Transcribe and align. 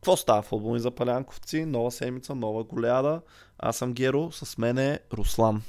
Какво 0.00 0.16
става 0.16 0.42
футболни 0.42 0.80
запалянковци? 0.80 1.64
Нова 1.64 1.90
седмица, 1.90 2.34
нова 2.34 2.64
голяда. 2.64 3.20
Аз 3.58 3.76
съм 3.76 3.92
Геро, 3.92 4.32
с 4.32 4.58
мен 4.58 4.78
е 4.78 4.98
Руслан. 5.12 5.62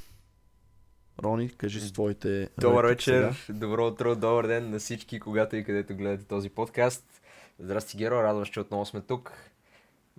Рони, 1.22 1.48
кажи 1.50 1.80
си 1.80 1.92
твоите... 1.92 2.48
Добър 2.60 2.84
вечер, 2.84 3.34
сега. 3.46 3.58
добро 3.58 3.86
утро, 3.86 4.16
добър 4.16 4.46
ден 4.46 4.70
на 4.70 4.78
всички, 4.78 5.20
когато 5.20 5.56
и 5.56 5.64
където 5.64 5.94
гледате 5.96 6.24
този 6.24 6.48
подкаст. 6.50 7.04
Здрасти, 7.58 7.96
Геро, 7.96 8.22
радвам 8.22 8.46
се, 8.46 8.52
че 8.52 8.60
отново 8.60 8.86
сме 8.86 9.00
тук. 9.00 9.32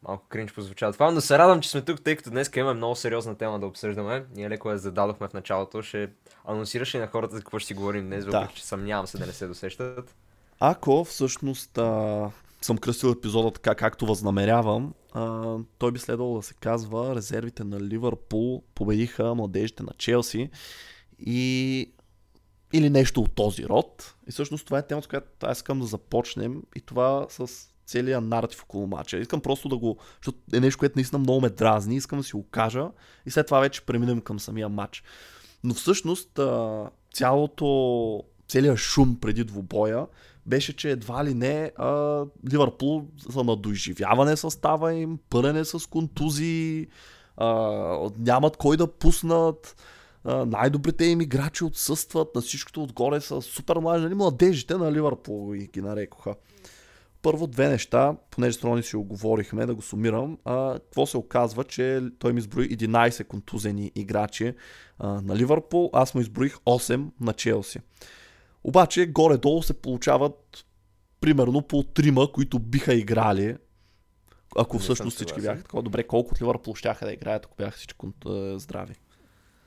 Малко 0.04 0.26
кринч 0.30 0.54
позвучава 0.54 0.94
това, 0.94 1.12
но 1.12 1.22
се 1.22 1.38
радвам, 1.38 1.62
че 1.62 1.70
сме 1.70 1.82
тук, 1.82 2.02
тъй 2.04 2.16
като 2.16 2.30
днес 2.30 2.52
имаме 2.56 2.74
много 2.74 2.96
сериозна 2.96 3.36
тема 3.36 3.60
да 3.60 3.66
обсъждаме. 3.66 4.26
Ние 4.36 4.50
леко 4.50 4.72
я 4.72 4.78
зададохме 4.78 5.28
в 5.28 5.34
началото, 5.34 5.82
ще 5.82 6.10
анонсираш 6.46 6.96
ли 6.96 7.00
на 7.00 7.08
хората 7.08 7.36
за 7.36 7.42
какво 7.42 7.60
ще 7.60 7.68
си 7.68 7.74
говорим 7.74 8.06
днес, 8.06 8.26
Да. 8.26 8.32
въпреки 8.32 8.56
че 8.60 8.66
съмнявам 8.66 9.08
се 9.08 9.18
да 9.18 9.26
не 9.26 9.32
се 9.32 9.48
досещат. 9.48 10.16
Ако 10.60 11.04
всъщност 11.04 11.78
а, 11.78 12.30
съм 12.66 12.78
кръстил 12.78 13.08
епизода 13.08 13.52
така, 13.52 13.76
както 13.76 14.06
възнамерявам, 14.06 14.94
а, 15.14 15.56
той 15.78 15.92
би 15.92 16.00
следвало 16.00 16.36
да 16.36 16.42
се 16.42 16.54
казва 16.54 17.16
Резервите 17.16 17.64
на 17.64 17.82
Ливърпул 17.82 18.64
победиха 18.76 19.36
младежите 19.36 19.84
на 19.84 19.92
Челси 19.98 20.50
и 21.20 21.94
или 22.74 22.90
нещо 22.90 23.22
от 23.22 23.36
този 23.36 23.66
род. 23.66 24.16
И 24.28 24.32
всъщност 24.32 24.66
това 24.66 24.78
е 24.78 24.88
темата, 24.88 25.06
с 25.06 25.08
която 25.08 25.28
аз 25.42 25.58
искам 25.58 25.80
да 25.80 25.86
започнем 25.86 26.62
и 26.76 26.82
това 26.82 27.26
с 27.30 27.48
целият 27.86 28.24
наратив 28.24 28.64
около 28.64 28.88
матча. 28.88 29.18
Искам 29.18 29.42
просто 29.42 29.70
да 29.70 29.78
го, 29.78 29.98
защото 30.16 30.38
е 30.54 30.60
нещо, 30.60 30.80
което 30.80 30.98
наистина 30.98 31.20
много 31.20 31.42
ме 31.42 31.50
дразни, 31.50 31.96
искам 31.96 32.20
да 32.20 32.24
си 32.24 32.32
го 32.32 32.44
кажа 32.50 32.88
и 33.26 33.32
след 33.32 33.46
това 33.46 33.60
вече 33.60 33.86
преминем 33.86 34.22
към 34.22 34.40
самия 34.40 34.70
матч. 34.70 35.04
Но 35.64 35.74
всъщност 35.74 36.40
цялото, 37.14 38.24
целият 38.48 38.78
шум 38.78 39.20
преди 39.20 39.44
двубоя 39.44 40.08
беше, 40.46 40.76
че 40.76 40.92
едва 40.92 41.26
ли 41.26 41.34
не 41.34 41.72
а, 41.76 42.24
Ливърпул 42.52 43.06
за 43.30 43.44
на 43.44 43.56
доизживяване 43.56 44.38
състава 44.38 44.94
им, 44.94 45.20
пълене 45.30 45.66
с 45.66 45.90
контузии, 45.90 46.88
а, 47.38 48.10
нямат 48.18 48.58
кой 48.58 48.78
да 48.78 48.88
пуснат, 48.88 49.76
а, 50.24 50.46
най-добрите 50.46 51.06
им 51.06 51.22
играчи 51.22 51.64
отсъстват, 51.64 52.36
на 52.36 52.42
всичкото 52.42 52.84
отгоре 52.84 53.22
са 53.22 53.42
супер 53.42 53.78
млади, 53.78 54.04
нали, 54.04 54.14
младежите 54.14 54.78
на 54.78 54.92
Ливърпул 54.92 55.54
ги 55.54 55.82
нарекоха. 55.82 56.36
Първо 57.22 57.48
две 57.48 57.70
неща, 57.70 58.16
понеже 58.32 58.58
с 58.58 58.64
Рони 58.64 58.84
си 58.84 58.96
оговорихме, 58.96 59.66
да 59.66 59.76
го 59.76 59.82
сумирам. 59.82 60.38
А, 60.46 60.74
какво 60.74 61.06
се 61.06 61.18
оказва, 61.18 61.64
че 61.64 62.02
той 62.20 62.34
ми 62.34 62.40
изброи 62.40 62.78
11 62.78 63.24
контузени 63.24 63.92
играчи 63.96 64.54
а, 65.00 65.22
на 65.22 65.36
Ливърпул, 65.36 65.90
аз 65.94 66.14
му 66.14 66.22
изброих 66.22 66.56
8 66.56 67.06
на 67.22 67.34
Челси. 67.34 67.80
Обаче 68.64 69.06
горе-долу 69.06 69.64
се 69.64 69.82
получават 69.82 70.66
примерно 71.22 71.62
по 71.62 71.84
трима, 71.84 72.32
които 72.32 72.60
биха 72.60 72.94
играли, 72.94 73.58
ако 74.58 74.76
Не 74.76 74.82
всъщност 74.82 75.16
всички 75.16 75.42
бяха 75.42 75.64
такова. 75.64 75.84
Добре, 75.84 76.04
колко 76.04 76.32
от 76.32 76.42
Ливърпул 76.42 76.76
щяха 76.76 77.06
да 77.06 77.14
играят, 77.14 77.46
ако 77.46 77.56
бяха 77.56 77.78
всички 77.78 78.08
здрави. 78.56 78.96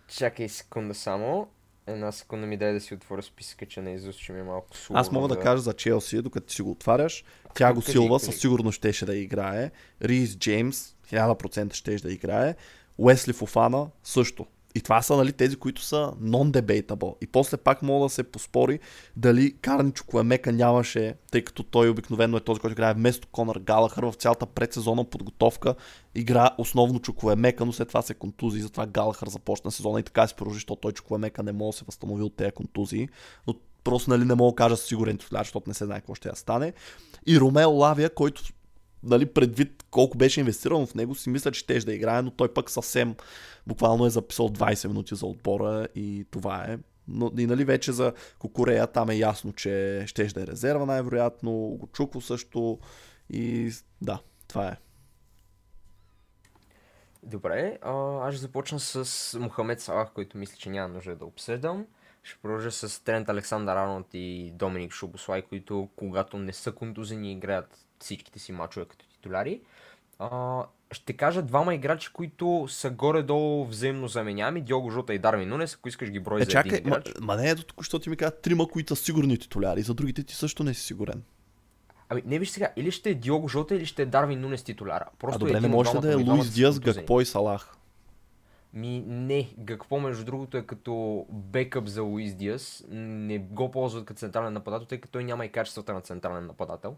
Чакай 0.08 0.48
секунда 0.48 0.94
само. 0.94 1.48
Една 1.86 2.12
секунда 2.12 2.47
ми 2.47 2.56
дай 2.56 2.72
да 2.72 2.80
си 2.80 2.94
отворя 2.94 3.22
списъка, 3.22 3.66
че 3.66 3.83
не 3.83 3.94
изуст, 3.94 4.19
че 4.19 4.33
ми 4.33 4.41
е 4.41 4.42
малко 4.42 4.77
сложно. 4.77 5.00
Аз 5.00 5.12
мога 5.12 5.28
да 5.28 5.41
кажа 5.41 5.62
за 5.62 5.72
Челси, 5.72 6.22
докато 6.22 6.47
ти 6.47 6.55
си 6.55 6.62
го 6.62 6.70
отваряш. 6.70 7.25
Тяго 7.55 7.81
Кажи, 7.81 7.92
Силва 7.92 8.19
кажи. 8.19 8.33
със 8.33 8.41
сигурност 8.41 8.77
щеше 8.77 9.06
да 9.06 9.16
играе. 9.16 9.70
Рис 10.03 10.36
Джеймс 10.38 10.94
1000% 11.12 11.75
щеше 11.75 12.05
да 12.05 12.12
играе. 12.12 12.55
Уесли 12.98 13.33
Фофана 13.33 13.86
също. 14.05 14.47
И 14.77 14.80
това 14.80 15.02
са 15.02 15.16
нали, 15.16 15.32
тези, 15.32 15.56
които 15.56 15.82
са 15.82 16.12
non-debatable. 16.22 17.14
И 17.20 17.27
после 17.27 17.56
пак 17.56 17.82
мога 17.82 18.06
да 18.06 18.10
се 18.10 18.22
поспори 18.22 18.78
дали 19.16 19.56
Карни 19.60 19.92
Чукуемека 19.92 20.52
нямаше, 20.52 21.14
тъй 21.30 21.42
като 21.42 21.62
той 21.62 21.88
обикновено 21.88 22.36
е 22.36 22.41
този, 22.41 22.60
който 22.60 22.72
играе 22.72 22.94
вместо 22.94 23.28
Конър 23.28 23.58
Галахър 23.58 24.04
в 24.04 24.12
цялата 24.12 24.47
предсезонна 24.47 25.04
подготовка. 25.04 25.74
Игра 26.14 26.50
основно 26.58 26.98
Чукуемека, 26.98 27.64
но 27.66 27.72
след 27.72 27.88
това 27.88 28.02
се 28.02 28.14
контузи, 28.14 28.60
затова 28.60 28.86
Галахър 28.86 29.28
започна 29.28 29.70
сезона 29.70 30.00
и 30.00 30.02
така 30.02 30.27
се 30.27 30.34
продължи, 30.34 30.56
защото 30.56 30.80
той 30.80 30.92
Чукуемека 30.92 31.42
не 31.42 31.52
може 31.52 31.74
да 31.74 31.78
се 31.78 31.84
възстанови 31.84 32.22
от 32.22 32.37
тези 32.37 32.53
контузии. 32.53 33.08
Но 33.47 33.54
просто 33.84 34.10
нали, 34.10 34.25
не 34.25 34.34
мога 34.34 34.53
да 34.53 34.56
кажа 34.56 34.76
със 34.76 34.87
сигурен 34.87 35.19
защото 35.32 35.70
не 35.70 35.75
се 35.75 35.84
знае 35.84 36.00
какво 36.00 36.14
ще 36.14 36.28
я 36.28 36.37
стане. 36.37 36.72
И 37.26 37.41
Ромео 37.41 37.70
Лавия, 37.70 38.14
който 38.14 38.43
нали, 39.06 39.27
предвид 39.27 39.84
колко 39.91 40.19
беше 40.19 40.41
инвестирано 40.41 40.87
в 40.87 40.94
него, 40.94 41.15
си 41.15 41.31
мисля, 41.31 41.53
че 41.53 41.61
ще 41.61 41.78
да 41.78 41.94
играе, 41.94 42.22
но 42.22 42.31
той 42.31 42.55
пък 42.55 42.71
съвсем 42.71 43.15
буквално 43.67 44.06
е 44.06 44.11
записал 44.11 44.49
20 44.49 44.89
минути 44.89 45.15
за 45.15 45.27
отбора 45.27 45.89
и 45.94 46.27
това 46.31 46.65
е. 46.65 46.78
Но 47.09 47.33
и 47.39 47.47
нали 47.47 47.65
вече 47.65 47.93
за 47.93 48.12
Кокорея 48.39 48.87
там 48.87 49.11
е 49.11 49.17
ясно, 49.17 49.53
че 49.53 50.05
ще 50.06 50.27
да 50.27 50.43
е 50.43 50.47
резерва 50.47 50.87
най-вероятно, 50.87 51.77
Гочуко 51.81 52.21
също 52.21 52.78
и 53.31 53.72
да, 54.03 54.21
това 54.49 54.69
е. 54.69 54.77
Добре, 57.23 57.78
а, 57.83 57.93
аз 58.28 58.34
започна 58.34 58.81
с 58.81 59.38
Мохамед 59.41 59.81
Салах, 59.81 60.12
който 60.12 60.38
мисля, 60.38 60.56
че 60.56 60.71
няма 60.71 60.94
нужда 60.94 61.17
да 61.17 61.25
обсъждам. 61.25 61.87
Ще 62.26 62.38
продължа 62.42 62.70
с 62.70 63.04
Трент 63.04 63.28
Александър 63.28 63.76
Арнолд 63.76 64.06
и 64.14 64.53
Доминик 64.54 64.92
Шубослай, 64.92 65.42
които 65.42 65.88
когато 65.97 66.38
не 66.38 66.53
са 66.53 66.72
контузени 66.72 67.32
играят 67.32 67.78
всичките 67.98 68.38
си 68.38 68.53
мачове 68.53 68.87
като 68.87 69.09
титуляри. 69.09 69.60
А, 70.19 70.62
ще 70.92 71.12
кажа 71.12 71.42
двама 71.42 71.75
играчи, 71.75 72.12
които 72.12 72.66
са 72.69 72.91
горе-долу 72.91 73.66
взаимно 73.66 74.09
заменяеми. 74.09 74.60
Диого 74.60 74.91
Жота 74.91 75.14
и 75.14 75.19
Дарвин 75.19 75.48
Нунес, 75.48 75.75
ако 75.75 75.88
искаш 75.88 76.10
ги 76.10 76.20
брой 76.20 76.41
Е, 76.41 76.44
за 76.44 76.50
чакай, 76.50 76.78
един 76.78 76.91
ма, 76.91 76.97
играч. 76.97 77.14
ма 77.20 77.37
не 77.37 77.50
ето 77.50 77.64
тук, 77.64 77.81
защото 77.81 78.03
ти 78.03 78.10
ми 78.10 78.16
казват 78.16 78.43
трима, 78.43 78.69
които 78.69 78.97
са 78.97 79.04
сигурни 79.04 79.38
титуляри, 79.38 79.82
за 79.82 79.94
другите 79.94 80.22
ти 80.22 80.34
също 80.34 80.64
не 80.64 80.75
си 80.75 80.81
сигурен. 80.81 81.22
Ами 82.08 82.22
не 82.26 82.38
виж 82.38 82.50
сега, 82.50 82.72
или 82.76 82.91
ще 82.91 83.10
е 83.10 83.14
Диого 83.14 83.48
Жота, 83.48 83.75
или 83.75 83.87
ще 83.87 84.03
е 84.03 84.06
Дарвин 84.06 84.41
Нунес 84.41 84.62
титуляра. 84.62 85.06
Просто 85.19 85.37
а 85.37 85.38
добре, 85.38 85.60
не 85.60 85.69
може 85.69 85.93
да 85.93 86.12
е 86.12 86.14
Луис 86.14 86.26
контузени. 86.26 86.78
Гакпо 86.78 87.20
и 87.20 87.25
Салах? 87.25 87.76
Ми 88.76 89.04
не, 89.06 89.54
Гакпо 89.59 90.00
между 90.00 90.25
другото 90.25 90.56
е 90.56 90.62
като 90.62 91.26
бекъп 91.31 91.87
за 91.87 92.03
Луис 92.03 92.34
Диас. 92.34 92.84
Не 92.88 93.38
го 93.38 93.70
ползват 93.70 94.04
като 94.04 94.19
централен 94.19 94.53
нападател, 94.53 94.87
тъй 94.87 95.00
като 95.00 95.12
той 95.12 95.25
няма 95.25 95.44
и 95.44 95.53
качествата 95.53 95.94
на 95.94 96.00
централен 96.00 96.47
нападател. 96.47 96.97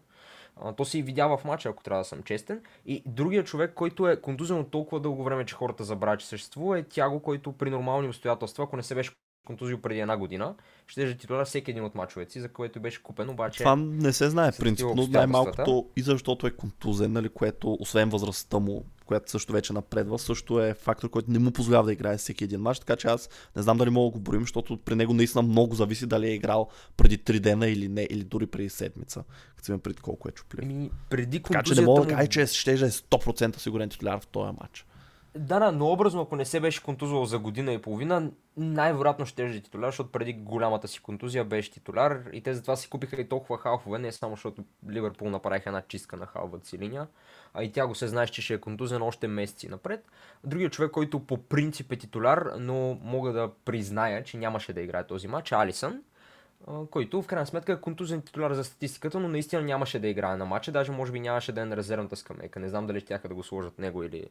А, 0.57 0.73
то 0.73 0.85
се 0.85 0.99
и 0.99 1.03
видя 1.03 1.37
в 1.37 1.45
матча, 1.45 1.69
ако 1.69 1.83
трябва 1.83 2.01
да 2.01 2.09
съм 2.09 2.23
честен. 2.23 2.61
И 2.87 3.03
другия 3.07 3.45
човек, 3.45 3.75
който 3.75 4.09
е 4.09 4.21
контузен 4.21 4.59
от 4.59 4.71
толкова 4.71 5.01
дълго 5.01 5.25
време, 5.25 5.45
че 5.45 5.55
хората 5.55 5.85
забравят, 5.85 6.21
че 6.21 6.27
съществува, 6.27 6.79
е 6.79 6.83
Тяго, 6.83 7.23
който 7.23 7.53
при 7.53 7.71
нормални 7.71 8.09
обстоятелства, 8.09 8.65
ако 8.65 8.77
не 8.77 8.83
се 8.83 8.95
беше 8.95 9.13
контузил 9.47 9.81
преди 9.81 10.01
една 10.01 10.17
година, 10.17 10.55
ще 10.87 11.03
е 11.03 11.17
титуляр 11.17 11.45
всеки 11.45 11.71
един 11.71 11.85
от 11.85 11.95
мачовете 11.95 12.33
си, 12.33 12.41
за 12.41 12.49
което 12.49 12.81
беше 12.81 13.03
купен, 13.03 13.31
обаче... 13.31 13.59
Това 13.59 13.77
не 13.77 14.13
се 14.13 14.31
знае 14.31 14.53
принципно, 14.59 15.07
най-малкото 15.11 15.87
и 15.97 16.03
защото 16.03 16.47
е 16.47 16.51
контузен, 16.51 17.13
нали, 17.13 17.29
което 17.29 17.77
освен 17.81 18.09
възрастта 18.09 18.59
му, 18.59 18.85
която 19.09 19.31
също 19.31 19.53
вече 19.53 19.73
напредва, 19.73 20.19
също 20.19 20.61
е 20.63 20.75
фактор, 20.75 21.11
който 21.11 21.31
не 21.31 21.39
му 21.39 21.51
позволява 21.51 21.85
да 21.85 21.93
играе 21.93 22.17
всеки 22.17 22.45
един 22.45 22.61
матч, 22.61 22.79
така 22.79 22.97
че 22.97 23.09
аз 23.09 23.29
не 23.57 23.63
знам 23.63 23.79
дали 23.79 23.91
мога 23.91 24.13
да 24.13 24.19
го 24.19 24.21
борим, 24.21 24.41
защото 24.41 24.77
при 24.77 24.95
него 24.95 25.15
наистина 25.15 25.43
много 25.43 25.75
зависи 25.75 26.07
дали 26.07 26.27
е 26.27 26.35
играл 26.35 26.69
преди 26.97 27.19
3 27.19 27.41
дена 27.41 27.69
или 27.69 27.89
не, 27.89 28.07
или 28.11 28.25
дори 28.25 28.47
преди 28.47 28.69
седмица, 28.69 29.25
като 29.57 29.65
си 29.65 29.71
има 29.71 29.79
преди 29.79 29.99
колко 30.01 30.29
е 30.29 30.33
чуплив. 30.33 30.61
Ами, 30.63 30.91
преди 31.11 31.43
Така 31.43 31.63
че 31.63 31.75
не 31.75 31.81
мога 31.81 32.01
да 32.01 32.09
му- 32.13 32.17
кажа, 32.17 32.29
че 32.29 32.47
ще 32.47 32.73
е 32.73 32.77
100% 32.77 33.59
сигурен 33.59 33.89
титуляр 33.89 34.21
в 34.21 34.27
този 34.27 34.53
матч. 34.61 34.87
Да, 35.35 35.59
да, 35.59 35.73
но 35.73 35.93
образно, 35.93 36.23
ако 36.23 36.37
не 36.37 36.45
се 36.45 36.61
беше 36.61 36.83
контузвал 36.83 37.25
за 37.25 37.39
година 37.39 37.73
и 37.73 37.83
половина, 37.83 38.31
най-вероятно 38.57 39.27
ще 39.27 39.43
е 39.47 39.61
титуляр, 39.61 39.89
защото 39.89 40.13
преди 40.13 40.33
голямата 40.33 40.89
си 40.89 41.03
контузия 41.03 41.45
беше 41.45 41.73
титуляр 41.73 42.23
и 42.33 42.41
те 42.41 42.55
затова 42.55 42.77
си 42.77 42.91
купиха 42.91 43.21
и 43.21 43.29
толкова 43.29 43.59
халфове, 43.59 43.99
не 43.99 44.13
само 44.13 44.35
защото 44.35 44.65
Ливърпул 44.91 45.31
направиха 45.31 45.71
една 45.71 45.83
чистка 45.89 46.17
на 46.17 46.27
халвата 46.27 46.67
си 46.67 46.79
линия, 46.79 47.07
а 47.55 47.65
и 47.65 47.73
тя 47.73 47.87
го 47.87 47.95
се 47.95 48.09
знаеш, 48.09 48.31
че 48.31 48.43
ще 48.43 48.55
е 48.55 48.61
контузен 48.61 49.03
още 49.03 49.29
месеци 49.29 49.69
напред. 49.69 50.05
Другият 50.45 50.73
човек, 50.73 50.91
който 50.91 51.21
по 51.21 51.37
принцип 51.37 51.93
е 51.93 51.97
титуляр, 51.97 52.53
но 52.59 52.99
мога 53.03 53.33
да 53.33 53.51
призная, 53.65 54.25
че 54.25 54.37
нямаше 54.37 54.73
да 54.73 54.81
играе 54.81 55.07
този 55.07 55.29
матч, 55.29 55.53
Алисън, 55.53 56.03
който 56.91 57.23
в 57.23 57.27
крайна 57.27 57.47
сметка 57.47 57.73
е 57.73 57.81
контузен 57.81 58.23
титуляр 58.23 58.53
за 58.53 58.65
статистиката, 58.65 59.21
но 59.21 59.29
наистина 59.29 59.63
нямаше 59.63 59.99
да 59.99 60.09
играе 60.09 60.37
на 60.37 60.45
матча, 60.45 60.73
даже 60.73 60.93
може 60.93 61.13
би 61.13 61.21
нямаше 61.21 61.53
да 61.53 61.61
е 61.61 61.65
на 61.65 61.77
резервната 61.77 62.17
скамейка. 62.17 62.61
Не 62.61 62.69
знам 62.69 62.87
дали 62.87 63.01
ще 63.01 63.19
да 63.19 63.35
го 63.35 63.43
сложат 63.43 63.79
него 63.79 64.03
или 64.03 64.27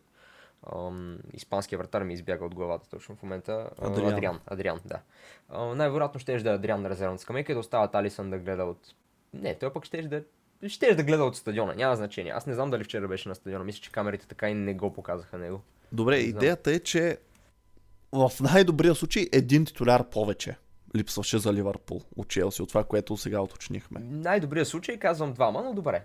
Ам, 0.76 1.18
испанския 1.34 1.80
вратар 1.80 2.04
ми 2.04 2.14
избяга 2.14 2.46
от 2.46 2.56
главата 2.56 2.90
точно 2.90 3.16
в 3.16 3.24
момента. 3.24 3.70
Адриан. 3.82 4.14
Адриан, 4.14 4.40
Адриан 4.46 4.80
да. 4.86 5.00
А, 5.50 5.66
най-вероятно 5.66 6.20
ще 6.20 6.38
да 6.38 6.52
е 6.52 6.54
Адриан 6.54 6.82
на 6.82 6.90
резервната 6.90 7.22
скамейка 7.22 7.52
и 7.52 7.56
да 7.56 7.60
остават 7.60 7.96
Алисън 7.96 8.30
да 8.30 8.38
гледа 8.38 8.64
от... 8.64 8.80
Не, 9.34 9.56
той 9.56 9.74
пък 9.74 9.86
ще 9.86 10.02
да 10.02 10.24
ще 10.68 10.96
да 10.96 11.04
гледа 11.04 11.24
от 11.24 11.36
стадиона, 11.36 11.76
няма 11.76 11.96
значение. 11.96 12.32
Аз 12.32 12.46
не 12.46 12.54
знам 12.54 12.70
дали 12.70 12.84
вчера 12.84 13.08
беше 13.08 13.30
на 13.30 13.36
стадиона, 13.36 13.66
мисля, 13.66 13.82
че 13.82 13.92
камерите 13.92 14.28
така 14.28 14.50
и 14.50 14.54
не 14.54 14.74
го 14.74 14.94
показаха 14.94 15.38
него. 15.38 15.62
Добре, 15.92 16.18
идеята 16.18 16.72
е, 16.72 16.80
че 16.80 17.18
в 18.12 18.32
най-добрия 18.42 18.96
случай 18.96 19.28
един 19.32 19.66
титуляр 19.66 20.10
повече 20.10 20.58
липсваше 20.96 21.38
за 21.38 21.54
Ливърпул 21.54 22.02
от 22.16 22.28
Челси, 22.28 22.62
от 22.62 22.70
това, 22.70 22.84
което 22.84 23.18
сега 23.18 23.42
уточнихме. 23.42 24.00
Най-добрият 24.00 24.68
случай 24.68 24.98
казвам 24.98 25.34
двама, 25.34 25.64
но 25.64 25.74
добре. 25.74 26.04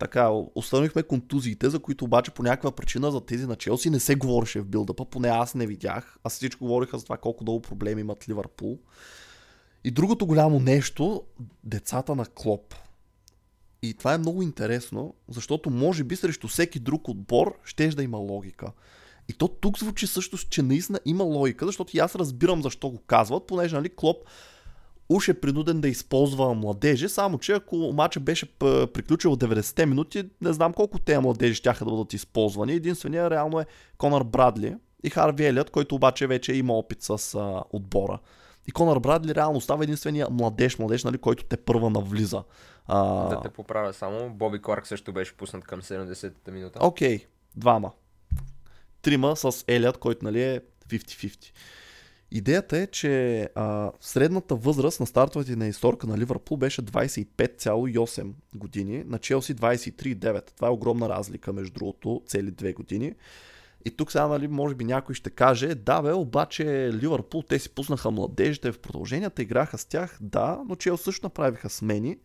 Така, 0.00 0.30
установихме 0.54 1.02
контузиите, 1.02 1.70
за 1.70 1.78
които 1.78 2.04
обаче 2.04 2.30
по 2.30 2.42
някаква 2.42 2.70
причина 2.70 3.10
за 3.10 3.20
тези 3.20 3.46
на 3.46 3.56
Челси 3.56 3.90
не 3.90 4.00
се 4.00 4.14
говореше 4.14 4.60
в 4.60 4.66
билдъпа, 4.66 5.04
поне 5.04 5.28
аз 5.28 5.54
не 5.54 5.66
видях. 5.66 6.18
Аз 6.24 6.34
всичко 6.34 6.64
говориха 6.64 6.98
за 6.98 7.04
това 7.04 7.16
колко 7.16 7.44
дълго 7.44 7.62
проблеми 7.62 8.00
имат 8.00 8.28
Ливърпул. 8.28 8.78
И 9.84 9.90
другото 9.90 10.26
голямо 10.26 10.60
нещо, 10.60 11.22
децата 11.64 12.14
на 12.14 12.26
Клоп. 12.26 12.74
И 13.82 13.94
това 13.94 14.14
е 14.14 14.18
много 14.18 14.42
интересно, 14.42 15.14
защото 15.28 15.70
може 15.70 16.04
би 16.04 16.16
срещу 16.16 16.48
всеки 16.48 16.78
друг 16.78 17.08
отбор 17.08 17.58
ще 17.64 17.88
да 17.88 18.02
има 18.02 18.18
логика. 18.18 18.72
И 19.28 19.32
то 19.32 19.48
тук 19.48 19.78
звучи 19.78 20.06
също, 20.06 20.38
че 20.48 20.62
наистина 20.62 21.00
има 21.04 21.24
логика, 21.24 21.66
защото 21.66 21.96
и 21.96 22.00
аз 22.00 22.14
разбирам 22.14 22.62
защо 22.62 22.90
го 22.90 22.98
казват, 22.98 23.46
понеже 23.46 23.76
нали, 23.76 23.88
Клоп 23.96 24.16
уж 25.10 25.28
е 25.28 25.40
принуден 25.40 25.80
да 25.80 25.88
използва 25.88 26.54
младежи, 26.54 27.08
само 27.08 27.38
че 27.38 27.52
ако 27.52 27.76
матча 27.76 28.20
беше 28.20 28.46
приключил 28.58 29.36
90-те 29.36 29.86
минути, 29.86 30.24
не 30.40 30.52
знам 30.52 30.72
колко 30.72 30.98
те 30.98 31.18
младежи 31.18 31.54
ще 31.54 31.72
да 31.78 31.84
бъдат 31.84 32.12
използвани. 32.12 32.72
Единственият 32.72 33.32
реално 33.32 33.60
е 33.60 33.66
Конър 33.98 34.24
Брадли 34.24 34.76
и 35.04 35.10
Харви 35.10 35.46
Елият, 35.46 35.70
който 35.70 35.94
обаче 35.94 36.26
вече 36.26 36.52
има 36.52 36.72
опит 36.72 37.02
с 37.02 37.34
а, 37.34 37.62
отбора. 37.70 38.18
И 38.66 38.72
Конър 38.72 38.98
Брадли 38.98 39.34
реално 39.34 39.60
става 39.60 39.84
единствения 39.84 40.26
младеж, 40.30 40.78
младеж, 40.78 41.04
нали, 41.04 41.18
който 41.18 41.44
те 41.44 41.56
първа 41.56 41.90
навлиза. 41.90 42.42
А... 42.86 43.28
Да 43.28 43.40
те 43.40 43.48
поправя 43.48 43.92
само, 43.92 44.30
Боби 44.30 44.62
Кларк 44.62 44.86
също 44.86 45.12
беше 45.12 45.36
пуснат 45.36 45.64
към 45.64 45.82
70-та 45.82 46.52
минута. 46.52 46.78
Окей, 46.82 47.18
okay, 47.18 47.26
двама. 47.56 47.92
Трима 49.02 49.36
с 49.36 49.64
Елият, 49.68 49.98
който 49.98 50.24
нали 50.24 50.42
е 50.42 50.60
50-50. 50.88 51.52
Идеята 52.32 52.78
е, 52.78 52.86
че 52.86 53.42
а, 53.54 53.92
средната 54.00 54.54
възраст 54.54 55.00
на 55.00 55.06
стартовете 55.06 55.56
на 55.56 55.66
историка 55.66 56.06
на 56.06 56.18
Ливърпул 56.18 56.56
беше 56.56 56.82
25,8 56.82 58.32
години, 58.54 59.04
на 59.06 59.18
Челси 59.18 59.54
23,9. 59.54 60.50
Това 60.56 60.68
е 60.68 60.70
огромна 60.70 61.08
разлика 61.08 61.52
между 61.52 61.72
другото, 61.74 62.22
цели 62.26 62.50
две 62.50 62.72
години. 62.72 63.14
И 63.84 63.90
тук 63.90 64.12
сега, 64.12 64.26
нали, 64.26 64.48
може 64.48 64.74
би 64.74 64.84
някой 64.84 65.14
ще 65.14 65.30
каже, 65.30 65.74
да 65.74 66.02
бе, 66.02 66.12
обаче 66.12 66.90
Ливърпул, 66.92 67.42
те 67.42 67.58
си 67.58 67.70
пуснаха 67.70 68.10
младежите 68.10 68.72
в 68.72 68.78
продълженията, 68.78 69.42
играха 69.42 69.78
с 69.78 69.84
тях, 69.84 70.18
да, 70.20 70.60
но 70.68 70.76
Чел 70.76 70.96
също 70.96 71.26
направиха 71.26 71.70
смени. 71.70 72.16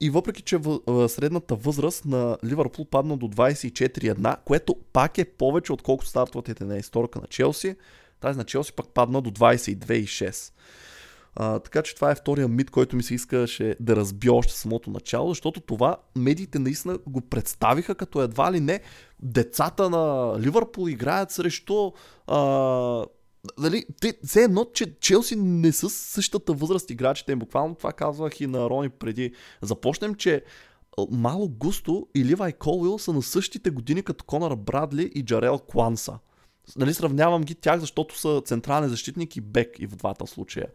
И 0.00 0.10
въпреки, 0.10 0.42
че 0.42 0.56
в, 0.56 1.08
средната 1.08 1.54
възраст 1.54 2.04
на 2.04 2.38
Ливърпул 2.44 2.84
падна 2.84 3.16
до 3.16 3.26
24,1, 3.26 4.36
което 4.44 4.76
пак 4.92 5.18
е 5.18 5.24
повече 5.24 5.72
отколкото 5.72 6.08
стартовете 6.08 6.64
на 6.64 6.76
историка 6.76 7.20
на 7.20 7.26
Челси, 7.26 7.76
тази 8.20 8.38
на 8.38 8.44
Челси 8.44 8.72
пък 8.72 8.86
падна 8.94 9.22
до 9.22 9.30
22,6. 9.30 10.52
А, 11.34 11.58
така 11.58 11.82
че 11.82 11.94
това 11.94 12.10
е 12.10 12.14
втория 12.14 12.48
мит, 12.48 12.70
който 12.70 12.96
ми 12.96 13.02
се 13.02 13.14
искаше 13.14 13.76
да 13.80 13.96
разбия 13.96 14.34
още 14.34 14.52
самото 14.52 14.90
начало, 14.90 15.28
защото 15.28 15.60
това 15.60 15.96
медиите 16.16 16.58
наистина 16.58 16.98
го 17.06 17.20
представиха 17.20 17.94
като 17.94 18.22
едва 18.22 18.52
ли 18.52 18.60
не 18.60 18.80
децата 19.20 19.90
на 19.90 20.34
Ливърпул 20.40 20.88
играят 20.88 21.30
срещу 21.30 21.90
а, 22.26 23.04
Дали, 23.60 23.84
те, 24.00 24.14
все 24.24 24.42
едно, 24.42 24.64
че 24.64 24.98
Челси 24.98 25.36
не 25.36 25.72
са 25.72 25.90
същата 25.90 26.52
възраст 26.52 26.90
играчите. 26.90 27.36
Буквално 27.36 27.74
това 27.74 27.92
казвах 27.92 28.40
и 28.40 28.46
на 28.46 28.70
Рони 28.70 28.88
преди. 28.88 29.32
Започнем, 29.62 30.14
че 30.14 30.44
Мало 31.10 31.48
Густо 31.48 32.06
и 32.14 32.24
Ливай 32.24 32.52
Колвил 32.52 32.98
са 32.98 33.12
на 33.12 33.22
същите 33.22 33.70
години 33.70 34.02
като 34.02 34.24
Конър 34.24 34.56
Брадли 34.56 35.12
и 35.14 35.24
Джарел 35.24 35.58
Кванса. 35.58 36.18
Нали, 36.76 36.94
сравнявам 36.94 37.42
ги 37.42 37.54
тях, 37.54 37.80
защото 37.80 38.18
са 38.18 38.42
централен 38.44 38.88
защитник 38.88 39.36
и 39.36 39.40
бек 39.40 39.76
и 39.78 39.86
в 39.86 39.96
двата 39.96 40.26
случая. 40.26 40.66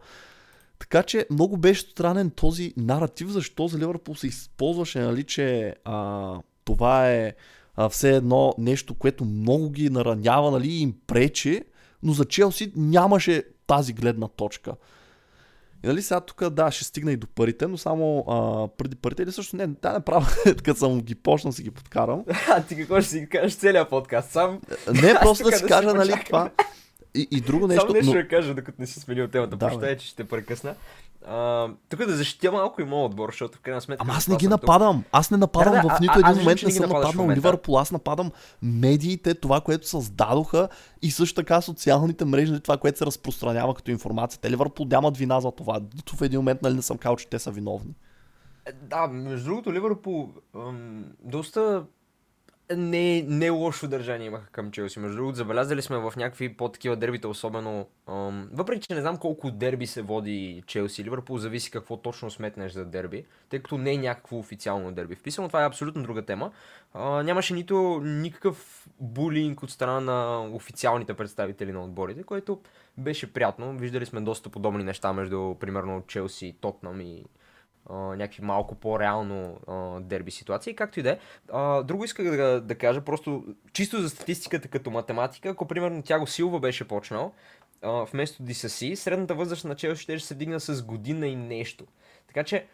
Така 0.78 1.02
че 1.02 1.26
много 1.30 1.56
беше 1.56 1.80
странен 1.80 2.30
този 2.30 2.74
наратив, 2.76 3.28
защо 3.28 3.68
за 3.68 3.78
Ливърпул 3.78 4.14
се 4.14 4.26
използваше, 4.26 5.00
нали, 5.00 5.24
че 5.24 5.74
а, 5.84 6.34
това 6.64 7.10
е 7.10 7.34
а, 7.76 7.88
все 7.88 8.16
едно 8.16 8.54
нещо, 8.58 8.94
което 8.94 9.24
много 9.24 9.70
ги 9.70 9.90
наранява 9.90 10.50
нали, 10.50 10.68
и 10.68 10.80
им 10.80 10.94
пречи, 11.06 11.62
но 12.02 12.12
за 12.12 12.24
Челси 12.24 12.72
нямаше 12.76 13.42
тази 13.66 13.92
гледна 13.92 14.28
точка. 14.28 14.74
И 15.84 15.86
нали 15.86 16.02
сега 16.02 16.20
тук, 16.20 16.50
да, 16.50 16.70
ще 16.70 16.84
стигна 16.84 17.12
и 17.12 17.16
до 17.16 17.26
парите, 17.26 17.66
но 17.66 17.78
само 17.78 18.24
а, 18.28 18.68
преди 18.68 18.96
парите 18.96 19.22
или 19.22 19.32
също 19.32 19.56
не, 19.56 19.66
да, 19.66 19.92
направо, 19.92 20.26
като 20.64 20.78
съм 20.78 21.00
ги 21.00 21.14
почна 21.14 21.52
си 21.52 21.62
ги 21.62 21.70
подкарам. 21.70 22.24
А 22.48 22.62
ти 22.62 22.76
какво 22.76 23.00
ще 23.00 23.10
си 23.10 23.28
кажеш 23.28 23.56
целият 23.56 23.90
подкаст 23.90 24.30
сам? 24.30 24.60
Не, 25.02 25.14
просто 25.20 25.44
да 25.44 25.56
си 25.56 25.64
кажа, 25.64 25.94
нали, 25.94 26.12
това. 26.26 26.50
И, 27.14 27.28
и 27.30 27.40
друго 27.40 27.66
нещо. 27.66 27.80
Само 27.80 27.92
нещо 27.92 28.12
но... 28.12 28.20
ще 28.20 28.28
кажа, 28.28 28.54
докато 28.54 28.80
не 28.80 28.86
си 28.86 29.00
сменил 29.00 29.28
темата. 29.28 29.56
Да, 29.56 29.68
Прощай, 29.68 29.96
че 29.96 30.06
ще 30.06 30.24
прекъсна. 30.24 30.74
А, 31.26 31.68
тук 31.88 32.06
да 32.06 32.16
защитя 32.16 32.52
малко 32.52 32.82
и 32.82 32.84
моят 32.84 33.10
отбор, 33.10 33.28
защото 33.28 33.58
в 33.58 33.60
крайна 33.60 33.80
сметка. 33.80 34.04
Ама 34.08 34.14
аз 34.16 34.28
не 34.28 34.36
ги 34.36 34.48
нападам. 34.48 34.96
Тук... 35.02 35.08
Аз 35.12 35.30
не 35.30 35.36
нападам 35.36 35.74
да, 35.74 35.82
да, 35.82 35.96
в 35.96 36.00
нито 36.00 36.18
един 36.18 36.38
момент 36.38 36.62
не 36.62 36.70
съм 36.70 36.88
нападнал 36.88 37.30
Ливърпул. 37.30 37.78
Аз 37.78 37.92
нападам 37.92 38.30
медиите, 38.62 39.34
това, 39.34 39.60
което 39.60 39.88
създадоха 39.88 40.68
и 41.02 41.10
също 41.10 41.34
така 41.34 41.60
социалните 41.60 42.24
мрежи, 42.24 42.60
това, 42.60 42.76
което 42.76 42.98
се 42.98 43.06
разпространява 43.06 43.74
като 43.74 43.90
информация. 43.90 44.40
Те 44.40 44.50
Ливърпул 44.50 44.86
нямат 44.86 45.16
вина 45.16 45.40
за 45.40 45.50
това. 45.50 45.80
Нито 45.96 46.16
в 46.16 46.22
един 46.22 46.38
момент 46.38 46.62
нали, 46.62 46.74
не 46.74 46.82
съм 46.82 46.98
казал, 46.98 47.16
че 47.16 47.28
те 47.28 47.38
са 47.38 47.50
виновни. 47.50 47.94
Е, 48.66 48.72
да, 48.72 49.06
между 49.06 49.44
другото, 49.44 49.72
Ливърпул 49.72 50.28
доста 51.20 51.84
не, 52.70 53.22
не 53.22 53.50
лошо 53.50 53.88
държание 53.88 54.26
имаха 54.26 54.46
към 54.46 54.70
Челси. 54.70 54.98
Между 54.98 55.16
другото, 55.16 55.36
забелязали 55.36 55.82
сме 55.82 55.98
в 55.98 56.12
някакви 56.16 56.56
по-такива 56.56 56.96
дербита, 56.96 57.28
особено. 57.28 57.86
Ам, 58.08 58.48
въпреки, 58.52 58.86
че 58.86 58.94
не 58.94 59.00
знам 59.00 59.16
колко 59.16 59.50
дерби 59.50 59.86
се 59.86 60.02
води 60.02 60.62
Челси 60.66 61.04
Ливърпул, 61.04 61.38
зависи 61.38 61.70
какво 61.70 61.96
точно 61.96 62.30
сметнеш 62.30 62.72
за 62.72 62.84
дерби, 62.84 63.24
тъй 63.48 63.58
като 63.58 63.78
не 63.78 63.92
е 63.92 63.98
някакво 63.98 64.38
официално 64.38 64.92
дерби 64.92 65.14
вписано. 65.14 65.48
Това 65.48 65.62
е 65.62 65.66
абсолютно 65.66 66.02
друга 66.02 66.22
тема. 66.22 66.50
А, 66.94 67.22
нямаше 67.22 67.54
нито 67.54 68.00
никакъв 68.04 68.86
булинг 69.00 69.62
от 69.62 69.70
страна 69.70 70.00
на 70.00 70.48
официалните 70.52 71.14
представители 71.14 71.72
на 71.72 71.84
отборите, 71.84 72.22
което 72.22 72.60
беше 72.98 73.32
приятно. 73.32 73.76
Виждали 73.76 74.06
сме 74.06 74.20
доста 74.20 74.48
подобни 74.50 74.84
неща 74.84 75.12
между, 75.12 75.54
примерно, 75.60 76.02
Челси, 76.06 76.56
Тотнам 76.60 77.00
и 77.00 77.24
някакви 77.90 78.42
малко 78.42 78.74
по-реално 78.74 79.58
а, 79.68 80.00
дерби 80.00 80.30
ситуации, 80.30 80.74
както 80.74 81.00
и 81.00 81.02
да 81.02 81.10
е. 81.10 81.18
Друго 81.84 82.04
исках 82.04 82.36
да, 82.36 82.60
да 82.60 82.74
кажа, 82.74 83.00
просто 83.00 83.44
чисто 83.72 84.00
за 84.00 84.10
статистиката 84.10 84.68
като 84.68 84.90
математика, 84.90 85.48
ако 85.48 85.66
примерно 85.66 86.02
Тяго 86.02 86.26
Силва 86.26 86.60
беше 86.60 86.88
почнал, 86.88 87.32
а, 87.82 87.90
вместо 87.90 88.42
DSC, 88.42 88.94
средната 88.94 89.34
възраст 89.34 89.64
на 89.64 89.74
Челси 89.74 90.02
ще 90.02 90.18
се 90.18 90.34
дигна 90.34 90.60
с 90.60 90.82
година 90.82 91.26
и 91.26 91.36
нещо. 91.36 91.84
Така 92.26 92.44
че 92.44 92.66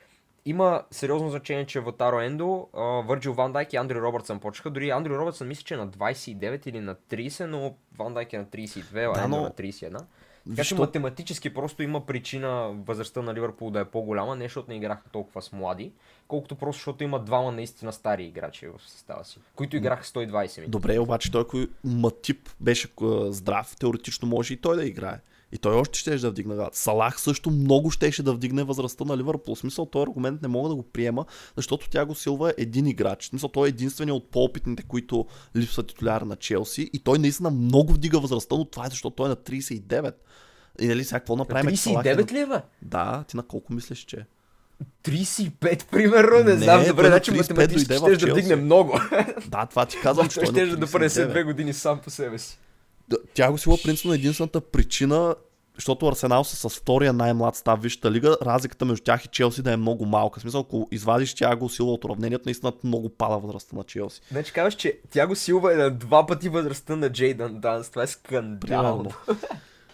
има 0.45 0.83
сериозно 0.91 1.31
значение, 1.31 1.67
че 1.67 1.81
Ватаро 1.81 2.21
Ендо, 2.21 2.69
Върджил 3.07 3.33
Ван 3.33 3.53
Дайк 3.53 3.73
и 3.73 3.77
Андрю 3.77 4.01
Робъртсън 4.01 4.41
почнаха. 4.41 4.71
Дори 4.71 4.91
Андрю 4.91 5.19
Робъртсън 5.19 5.49
мисля, 5.49 5.63
че 5.63 5.75
е 5.75 5.77
на 5.77 5.89
29 5.89 6.67
или 6.67 6.81
на 6.81 6.95
30, 6.95 7.45
но 7.45 7.75
Ван 7.99 8.15
Дайк 8.15 8.33
е 8.33 8.39
на 8.39 8.45
32, 8.45 9.11
а 9.17 9.21
да, 9.21 9.29
но... 9.29 9.43
на 9.43 9.51
31. 9.51 10.05
Така 10.51 10.65
че 10.65 10.75
математически 10.75 11.55
просто 11.55 11.83
има 11.83 12.07
причина 12.07 12.75
възрастта 12.87 13.23
на 13.23 13.35
Ливърпул 13.35 13.71
да 13.71 13.81
е 13.81 13.85
по-голяма, 13.85 14.37
не 14.37 14.45
защото 14.45 14.71
не 14.71 14.77
играха 14.77 15.09
толкова 15.13 15.43
с 15.43 15.53
млади, 15.53 15.93
колкото 16.29 16.55
просто 16.55 16.79
защото 16.79 17.05
има 17.05 17.25
двама 17.25 17.53
наистина 17.53 17.93
стари 17.93 18.25
играчи 18.25 18.67
в 18.67 18.91
състава 18.91 19.25
си, 19.25 19.39
които 19.55 19.77
играха 19.77 20.05
120 20.05 20.59
минути. 20.59 20.71
Добре, 20.71 20.99
обаче 20.99 21.33
той 21.33 21.41
ако 21.41 21.59
Матип 21.85 22.49
беше 22.61 22.89
здрав, 23.29 23.77
теоретично 23.77 24.29
може 24.29 24.55
и 24.55 24.57
той 24.57 24.77
да 24.77 24.85
играе. 24.85 25.19
И 25.53 25.59
той 25.59 25.75
още 25.75 25.99
ще 25.99 26.17
да 26.17 26.31
вдигне. 26.31 26.67
Салах 26.73 27.21
също 27.21 27.51
много 27.51 27.91
щеше 27.91 28.23
да 28.23 28.33
вдигне 28.33 28.65
възрастта 28.65 29.05
на 29.05 29.17
Ливърпул. 29.17 29.57
Смисъл, 29.57 29.87
този 29.87 30.03
аргумент 30.03 30.43
не 30.43 30.49
мога 30.49 30.69
да 30.69 30.75
го 30.75 30.83
приема, 30.83 31.25
защото 31.57 31.91
тя 31.91 32.05
го 32.05 32.15
силва 32.15 32.55
един 32.59 32.87
играч. 32.87 33.29
Смисъл, 33.29 33.49
той 33.49 33.69
е 33.69 33.69
единственият 33.69 34.17
от 34.17 34.31
по-опитните, 34.31 34.83
които 34.83 35.27
липсват 35.57 35.87
титуляр 35.87 36.23
на 36.23 36.37
Челси. 36.37 36.91
И 36.93 36.99
той 36.99 37.19
наистина 37.19 37.51
много 37.51 37.93
вдига 37.93 38.21
възрастта, 38.21 38.57
но 38.57 38.65
това 38.65 38.87
е 38.87 38.91
защото 38.91 39.17
той 39.17 39.27
е 39.27 39.29
на 39.29 39.37
39. 39.37 40.15
И 40.81 40.87
нали 40.87 41.05
сега 41.05 41.21
какво 41.21 41.37
направим? 41.37 41.71
39 41.71 42.33
ли 42.33 42.39
е, 42.39 42.47
бе? 42.47 42.63
Да, 42.83 43.25
ти 43.29 43.37
на 43.37 43.43
колко 43.43 43.73
мислиш, 43.73 43.99
че 43.99 44.27
35, 45.05 45.87
примерно, 45.87 46.39
не, 46.39 46.55
не 46.55 46.57
знам, 46.57 46.85
добре, 46.87 47.07
значи 47.07 47.31
математически 47.31 47.95
ще 47.95 48.17
да 48.17 48.33
вдигне 48.33 48.57
много. 48.57 49.01
Да, 49.49 49.67
това 49.67 49.87
ти 49.87 49.97
казвам, 50.03 50.29
че 50.29 50.41
той 50.41 50.47
ще 50.47 50.77
да 50.77 50.87
пренесе 50.87 51.27
две 51.27 51.43
години 51.43 51.73
сам 51.73 51.99
по 51.99 52.11
себе 52.11 52.39
си. 52.39 52.59
Тя 53.35 53.51
го 53.51 53.59
сила 53.59 53.79
принципно 53.85 54.13
единствената 54.13 54.61
причина, 54.61 55.35
защото 55.75 56.09
Арсенал 56.09 56.45
са 56.45 56.71
с 56.71 56.77
втория 56.81 57.13
най-млад 57.13 57.57
став 57.57 57.83
Висшата 57.83 58.11
лига, 58.11 58.37
разликата 58.43 58.85
между 58.85 59.05
тях 59.05 59.25
и 59.25 59.29
Челси 59.29 59.63
да 59.63 59.73
е 59.73 59.77
много 59.77 60.07
малка. 60.07 60.41
В 60.41 60.43
смисъл, 60.43 60.61
ако 60.61 60.89
извадиш 60.91 61.35
Тяго 61.35 61.69
Силва 61.69 61.93
от 61.93 62.05
уравнението, 62.05 62.43
наистина 62.47 62.73
много 62.85 63.09
пада 63.09 63.39
възрастта 63.39 63.77
на 63.77 63.85
Челси. 63.85 64.21
Значи 64.31 64.53
казваш, 64.53 64.75
че 64.75 64.99
Тяго 65.11 65.37
Силва 65.37 65.73
е 65.73 65.77
на 65.77 65.91
два 65.91 66.27
пъти 66.27 66.49
възрастта 66.49 66.97
на 66.97 67.13
Джейдан 67.13 67.61
Данс. 67.61 67.91
Това 67.91 68.03
е 68.03 68.07
скандално. 68.07 69.11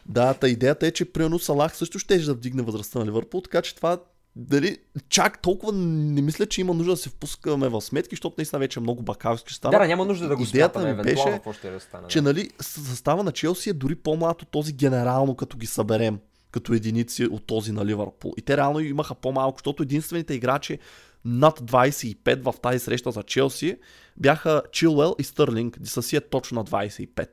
Да, 0.07 0.35
та 0.35 0.49
идеята 0.49 0.87
е, 0.87 0.91
че 0.91 1.05
примерно 1.05 1.39
Салах 1.39 1.77
също 1.77 1.99
ще 1.99 2.19
да 2.19 2.35
вдигне 2.35 2.63
възрастта 2.63 2.99
на 2.99 3.07
Ливърпул, 3.07 3.41
така 3.41 3.63
че 3.63 3.75
това 3.75 3.99
дали, 4.37 4.79
чак 5.09 5.43
толкова 5.43 5.73
не 5.73 6.23
мисля, 6.23 6.47
че 6.47 6.61
има 6.61 6.75
нужда 6.75 6.93
да 6.93 6.97
се 6.97 7.09
впускаме 7.09 7.69
в 7.69 7.81
сметки, 7.81 8.13
защото 8.13 8.35
наистина 8.39 8.59
вече 8.61 8.81
много 8.81 9.03
бакалски 9.03 9.55
стана. 9.55 9.79
Да, 9.79 9.87
няма 9.87 10.05
нужда 10.05 10.29
да 10.29 10.37
го 10.37 10.43
Идеята 10.43 10.95
ми 10.95 11.03
беше, 11.03 11.25
какво 11.25 11.53
ще 11.53 11.71
да 11.71 11.81
стане, 11.81 12.09
че 12.09 12.21
нали, 12.21 12.51
състава 12.61 13.23
на 13.25 13.33
Челси 13.33 13.71
е 13.71 13.73
дори 13.73 13.95
по-малко 13.95 14.45
този 14.45 14.73
генерално, 14.73 15.37
като 15.37 15.57
ги 15.57 15.67
съберем 15.67 16.19
като 16.51 16.75
единици 16.75 17.25
от 17.25 17.47
този 17.47 17.73
на 17.73 17.87
Ливърпул. 17.87 18.33
И 18.37 18.43
те 18.43 18.57
реално 18.57 18.81
имаха 18.81 19.15
по-малко, 19.15 19.59
защото 19.59 19.83
единствените 19.83 20.35
играчи 20.35 20.79
над 21.25 21.61
25 21.61 22.43
в 22.43 22.55
тази 22.63 22.79
среща 22.79 23.11
за 23.11 23.23
Челси 23.23 23.77
бяха 24.17 24.63
Чилвел 24.73 25.15
и 25.19 25.25
Стърлинг. 25.25 25.79
Дисаси 25.81 26.17
е 26.17 26.21
точно 26.21 26.59
на 26.59 26.65
25. 26.65 27.29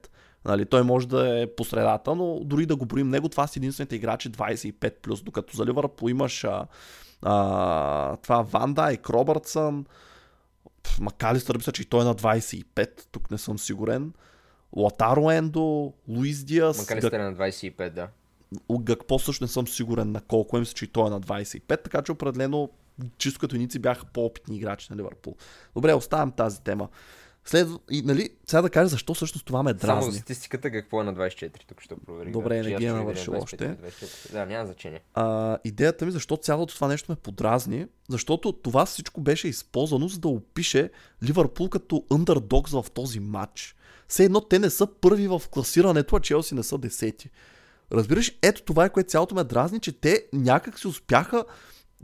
Нали, 0.45 0.65
той 0.65 0.83
може 0.83 1.07
да 1.07 1.41
е 1.41 1.47
по 1.47 1.63
средата, 1.63 2.15
но 2.15 2.39
дори 2.43 2.65
да 2.65 2.75
го 2.75 2.85
броим 2.85 3.09
него, 3.09 3.29
това 3.29 3.47
са 3.47 3.59
единствените 3.59 3.95
играчи 3.95 4.31
25+, 4.31 5.23
докато 5.23 5.57
за 5.57 5.65
Ливърпул 5.65 6.09
имаш 6.09 6.43
а, 6.43 6.65
А, 7.25 8.17
това 8.17 8.41
Ван 8.41 8.73
Дайк, 8.73 9.09
Робъртсън, 9.09 9.85
Макалистър 10.99 11.57
мисля, 11.57 11.71
че 11.71 11.81
и 11.81 11.85
той 11.85 12.01
е 12.01 12.03
на 12.03 12.15
25, 12.15 13.01
тук 13.11 13.31
не 13.31 13.37
съм 13.37 13.59
сигурен. 13.59 14.13
Латаро 14.75 15.31
Ендо, 15.31 15.93
Луис 16.09 16.43
Диас, 16.43 16.77
Макалистър 16.77 17.19
е 17.19 17.23
на 17.23 17.35
25, 17.35 17.89
да. 17.89 18.07
Гакпо 18.71 19.19
също 19.19 19.43
не 19.43 19.47
съм 19.47 19.67
сигурен 19.67 20.11
на 20.11 20.21
колко, 20.21 20.57
мисля, 20.57 20.73
че 20.73 20.85
и 20.85 20.87
той 20.87 21.07
е 21.07 21.09
на 21.09 21.21
25, 21.21 21.83
така 21.83 22.01
че 22.01 22.11
определено 22.11 22.69
чисто 23.17 23.39
като 23.39 23.55
иници 23.55 23.79
бяха 23.79 24.05
по-опитни 24.05 24.55
играчи 24.55 24.87
на 24.89 24.97
Ливърпул. 24.97 25.35
Добре, 25.75 25.93
оставям 25.93 26.31
тази 26.31 26.61
тема. 26.61 26.89
След, 27.45 27.67
и, 27.91 28.01
нали, 28.01 28.29
сега 28.47 28.61
да 28.61 28.69
кажа 28.69 28.87
защо 28.87 29.13
всъщност 29.13 29.45
това 29.45 29.63
ме 29.63 29.69
Само 29.69 29.79
дразни. 29.79 30.11
за 30.11 30.17
статистиката 30.17 30.71
какво 30.71 31.01
е 31.01 31.03
на 31.03 31.13
24, 31.13 31.51
тук 31.67 31.81
ще 31.81 31.95
проверих. 32.05 32.33
Добре, 32.33 32.57
да, 32.57 32.69
не 32.69 32.75
ги 32.75 32.85
е 32.85 32.91
навършил 32.91 33.33
още. 33.41 33.57
25, 33.57 33.75
24. 33.75 34.31
Да, 34.31 34.45
няма 34.45 34.65
значение. 34.65 35.01
А, 35.13 35.57
идеята 35.63 36.05
ми 36.05 36.11
защо 36.11 36.37
цялото 36.37 36.75
това 36.75 36.87
нещо 36.87 37.11
ме 37.11 37.15
подразни, 37.15 37.87
защото 38.09 38.51
това 38.51 38.85
всичко 38.85 39.21
беше 39.21 39.47
използвано 39.47 40.07
за 40.07 40.19
да 40.19 40.27
опише 40.27 40.89
Ливърпул 41.23 41.69
като 41.69 41.95
underdogs 41.95 42.81
в 42.81 42.91
този 42.91 43.19
матч. 43.19 43.75
Все 44.07 44.23
едно 44.23 44.41
те 44.41 44.59
не 44.59 44.69
са 44.69 44.87
първи 44.87 45.27
в 45.27 45.41
класирането, 45.51 46.15
а 46.15 46.19
Челси 46.19 46.55
не 46.55 46.63
са 46.63 46.77
десети. 46.77 47.29
Разбираш, 47.91 48.31
ето 48.41 48.63
това 48.63 48.85
е 48.85 48.89
което 48.89 49.09
цялото 49.09 49.35
ме 49.35 49.43
дразни, 49.43 49.79
че 49.79 49.91
те 49.91 50.25
някак 50.33 50.79
си 50.79 50.87
успяха 50.87 51.45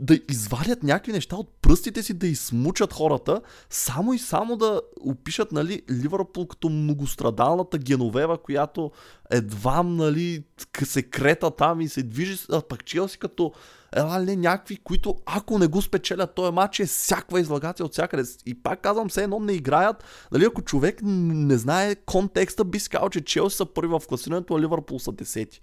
да 0.00 0.20
извадят 0.30 0.82
някакви 0.82 1.12
неща 1.12 1.36
от 1.36 1.52
пръстите 1.62 2.02
си, 2.02 2.14
да 2.14 2.26
измучат 2.26 2.92
хората, 2.92 3.40
само 3.70 4.12
и 4.12 4.18
само 4.18 4.56
да 4.56 4.80
опишат 5.00 5.52
нали, 5.52 5.82
Ливърпул 5.90 6.46
като 6.46 6.68
многострадалната 6.68 7.78
Геновева, 7.78 8.38
която 8.38 8.90
едва 9.30 9.82
нали, 9.82 10.44
се 10.84 11.02
крета 11.02 11.50
там 11.50 11.80
и 11.80 11.88
се 11.88 12.02
движи, 12.02 12.38
а 12.52 12.60
пък 12.60 12.84
Челси 12.84 13.18
като 13.18 13.52
ела 13.96 14.24
ли 14.24 14.36
някакви, 14.36 14.76
които 14.76 15.16
ако 15.26 15.58
не 15.58 15.66
го 15.66 15.82
спечелят 15.82 16.34
този 16.34 16.52
матч 16.52 16.80
е 16.80 16.86
всякаква 16.86 17.40
излагация 17.40 17.86
от 17.86 17.92
всякъде. 17.92 18.22
И 18.46 18.62
пак 18.62 18.80
казвам, 18.80 19.08
все 19.08 19.22
едно 19.22 19.40
не 19.40 19.52
играят. 19.52 20.04
Нали, 20.32 20.44
ако 20.44 20.62
човек 20.62 21.00
не 21.02 21.58
знае 21.58 21.94
контекста, 21.94 22.64
би 22.64 22.80
си 22.80 22.88
казал, 22.88 23.08
че 23.08 23.20
Челси 23.20 23.56
са 23.56 23.66
първи 23.66 23.88
в 23.88 24.02
класирането, 24.08 24.54
а 24.54 24.60
Ливърпул 24.60 24.98
са 24.98 25.12
десети. 25.12 25.60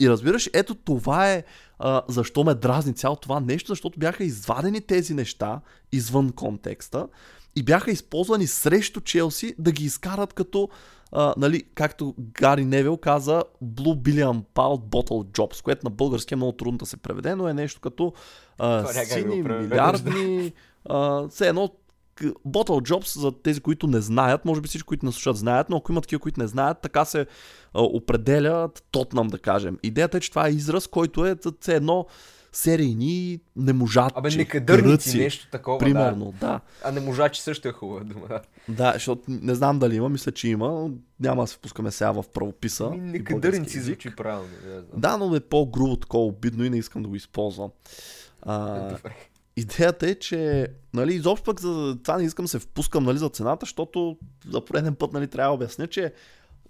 И 0.00 0.10
разбираш, 0.10 0.50
ето 0.52 0.74
това 0.74 1.30
е 1.30 1.44
а, 1.78 2.02
защо 2.08 2.44
ме 2.44 2.54
дразни 2.54 2.94
цяло 2.94 3.16
това 3.16 3.40
нещо, 3.40 3.68
защото 3.68 3.98
бяха 3.98 4.24
извадени 4.24 4.80
тези 4.80 5.14
неща 5.14 5.60
извън 5.92 6.32
контекста 6.32 7.08
и 7.56 7.62
бяха 7.62 7.90
използвани 7.90 8.46
срещу 8.46 9.00
Челси 9.00 9.54
да 9.58 9.72
ги 9.72 9.84
изкарат 9.84 10.32
като, 10.32 10.68
а, 11.12 11.34
нали, 11.36 11.64
както 11.74 12.14
Гари 12.18 12.64
Невил 12.64 12.96
каза, 12.96 13.42
Blue 13.64 13.96
Billion 13.96 14.42
Pound 14.54 14.80
Bottle 14.80 15.38
Jobs, 15.38 15.62
което 15.62 15.86
на 15.86 15.90
български 15.90 16.34
е 16.34 16.36
много 16.36 16.52
трудно 16.52 16.78
да 16.78 16.86
се 16.86 16.96
преведе, 16.96 17.34
но 17.34 17.48
е 17.48 17.54
нещо 17.54 17.80
като 17.80 18.12
а, 18.58 18.86
сини, 18.86 19.42
милиардни, 19.42 20.52
а, 20.84 21.28
все 21.28 21.48
едно 21.48 21.70
Bottle 22.24 22.90
Jobs, 22.90 23.18
за 23.18 23.32
тези, 23.32 23.60
които 23.60 23.86
не 23.86 24.00
знаят, 24.00 24.44
може 24.44 24.60
би 24.60 24.68
всички, 24.68 24.86
които 24.86 25.06
не 25.06 25.12
слушат, 25.12 25.36
знаят, 25.36 25.70
но 25.70 25.76
ако 25.76 25.92
има 25.92 26.00
такива, 26.00 26.20
които 26.20 26.40
не 26.40 26.46
знаят, 26.46 26.78
така 26.82 27.04
се 27.04 27.20
а, 27.20 27.26
определят 27.82 28.84
Тотнам, 28.90 29.28
да 29.28 29.38
кажем. 29.38 29.78
Идеята 29.82 30.16
е, 30.16 30.20
че 30.20 30.30
това 30.30 30.48
е 30.48 30.50
израз, 30.50 30.86
който 30.86 31.26
е 31.26 31.36
все 31.60 31.74
едно 31.74 32.06
серийни 32.52 33.40
неможачи, 33.56 34.14
Абе, 34.16 34.30
некадърници, 34.30 35.18
нещо 35.18 35.48
такова, 35.50 35.78
Примерно, 35.78 36.34
да. 36.40 36.46
да. 36.46 36.60
А 36.84 36.92
не 36.92 37.00
можачи 37.00 37.42
също 37.42 37.68
е 37.68 37.72
хубава 37.72 38.04
дума, 38.04 38.26
да. 38.28 38.40
Да, 38.68 38.92
защото 38.92 39.22
не 39.28 39.54
знам 39.54 39.78
дали 39.78 39.96
има, 39.96 40.08
мисля, 40.08 40.32
че 40.32 40.48
има, 40.48 40.90
няма 41.20 41.42
да 41.42 41.46
се 41.46 41.56
впускаме 41.56 41.90
сега 41.90 42.12
в 42.12 42.24
правописа. 42.34 42.84
Ами, 42.92 43.00
некадърници 43.00 43.80
звучи 43.80 44.16
правилно. 44.16 44.48
Да. 44.64 44.82
Да, 44.96 45.16
но 45.16 45.36
е 45.36 45.40
по-грубо, 45.40 45.96
такова 45.96 46.24
обидно 46.24 46.64
и 46.64 46.70
не 46.70 46.78
искам 46.78 47.02
да 47.02 47.08
го 47.08 47.14
използвам. 47.14 47.70
А, 48.42 48.80
Добре. 48.88 49.16
Идеята 49.58 50.10
е, 50.10 50.14
че 50.14 50.68
нали, 50.94 51.14
изобщо 51.14 51.44
пък 51.44 51.60
за 51.60 51.96
това 52.02 52.18
не 52.18 52.24
искам 52.24 52.48
се 52.48 52.58
впускам 52.58 53.04
нали, 53.04 53.18
за 53.18 53.28
цената, 53.28 53.66
защото 53.66 54.16
за 54.50 54.64
пореден 54.64 54.94
път 54.94 55.12
нали, 55.12 55.26
трябва 55.26 55.50
да 55.50 55.54
обясня, 55.54 55.86
че 55.86 56.12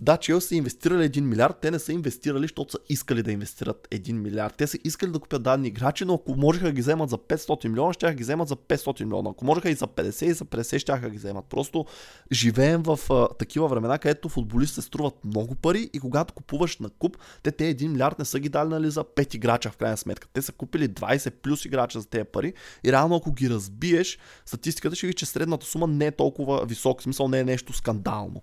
да, 0.01 0.17
Челси 0.17 0.49
са 0.49 0.55
инвестирали 0.55 1.11
1 1.11 1.21
милиард, 1.21 1.57
те 1.63 1.71
не 1.71 1.79
са 1.79 1.93
инвестирали, 1.93 2.43
защото 2.43 2.73
са 2.73 2.79
искали 2.89 3.23
да 3.23 3.33
инвестират 3.33 3.89
1 3.91 4.13
милиард. 4.13 4.55
Те 4.57 4.67
са 4.67 4.79
искали 4.85 5.11
да 5.11 5.19
купят 5.19 5.43
дадени 5.43 5.69
играчи, 5.69 6.05
но 6.05 6.15
ако 6.15 6.35
можеха 6.35 6.67
да 6.67 6.73
ги 6.73 6.81
вземат 6.81 7.11
за 7.11 7.19
500 7.19 7.69
милиона, 7.69 7.93
ще 7.93 8.15
ги 8.15 8.23
вземат 8.23 8.49
за 8.49 8.57
500 8.57 9.05
милиона. 9.05 9.31
Ако 9.31 9.45
можеха 9.45 9.71
и 9.71 9.75
за 9.75 9.87
50 9.87 10.25
и 10.25 10.33
за 10.33 10.45
50, 10.45 10.79
ще 10.79 11.11
ги 11.11 11.17
вземат. 11.17 11.45
Просто 11.45 11.87
живеем 12.33 12.83
в 12.83 12.99
а, 13.11 13.29
такива 13.39 13.69
времена, 13.69 13.99
където 13.99 14.29
футболистите 14.29 14.83
струват 14.83 15.25
много 15.25 15.55
пари 15.55 15.91
и 15.93 16.01
когато 16.01 16.35
купуваш 16.35 16.79
на 16.79 16.91
куп, 16.91 17.17
те 17.43 17.53
те 17.53 17.77
1 17.77 17.89
милиард 17.89 18.19
не 18.19 18.25
са 18.25 18.41
ги 18.41 18.49
дали 18.49 18.69
нали, 18.69 18.91
за 18.91 19.05
5 19.05 19.35
играча 19.35 19.71
в 19.71 19.77
крайна 19.77 19.97
сметка. 19.97 20.29
Те 20.33 20.43
са 20.43 20.53
купили 20.53 20.89
20 20.89 21.31
плюс 21.31 21.65
играча 21.65 22.01
за 22.01 22.07
тези 22.09 22.25
пари 22.25 22.53
и 22.85 22.93
реално 22.93 23.17
ако 23.17 23.33
ги 23.33 23.51
разбиеш, 23.51 24.19
статистиката 24.47 24.97
ще 24.97 25.07
ви, 25.07 25.15
че 25.15 25.27
средната 25.27 25.67
сума 25.67 25.87
не 25.87 26.07
е 26.07 26.13
толкова 26.13 26.67
висок, 26.67 27.01
в 27.01 27.03
смисъл 27.03 27.29
не 27.29 27.41
е 27.41 27.45
нещо 27.45 27.73
скандално. 27.73 28.43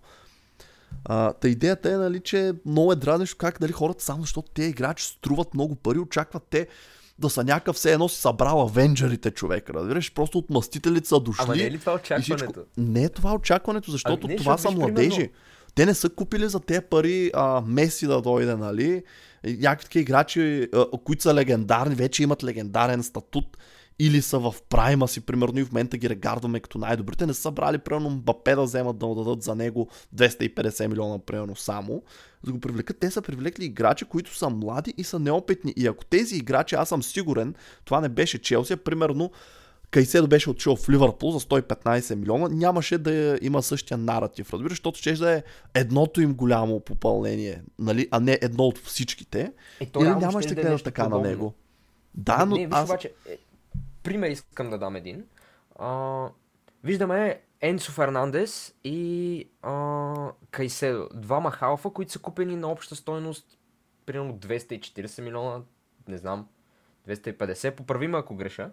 А, 1.05 1.33
та 1.33 1.47
идеята 1.47 1.91
е, 1.91 1.97
нали, 1.97 2.19
че 2.19 2.53
много 2.65 2.91
е 2.91 2.95
дразнещо 2.95 3.37
как 3.37 3.61
нали, 3.61 3.71
хората, 3.71 4.03
само 4.03 4.21
защото 4.21 4.51
те 4.53 4.63
играчи 4.63 5.05
струват 5.05 5.53
много 5.53 5.75
пари, 5.75 5.99
очакват 5.99 6.43
те 6.49 6.67
да 7.19 7.29
са 7.29 7.43
някакъв 7.43 7.75
все 7.75 7.93
едно 7.93 8.09
си 8.09 8.21
събрал 8.21 8.61
авенджерите 8.61 9.31
човек, 9.31 9.69
разбираш, 9.69 10.13
просто 10.13 10.37
от 10.37 10.49
мъстителите 10.49 11.07
са 11.07 11.19
дошли. 11.19 11.43
Ама 11.43 11.55
не 11.55 11.63
е 11.63 11.71
ли 11.71 11.79
това 11.79 11.93
и 11.93 11.97
всичко- 11.97 12.33
очакването? 12.33 12.61
Не 12.77 13.03
е 13.03 13.09
това 13.09 13.33
очакването, 13.33 13.91
защото 13.91 14.21
Ами 14.23 14.33
не, 14.33 14.37
това 14.37 14.57
са 14.57 14.71
младежи. 14.71 15.09
примерно- 15.09 15.33
Те 15.75 15.85
не 15.85 15.93
са 15.93 16.09
купили 16.09 16.49
за 16.49 16.59
тези 16.59 16.81
пари 16.81 17.31
а, 17.33 17.61
Меси 17.61 18.07
да 18.07 18.21
дойде, 18.21 18.55
нали? 18.55 19.03
Някакви 19.45 19.83
такива 19.83 20.01
играчи, 20.01 20.67
а, 20.73 20.85
които 20.97 21.21
са 21.23 21.33
легендарни, 21.33 21.95
вече 21.95 22.23
имат 22.23 22.43
легендарен 22.43 23.03
статут 23.03 23.57
или 23.99 24.21
са 24.21 24.39
в 24.39 24.55
прайма 24.69 25.07
си, 25.07 25.21
примерно 25.21 25.59
и 25.59 25.63
в 25.63 25.71
момента 25.71 25.97
ги 25.97 26.09
регардваме 26.09 26.59
като 26.59 26.77
най-добрите. 26.77 27.25
Не 27.25 27.33
са 27.33 27.51
брали, 27.51 27.77
примерно, 27.77 28.09
Мбапе 28.09 28.55
да 28.55 28.63
вземат 28.63 28.97
да 28.97 29.05
му 29.05 29.15
дадат 29.15 29.41
за 29.41 29.55
него 29.55 29.89
250 30.15 30.87
милиона, 30.87 31.19
примерно, 31.19 31.55
само. 31.55 32.03
За 32.43 32.45
да 32.45 32.51
го 32.51 32.59
привлекат, 32.59 32.99
те 32.99 33.11
са 33.11 33.21
привлекли 33.21 33.65
играчи, 33.65 34.05
които 34.05 34.35
са 34.35 34.49
млади 34.49 34.93
и 34.97 35.03
са 35.03 35.19
неопитни. 35.19 35.73
И 35.77 35.87
ако 35.87 36.05
тези 36.05 36.35
играчи, 36.35 36.75
аз 36.75 36.89
съм 36.89 37.03
сигурен, 37.03 37.55
това 37.85 38.01
не 38.01 38.09
беше 38.09 38.41
Челси, 38.41 38.75
примерно 38.75 39.31
Кайседо 39.91 40.27
беше 40.27 40.49
отишъл 40.49 40.75
в 40.75 40.89
Ливърпул 40.89 41.31
за 41.31 41.39
115 41.39 42.15
милиона, 42.15 42.49
нямаше 42.51 42.97
да 42.97 43.39
има 43.41 43.63
същия 43.63 43.97
наратив, 43.97 44.53
разбираш, 44.53 44.71
защото 44.71 44.99
ще 44.99 45.13
да 45.13 45.31
е 45.31 45.43
едното 45.73 46.21
им 46.21 46.33
голямо 46.33 46.79
попълнение, 46.79 47.61
нали, 47.79 48.07
а 48.11 48.19
не 48.19 48.39
едно 48.41 48.63
от 48.63 48.77
всичките. 48.77 49.51
Е, 49.79 49.85
то 49.85 49.99
Или 49.99 50.09
нямаше 50.09 50.47
щеше 50.47 50.61
да 50.61 50.69
нещо 50.69 50.83
така 50.83 51.03
на 51.03 51.09
подобно. 51.09 51.29
него. 51.29 51.53
Да, 52.13 52.45
но 52.45 52.55
не, 52.55 52.65
виж 52.65 52.75
аз... 52.75 52.89
обаче, 52.89 53.11
е, 53.29 53.37
пример 54.05 54.29
искам 54.29 54.69
да 54.69 54.77
дам 54.77 54.95
един. 54.95 55.25
А, 55.79 56.27
виждаме 56.83 57.41
Енсо 57.61 57.91
Фернандес 57.91 58.75
и 58.83 59.49
а, 59.61 60.13
Кайседо. 60.51 61.09
Двама 61.13 61.51
халфа, 61.51 61.89
които 61.89 62.11
са 62.11 62.19
купени 62.19 62.55
на 62.55 62.67
обща 62.67 62.95
стойност 62.95 63.57
примерно 64.05 64.33
240 64.33 65.21
милиона, 65.21 65.61
не 66.07 66.17
знам, 66.17 66.47
250, 67.07 67.71
поправи 67.71 68.07
ме 68.07 68.17
ако 68.17 68.35
греша. 68.35 68.71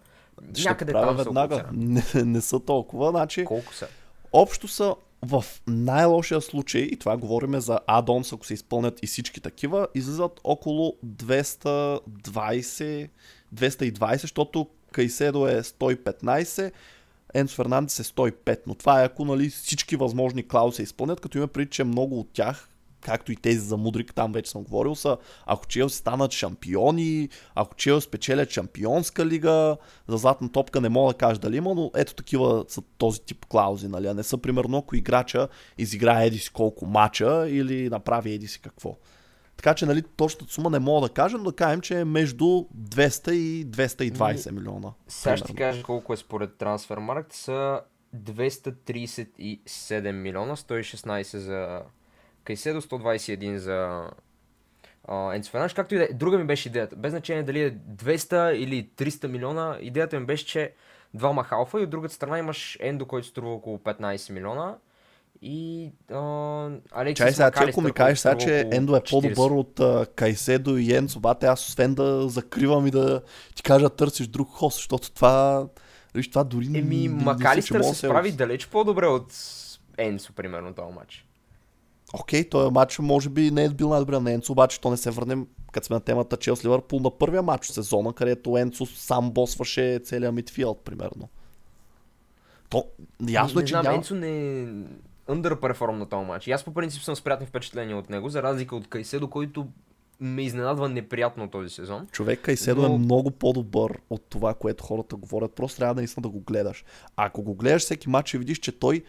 Ще 0.53 0.69
Някъде 0.69 0.91
там 0.91 1.17
са 1.17 1.23
веднага. 1.23 1.55
цена. 1.55 1.69
Не, 1.73 2.03
не 2.23 2.41
са 2.41 2.59
толкова, 2.59 3.09
значи 3.09 3.45
Колко 3.45 3.73
са? 3.73 3.87
общо 4.33 4.67
са 4.67 4.95
в 5.25 5.45
най-лошия 5.67 6.41
случай, 6.41 6.81
и 6.81 6.97
това 6.97 7.17
говориме 7.17 7.59
за 7.59 7.79
адонс, 7.87 8.33
ако 8.33 8.45
се 8.45 8.53
изпълнят 8.53 9.03
и 9.03 9.07
всички 9.07 9.41
такива, 9.41 9.87
излизат 9.95 10.39
около 10.43 10.97
220, 11.05 13.09
220, 13.55 14.21
защото 14.21 14.67
Кайседо 14.93 15.47
е 15.47 15.63
115, 15.63 16.71
Енс 17.33 17.55
Фернандес 17.55 17.99
е 17.99 18.03
105, 18.03 18.59
но 18.67 18.75
това 18.75 19.01
е 19.01 19.05
ако 19.05 19.25
нали, 19.25 19.49
всички 19.49 19.95
възможни 19.95 20.47
клаузи 20.47 20.75
се 20.75 20.83
изпълнят, 20.83 21.19
като 21.19 21.37
има 21.37 21.47
преди, 21.47 21.69
че 21.69 21.83
много 21.83 22.19
от 22.19 22.29
тях 22.33 22.69
както 23.03 23.31
и 23.31 23.35
тези 23.35 23.59
за 23.59 23.77
Мудрик, 23.77 24.13
там 24.13 24.31
вече 24.31 24.51
съм 24.51 24.63
говорил, 24.63 24.95
са 24.95 25.17
ако 25.45 25.67
Челси 25.67 25.97
станат 25.97 26.31
шампиони, 26.31 27.29
ако 27.55 27.75
Челси 27.75 28.07
спечелят 28.07 28.51
шампионска 28.51 29.25
лига, 29.25 29.77
за 30.07 30.17
златна 30.17 30.51
топка 30.51 30.81
не 30.81 30.89
мога 30.89 31.13
да 31.13 31.17
кажа 31.17 31.39
дали 31.39 31.57
има, 31.57 31.75
но 31.75 31.91
ето 31.95 32.13
такива 32.13 32.65
са 32.67 32.81
този 32.97 33.21
тип 33.21 33.45
клаузи, 33.45 33.87
нали? 33.87 34.07
А 34.07 34.13
не 34.13 34.23
са 34.23 34.37
примерно 34.37 34.77
ако 34.77 34.95
играча 34.95 35.47
изиграе 35.77 36.25
еди 36.25 36.39
си 36.39 36.49
колко 36.49 36.85
мача 36.85 37.45
или 37.49 37.89
направи 37.89 38.33
еди 38.33 38.47
си 38.47 38.61
какво. 38.61 38.97
Така 39.63 39.75
че, 39.75 39.85
нали, 39.85 40.03
точната 40.17 40.53
сума 40.53 40.69
не 40.69 40.79
мога 40.79 41.07
да 41.07 41.13
кажа, 41.13 41.37
но 41.37 41.43
да 41.43 41.55
кажем, 41.55 41.81
че 41.81 41.99
е 41.99 42.05
между 42.05 42.45
200 42.45 43.31
и 43.31 43.67
220 43.67 44.51
милиона. 44.51 44.91
Сега 45.07 45.37
ще 45.37 45.47
ти 45.47 45.55
кажа 45.55 45.83
колко 45.83 46.13
е 46.13 46.17
според 46.17 46.55
Трансфермаркт. 46.55 47.33
Са 47.33 47.81
237 48.15 50.11
милиона, 50.11 50.55
116 50.55 51.37
за 51.37 51.81
Кайседо, 52.43 52.81
121 52.81 53.55
за 53.55 54.09
Енцо 55.33 55.51
Фернандеш. 55.51 55.73
Както 55.73 55.95
и 55.95 55.97
да 55.97 56.03
е. 56.03 56.07
Друга 56.13 56.37
ми 56.37 56.43
беше 56.43 56.69
идеята. 56.69 56.95
Без 56.95 57.11
значение 57.11 57.43
дали 57.43 57.61
е 57.61 57.71
200 57.71 58.51
или 58.51 58.89
300 58.97 59.27
милиона, 59.27 59.77
идеята 59.81 60.19
ми 60.19 60.25
беше, 60.25 60.45
че 60.45 60.73
двама 61.13 61.43
халфа 61.43 61.79
и 61.79 61.83
от 61.83 61.89
другата 61.89 62.13
страна 62.13 62.39
имаш 62.39 62.77
Ендо, 62.81 63.05
който 63.05 63.27
струва 63.27 63.53
около 63.53 63.77
15 63.77 64.33
милиона 64.33 64.75
И 65.45 65.91
а, 66.11 66.69
Алексис 66.91 67.17
Чай 67.17 67.31
сега, 67.31 67.51
ако 67.55 67.81
ми 67.81 67.91
кажеш 67.91 68.19
сега, 68.19 68.37
че 68.37 68.69
Ендо 68.71 68.95
е 68.95 68.99
40. 68.99 69.09
по-добър 69.09 69.51
от 69.51 69.79
а, 69.79 70.05
Кайседо 70.15 70.77
и 70.77 70.95
Енцо, 70.95 71.19
бате, 71.19 71.45
аз 71.45 71.67
освен 71.67 71.95
да 71.95 72.29
закривам 72.29 72.87
и 72.87 72.91
да 72.91 73.21
ти 73.55 73.63
кажа 73.63 73.89
търсиш 73.89 74.27
друг 74.27 74.49
хост, 74.51 74.75
защото 74.75 75.11
това, 75.11 75.67
виж, 76.15 76.29
това 76.29 76.43
дори 76.43 76.67
не- 76.67 76.79
Еми, 76.79 77.09
Макалистър 77.09 77.81
се 77.81 77.95
справи 77.95 78.31
далеч 78.31 78.67
по-добре 78.67 79.07
от 79.07 79.33
Енсо, 79.97 80.33
примерно, 80.33 80.73
този 80.73 80.93
матч. 80.95 81.25
Окей, 82.13 82.49
този 82.49 82.71
матч 82.71 82.99
може 82.99 83.29
би 83.29 83.51
не 83.51 83.63
е 83.63 83.69
бил 83.69 83.89
най-добре 83.89 84.19
на 84.19 84.31
Енцо, 84.31 84.51
обаче 84.51 84.81
то 84.81 84.89
не 84.89 84.97
се 84.97 85.11
върнем, 85.11 85.47
като 85.71 85.87
сме 85.87 85.93
на 85.93 85.99
темата 85.99 86.37
Челс 86.37 86.65
Ливърпул 86.65 86.99
на 86.99 87.11
първия 87.11 87.41
матч 87.41 87.65
в 87.65 87.73
сезона, 87.73 88.13
където 88.13 88.57
Енцо 88.57 88.85
сам 88.85 89.31
босваше 89.31 89.99
целия 90.03 90.31
мидфилд, 90.31 90.79
примерно. 90.83 91.29
То, 92.69 92.83
ясно 93.29 93.59
не 93.59 93.63
е, 93.63 93.65
че 93.65 93.71
знам, 93.71 93.83
няма... 93.83 93.95
Енцо 93.95 94.15
не 94.15 94.65
underperform 95.29 95.91
на 95.91 96.05
този 96.05 96.25
матч. 96.25 96.47
И 96.47 96.51
аз 96.51 96.63
по 96.63 96.73
принцип 96.73 97.03
съм 97.03 97.15
с 97.15 97.21
приятни 97.21 97.45
впечатления 97.47 97.97
от 97.97 98.09
него, 98.09 98.29
за 98.29 98.43
разлика 98.43 98.75
от 98.75 98.89
Кайседо, 98.89 99.29
който 99.29 99.67
ме 100.19 100.41
изненадва 100.41 100.89
неприятно 100.89 101.49
този 101.49 101.69
сезон. 101.69 102.07
Човек 102.11 102.39
Кайседо 102.41 102.85
е 102.85 102.89
Но- 102.89 102.97
много 102.97 103.31
по-добър 103.31 103.99
от 104.09 104.25
това, 104.29 104.53
което 104.53 104.83
хората 104.83 105.15
говорят. 105.15 105.53
Просто 105.53 105.77
трябва 105.77 105.95
наистина 105.95 106.21
да 106.21 106.29
го 106.29 106.39
гледаш. 106.39 106.85
А 107.17 107.25
ако 107.25 107.41
го 107.41 107.55
гледаш 107.55 107.81
всеки 107.81 108.09
матч 108.09 108.33
и 108.33 108.37
видиш, 108.37 108.59
че 108.59 108.71
той 108.71 109.03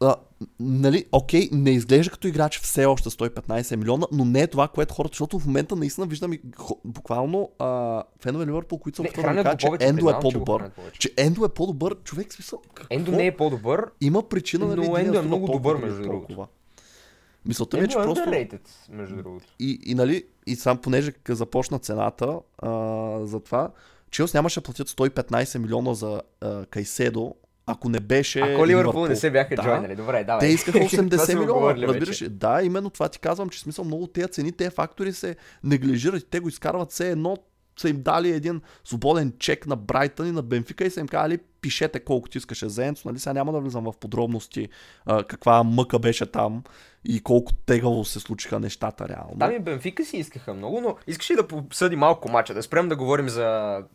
а, 0.00 0.14
нали, 0.60 1.04
окей, 1.12 1.48
не 1.52 1.70
изглежда 1.70 2.10
като 2.10 2.28
играч 2.28 2.60
все 2.60 2.84
още 2.84 3.10
115 3.10 3.76
милиона, 3.76 4.06
но 4.12 4.24
не 4.24 4.40
е 4.40 4.46
това, 4.46 4.68
което 4.68 4.94
хората, 4.94 5.12
защото 5.12 5.38
в 5.38 5.46
момента 5.46 5.76
наистина 5.76 6.06
виждам 6.06 6.32
и 6.32 6.40
буквално 6.84 7.50
а, 7.58 8.02
фенове 8.20 8.46
Ливърпул, 8.46 8.78
които 8.78 9.02
Не, 9.02 9.08
опитват 9.08 9.36
да 9.36 9.50
го 9.50 9.56
че 9.56 9.86
Ендо 9.86 10.10
е 10.10 10.20
по-добър. 10.20 10.70
Че 10.98 11.10
Ендо 11.16 11.44
е 11.44 11.48
по-добър, 11.48 11.96
човек 12.04 12.32
смисъл. 12.32 12.62
Какво? 12.74 12.94
Ендо 12.94 13.12
не 13.12 13.26
е 13.26 13.36
по-добър, 13.36 13.90
Има 14.00 14.28
причина 14.28 14.66
нали, 14.66 14.88
но 14.88 14.96
Ендо 14.96 15.18
е 15.18 15.22
много 15.22 15.46
добър, 15.46 15.76
между 15.76 16.02
другото. 16.02 16.46
Мисълта 17.46 17.76
ми 17.76 17.84
е, 17.84 17.88
че 17.88 17.98
е 17.98 18.02
просто... 18.02 18.24
underrated, 18.24 18.68
между 18.90 19.16
другото. 19.16 19.46
И, 19.58 19.80
и, 19.86 19.94
нали, 19.94 20.24
и 20.46 20.56
сам 20.56 20.78
понеже 20.78 21.12
започна 21.28 21.78
цената 21.78 22.38
а, 22.58 22.70
за 23.26 23.40
това, 23.40 23.70
Челс 24.10 24.34
нямаше 24.34 24.60
да 24.60 24.64
платят 24.64 24.88
115 24.88 25.58
милиона 25.58 25.94
за 25.94 26.22
а, 26.40 26.66
Кайседо, 26.66 27.34
ако 27.66 27.88
не 27.88 28.00
беше 28.00 28.40
Ако 28.40 28.66
Ливърпул 28.66 29.06
не 29.06 29.16
се 29.16 29.30
бяха 29.30 29.56
Да. 29.56 29.62
джойнали, 29.62 29.96
добре, 29.96 30.24
давай. 30.24 30.40
Те 30.40 30.46
искаха 30.46 30.78
Това 30.90 31.02
80 31.02 31.24
сме 31.24 31.40
милиона, 31.40 31.74
разбираш 31.74 32.08
вече. 32.08 32.28
Да, 32.28 32.62
именно 32.62 32.90
това 32.90 33.08
ти 33.08 33.18
казвам, 33.18 33.48
че 33.48 33.60
смисъл 33.60 33.84
много 33.84 34.06
тези 34.06 34.28
цени, 34.28 34.52
тези 34.52 34.70
фактори 34.70 35.12
се 35.12 35.36
неглижират 35.64 36.26
те 36.30 36.40
го 36.40 36.48
изкарват 36.48 36.90
все 36.92 37.10
едно 37.10 37.36
са 37.80 37.88
им 37.88 38.02
дали 38.02 38.30
един 38.30 38.60
свободен 38.84 39.32
чек 39.38 39.66
на 39.66 39.76
Брайтън 39.76 40.26
и 40.26 40.32
на 40.32 40.42
Бенфика 40.42 40.84
и 40.84 40.90
са 40.90 41.00
им 41.00 41.08
казали 41.08 41.38
пишете 41.60 42.00
колкото 42.00 42.38
искаше 42.38 42.68
за 42.68 42.86
Енцо, 42.86 43.08
нали? 43.08 43.18
Сега 43.18 43.32
няма 43.32 43.52
да 43.52 43.60
влизам 43.60 43.84
в 43.84 43.92
подробности 44.00 44.68
а, 45.06 45.24
каква 45.24 45.62
мъка 45.62 45.98
беше 45.98 46.26
там 46.26 46.62
и 47.04 47.20
колко 47.20 47.52
тегаво 47.52 48.04
се 48.04 48.20
случиха 48.20 48.60
нещата 48.60 49.08
реално. 49.08 49.38
Там 49.38 49.52
и 49.52 49.58
Бенфика 49.58 50.04
си 50.04 50.16
искаха 50.16 50.54
много, 50.54 50.80
но 50.80 50.96
искаш 51.06 51.30
ли 51.30 51.34
да 51.34 51.56
обсъдим 51.56 51.98
малко 51.98 52.28
мача, 52.28 52.54
да 52.54 52.62
спрем 52.62 52.88
да 52.88 52.96
говорим 52.96 53.28
за 53.28 53.44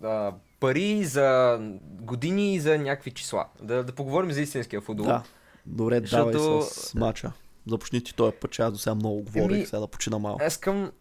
а, 0.04 0.32
пари, 0.62 1.06
за 1.06 1.58
години 1.82 2.54
и 2.56 2.60
за 2.60 2.78
някакви 2.78 3.12
числа. 3.12 3.46
Да, 3.62 3.84
да 3.84 3.92
поговорим 3.92 4.32
за 4.32 4.42
истинския 4.42 4.82
футбол. 4.82 5.06
Да, 5.06 5.24
добре, 5.66 6.00
Защото- 6.00 6.32
давай 6.32 6.62
с 6.62 6.94
мача. 6.96 7.32
Започни 7.68 8.04
ти 8.04 8.16
този 8.16 8.36
път, 8.42 8.52
че 8.52 8.62
аз 8.62 8.72
до 8.72 8.78
сега 8.80 8.96
много 8.96 9.24
говорих, 9.24 9.58
Еми, 9.58 9.66
сега 9.66 9.80
да 9.80 9.88
почина 9.88 10.20
малко. 10.20 10.44
Аз 10.44 10.54
искам 10.54 10.92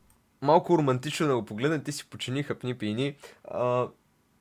малко 0.42 0.78
романтично 0.78 1.26
да 1.26 1.36
го 1.36 1.44
погледна, 1.44 1.82
ти 1.82 1.92
си 1.92 2.10
почини 2.10 2.42
хъпни 2.42 2.74
пини. 2.74 3.16
А, 3.44 3.88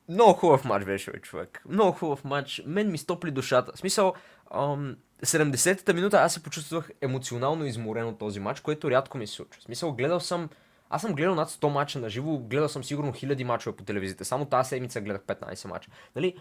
много 0.08 0.32
хубав 0.32 0.64
матч 0.64 0.84
беше, 0.84 1.10
бе, 1.10 1.20
човек. 1.20 1.62
Много 1.68 1.92
хубав 1.92 2.24
матч. 2.24 2.62
Мен 2.66 2.90
ми 2.90 2.98
стопли 2.98 3.30
душата. 3.30 3.72
В 3.74 3.78
смисъл, 3.78 4.14
ам, 4.54 4.96
70-та 5.22 5.92
минута 5.92 6.16
аз 6.16 6.34
се 6.34 6.42
почувствах 6.42 6.90
емоционално 7.00 7.64
изморен 7.64 8.06
от 8.06 8.18
този 8.18 8.40
матч, 8.40 8.60
което 8.60 8.90
рядко 8.90 9.18
ми 9.18 9.26
се 9.26 9.34
случва. 9.34 9.60
В 9.60 9.64
смисъл, 9.64 9.92
гледал 9.92 10.20
съм 10.20 10.48
аз 10.90 11.02
съм 11.02 11.14
гледал 11.14 11.34
над 11.34 11.50
100 11.50 11.68
мача 11.68 11.98
на 11.98 12.10
живо, 12.10 12.38
гледал 12.38 12.68
съм 12.68 12.84
сигурно 12.84 13.12
хиляди 13.12 13.44
мачове 13.44 13.76
по 13.76 13.84
телевизията. 13.84 14.24
Само 14.24 14.44
тази 14.44 14.68
седмица 14.68 15.00
гледах 15.00 15.22
15 15.22 15.68
мача. 15.68 15.90
Нали? 16.16 16.36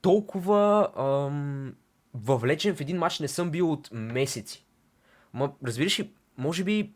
Толкова 0.00 0.88
ам, 0.96 1.74
въвлечен 2.14 2.76
в 2.76 2.80
един 2.80 2.98
матч 2.98 3.20
не 3.20 3.28
съм 3.28 3.50
бил 3.50 3.72
от 3.72 3.88
месеци. 3.92 4.66
Ма, 5.32 5.52
разбираш 5.66 6.00
ли, 6.00 6.10
може 6.38 6.64
би 6.64 6.92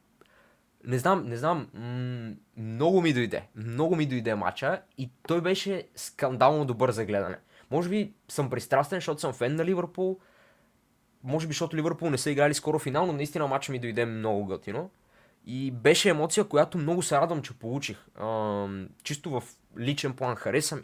не 0.85 0.99
знам, 0.99 1.27
не 1.27 1.37
знам. 1.37 1.69
М- 1.75 2.35
много 2.57 3.03
ми 3.03 3.13
дойде. 3.13 3.49
Много 3.55 3.97
ми 3.97 4.07
дойде 4.07 4.35
матча 4.35 4.83
и 4.99 5.11
той 5.29 5.41
беше 5.41 5.89
скандално 5.97 6.65
добър 6.65 6.91
за 6.91 7.05
гледане. 7.05 7.37
Може 7.71 7.89
би 7.89 8.13
съм 8.29 8.51
пристрастен, 8.51 8.97
защото 8.97 9.21
съм 9.21 9.33
фен 9.33 9.57
на 9.57 9.65
Ливърпул. 9.65 10.19
Може 11.23 11.47
би, 11.47 11.53
защото 11.53 11.77
Ливърпул 11.77 12.11
не 12.11 12.19
са 12.19 12.31
играли 12.31 12.55
скоро 12.55 12.79
финал, 12.79 13.07
но 13.07 13.13
наистина 13.13 13.47
матча 13.47 13.73
ми 13.73 13.79
дойде 13.79 14.07
много 14.07 14.45
готино. 14.45 14.91
И 15.51 15.71
беше 15.71 16.09
емоция, 16.09 16.45
която 16.45 16.79
много 16.79 17.03
се 17.03 17.17
радвам, 17.17 17.43
че 17.43 17.59
получих. 17.59 18.07
Ам, 18.21 18.89
чисто 19.03 19.31
в 19.31 19.43
личен 19.79 20.13
план 20.13 20.37
хареса 20.37 20.77
ми. 20.77 20.83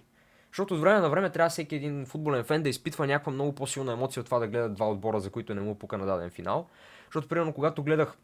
Защото 0.51 0.75
от 0.75 0.81
време 0.81 1.01
на 1.01 1.11
време 1.11 1.31
трябва 1.31 1.51
всеки 1.51 1.77
един 1.77 2.07
футболен 2.07 2.45
фен 2.45 2.63
да 2.63 2.69
изпитва 2.69 3.07
някаква 3.07 3.33
много 3.33 3.55
по-силна 3.55 3.93
емоция 3.93 4.21
от 4.21 4.27
това 4.27 4.39
да 4.39 4.47
гледа 4.47 4.69
два 4.69 4.91
отбора, 4.91 5.21
за 5.21 5.31
които 5.31 5.55
не 5.55 5.61
му 5.61 5.79
пука 5.79 5.99
на 5.99 6.07
даден 6.07 6.31
финал. 6.31 6.69
Защото, 7.05 7.29
примерно, 7.29 7.53
когато 7.53 7.83
гледах 7.83 8.17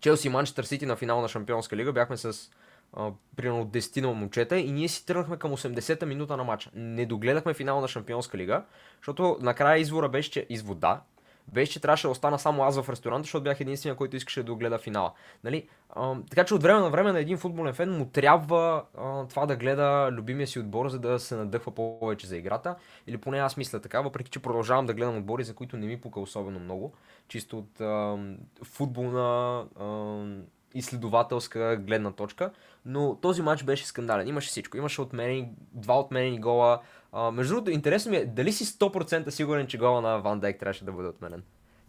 Челси 0.00 0.26
и 0.26 0.30
Манчестър 0.30 0.64
Сити 0.64 0.86
на 0.86 0.96
финал 0.96 1.20
на 1.20 1.28
Шампионска 1.28 1.76
лига, 1.76 1.92
бяхме 1.92 2.16
с 2.16 2.50
а, 2.92 3.10
примерно 3.36 3.66
10 3.66 4.00
на 4.00 4.08
момчета 4.08 4.58
и 4.58 4.72
ние 4.72 4.88
си 4.88 5.06
тръгнахме 5.06 5.36
към 5.36 5.52
80-та 5.52 6.06
минута 6.06 6.36
на 6.36 6.44
матча. 6.44 6.70
Не 6.74 7.06
догледахме 7.06 7.54
финал 7.54 7.80
на 7.80 7.88
Шампионска 7.88 8.38
лига, 8.38 8.64
защото 9.00 9.38
накрая 9.40 9.78
извора 9.78 10.08
беше, 10.08 10.30
че 10.30 10.46
извода, 10.48 11.00
беше, 11.48 11.72
че 11.72 11.80
трябваше 11.80 12.06
да 12.06 12.10
остана 12.10 12.38
само 12.38 12.62
аз 12.62 12.80
в 12.80 12.88
ресторанта, 12.88 13.22
защото 13.22 13.44
бях 13.44 13.60
единствения, 13.60 13.96
който 13.96 14.16
искаше 14.16 14.42
да 14.42 14.54
гледа 14.54 14.78
финала. 14.78 15.12
Нали? 15.44 15.68
А, 15.90 16.16
така 16.30 16.44
че 16.44 16.54
от 16.54 16.62
време 16.62 16.80
на 16.80 16.90
време 16.90 17.12
на 17.12 17.20
един 17.20 17.38
футболен 17.38 17.74
фен 17.74 17.98
му 17.98 18.06
трябва 18.06 18.84
а, 18.98 19.26
това 19.26 19.46
да 19.46 19.56
гледа 19.56 20.08
любимия 20.12 20.46
си 20.46 20.58
отбор, 20.58 20.88
за 20.88 20.98
да 20.98 21.18
се 21.18 21.36
надъхва 21.36 21.74
повече 21.74 22.26
за 22.26 22.36
играта. 22.36 22.76
Или 23.06 23.18
поне 23.18 23.38
аз 23.38 23.56
мисля 23.56 23.80
така, 23.80 24.00
въпреки 24.00 24.30
че 24.30 24.42
продължавам 24.42 24.86
да 24.86 24.94
гледам 24.94 25.16
отбори, 25.16 25.44
за 25.44 25.54
които 25.54 25.76
не 25.76 25.86
ми 25.86 26.00
пука 26.00 26.20
особено 26.20 26.60
много. 26.60 26.92
Чисто 27.28 27.58
от 27.58 27.80
а, 27.80 28.18
футболна 28.64 29.64
изследователска 30.74 31.76
гледна 31.76 32.12
точка. 32.12 32.50
Но 32.84 33.18
този 33.22 33.42
матч 33.42 33.62
беше 33.64 33.86
скандален. 33.86 34.28
Имаше 34.28 34.48
всичко. 34.48 34.76
Имаше 34.76 35.00
отменени, 35.00 35.48
два 35.72 36.00
отменени 36.00 36.40
гола. 36.40 36.80
А, 37.12 37.30
между 37.30 37.54
другото, 37.54 37.70
интересно 37.70 38.10
ми 38.10 38.16
е, 38.16 38.26
дали 38.26 38.52
си 38.52 38.64
100% 38.64 39.28
сигурен, 39.28 39.66
че 39.66 39.78
гола 39.78 40.00
на 40.00 40.18
Ван 40.18 40.40
Дайк 40.40 40.58
трябваше 40.58 40.84
да 40.84 40.92
бъде 40.92 41.08
отменен? 41.08 41.42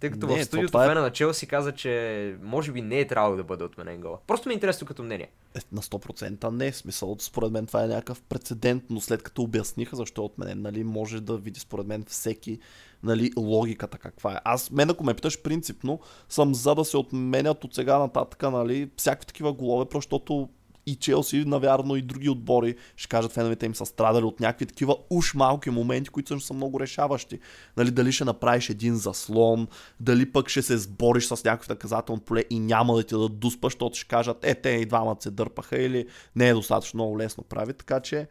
Тъй 0.03 0.09
като 0.11 0.27
Не, 0.27 0.35
в 0.35 0.39
то 0.39 0.45
студиото 0.45 0.71
това 0.71 0.85
е- 0.85 0.89
фена 0.89 1.01
на 1.01 1.11
Челси 1.11 1.47
каза, 1.47 1.71
че 1.71 2.35
може 2.41 2.71
би 2.71 2.81
не 2.81 2.99
е 2.99 3.07
трябвало 3.07 3.35
да 3.35 3.43
бъде 3.43 3.63
отменен 3.63 4.01
гола. 4.01 4.17
Просто 4.27 4.49
ми 4.49 4.53
е 4.53 4.55
интересно 4.55 4.87
като 4.87 5.03
мнение. 5.03 5.29
Е, 5.55 5.59
на 5.71 5.81
100% 5.81 6.49
не 6.49 6.67
е 6.67 6.73
смисъл. 6.73 7.15
Според 7.19 7.51
мен 7.51 7.65
това 7.65 7.83
е 7.83 7.87
някакъв 7.87 8.21
прецедент, 8.21 8.83
но 8.89 9.01
след 9.01 9.23
като 9.23 9.41
обясниха 9.41 9.95
защо 9.95 10.21
е 10.21 10.25
отменен, 10.25 10.61
нали, 10.61 10.83
може 10.83 11.21
да 11.21 11.37
види 11.37 11.59
според 11.59 11.87
мен 11.87 12.05
всеки 12.07 12.59
нали, 13.03 13.31
логиката 13.37 13.97
каква 13.97 14.33
е. 14.33 14.39
Аз, 14.43 14.71
мен 14.71 14.89
ако 14.89 15.03
ме 15.03 15.13
питаш 15.13 15.41
принципно, 15.41 15.99
съм 16.29 16.55
за 16.55 16.75
да 16.75 16.85
се 16.85 16.97
отменят 16.97 17.63
от 17.63 17.75
сега 17.75 17.99
нататък 17.99 18.41
нали, 18.41 18.89
всякакви 18.97 19.27
такива 19.27 19.53
голове, 19.53 19.85
защото 19.93 20.49
и 20.85 20.95
Челси, 20.95 21.43
навярно 21.45 21.95
и 21.95 22.01
други 22.01 22.29
отбори, 22.29 22.75
ще 22.95 23.07
кажат 23.07 23.31
феновете 23.31 23.65
им 23.65 23.75
са 23.75 23.85
страдали 23.85 24.25
от 24.25 24.39
някакви 24.39 24.65
такива 24.65 24.95
уж 25.09 25.33
малки 25.33 25.69
моменти, 25.69 26.09
които 26.09 26.27
също 26.27 26.47
са 26.47 26.53
много 26.53 26.79
решаващи. 26.79 27.39
Нали, 27.77 27.91
дали 27.91 28.11
ще 28.11 28.25
направиш 28.25 28.69
един 28.69 28.95
заслон, 28.95 29.67
дали 29.99 30.31
пък 30.31 30.49
ще 30.49 30.61
се 30.61 30.77
сбориш 30.77 31.25
с 31.25 31.43
някакъв 31.43 31.69
наказателно 31.69 32.21
поле 32.21 32.43
и 32.49 32.59
няма 32.59 32.95
да 32.95 33.03
ти 33.03 33.13
дадат 33.13 33.39
дуспа, 33.39 33.65
защото 33.67 33.97
ще 33.97 34.07
кажат, 34.07 34.37
е, 34.41 34.55
те 34.55 34.69
и 34.69 34.85
двамата 34.85 35.17
се 35.19 35.31
дърпаха 35.31 35.81
или 35.81 36.05
не 36.35 36.49
е 36.49 36.53
достатъчно 36.53 36.97
много 36.97 37.17
лесно 37.17 37.43
прави, 37.43 37.73
така 37.73 37.99
че 37.99 38.27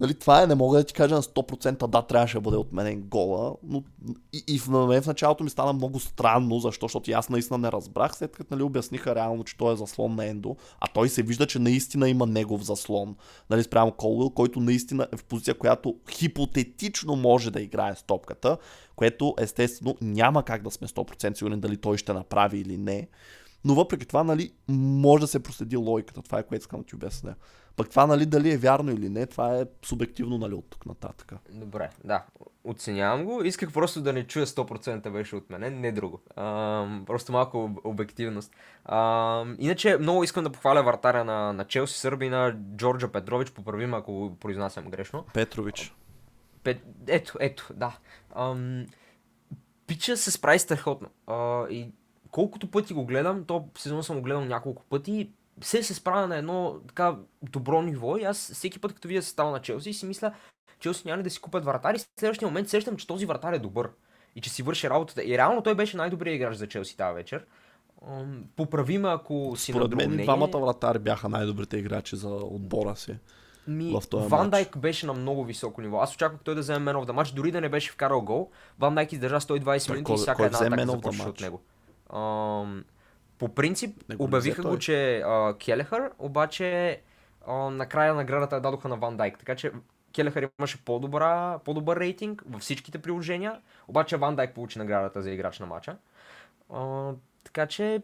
Нали, 0.00 0.14
това 0.14 0.42
е, 0.42 0.46
не 0.46 0.54
мога 0.54 0.78
да 0.78 0.84
ти 0.84 0.94
кажа 0.94 1.14
на 1.14 1.22
100% 1.22 1.86
да, 1.86 2.02
трябваше 2.02 2.36
да 2.36 2.40
бъде 2.40 2.56
отменен 2.56 3.00
гола, 3.00 3.54
но 3.62 3.82
и, 4.32 4.44
и 4.48 4.58
в, 4.58 4.66
в 5.02 5.06
началото 5.06 5.44
ми 5.44 5.50
стана 5.50 5.72
много 5.72 6.00
странно, 6.00 6.58
защо, 6.58 6.84
защото 6.84 7.10
аз 7.10 7.28
наистина 7.28 7.58
не 7.58 7.72
разбрах, 7.72 8.16
след 8.16 8.36
като 8.36 8.54
нали, 8.54 8.62
обясниха 8.62 9.14
реално, 9.14 9.44
че 9.44 9.56
той 9.56 9.72
е 9.72 9.76
заслон 9.76 10.14
на 10.14 10.26
Ендо, 10.26 10.56
а 10.80 10.86
той 10.86 11.08
се 11.08 11.22
вижда, 11.22 11.46
че 11.46 11.58
наистина 11.58 12.08
има 12.08 12.26
негов 12.26 12.62
заслон, 12.62 13.16
нали, 13.50 13.62
спрямо 13.62 13.92
Колвил, 13.92 14.30
който 14.30 14.60
наистина 14.60 15.08
е 15.12 15.16
в 15.16 15.24
позиция, 15.24 15.54
която 15.54 15.96
хипотетично 16.10 17.16
може 17.16 17.50
да 17.50 17.60
играе 17.60 17.94
с 17.94 18.02
топката, 18.02 18.56
което 18.96 19.34
естествено 19.38 19.96
няма 20.00 20.42
как 20.42 20.62
да 20.62 20.70
сме 20.70 20.88
100% 20.88 21.34
сигурни 21.34 21.60
дали 21.60 21.76
той 21.76 21.98
ще 21.98 22.12
направи 22.12 22.58
или 22.58 22.78
не, 22.78 23.08
но 23.64 23.74
въпреки 23.74 24.06
това, 24.06 24.24
нали, 24.24 24.50
може 24.68 25.20
да 25.20 25.26
се 25.26 25.42
проследи 25.42 25.76
логиката, 25.76 26.22
това 26.22 26.38
е 26.38 26.42
което 26.42 26.62
искам 26.62 26.80
да 26.80 26.86
ти 26.86 26.94
обясня. 26.94 27.34
Пък 27.76 27.90
това, 27.90 28.06
нали, 28.06 28.26
дали 28.26 28.52
е 28.52 28.56
вярно 28.56 28.90
или 28.90 29.08
не, 29.08 29.26
това 29.26 29.56
е 29.58 29.64
субективно, 29.84 30.38
нали, 30.38 30.54
от 30.54 30.70
тук 30.70 30.86
нататък. 30.86 31.32
Добре, 31.50 31.90
да. 32.04 32.24
Оценявам 32.64 33.24
го. 33.24 33.42
Исках 33.44 33.72
просто 33.72 34.00
да 34.00 34.12
не 34.12 34.26
чуя 34.26 34.46
100% 34.46 35.10
беше 35.10 35.36
от 35.36 35.50
мене, 35.50 35.70
не 35.70 35.92
друго. 35.92 36.20
Ам, 36.36 37.02
просто 37.06 37.32
малко 37.32 37.64
об- 37.64 37.80
обективност. 37.84 38.52
Ам, 38.84 39.56
иначе 39.58 39.96
много 39.98 40.24
искам 40.24 40.44
да 40.44 40.52
похваля 40.52 40.82
вратаря 40.82 41.24
на, 41.24 41.52
на 41.52 41.64
Челси, 41.64 41.98
Сърбина, 41.98 42.56
Джорджа 42.76 43.08
Петрович, 43.08 43.50
поправи 43.50 43.86
ме, 43.86 43.96
ако 43.96 44.12
го 44.12 44.36
произнасям 44.36 44.84
грешно. 44.84 45.24
Петрович. 45.34 45.94
Пет... 46.64 46.82
Ето, 47.06 47.36
ето, 47.40 47.70
да. 47.74 47.98
Ам... 48.34 48.86
пича 49.86 50.16
се 50.16 50.30
справи 50.30 50.58
страхотно. 50.58 51.08
А, 51.26 51.68
и 51.68 51.92
колкото 52.30 52.70
пъти 52.70 52.94
го 52.94 53.06
гледам, 53.06 53.44
то 53.44 53.68
сезон 53.78 54.02
съм 54.02 54.16
го 54.16 54.22
гледал 54.22 54.44
няколко 54.44 54.82
пъти, 54.84 55.30
се 55.62 55.82
се 55.82 55.94
справя 55.94 56.26
на 56.26 56.36
едно 56.36 56.80
така 56.88 57.16
добро 57.42 57.82
ниво 57.82 58.16
и 58.16 58.24
аз 58.24 58.52
всеки 58.52 58.78
път 58.78 58.92
като 58.92 59.08
видя 59.08 59.22
състава 59.22 59.50
на 59.50 59.60
Челси 59.60 59.92
си 59.92 60.06
мисля, 60.06 60.34
Челси 60.80 61.02
няма 61.06 61.18
ли 61.18 61.22
да 61.22 61.30
си 61.30 61.40
купят 61.40 61.64
вратари, 61.64 61.98
в 61.98 62.04
следващия 62.20 62.48
момент 62.48 62.68
сещам, 62.68 62.96
че 62.96 63.06
този 63.06 63.26
вратар 63.26 63.52
е 63.52 63.58
добър 63.58 63.90
и 64.36 64.40
че 64.40 64.50
си 64.50 64.62
върши 64.62 64.90
работата. 64.90 65.24
И 65.24 65.38
реално 65.38 65.62
той 65.62 65.74
беше 65.74 65.96
най-добрият 65.96 66.36
играч 66.36 66.56
за 66.56 66.68
Челси 66.68 66.96
тази 66.96 67.14
вечер. 67.14 67.46
Поправиме, 68.56 69.08
ако 69.08 69.52
си 69.56 69.72
Според 69.72 69.90
на 69.90 69.96
мен 69.96 70.08
мнение. 70.08 70.24
двамата 70.24 70.58
вратари 70.58 70.98
бяха 70.98 71.28
най-добрите 71.28 71.76
играчи 71.76 72.16
за 72.16 72.28
отбора 72.28 72.96
си. 72.96 73.16
Ми, 73.66 73.92
в 74.00 74.08
този 74.08 74.28
Ван 74.28 74.40
матч. 74.40 74.50
Дайк 74.50 74.78
беше 74.78 75.06
на 75.06 75.12
много 75.12 75.44
високо 75.44 75.80
ниво. 75.80 76.00
Аз 76.00 76.14
очаквах 76.14 76.40
той 76.44 76.54
да 76.54 76.60
вземе 76.60 76.92
of 76.92 77.06
the 77.06 77.12
Match, 77.12 77.34
дори 77.34 77.50
да 77.50 77.60
не 77.60 77.68
беше 77.68 77.92
вкарал 77.92 78.20
гол. 78.20 78.50
Ван 78.78 78.94
Дайк 78.94 79.12
издържа 79.12 79.40
120 79.40 79.86
Той 79.86 79.96
минути 79.96 80.12
и 80.12 80.16
всяка 80.16 80.44
една 80.46 80.58
атака 80.58 80.86
започваше 80.86 81.28
от 81.28 81.40
него. 81.40 81.60
Ам, 82.14 82.84
по 83.42 83.48
принцип, 83.48 84.08
Не 84.08 84.16
го 84.16 84.24
обявиха 84.24 84.62
го, 84.62 84.78
че 84.78 85.18
а, 85.18 85.54
Келехър, 85.58 86.10
обаче 86.18 87.00
а, 87.46 87.54
накрая 87.54 88.14
наградата 88.14 88.54
я 88.56 88.60
дадоха 88.60 88.88
на 88.88 88.96
Ван 88.96 89.16
Дайк. 89.16 89.38
Така 89.38 89.54
че 89.54 89.72
Келехър 90.12 90.50
имаше 90.58 90.84
по-добра, 90.84 91.58
по-добър 91.58 92.00
рейтинг 92.00 92.42
във 92.46 92.60
всичките 92.60 92.98
приложения, 92.98 93.60
обаче 93.88 94.16
Ван 94.16 94.36
Дайк 94.36 94.54
получи 94.54 94.78
наградата 94.78 95.22
за 95.22 95.30
играч 95.30 95.58
на 95.58 95.66
матча. 95.66 95.96
Така 97.44 97.66
че 97.66 98.02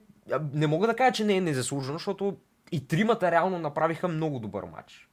не 0.53 0.67
мога 0.67 0.87
да 0.87 0.97
кажа, 0.97 1.13
че 1.13 1.25
не 1.25 1.37
е 1.37 1.41
незаслужено, 1.41 1.99
защото 1.99 2.37
и 2.73 2.89
тримата 2.89 3.31
реално 3.31 3.59
направиха 3.59 4.09
много 4.09 4.39
добър 4.39 4.65
матч. 4.65 5.09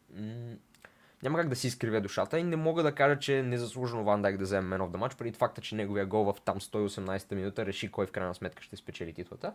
Няма 1.23 1.38
как 1.38 1.49
да 1.49 1.55
си 1.55 1.67
изкривя 1.67 2.01
душата 2.01 2.39
и 2.39 2.43
не 2.43 2.55
мога 2.55 2.83
да 2.83 2.95
кажа, 2.95 3.19
че 3.19 3.39
е 3.39 3.43
незаслужено 3.43 4.03
Ван 4.03 4.21
Дайк 4.21 4.38
да 4.38 4.43
вземе 4.43 4.77
Man 4.77 4.81
of 4.81 4.89
the 4.89 4.97
Match, 4.97 5.17
преди 5.17 5.38
факта, 5.38 5.61
че 5.61 5.75
неговия 5.75 6.05
гол 6.05 6.23
в 6.23 6.35
там 6.45 6.59
118-та 6.59 7.35
минута 7.35 7.65
реши 7.65 7.91
кой 7.91 8.05
в 8.05 8.11
крайна 8.11 8.35
сметка 8.35 8.63
ще 8.63 8.75
спечели 8.75 9.13
титлата. 9.13 9.53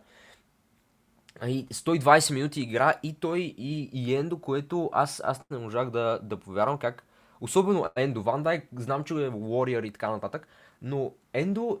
А 1.39 1.49
и 1.49 1.67
120 1.67 2.33
минути 2.33 2.61
игра 2.61 2.93
и 3.03 3.13
той 3.13 3.39
и, 3.39 3.89
и 3.93 4.15
Ендо, 4.15 4.37
което 4.37 4.89
аз, 4.93 5.21
аз 5.25 5.49
не 5.49 5.57
можах 5.57 5.89
да, 5.89 6.19
да 6.23 6.37
повярвам 6.37 6.77
как. 6.77 7.03
Особено 7.41 7.85
Ендо, 7.95 8.21
Ван 8.21 8.43
Дайк, 8.43 8.67
знам, 8.75 9.03
че 9.03 9.13
е 9.13 9.29
Warrior 9.29 9.87
и 9.87 9.91
така 9.91 10.11
нататък, 10.11 10.47
но 10.81 11.13
Ендо 11.33 11.79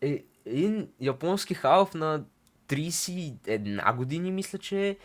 е 0.00 0.24
един 0.46 0.88
японски 1.00 1.54
халф 1.54 1.94
на 1.94 2.24
31 2.68 3.96
години, 3.96 4.30
мисля, 4.30 4.58
че 4.58 4.88
е. 4.88 4.96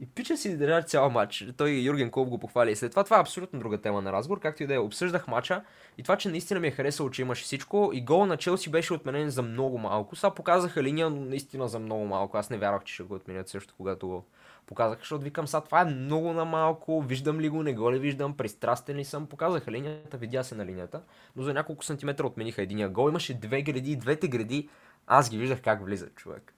И 0.00 0.06
пича 0.06 0.36
си 0.36 0.56
държа 0.56 0.82
цял 0.82 1.10
матч. 1.10 1.46
Той 1.56 1.70
Юрген 1.70 2.10
Клоп 2.10 2.28
го 2.28 2.38
похвали. 2.38 2.70
И 2.70 2.76
след 2.76 2.90
това 2.90 3.04
това 3.04 3.16
е 3.16 3.20
абсолютно 3.20 3.58
друга 3.58 3.80
тема 3.80 4.02
на 4.02 4.12
разговор, 4.12 4.40
както 4.40 4.62
и 4.62 4.66
да 4.66 4.74
е. 4.74 4.78
Обсъждах 4.78 5.28
матча 5.28 5.64
и 5.98 6.02
това, 6.02 6.16
че 6.16 6.28
наистина 6.28 6.60
ми 6.60 6.68
е 6.68 6.70
харесало, 6.70 7.10
че 7.10 7.22
имаше 7.22 7.44
всичко. 7.44 7.90
И 7.94 8.04
гола 8.04 8.26
на 8.26 8.36
Челси 8.36 8.70
беше 8.70 8.94
отменен 8.94 9.30
за 9.30 9.42
много 9.42 9.78
малко. 9.78 10.16
Сега 10.16 10.34
показаха 10.34 10.82
линия, 10.82 11.10
но 11.10 11.20
наистина 11.20 11.68
за 11.68 11.78
много 11.78 12.04
малко. 12.04 12.36
Аз 12.36 12.50
не 12.50 12.58
вярвах, 12.58 12.84
че 12.84 12.94
ще 12.94 13.02
го 13.02 13.14
отменят 13.14 13.48
също, 13.48 13.74
когато 13.76 14.08
го 14.08 14.24
показаха, 14.66 15.00
защото 15.00 15.24
викам 15.24 15.46
сега 15.46 15.60
това 15.60 15.80
е 15.80 15.84
много 15.84 16.32
на 16.32 16.44
малко, 16.44 17.02
виждам 17.02 17.40
ли 17.40 17.48
го, 17.48 17.62
не 17.62 17.74
го 17.74 17.92
ли 17.92 17.98
виждам, 17.98 18.36
пристрастен 18.36 18.96
ли 18.96 19.04
съм, 19.04 19.26
показаха 19.26 19.70
линията, 19.70 20.16
видя 20.16 20.42
се 20.42 20.54
на 20.54 20.66
линията, 20.66 21.02
но 21.36 21.42
за 21.42 21.54
няколко 21.54 21.84
сантиметра 21.84 22.26
отмениха 22.26 22.62
единия 22.62 22.88
гол, 22.88 23.08
имаше 23.08 23.34
две 23.34 23.62
гради, 23.62 23.96
двете 23.96 24.28
гради, 24.28 24.68
аз 25.06 25.30
ги 25.30 25.38
виждах 25.38 25.62
как 25.62 25.84
влизат 25.84 26.14
човек. 26.14 26.54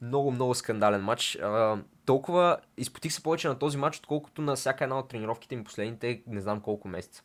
Много, 0.00 0.30
много 0.30 0.54
скандален 0.54 1.02
матч. 1.02 1.38
Толкова 2.06 2.58
изпотих 2.76 3.12
се 3.12 3.22
повече 3.22 3.48
на 3.48 3.58
този 3.58 3.78
матч, 3.78 3.98
отколкото 3.98 4.42
на 4.42 4.56
всяка 4.56 4.84
една 4.84 4.98
от 4.98 5.08
тренировките 5.08 5.56
ми 5.56 5.64
последните 5.64 6.22
не 6.26 6.40
знам 6.40 6.60
колко 6.60 6.88
месеца. 6.88 7.22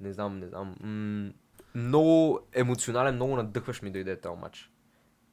Не 0.00 0.12
знам, 0.12 0.38
не 0.38 0.46
знам. 0.46 0.76
М- 0.80 1.32
много 1.74 2.40
емоционален, 2.52 3.14
много 3.14 3.36
надъхваш 3.36 3.82
ми 3.82 3.90
дойде 3.90 4.20
този 4.20 4.40
матч. 4.40 4.70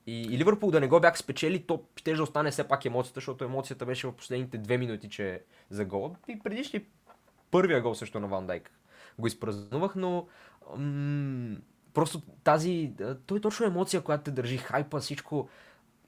И, 0.08 0.22
и 0.22 0.38
Ливърпул 0.38 0.72
да 0.72 0.80
не 0.80 0.88
го 0.88 1.00
бях 1.00 1.18
спечели, 1.18 1.64
то 1.68 1.84
ще 1.96 2.22
остане 2.22 2.52
все 2.52 2.68
пак 2.68 2.86
емоцията, 2.86 3.18
защото 3.18 3.44
емоцията 3.44 3.86
беше 3.86 4.08
в 4.08 4.14
последните 4.14 4.58
две 4.58 4.78
минути, 4.78 5.10
че 5.10 5.30
е 5.30 5.42
за 5.70 5.86
гол. 5.86 6.16
И 6.28 6.40
предишни 6.40 6.86
първия 7.52 7.82
гол 7.82 7.96
също 7.96 8.20
на 8.20 8.28
Ван 8.28 8.48
Дайк 8.48 8.72
го 9.20 9.28
изпразнувах, 9.28 9.96
но 9.96 10.28
м- 10.78 11.58
просто 11.94 12.22
тази, 12.44 12.94
той 13.26 13.42
точно 13.42 13.66
е 13.66 13.70
емоция, 13.70 14.02
която 14.02 14.24
те 14.24 14.32
държи, 14.32 14.58
хайпа, 14.58 15.00
всичко. 15.00 15.50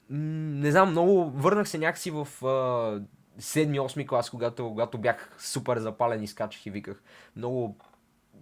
Не 0.10 0.72
знам, 0.72 0.92
много 0.92 1.30
върнах 1.30 1.70
се 1.70 1.78
някакси 1.78 2.12
в 2.12 2.28
а, 2.44 3.02
7-8 3.42 4.08
клас, 4.08 4.30
когато, 4.30 4.70
когато 4.70 4.98
бях 4.98 5.36
супер 5.40 5.80
запален 5.80 6.24
и 6.24 6.28
скачах 6.28 6.66
и 6.66 6.72
виках. 6.72 7.04
Много, 7.36 7.78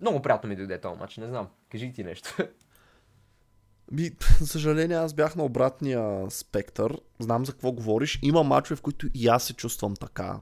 много 0.01 0.21
приятно 0.21 0.49
ми 0.49 0.55
дойде 0.55 0.81
този 0.81 0.99
матч, 0.99 1.17
не 1.17 1.27
знам. 1.27 1.47
Кажи 1.71 1.93
ти 1.93 2.03
нещо. 2.03 2.35
Ми, 3.91 4.11
за 4.39 4.47
съжаление, 4.47 4.97
аз 4.97 5.13
бях 5.13 5.35
на 5.35 5.43
обратния 5.43 6.31
спектър. 6.31 6.97
Знам 7.19 7.45
за 7.45 7.51
какво 7.51 7.71
говориш. 7.71 8.19
Има 8.21 8.43
мачове, 8.43 8.75
в 8.75 8.81
които 8.81 9.07
и 9.13 9.27
аз 9.27 9.43
се 9.43 9.53
чувствам 9.53 9.95
така. 9.95 10.39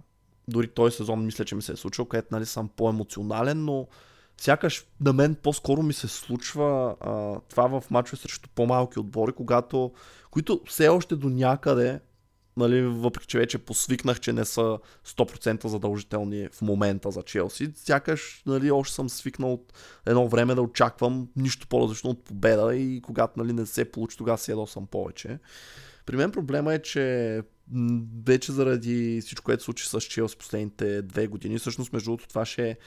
Дори 0.47 0.67
този 0.67 0.95
сезон 0.95 1.25
мисля, 1.25 1.45
че 1.45 1.55
ми 1.55 1.61
се 1.61 1.71
е 1.71 1.75
случил, 1.75 2.05
където 2.05 2.27
нали, 2.31 2.45
съм 2.45 2.69
по-емоционален, 2.69 3.65
но 3.65 3.88
сякаш 4.37 4.85
на 5.01 5.13
мен 5.13 5.35
по-скоро 5.35 5.83
ми 5.83 5.93
се 5.93 6.07
случва 6.07 6.95
а, 6.99 7.39
това 7.49 7.79
в 7.79 7.91
мачове 7.91 8.17
срещу 8.17 8.49
по-малки 8.55 8.99
отбори, 8.99 9.31
когато, 9.31 9.91
които 10.31 10.61
все 10.67 10.87
още 10.87 11.15
до 11.15 11.29
някъде, 11.29 11.99
нали, 12.57 12.81
въпреки 12.81 13.27
че 13.27 13.37
вече 13.37 13.57
посвикнах, 13.57 14.19
че 14.19 14.33
не 14.33 14.45
са 14.45 14.79
100% 15.07 15.67
задължителни 15.67 16.49
в 16.51 16.61
момента 16.61 17.11
за 17.11 17.23
Челси, 17.23 17.71
сякаш 17.75 18.43
нали, 18.45 18.71
още 18.71 18.95
съм 18.95 19.09
свикнал 19.09 19.53
от 19.53 19.73
едно 20.05 20.27
време 20.27 20.55
да 20.55 20.61
очаквам 20.61 21.27
нищо 21.35 21.67
по-различно 21.67 22.09
от 22.09 22.23
победа 22.23 22.75
и 22.75 23.01
когато 23.01 23.39
нали, 23.39 23.53
не 23.53 23.65
се 23.65 23.91
получи, 23.91 24.17
тогава 24.17 24.37
се 24.37 24.51
ядосам 24.51 24.87
повече. 24.87 25.39
При 26.05 26.15
мен 26.15 26.31
проблема 26.31 26.73
е, 26.73 26.81
че 26.81 27.41
вече 28.25 28.51
заради 28.51 29.21
всичко, 29.21 29.43
което 29.43 29.63
случи 29.63 29.89
с 29.89 30.01
Челси 30.01 30.37
последните 30.37 31.01
две 31.01 31.27
години, 31.27 31.59
всъщност 31.59 31.93
между 31.93 32.05
другото 32.05 32.27
това 32.27 32.45
ще 32.45 32.69
е 32.69 32.77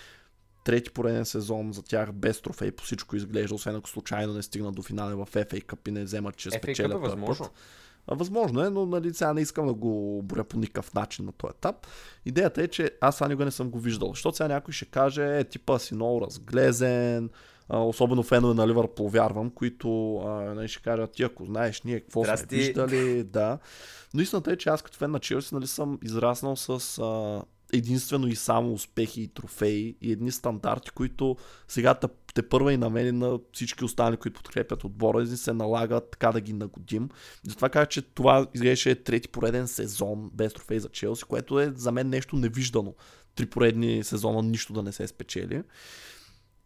трети 0.68 0.90
пореден 0.90 1.24
сезон 1.24 1.72
за 1.72 1.82
тях 1.82 2.12
без 2.12 2.40
трофей 2.40 2.70
по 2.70 2.84
всичко 2.84 3.16
изглежда, 3.16 3.54
освен 3.54 3.76
ако 3.76 3.88
случайно 3.88 4.32
не 4.32 4.42
стигнат 4.42 4.74
до 4.74 4.82
финале 4.82 5.14
в 5.14 5.26
FA 5.26 5.64
Cup 5.64 5.88
и 5.88 5.90
не 5.90 6.04
вземат, 6.04 6.36
че 6.36 6.48
е 6.48 6.52
спечелят 6.52 6.92
този 6.92 7.02
възможно. 7.02 7.44
път. 7.44 8.18
Възможно 8.18 8.64
е, 8.64 8.70
но 8.70 8.86
нали, 8.86 9.14
сега 9.14 9.32
не 9.32 9.40
искам 9.40 9.66
да 9.66 9.74
го 9.74 10.22
боря 10.22 10.44
по 10.44 10.58
никакъв 10.58 10.94
начин 10.94 11.24
на 11.24 11.32
този 11.32 11.50
етап. 11.50 11.86
Идеята 12.24 12.62
е, 12.62 12.68
че 12.68 12.90
аз 13.00 13.16
сега 13.16 13.28
никога 13.28 13.44
не 13.44 13.50
съм 13.50 13.70
го 13.70 13.78
виждал. 13.78 14.08
Защото 14.08 14.36
сега 14.36 14.48
някой 14.48 14.74
ще 14.74 14.84
каже, 14.84 15.38
е, 15.38 15.44
типа 15.44 15.78
си 15.78 15.94
много 15.94 16.20
разглезен, 16.20 17.30
особено 17.68 18.22
фенове 18.22 18.54
на 18.54 18.68
Ливърпул, 18.68 19.08
вярвам, 19.08 19.50
които 19.50 20.16
а, 20.18 20.30
нали, 20.54 20.68
ще 20.68 20.82
кажат, 20.82 21.12
ти 21.12 21.22
ако 21.22 21.44
знаеш 21.44 21.82
ние 21.82 22.00
какво 22.00 22.24
сме 22.24 22.36
Здрасти. 22.36 22.56
виждали, 22.56 23.24
да. 23.24 23.58
Но 24.14 24.22
истината 24.22 24.52
е, 24.52 24.56
че 24.56 24.68
аз 24.68 24.82
като 24.82 24.98
фен 24.98 25.10
на 25.10 25.18
Челси 25.18 25.54
нали, 25.54 25.66
съм 25.66 25.98
израснал 26.02 26.56
с 26.56 26.98
а, 26.98 27.42
единствено 27.72 28.28
и 28.28 28.36
само 28.36 28.72
успехи 28.72 29.22
и 29.22 29.28
трофеи 29.28 29.96
и 30.00 30.12
едни 30.12 30.32
стандарти, 30.32 30.90
които 30.90 31.36
сега 31.68 31.94
те, 32.34 32.42
първа 32.42 32.72
и 32.72 32.76
на 32.76 32.90
мен 32.90 33.06
и 33.06 33.12
на 33.12 33.38
всички 33.52 33.84
останали, 33.84 34.16
които 34.16 34.42
подкрепят 34.42 34.84
отбора, 34.84 35.24
ни 35.24 35.36
се 35.36 35.52
налагат 35.52 36.10
така 36.10 36.32
да 36.32 36.40
ги 36.40 36.52
нагодим. 36.52 37.08
И 37.46 37.48
затова 37.48 37.68
кажа, 37.68 37.86
че 37.86 38.02
това 38.02 38.46
изглеждаше 38.54 38.94
трети 38.94 39.28
пореден 39.28 39.68
сезон 39.68 40.30
без 40.34 40.54
трофей 40.54 40.78
за 40.78 40.88
Челси, 40.88 41.24
което 41.24 41.60
е 41.60 41.72
за 41.76 41.92
мен 41.92 42.08
нещо 42.08 42.36
невиждано. 42.36 42.94
Три 43.34 43.46
поредни 43.46 44.04
сезона 44.04 44.42
нищо 44.42 44.72
да 44.72 44.82
не 44.82 44.92
се 44.92 45.06
спечели. 45.06 45.62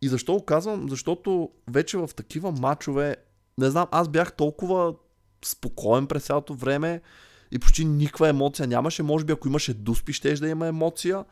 И 0.02 0.08
защо 0.08 0.32
го 0.32 0.44
казвам? 0.44 0.88
Защото 0.88 1.50
вече 1.70 1.96
в 1.96 2.10
такива 2.16 2.52
матчове, 2.52 3.16
не 3.58 3.70
знам, 3.70 3.86
аз 3.90 4.08
бях 4.08 4.32
толкова 4.32 4.94
спокоен 5.44 6.06
през 6.06 6.24
цялото 6.24 6.54
време 6.54 7.00
и 7.52 7.58
почти 7.58 7.84
никаква 7.84 8.28
емоция 8.28 8.66
нямаше. 8.66 9.02
Може 9.02 9.24
би 9.24 9.32
ако 9.32 9.48
имаше 9.48 9.74
дуспи, 9.74 10.12
ще 10.12 10.34
да 10.34 10.48
има 10.48 10.66
емоция. 10.66 11.24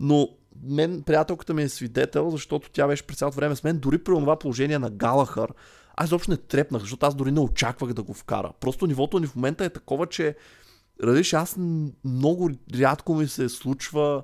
Но 0.00 0.28
мен, 0.62 1.02
приятелката 1.02 1.54
ми 1.54 1.62
е 1.62 1.68
свидетел, 1.68 2.30
защото 2.30 2.70
тя 2.70 2.86
беше 2.86 3.06
през 3.06 3.18
цялото 3.18 3.36
време 3.36 3.56
с 3.56 3.64
мен. 3.64 3.78
Дори 3.78 3.98
при 3.98 4.12
това 4.12 4.38
положение 4.38 4.78
на 4.78 4.90
Галахър, 4.90 5.52
аз 5.96 6.08
изобщо 6.08 6.30
не 6.30 6.36
трепнах, 6.36 6.80
защото 6.80 7.06
аз 7.06 7.14
дори 7.14 7.32
не 7.32 7.40
очаквах 7.40 7.92
да 7.92 8.02
го 8.02 8.14
вкара. 8.14 8.52
Просто 8.60 8.86
нивото 8.86 9.18
ни 9.18 9.26
в 9.26 9.36
момента 9.36 9.64
е 9.64 9.70
такова, 9.70 10.06
че 10.06 10.36
Радиш, 11.02 11.32
аз 11.32 11.56
много 12.04 12.50
рядко 12.78 13.14
ми 13.14 13.28
се 13.28 13.48
случва 13.48 14.22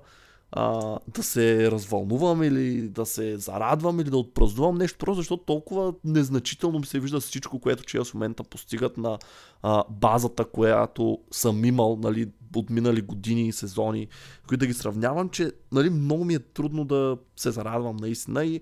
а, 0.53 0.99
да 1.09 1.23
се 1.23 1.71
развълнувам 1.71 2.43
или 2.43 2.89
да 2.89 3.07
се 3.07 3.39
зарадвам 3.39 4.01
или 4.01 4.11
да 4.11 4.17
отпразнувам 4.17 4.79
нещо, 4.79 4.99
просто 4.99 5.15
защото 5.15 5.43
толкова 5.43 5.95
незначително 6.05 6.79
ми 6.79 6.87
се 6.87 7.01
вижда 7.01 7.21
всичко, 7.21 7.59
което 7.59 7.85
Челси 7.85 8.11
в 8.11 8.15
момента 8.15 8.43
постигат 8.43 8.97
на 8.97 9.19
а, 9.63 9.85
базата, 9.91 10.45
която 10.45 11.19
съм 11.31 11.65
имал 11.65 11.99
нали, 12.03 12.29
от 12.57 12.71
минали 12.71 13.01
години 13.01 13.49
и 13.49 13.53
сезони, 13.53 14.09
които 14.49 14.61
да 14.61 14.67
ги 14.67 14.75
сравнявам, 14.75 15.29
че 15.29 15.53
нали, 15.73 15.91
много 15.91 16.25
ми 16.25 16.35
е 16.35 16.39
трудно 16.39 16.85
да 16.85 17.17
се 17.37 17.51
зарадвам 17.51 17.97
наистина 17.97 18.45
и 18.45 18.61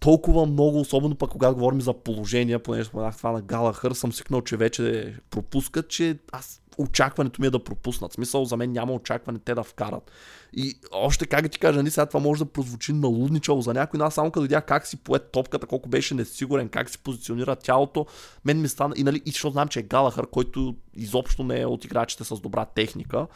толкова 0.00 0.46
много, 0.46 0.80
особено 0.80 1.14
пък 1.14 1.30
когато 1.30 1.54
говорим 1.54 1.80
за 1.80 1.92
положения, 1.92 2.58
понеже 2.58 2.84
споменах 2.84 3.16
това 3.16 3.32
на 3.32 3.42
Галахър, 3.42 3.92
съм 3.92 4.12
свикнал, 4.12 4.42
че 4.42 4.56
вече 4.56 5.14
пропускат, 5.30 5.88
че 5.88 6.18
аз 6.32 6.60
очакването 6.78 7.40
ми 7.40 7.46
е 7.46 7.50
да 7.50 7.64
пропуснат. 7.64 8.12
В 8.12 8.14
смисъл 8.14 8.44
за 8.44 8.56
мен 8.56 8.72
няма 8.72 8.92
очакване 8.92 9.38
те 9.38 9.54
да 9.54 9.62
вкарат. 9.62 10.10
И 10.52 10.78
още 10.92 11.26
как 11.26 11.50
ти 11.50 11.58
кажа, 11.58 11.78
нали, 11.78 11.90
сега 11.90 12.06
това 12.06 12.20
може 12.20 12.44
да 12.44 12.52
прозвучи 12.52 12.92
налудничало 12.92 13.60
за 13.60 13.74
някой, 13.74 13.98
но 13.98 14.04
аз 14.04 14.14
само 14.14 14.30
като 14.30 14.42
видях 14.42 14.66
как 14.66 14.86
си 14.86 14.96
поет 14.96 15.32
топката, 15.32 15.66
колко 15.66 15.88
беше 15.88 16.14
несигурен, 16.14 16.68
как 16.68 16.90
си 16.90 16.98
позиционира 16.98 17.56
тялото, 17.56 18.06
мен 18.44 18.60
ми 18.60 18.68
стана, 18.68 18.94
и, 18.96 19.04
нали, 19.04 19.22
и 19.26 19.30
защото 19.30 19.52
знам, 19.52 19.68
че 19.68 19.78
е 19.78 19.82
Галахър, 19.82 20.26
който 20.26 20.74
изобщо 20.94 21.44
не 21.44 21.60
е 21.60 21.66
от 21.66 21.84
играчите 21.84 22.24
с 22.24 22.40
добра 22.40 22.64
техника, 22.64 23.26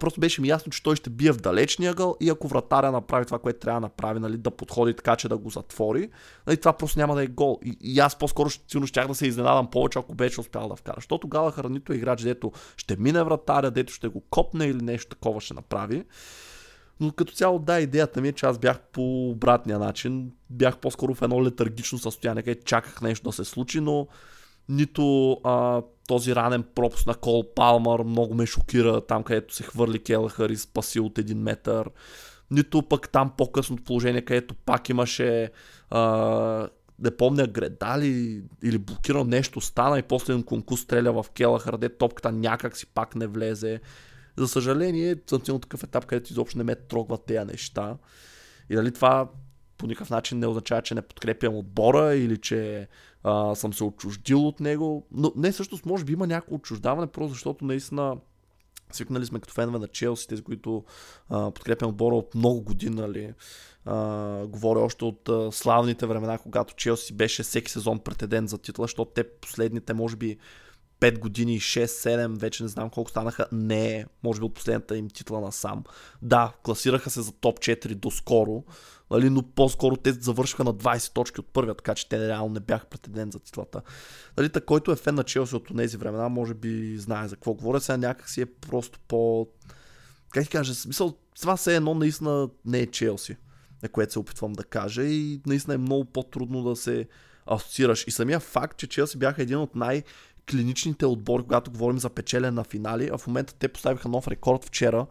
просто 0.00 0.20
беше 0.20 0.40
ми 0.40 0.48
ясно, 0.48 0.72
че 0.72 0.82
той 0.82 0.96
ще 0.96 1.10
бие 1.10 1.32
в 1.32 1.36
далечния 1.36 1.90
ъгъл 1.90 2.16
и 2.20 2.30
ако 2.30 2.48
вратаря 2.48 2.92
направи 2.92 3.26
това, 3.26 3.38
което 3.38 3.58
трябва 3.58 3.80
да 3.80 3.84
направи, 3.86 4.20
нали, 4.20 4.36
да 4.36 4.50
подходи 4.50 4.94
така, 4.94 5.16
че 5.16 5.28
да 5.28 5.38
го 5.38 5.50
затвори, 5.50 6.10
нали, 6.46 6.56
това 6.56 6.72
просто 6.72 6.98
няма 6.98 7.14
да 7.14 7.22
е 7.22 7.26
гол. 7.26 7.58
И, 7.64 7.76
и 7.80 8.00
аз 8.00 8.18
по-скоро 8.18 8.50
силно 8.68 8.86
щях 8.86 9.08
да 9.08 9.14
се 9.14 9.26
изненадам 9.26 9.70
повече, 9.70 9.98
ако 9.98 10.14
беше 10.14 10.40
успял 10.40 10.68
да 10.68 10.76
вкара. 10.76 10.96
Защото 10.96 11.28
Галахър 11.28 11.64
нито 11.64 11.92
е 11.92 11.96
играч, 11.96 12.22
дето 12.22 12.52
ще 12.76 12.96
мине 12.96 13.22
вратаря, 13.22 13.70
дето 13.70 13.92
ще 13.92 14.08
го 14.08 14.20
копне 14.20 14.66
или 14.66 14.82
нещо 14.82 15.08
такова 15.08 15.40
ще 15.40 15.54
направи. 15.54 16.04
Но 17.00 17.12
като 17.12 17.32
цяло, 17.32 17.58
да, 17.58 17.80
идеята 17.80 18.20
ми 18.20 18.28
е, 18.28 18.32
че 18.32 18.46
аз 18.46 18.58
бях 18.58 18.80
по 18.80 19.30
обратния 19.30 19.78
начин. 19.78 20.32
Бях 20.50 20.78
по-скоро 20.78 21.14
в 21.14 21.22
едно 21.22 21.44
летаргично 21.44 21.98
състояние, 21.98 22.42
където 22.42 22.64
чаках 22.64 23.02
нещо 23.02 23.28
да 23.28 23.32
се 23.32 23.44
случи, 23.44 23.80
но 23.80 24.06
нито 24.68 25.32
а, 25.44 25.82
този 26.06 26.34
ранен 26.34 26.64
пропуск 26.74 27.06
на 27.06 27.14
Кол 27.14 27.54
Палмър 27.54 28.02
много 28.02 28.34
ме 28.34 28.46
шокира 28.46 29.00
там, 29.00 29.22
където 29.22 29.54
се 29.54 29.62
хвърли 29.62 30.02
Келахър 30.02 30.50
и 30.50 30.56
спаси 30.56 31.00
от 31.00 31.18
един 31.18 31.38
метър. 31.38 31.90
Нито 32.50 32.82
пък 32.82 33.08
там 33.08 33.32
по-късното 33.36 33.84
положение, 33.84 34.22
където 34.22 34.54
пак 34.54 34.88
имаше 34.88 35.50
а, 35.90 36.68
не 36.98 37.16
помня 37.16 37.46
гредали 37.46 38.42
или 38.62 38.78
блокирано 38.78 39.24
нещо 39.24 39.60
стана 39.60 39.98
и 39.98 40.02
после 40.02 40.42
конкурс 40.42 40.80
стреля 40.80 41.22
в 41.22 41.30
Келахър, 41.30 41.76
де 41.76 41.88
топката 41.88 42.32
някак 42.32 42.76
си 42.76 42.86
пак 42.86 43.16
не 43.16 43.26
влезе. 43.26 43.80
За 44.36 44.48
съжаление, 44.48 45.16
съм 45.44 45.60
такъв 45.60 45.82
етап, 45.82 46.06
където 46.06 46.32
изобщо 46.32 46.58
не 46.58 46.64
ме 46.64 46.74
трогват 46.74 47.24
тези 47.24 47.44
неща. 47.44 47.96
И 48.70 48.74
дали 48.74 48.92
това 48.92 49.28
по 49.78 49.86
никакъв 49.86 50.10
начин 50.10 50.38
не 50.38 50.46
означава, 50.46 50.82
че 50.82 50.94
не 50.94 51.02
подкрепям 51.02 51.56
отбора 51.56 52.14
или 52.14 52.38
че 52.38 52.88
а, 53.22 53.54
съм 53.54 53.72
се 53.72 53.84
отчуждил 53.84 54.48
от 54.48 54.60
него. 54.60 55.06
Но 55.12 55.32
не, 55.36 55.52
всъщност, 55.52 55.86
може 55.86 56.04
би 56.04 56.12
има 56.12 56.26
някакво 56.26 56.54
отчуждаване, 56.54 57.06
просто 57.06 57.32
защото 57.32 57.64
наистина 57.64 58.16
свикнали 58.92 59.26
сме 59.26 59.40
като 59.40 59.54
фенове 59.54 59.78
на 59.78 59.88
Челси, 59.88 60.28
тези, 60.28 60.42
които 60.42 60.84
а, 61.28 61.50
подкрепям 61.50 61.88
отбора 61.88 62.14
от 62.16 62.34
много 62.34 62.60
години, 62.60 62.96
нали. 62.96 63.34
А, 63.84 64.46
говоря 64.46 64.80
още 64.80 65.04
от 65.04 65.28
а, 65.28 65.52
славните 65.52 66.06
времена, 66.06 66.38
когато 66.38 66.74
Челси 66.74 67.12
беше 67.12 67.42
всеки 67.42 67.70
сезон 67.70 67.98
претедент 67.98 68.48
за 68.48 68.58
титла, 68.58 68.84
защото 68.84 69.10
те 69.14 69.24
последните, 69.24 69.94
може 69.94 70.16
би, 70.16 70.38
5 71.00 71.18
години, 71.18 71.60
6-7, 71.60 72.38
вече 72.38 72.62
не 72.62 72.68
знам 72.68 72.90
колко 72.90 73.10
станаха, 73.10 73.46
не 73.52 74.06
може 74.22 74.40
би 74.40 74.46
от 74.46 74.54
последната 74.54 74.96
им 74.96 75.08
титла 75.08 75.40
на 75.40 75.52
сам. 75.52 75.84
Да, 76.22 76.52
класираха 76.62 77.10
се 77.10 77.22
за 77.22 77.32
топ 77.32 77.58
4 77.58 77.94
доскоро, 77.94 78.64
нали, 79.10 79.30
но 79.30 79.42
по-скоро 79.42 79.96
те 79.96 80.12
завършиха 80.12 80.64
на 80.64 80.74
20 80.74 81.12
точки 81.12 81.40
от 81.40 81.46
първия, 81.46 81.74
така 81.74 81.94
че 81.94 82.08
те 82.08 82.28
реално 82.28 82.54
не 82.54 82.60
бяха 82.60 82.86
претендент 82.86 83.32
за 83.32 83.38
титлата. 83.38 83.82
Нали, 84.36 84.48
та, 84.48 84.60
който 84.60 84.92
е 84.92 84.96
фен 84.96 85.14
на 85.14 85.24
Челси 85.24 85.56
от 85.56 85.76
тези 85.76 85.96
времена, 85.96 86.28
може 86.28 86.54
би 86.54 86.98
знае 86.98 87.28
за 87.28 87.36
какво 87.36 87.54
говоря, 87.54 87.80
сега 87.80 87.96
някак 87.96 88.30
си 88.30 88.40
е 88.40 88.46
просто 88.46 88.98
по... 89.08 89.48
Как 90.30 90.44
ти 90.44 90.50
кажа, 90.50 90.74
смисъл, 90.74 91.14
това 91.40 91.56
се 91.56 91.76
едно 91.76 91.94
наистина 91.94 92.48
не 92.64 92.78
е 92.78 92.86
Челси, 92.86 93.36
на 93.82 93.88
което 93.88 94.12
се 94.12 94.18
опитвам 94.18 94.52
да 94.52 94.64
кажа 94.64 95.02
и 95.04 95.40
наистина 95.46 95.74
е 95.74 95.78
много 95.78 96.04
по-трудно 96.04 96.62
да 96.62 96.76
се 96.76 97.08
асоциираш. 97.46 98.04
И 98.06 98.10
самия 98.10 98.40
факт, 98.40 98.78
че 98.78 98.86
Челси 98.86 99.18
бяха 99.18 99.42
един 99.42 99.58
от 99.58 99.74
най- 99.74 100.02
клиничните 100.50 101.06
отбори, 101.06 101.42
когато 101.42 101.70
говорим 101.70 101.98
за 101.98 102.10
печелене 102.10 102.50
на 102.50 102.64
финали, 102.64 103.10
а 103.12 103.18
в 103.18 103.26
момента 103.26 103.54
те 103.54 103.68
поставиха 103.68 104.08
нов 104.08 104.28
рекорд 104.28 104.64
вчера, 104.64 105.06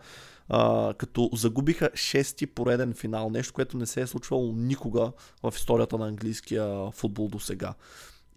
а, 0.49 0.93
като 0.93 1.29
загубиха 1.34 1.89
шести 1.95 2.47
пореден 2.47 2.93
финал, 2.93 3.29
нещо, 3.29 3.53
което 3.53 3.77
не 3.77 3.86
се 3.86 4.01
е 4.01 4.08
случвало 4.08 4.53
никога 4.56 5.12
в 5.43 5.53
историята 5.56 5.97
на 5.97 6.08
английския 6.08 6.91
футбол 6.91 7.27
до 7.27 7.39
сега. 7.39 7.73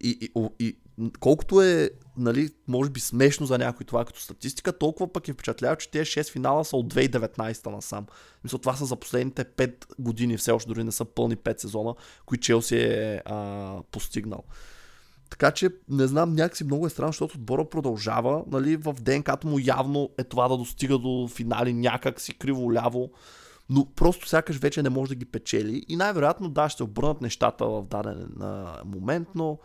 И, 0.01 0.31
и, 0.37 0.43
и 0.59 0.77
колкото 1.21 1.63
е, 1.63 1.91
нали, 2.17 2.51
може 2.69 2.91
би 2.91 3.01
смешно 3.01 3.47
за 3.47 3.59
някой 3.59 3.87
това 3.87 4.05
като 4.05 4.21
статистика, 4.21 4.79
толкова 4.79 5.13
пък 5.13 5.29
е 5.29 5.33
впечатлява, 5.33 5.77
че 5.77 5.91
тези 5.91 6.05
6 6.11 6.33
финала 6.33 6.65
са 6.65 6.77
от 6.77 6.95
2019 6.95 7.67
насам. 7.71 8.07
Мисля, 8.45 8.59
това 8.59 8.77
са 8.77 8.87
за 8.87 8.97
последните 8.97 9.45
5 9.45 9.87
години, 9.99 10.37
все 10.37 10.51
още 10.51 10.69
дори 10.69 10.85
не 10.85 10.93
са 10.93 11.05
пълни 11.05 11.37
5 11.37 11.61
сезона, 11.61 11.95
които 12.27 12.45
Челси 12.45 12.77
е 12.77 13.23
а, 13.25 13.83
постигнал. 13.91 14.45
Така 15.31 15.51
че, 15.51 15.71
не 15.89 16.07
знам, 16.07 16.35
някакси 16.35 16.65
много 16.65 16.87
е 16.87 16.91
странно, 16.91 17.13
защото 17.13 17.35
отбора 17.35 17.69
продължава, 17.69 18.45
нали, 18.51 18.77
в 18.77 18.95
ДНК-то 19.01 19.47
му 19.47 19.59
явно 19.59 20.11
е 20.19 20.25
това 20.25 20.49
да 20.49 20.57
достига 20.57 20.99
до 20.99 21.29
финали 21.29 21.73
някак 21.73 22.21
си 22.21 22.39
криво-ляво, 22.39 23.11
но 23.71 23.87
просто 23.97 24.29
сякаш 24.29 24.57
вече 24.57 24.83
не 24.83 24.89
може 24.89 25.09
да 25.09 25.15
ги 25.15 25.25
печели 25.25 25.85
и 25.89 25.97
най-вероятно 25.97 26.49
да, 26.49 26.69
ще 26.69 26.83
обърнат 26.83 27.21
нещата 27.21 27.67
в 27.67 27.83
даден 27.83 28.29
момент, 28.85 29.29
но 29.35 29.59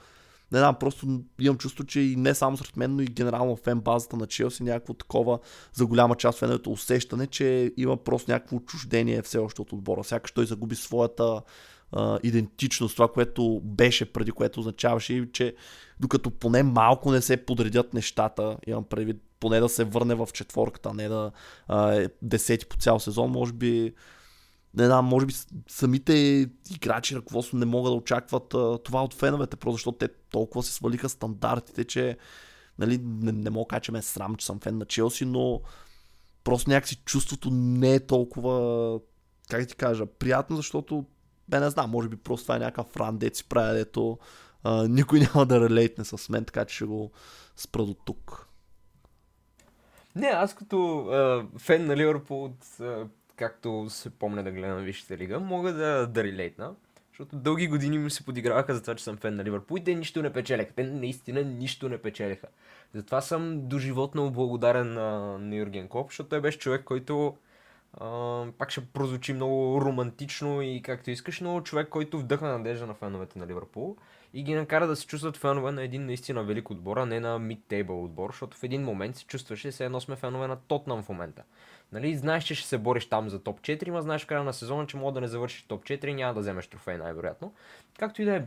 не 0.52 0.60
знам, 0.60 0.76
просто 0.76 1.22
имам 1.40 1.58
чувство, 1.58 1.84
че 1.84 2.00
и 2.00 2.16
не 2.16 2.36
само 2.36 2.58
сред 2.58 2.78
мен, 2.78 2.96
но 2.96 3.02
и 3.02 3.06
генерално 3.06 3.56
фен 3.56 3.80
базата 3.80 4.18
на 4.18 4.28
Челси 4.28 4.64
някакво 4.64 4.94
такова 4.94 5.40
за 5.74 5.86
голяма 5.86 6.16
част 6.16 6.40
феновете 6.40 6.70
усещане, 6.70 7.28
че 7.28 7.74
има 7.78 7.98
просто 7.98 8.32
някакво 8.32 8.56
отчуждение 8.56 9.22
все 9.22 9.38
още 9.38 9.62
от 9.62 9.74
отбора. 9.74 10.04
Сякаш 10.04 10.32
той 10.32 10.46
загуби 10.46 10.76
своята 10.76 11.42
а, 11.92 12.20
идентичност, 12.24 12.96
това, 12.96 13.08
което 13.08 13.62
беше 13.64 14.14
преди, 14.14 14.32
което 14.32 14.60
означаваше, 14.60 15.30
че 15.34 15.56
докато 16.00 16.32
поне 16.32 16.64
малко 16.64 17.12
не 17.12 17.22
се 17.22 17.46
подредят 17.46 17.94
нещата, 17.94 18.58
имам 18.68 18.84
предвид 18.84 19.22
поне 19.40 19.60
да 19.60 19.70
се 19.70 19.84
върне 19.84 20.16
в 20.16 20.28
четворката, 20.34 20.94
не 20.94 21.08
да 21.08 21.32
а, 21.68 21.94
е 21.94 22.08
десети 22.22 22.66
по 22.66 22.78
цял 22.78 23.00
сезон, 23.00 23.32
може 23.32 23.54
би 23.54 23.94
не 24.74 24.86
знам, 24.86 25.06
може 25.06 25.26
би 25.26 25.34
самите 25.68 26.14
играчи, 26.72 27.16
ръководство 27.16 27.58
не 27.58 27.66
могат 27.66 27.92
да 27.92 27.98
очакват 27.98 28.54
а, 28.54 28.78
това 28.78 29.04
от 29.04 29.14
феновете, 29.14 29.56
просто 29.56 29.76
защото 29.76 29.98
те 29.98 30.08
толкова 30.30 30.64
се 30.64 30.74
свалиха 30.74 31.10
стандартите, 31.10 31.84
че 31.84 32.18
нали, 32.80 32.98
не, 33.04 33.32
не 33.32 33.50
мога 33.50 33.80
да 33.86 33.92
ме 33.92 34.00
е 34.00 34.02
срам, 34.02 34.36
че 34.36 34.46
съм 34.46 34.60
фен 34.60 34.78
на 34.78 34.86
Челси, 34.86 35.26
но 35.26 35.62
просто 36.44 36.70
някакси 36.70 36.96
чувството 36.96 37.50
не 37.52 37.94
е 37.96 38.00
толкова, 38.00 39.00
как 39.50 39.68
ти 39.68 39.76
кажа, 39.76 40.06
приятно, 40.06 40.56
защото 40.56 41.06
бе, 41.52 41.60
не 41.60 41.70
знам, 41.70 41.90
може 41.90 42.10
би 42.10 42.16
просто 42.16 42.44
това 42.44 42.56
е 42.56 42.60
някакъв 42.60 42.98
ран, 42.98 43.18
дет 43.18 43.36
си 43.36 43.50
прави, 43.50 43.78
дето 43.78 44.18
а, 44.64 44.88
никой 44.88 45.20
няма 45.34 45.46
да 45.46 45.60
релейтне 45.60 46.06
с 46.06 46.30
мен, 46.30 46.46
така 46.46 46.66
че 46.66 46.76
ще 46.76 46.86
го 46.86 47.12
спра 47.56 47.86
до 47.86 47.94
тук. 47.94 48.48
Не, 50.16 50.28
аз 50.28 50.56
като 50.56 51.00
а, 51.00 51.46
фен 51.60 51.86
на 51.86 51.98
Ливърпул, 51.98 52.46
от, 52.46 52.78
както 53.36 53.86
се 53.90 54.10
помня 54.10 54.44
да 54.44 54.52
гледам 54.52 54.84
Висшата 54.84 55.18
лига, 55.18 55.40
мога 55.40 55.74
да, 55.74 56.08
да 56.08 56.24
релейтна. 56.24 56.74
Защото 57.12 57.36
дълги 57.36 57.68
години 57.68 57.98
ми 57.98 58.12
се 58.12 58.26
подиграваха 58.26 58.76
за 58.76 58.82
това, 58.82 58.96
че 58.96 59.04
съм 59.04 59.18
фен 59.18 59.36
на 59.36 59.44
Ливърпул 59.44 59.78
и 59.78 59.84
те 59.84 59.96
нищо 59.96 60.22
не 60.22 60.34
печелеха. 60.34 60.74
Те 60.76 60.84
наистина 60.84 61.44
нищо 61.44 61.90
не 61.90 61.98
печелеха. 61.98 62.48
Затова 62.94 63.22
съм 63.22 63.68
доживотно 63.68 64.32
благодарен 64.32 64.94
на, 64.94 65.38
на 65.38 65.56
Юрген 65.56 65.88
Коп, 65.88 66.10
защото 66.10 66.30
той 66.30 66.42
беше 66.42 66.60
човек, 66.60 66.84
който 66.84 67.38
Пак 68.58 68.70
ще 68.70 68.86
прозвучи 68.86 69.34
много 69.34 69.82
романтично 69.82 70.62
и 70.62 70.82
както 70.82 71.12
искаш, 71.12 71.40
но 71.40 71.62
човек, 71.62 71.90
който 71.90 72.20
вдъхна 72.20 72.58
надежда 72.58 72.88
на 72.88 72.94
феновете 72.94 73.40
на 73.40 73.48
Ливърпул 73.48 73.98
и 74.34 74.44
ги 74.44 74.54
накара 74.54 74.88
да 74.88 74.96
се 74.96 75.08
чувстват 75.08 75.38
фенове 75.38 75.72
на 75.72 75.84
един 75.84 76.06
наистина 76.06 76.44
велик 76.44 76.70
отбор, 76.70 76.98
а 76.98 77.06
не 77.06 77.20
на 77.20 77.40
mid-table 77.40 78.04
отбор, 78.04 78.30
защото 78.30 78.58
в 78.58 78.64
един 78.64 78.84
момент 78.84 79.16
се 79.16 79.26
чувстваше, 79.26 79.72
все 79.72 79.86
едно 79.86 80.02
сме 80.02 80.16
фенове 80.16 80.48
на 80.48 80.56
Тотнам 80.56 81.04
в 81.04 81.10
момента. 81.10 81.44
Нали, 81.92 82.16
знаеш, 82.16 82.44
че 82.44 82.56
ще 82.56 82.68
се 82.68 82.78
бориш 82.78 83.10
там 83.10 83.30
за 83.30 83.44
топ 83.44 83.62
4, 83.62 83.88
но 83.88 84.02
знаеш 84.02 84.24
в 84.24 84.28
края 84.28 84.44
на 84.44 84.54
сезона, 84.54 84.88
че 84.88 84.98
мога 84.98 85.12
да 85.12 85.22
не 85.22 85.28
завършиш 85.28 85.64
топ 85.64 85.84
4 85.84 86.06
и 86.06 86.14
няма 86.14 86.34
да 86.34 86.40
вземеш 86.40 86.68
трофей 86.68 86.98
най-вероятно. 86.98 87.54
Както 88.00 88.22
и 88.22 88.26
да 88.26 88.36
е, 88.36 88.44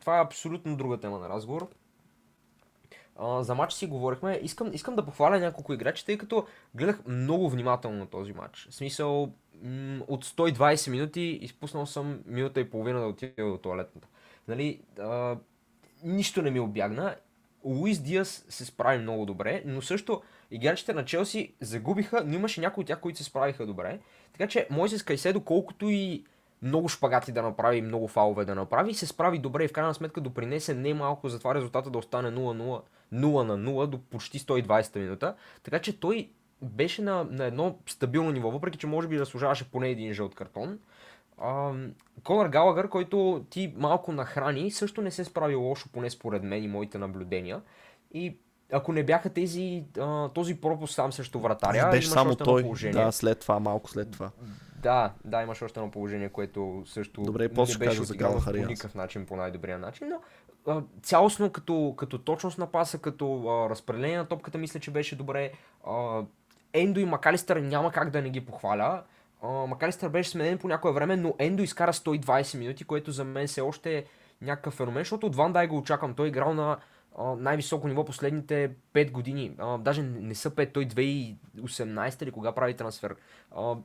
това 0.00 0.18
е 0.18 0.22
абсолютно 0.22 0.76
друга 0.76 1.00
тема 1.00 1.18
на 1.18 1.28
разговор. 1.28 1.68
За 3.40 3.54
матч 3.54 3.72
си 3.72 3.86
говорихме. 3.86 4.40
Искам, 4.42 4.70
искам 4.72 4.96
да 4.96 5.04
похваля 5.04 5.38
няколко 5.38 5.72
играчи, 5.72 6.06
тъй 6.06 6.18
като 6.18 6.46
гледах 6.74 7.06
много 7.06 7.50
внимателно 7.50 7.98
на 7.98 8.06
този 8.06 8.32
матч. 8.32 8.68
В 8.70 8.74
смисъл, 8.74 9.32
м- 9.62 10.04
от 10.08 10.24
120 10.24 10.90
минути 10.90 11.20
изпуснал 11.20 11.86
съм 11.86 12.20
минута 12.26 12.60
и 12.60 12.70
половина 12.70 13.00
да 13.00 13.06
отида 13.06 13.44
до 13.44 13.58
туалетната. 13.58 14.08
Нали, 14.48 14.80
а, 14.98 15.36
нищо 16.02 16.42
не 16.42 16.50
ми 16.50 16.60
обягна. 16.60 17.16
Луис 17.64 17.98
Диас 17.98 18.44
се 18.48 18.64
справи 18.64 18.98
много 18.98 19.26
добре, 19.26 19.62
но 19.66 19.82
също 19.82 20.22
играчите 20.50 20.92
на 20.92 21.04
Челси 21.04 21.54
загубиха, 21.60 22.22
но 22.26 22.34
имаше 22.34 22.60
някои 22.60 22.80
от 22.82 22.86
тях, 22.86 23.00
които 23.00 23.18
се 23.18 23.24
справиха 23.24 23.66
добре. 23.66 23.98
Така 24.32 24.46
че 24.48 24.66
Мойсес 24.70 25.02
Кайседо, 25.02 25.40
колкото 25.40 25.88
и 25.90 26.24
много 26.64 26.88
шпагати 26.88 27.32
да 27.32 27.42
направи, 27.42 27.82
много 27.82 28.08
фалове 28.08 28.44
да 28.44 28.54
направи, 28.54 28.94
се 28.94 29.06
справи 29.06 29.38
добре 29.38 29.64
и 29.64 29.68
в 29.68 29.72
крайна 29.72 29.94
сметка 29.94 30.20
допринесе 30.20 30.74
не 30.74 30.94
малко 30.94 31.28
за 31.28 31.38
това 31.38 31.54
резултата 31.54 31.90
да 31.90 31.98
остане 31.98 32.28
0-0 32.28 32.80
0 33.12 33.42
на 33.42 33.58
0 33.58 33.86
до 33.86 33.98
почти 33.98 34.38
120 34.38 34.98
минута. 34.98 35.34
Така 35.62 35.78
че 35.78 36.00
той 36.00 36.30
беше 36.62 37.02
на, 37.02 37.24
на 37.24 37.44
едно 37.44 37.78
стабилно 37.86 38.30
ниво, 38.30 38.50
въпреки 38.50 38.78
че 38.78 38.86
може 38.86 39.08
би 39.08 39.18
заслужаваше 39.18 39.70
поне 39.70 39.88
един 39.88 40.12
жълт 40.12 40.34
картон. 40.34 40.78
Конър 42.24 42.48
Галагър, 42.48 42.88
който 42.88 43.46
ти 43.50 43.74
малко 43.76 44.12
нахрани, 44.12 44.70
също 44.70 45.02
не 45.02 45.10
се 45.10 45.24
справи 45.24 45.54
лошо, 45.54 45.88
поне 45.92 46.10
според 46.10 46.42
мен 46.42 46.64
и 46.64 46.68
моите 46.68 46.98
наблюдения. 46.98 47.60
И 48.12 48.36
ако 48.72 48.92
не 48.92 49.04
бяха 49.04 49.30
тези, 49.30 49.84
а, 49.98 50.28
този 50.28 50.60
пропуск 50.60 50.94
сам 50.94 51.12
срещу 51.12 51.40
вратаря, 51.40 51.90
Беше 51.90 52.08
само 52.08 52.36
той. 52.36 52.62
положение. 52.62 53.04
Да, 53.04 53.12
след 53.12 53.40
това, 53.40 53.60
малко 53.60 53.90
след 53.90 54.10
това. 54.10 54.30
Да, 54.82 55.12
да, 55.24 55.42
имаш 55.42 55.62
още 55.62 55.80
едно 55.80 55.90
положение, 55.90 56.28
което 56.28 56.82
също 56.86 57.22
Добре, 57.22 57.42
не 57.42 57.48
беше 57.48 57.78
кажа 57.78 58.04
за 58.04 58.14
по 58.16 58.52
никакъв 58.52 58.94
начин, 58.94 59.26
по 59.26 59.36
най-добрия 59.36 59.78
начин, 59.78 60.08
но 60.08 60.20
а, 60.66 60.82
цялостно 61.02 61.50
като, 61.50 61.94
като 61.96 62.18
точност 62.18 62.58
на 62.58 62.66
паса, 62.66 62.98
като 62.98 63.48
а, 63.48 63.70
разпределение 63.70 64.18
на 64.18 64.26
топката, 64.26 64.58
мисля, 64.58 64.80
че 64.80 64.90
беше 64.90 65.16
добре. 65.16 65.52
А, 65.86 66.22
Ендо 66.72 67.00
и 67.00 67.04
Макалистър 67.04 67.56
няма 67.56 67.92
как 67.92 68.10
да 68.10 68.22
не 68.22 68.30
ги 68.30 68.46
похваля. 68.46 69.02
А, 69.42 69.48
Макалистър 69.48 70.08
беше 70.08 70.30
сменен 70.30 70.58
по 70.58 70.68
някое 70.68 70.92
време, 70.92 71.16
но 71.16 71.34
Ендо 71.38 71.62
изкара 71.62 71.92
120 71.92 72.58
минути, 72.58 72.84
което 72.84 73.12
за 73.12 73.24
мен 73.24 73.46
все 73.46 73.60
още 73.60 73.98
е 73.98 74.04
някакъв 74.42 74.74
феномен, 74.74 75.00
защото 75.00 75.26
от 75.26 75.36
Ван 75.36 75.52
Дай 75.52 75.66
го 75.66 75.76
очаквам. 75.76 76.14
Той 76.14 76.26
е 76.26 76.28
играл 76.28 76.54
на 76.54 76.76
най-високо 77.18 77.88
ниво 77.88 78.04
последните 78.04 78.70
5 78.94 79.10
години. 79.10 79.54
А, 79.58 79.78
даже 79.78 80.02
не 80.02 80.34
са 80.34 80.50
5, 80.50 80.72
той 80.72 80.86
2018 80.86 82.22
или 82.22 82.30
кога 82.30 82.52
прави 82.52 82.74
трансфер. 82.74 83.16
А, 83.56 83.76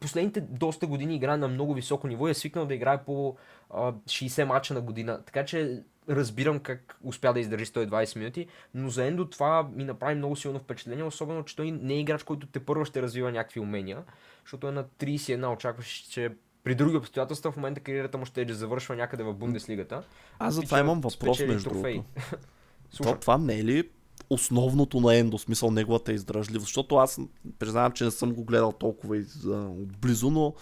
последните 0.00 0.40
доста 0.40 0.86
години 0.86 1.16
играе 1.16 1.36
на 1.36 1.48
много 1.48 1.74
високо 1.74 2.08
ниво 2.08 2.28
и 2.28 2.30
е 2.30 2.34
свикнал 2.34 2.66
да 2.66 2.74
играе 2.74 3.04
по 3.04 3.36
а, 3.70 3.92
60 3.92 4.44
мача 4.44 4.74
на 4.74 4.80
година. 4.80 5.22
Така 5.26 5.44
че 5.44 5.82
разбирам 6.08 6.58
как 6.58 6.98
успя 7.04 7.32
да 7.32 7.40
издържи 7.40 7.66
120 7.66 8.16
минути, 8.18 8.46
но 8.74 8.88
за 8.88 9.04
Ендо 9.06 9.28
това 9.28 9.68
ми 9.74 9.84
направи 9.84 10.14
много 10.14 10.36
силно 10.36 10.58
впечатление, 10.58 11.04
особено, 11.04 11.44
че 11.44 11.56
той 11.56 11.70
не 11.70 11.94
е 11.94 12.00
играч, 12.00 12.22
който 12.22 12.46
те 12.46 12.60
първо 12.60 12.84
ще 12.84 13.02
развива 13.02 13.32
някакви 13.32 13.60
умения, 13.60 14.02
защото 14.44 14.68
е 14.68 14.72
на 14.72 14.84
31, 14.84 15.54
очакваш, 15.54 15.86
че 15.86 16.32
при 16.64 16.74
други 16.74 16.96
обстоятелства 16.96 17.52
в 17.52 17.56
момента 17.56 17.80
кариерата 17.80 18.18
му 18.18 18.26
ще 18.26 18.40
е 18.40 18.44
да 18.44 18.54
завършва 18.54 18.96
някъде 18.96 19.22
в 19.22 19.34
Бундеслигата. 19.34 20.02
Аз 20.38 20.54
за 20.54 20.62
това 20.62 20.80
имам 20.80 21.00
въпрос, 21.00 21.40
между 21.40 21.70
трофей. 21.70 22.02
другото. 22.92 23.14
То, 23.14 23.20
това 23.20 23.38
не 23.38 23.58
е 23.58 23.64
ли 23.64 23.88
основното 24.30 25.00
на 25.00 25.16
Ендо, 25.16 25.38
смисъл 25.38 25.70
неговата 25.70 26.12
издръжливост? 26.12 26.66
Защото 26.66 26.96
аз 26.96 27.18
признавам, 27.58 27.92
че 27.92 28.04
не 28.04 28.10
съм 28.10 28.34
го 28.34 28.44
гледал 28.44 28.72
толкова 28.72 29.16
из, 29.16 29.44
а, 29.44 29.68
отблизо, 29.68 30.30
но 30.30 30.54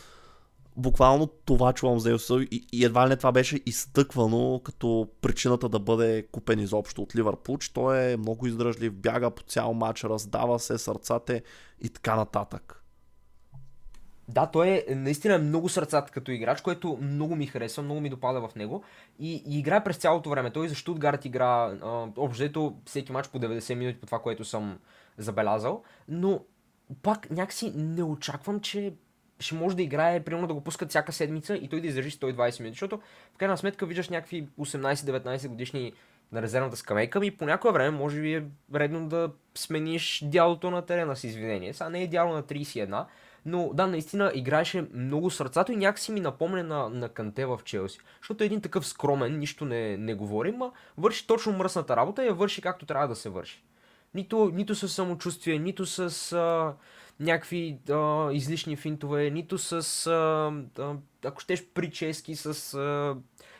буквално 0.77 1.27
това 1.27 1.73
чувам 1.73 2.01
за 2.01 2.09
него 2.09 2.41
и, 2.41 2.67
и 2.73 2.85
едва 2.85 3.05
ли 3.05 3.09
не 3.09 3.17
това 3.17 3.33
беше 3.33 3.61
изтъквано 3.67 4.61
като 4.65 5.09
причината 5.21 5.69
да 5.69 5.79
бъде 5.79 6.27
купен 6.33 6.61
изобщо 6.61 7.03
от 7.03 7.17
Ливърпул, 7.17 7.59
че 7.59 7.73
той 7.73 8.13
е 8.13 8.17
много 8.17 8.47
издръжлив, 8.47 8.93
бяга 8.93 9.31
по 9.31 9.43
цял 9.43 9.75
матч, 9.75 10.05
раздава 10.05 10.59
се 10.59 10.79
сърцата 10.79 11.41
и 11.81 11.89
така 11.89 12.17
нататък. 12.17 12.84
Да, 14.29 14.47
той 14.47 14.85
е 14.89 14.95
наистина 14.95 15.39
много 15.39 15.69
сърцат 15.69 16.11
като 16.11 16.31
играч, 16.31 16.61
което 16.61 16.99
много 17.01 17.37
ми 17.37 17.47
харесва, 17.47 17.83
много 17.83 18.01
ми 18.01 18.11
допада 18.11 18.49
в 18.49 18.55
него. 18.55 18.83
И, 19.19 19.43
и 19.47 19.59
играе 19.59 19.85
през 19.85 19.97
цялото 19.97 20.31
време. 20.31 20.51
Той 20.51 20.69
за 20.69 20.75
Штутгарт 20.75 21.25
игра 21.25 21.47
а, 21.83 22.09
общо 22.17 22.77
всеки 22.87 23.13
матч 23.13 23.29
по 23.29 23.39
90 23.39 23.75
минути 23.75 24.01
по 24.01 24.07
това, 24.07 24.19
което 24.19 24.45
съм 24.45 24.79
забелязал. 25.19 25.83
Но 26.09 26.41
пак 27.03 27.31
някакси 27.31 27.73
не 27.77 28.03
очаквам, 28.03 28.61
че 28.61 28.95
ще 29.41 29.55
може 29.55 29.77
да 29.77 29.83
играе, 29.83 30.25
примерно 30.25 30.47
да 30.47 30.55
го 30.55 30.61
пускат 30.61 30.91
всяка 30.91 31.13
седмица 31.13 31.57
и 31.57 31.69
той 31.69 31.81
да 31.81 31.87
издържи 31.87 32.11
120 32.11 32.61
минути, 32.61 32.75
защото 32.75 33.01
в 33.35 33.39
крайна 33.39 33.57
сметка 33.57 33.87
виждаш 33.87 34.09
някакви 34.09 34.49
18-19 34.59 35.49
годишни 35.49 35.93
на 36.33 36.43
резервната 36.43 36.77
скамейка 36.77 37.27
и 37.27 37.37
по 37.37 37.47
някое 37.47 37.73
време 37.73 37.99
може 37.99 38.21
би 38.21 38.35
е 38.35 38.45
редно 38.75 39.09
да 39.09 39.33
смениш 39.55 40.25
дялото 40.27 40.71
на 40.71 40.83
терена 40.83 41.17
с 41.17 41.25
извинение. 41.25 41.75
Сега 41.75 41.89
не 41.89 42.03
е 42.03 42.07
дяло 42.07 42.33
на 42.33 42.43
31, 42.43 43.05
но 43.47 43.71
да, 43.75 43.87
наистина 43.87 44.33
играеше 44.35 44.87
много 44.95 45.31
сърцато 45.31 45.73
и 45.73 45.77
някакси 45.77 46.13
ми 46.13 46.21
напомня 46.21 46.65
на, 46.65 46.89
на 46.89 47.09
Канте 47.09 47.47
в 47.47 47.61
Челси. 47.65 47.99
Защото 48.21 48.43
е 48.43 48.47
един 48.47 48.61
такъв 48.61 48.87
скромен, 48.87 49.39
нищо 49.39 49.65
не, 49.65 49.97
не 49.97 50.15
говори, 50.15 50.53
ма 50.53 50.73
върши 50.99 51.27
точно 51.27 51.53
мръсната 51.53 51.97
работа 51.97 52.25
и 52.25 52.27
я 52.27 52.35
върши 52.35 52.63
както 52.63 52.87
трябва 52.87 53.09
да 53.09 53.17
се 53.17 53.29
върши. 53.29 53.65
Нито, 54.15 54.51
нито 54.55 54.75
с 54.75 54.89
самочувствие, 54.89 55.59
нито 55.59 55.87
с 55.87 56.33
а, 56.33 56.75
някакви 57.21 57.79
а, 57.91 58.33
излишни 58.33 58.77
финтове, 58.77 59.31
нито 59.31 59.59
с, 59.59 60.07
а, 60.07 60.53
а, 60.83 60.95
ако 61.25 61.41
щеш, 61.41 61.67
прически, 61.67 62.37
с 62.37 62.75
а, 62.75 63.17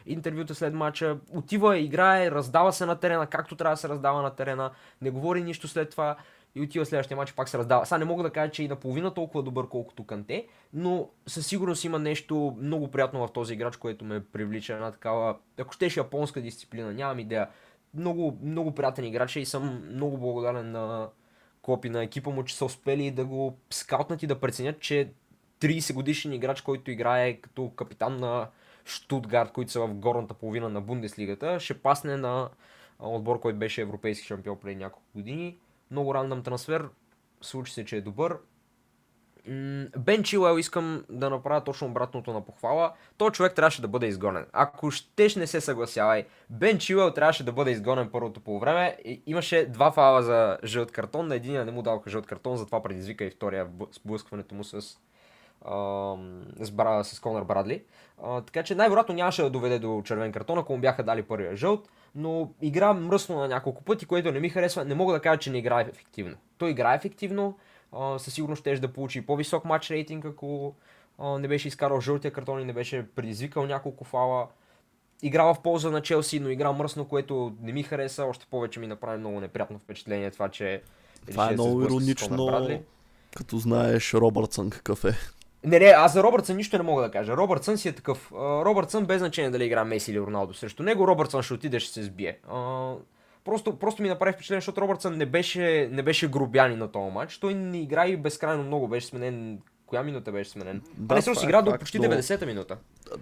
интервюта 0.07 0.55
след 0.55 0.75
мача. 0.75 1.19
Отива, 1.33 1.79
играе, 1.79 2.31
раздава 2.31 2.73
се 2.73 2.87
на 2.87 2.97
терена, 2.97 3.27
както 3.27 3.57
трябва 3.57 3.73
да 3.73 3.81
се 3.81 3.89
раздава 3.89 4.23
на 4.23 4.31
терена, 4.31 4.71
не 5.03 5.11
говори 5.11 5.43
нищо 5.43 5.69
след 5.69 5.91
това 5.91 6.17
и 6.55 6.61
отива 6.61 6.87
следващия 6.87 7.17
матч 7.17 7.33
пак 7.33 7.49
се 7.49 7.59
раздава. 7.59 7.87
Сега 7.87 7.99
не 7.99 8.05
мога 8.05 8.23
да 8.23 8.31
кажа, 8.31 8.53
че 8.53 8.63
и 8.63 8.69
наполовина 8.69 9.15
толкова 9.15 9.43
добър, 9.43 9.69
колкото 9.69 10.07
Канте, 10.07 10.47
но 10.73 11.09
със 11.27 11.47
сигурност 11.47 11.85
има 11.85 11.99
нещо 11.99 12.57
много 12.61 12.91
приятно 12.91 13.27
в 13.27 13.33
този 13.33 13.55
играч, 13.55 13.77
което 13.77 14.05
ме 14.05 14.25
привлича 14.25 14.73
една 14.73 14.93
такава, 14.93 15.37
ако 15.59 15.73
щеш 15.73 15.97
японска 15.97 16.41
дисциплина, 16.41 16.93
нямам 16.93 17.19
идея. 17.19 17.49
Много, 17.95 18.39
много 18.43 18.75
приятен 18.75 19.05
играч 19.05 19.37
е 19.37 19.41
и 19.41 19.47
съм 19.47 19.89
много 19.93 20.19
благодарен 20.19 20.71
на 20.71 21.09
Клоп 21.63 21.85
на 21.85 22.03
екипа 22.03 22.31
му, 22.31 22.45
че 22.45 22.57
са 22.57 22.65
успели 22.65 23.11
да 23.11 23.25
го 23.25 23.59
скаутнат 23.71 24.23
и 24.23 24.27
да 24.27 24.41
преценят, 24.41 24.81
че 24.81 25.13
30 25.61 25.95
годишен 25.95 26.33
играч, 26.33 26.61
който 26.61 26.91
играе 26.91 27.35
като 27.35 27.71
капитан 27.71 28.17
на 28.21 28.49
Штутгарт, 28.85 29.53
които 29.53 29.73
са 29.73 29.81
в 29.81 29.95
горната 29.95 30.35
половина 30.35 30.69
на 30.69 30.81
Бундеслигата, 30.81 31.61
ще 31.61 31.79
пасне 31.79 32.17
на 32.17 32.49
отбор, 32.99 33.41
който 33.41 33.59
беше 33.59 33.81
европейски 33.81 34.27
шампион 34.27 34.59
преди 34.61 34.77
няколко 34.77 35.09
години. 35.15 35.59
Много 35.95 36.15
рандъм 36.15 36.43
трансфер, 36.43 36.89
случи 37.41 37.73
се, 37.73 37.85
че 37.85 37.97
е 37.97 38.01
добър. 38.01 38.37
Бен 39.99 40.23
Чилуел 40.23 40.59
искам 40.59 41.05
да 41.09 41.31
направя 41.31 41.65
точно 41.65 41.87
обратното 41.87 42.33
на 42.33 42.45
похвала. 42.45 42.93
Той 43.17 43.31
човек 43.31 43.55
трябваше 43.55 43.83
да 43.83 43.89
бъде 43.89 44.07
изгонен. 44.07 44.47
Ако 44.53 44.91
щеш 44.91 45.37
не 45.37 45.47
се 45.47 45.61
съгласявай, 45.61 46.27
Бен 46.51 46.79
Чилуел 46.79 47.11
трябваше 47.11 47.45
да 47.45 47.53
бъде 47.53 47.71
изгонен 47.71 48.11
първото 48.11 48.41
по 48.41 48.59
време. 48.59 48.97
Имаше 49.27 49.67
два 49.67 49.93
фала 49.93 50.23
за 50.23 50.59
жълт 50.65 50.93
картон. 50.93 51.29
На 51.29 51.35
единия 51.35 51.65
не 51.65 51.73
му 51.73 51.83
даваха 51.83 52.11
жълт 52.11 52.27
картон, 52.27 52.57
затова 52.57 52.83
предизвика 52.83 53.25
и 53.25 53.31
втория 53.31 53.69
сблъскването 53.93 54.55
му 54.55 54.65
с, 54.65 54.99
с, 56.61 56.71
Бра, 56.73 57.05
с 57.05 57.21
Конър 57.21 57.45
Брадли. 57.45 57.85
А, 58.23 58.41
така 58.41 58.63
че 58.63 58.75
най-вероятно 58.75 59.15
нямаше 59.15 59.43
да 59.43 59.51
доведе 59.51 59.79
до 59.79 60.03
червен 60.05 60.33
картон, 60.33 60.59
ако 60.59 60.73
му 60.73 60.79
бяха 60.79 61.03
дали 61.03 61.23
първия 61.23 61.57
жълт. 61.57 61.89
Но 62.15 62.51
игра 62.61 62.93
мръсно 62.93 63.39
на 63.39 63.49
няколко 63.49 63.83
пъти, 63.83 64.07
което 64.07 64.33
не 64.33 64.41
ми 64.41 64.49
харесва. 64.49 64.85
Не 64.85 64.95
мога 64.95 65.13
да 65.13 65.21
кажа, 65.21 65.39
че 65.39 65.51
не 65.51 65.59
играе 65.59 65.87
ефективно. 65.93 66.37
Той 66.59 66.71
играе 66.71 66.97
ефективно, 66.97 67.59
а, 67.93 68.19
със 68.19 68.35
сигурност 68.35 68.61
ще 68.61 68.79
да 68.79 68.93
получи 68.93 69.27
по-висок 69.27 69.65
матч 69.65 69.91
рейтинг, 69.91 70.25
ако 70.25 70.75
а, 71.19 71.39
не 71.39 71.49
беше 71.49 71.69
изкарал 71.69 72.01
жълтия 72.01 72.33
картон 72.33 72.61
и 72.61 72.65
не 72.65 72.73
беше 72.73 73.07
предизвикал 73.15 73.67
няколко 73.67 74.05
фала. 74.05 74.47
Игра 75.23 75.45
в 75.45 75.63
полза 75.63 75.91
на 75.91 76.03
Челси, 76.03 76.41
но 76.41 76.49
игра 76.49 76.73
мръсно, 76.73 77.05
което 77.05 77.53
не 77.63 77.73
ми 77.73 77.83
хареса. 77.83 78.25
Още 78.25 78.47
повече 78.51 78.81
ми 78.81 78.87
направи 78.87 79.19
много 79.19 79.41
неприятно 79.41 79.79
впечатление 79.79 80.31
това, 80.31 80.49
че 80.49 80.83
Това 81.31 81.51
е 81.51 81.53
много 81.53 81.83
иронично, 81.83 82.81
като 83.37 83.59
знаеш 83.59 84.15
Робъртсън 84.15 84.71
какъв 84.71 85.05
е. 85.05 85.15
Не, 85.65 85.79
не, 85.79 85.85
аз 85.87 86.13
за 86.13 86.23
Робъртсън 86.23 86.57
нищо 86.57 86.77
не 86.77 86.83
мога 86.83 87.03
да 87.03 87.11
кажа. 87.11 87.37
Робъртсън 87.37 87.79
си 87.79 87.89
е 87.89 87.93
такъв. 87.93 88.33
Робъртсън 88.33 89.07
без 89.07 89.19
значение 89.19 89.51
дали 89.51 89.65
игра 89.65 89.85
Меси 89.85 90.11
или 90.11 90.21
Роналдо 90.21 90.55
срещу 90.55 90.83
него, 90.83 91.09
Робъртсън 91.09 91.43
ще 91.43 91.55
отиде, 91.55 91.81
ще 91.81 91.93
се 91.93 92.03
сбие. 92.03 92.39
А, 92.49 92.93
просто, 93.45 93.79
просто 93.79 94.03
ми 94.03 94.09
направи 94.09 94.33
впечатление, 94.33 94.61
защото 94.61 94.81
Робъртсън 94.81 95.17
не 95.17 95.27
беше, 95.27 95.89
не 95.93 96.03
беше 96.03 96.29
грубяни 96.29 96.77
на 96.77 96.89
този 96.89 97.11
матч. 97.11 97.39
Той 97.39 97.55
не 97.55 97.81
игра 97.81 98.07
и 98.07 98.17
безкрайно 98.17 98.63
много. 98.63 98.89
Беше 98.89 99.07
сменен. 99.07 99.59
Коя 99.87 100.03
минута 100.03 100.33
беше 100.33 100.51
сменен? 100.51 100.83
Да, 100.97 101.23
си 101.23 101.31
е 101.31 101.33
игра 101.45 101.63
до 101.63 101.79
почти 101.79 101.99
но- 101.99 102.05
90-та 102.05 102.47
минута. 102.47 102.77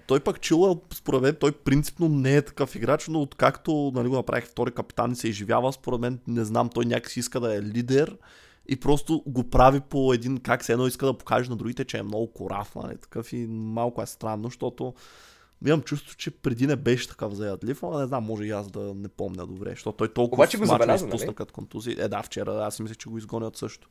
Той 0.06 0.20
пък 0.20 0.40
Чилуел, 0.40 0.80
според 0.94 1.22
мен, 1.22 1.36
той 1.40 1.52
принципно 1.52 2.08
не 2.08 2.36
е 2.36 2.42
такъв 2.42 2.74
играч, 2.74 3.08
но 3.08 3.22
откакто 3.22 3.92
нали, 3.94 4.08
го 4.08 4.16
направих 4.16 4.44
втори 4.44 4.70
капитан 4.70 5.12
и 5.12 5.16
се 5.16 5.28
изживява, 5.28 5.72
според 5.72 6.00
мен, 6.00 6.18
не 6.26 6.44
знам, 6.44 6.68
той 6.68 6.84
някакси 6.84 7.20
иска 7.20 7.40
да 7.40 7.56
е 7.56 7.62
лидер 7.62 8.16
и 8.68 8.80
просто 8.80 9.22
го 9.26 9.50
прави 9.50 9.80
по 9.80 10.12
един, 10.12 10.38
как 10.38 10.64
се 10.64 10.72
едно 10.72 10.86
иска 10.86 11.06
да 11.06 11.18
покаже 11.18 11.50
на 11.50 11.56
другите, 11.56 11.84
че 11.84 11.98
е 11.98 12.02
много 12.02 12.32
кораф, 12.32 12.74
нали, 12.74 12.96
такъв 12.96 13.32
и 13.32 13.46
малко 13.46 14.02
е 14.02 14.06
странно, 14.06 14.44
защото 14.44 14.94
имам 15.66 15.82
чувство, 15.82 16.16
че 16.16 16.30
преди 16.30 16.66
не 16.66 16.76
беше 16.76 17.08
такъв 17.08 17.34
заядлив, 17.34 17.82
но 17.82 17.98
не 17.98 18.06
знам, 18.06 18.24
може 18.24 18.44
и 18.44 18.50
аз 18.50 18.70
да 18.70 18.94
не 18.94 19.08
помня 19.08 19.46
добре, 19.46 19.70
защото 19.70 19.96
той 19.96 20.12
толкова 20.12 20.42
Обаче 20.42 20.58
го 20.58 20.66
забеляза, 20.66 21.06
изпусна 21.06 21.26
нали? 21.26 21.36
като 21.36 21.54
контузии. 21.54 21.96
Е, 21.98 22.08
да, 22.08 22.22
вчера 22.22 22.64
аз 22.64 22.80
мисля, 22.80 22.94
че 22.94 23.08
го 23.08 23.18
изгонят 23.18 23.56
също. 23.56 23.88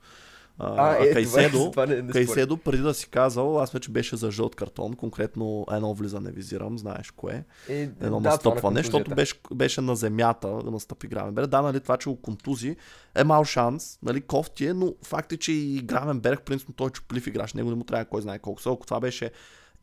А, 0.58 0.76
А, 0.78 0.94
е, 0.94 0.98
това 0.98 1.06
е- 1.10 1.14
Кайседо, 1.14 1.72
това 1.72 1.86
не- 1.86 1.96
не 1.96 2.02
споря. 2.02 2.14
Кайседо, 2.14 2.58
преди 2.58 2.84
да 2.84 2.94
си 2.94 3.10
казал, 3.10 3.62
аз 3.62 3.72
вече 3.72 3.92
беше 3.92 4.16
за 4.16 4.32
жълт 4.32 4.56
картон, 4.56 4.94
конкретно 4.94 5.66
едно 5.72 5.94
влизане 5.94 6.32
визирам, 6.32 6.78
знаеш 6.78 7.12
кое. 7.12 7.44
Е, 7.70 7.74
Едно 7.74 7.92
да, 7.94 8.00
това 8.00 8.18
на 8.18 8.20
настъпване, 8.22 8.80
защото 8.80 9.16
беше, 9.16 9.36
беше 9.54 9.82
на 9.82 9.96
земята, 9.96 10.48
настъпи 10.48 11.08
Гравенберг. 11.08 11.48
Да, 11.48 11.62
нали, 11.62 11.80
това, 11.80 11.98
че 11.98 12.10
го 12.10 12.22
контузи 12.22 12.76
е 13.16 13.24
мал 13.24 13.44
шанс, 13.44 14.00
нали, 14.04 14.22
кофти 14.22 14.66
е, 14.66 14.74
но 14.74 14.94
факт 15.04 15.32
е, 15.32 15.38
че 15.38 15.52
и 15.52 15.82
Гравенберг, 15.82 16.42
принципно 16.46 16.74
той 16.74 16.88
е 16.88 16.92
чуплив 16.92 17.28
играч, 17.28 17.54
него 17.54 17.70
не 17.70 17.76
му 17.76 17.84
трябва 17.84 18.06
кой 18.06 18.22
знае 18.22 18.40
колко. 18.40 18.62
Ако 18.66 18.86
това 18.86 19.00
беше 19.00 19.32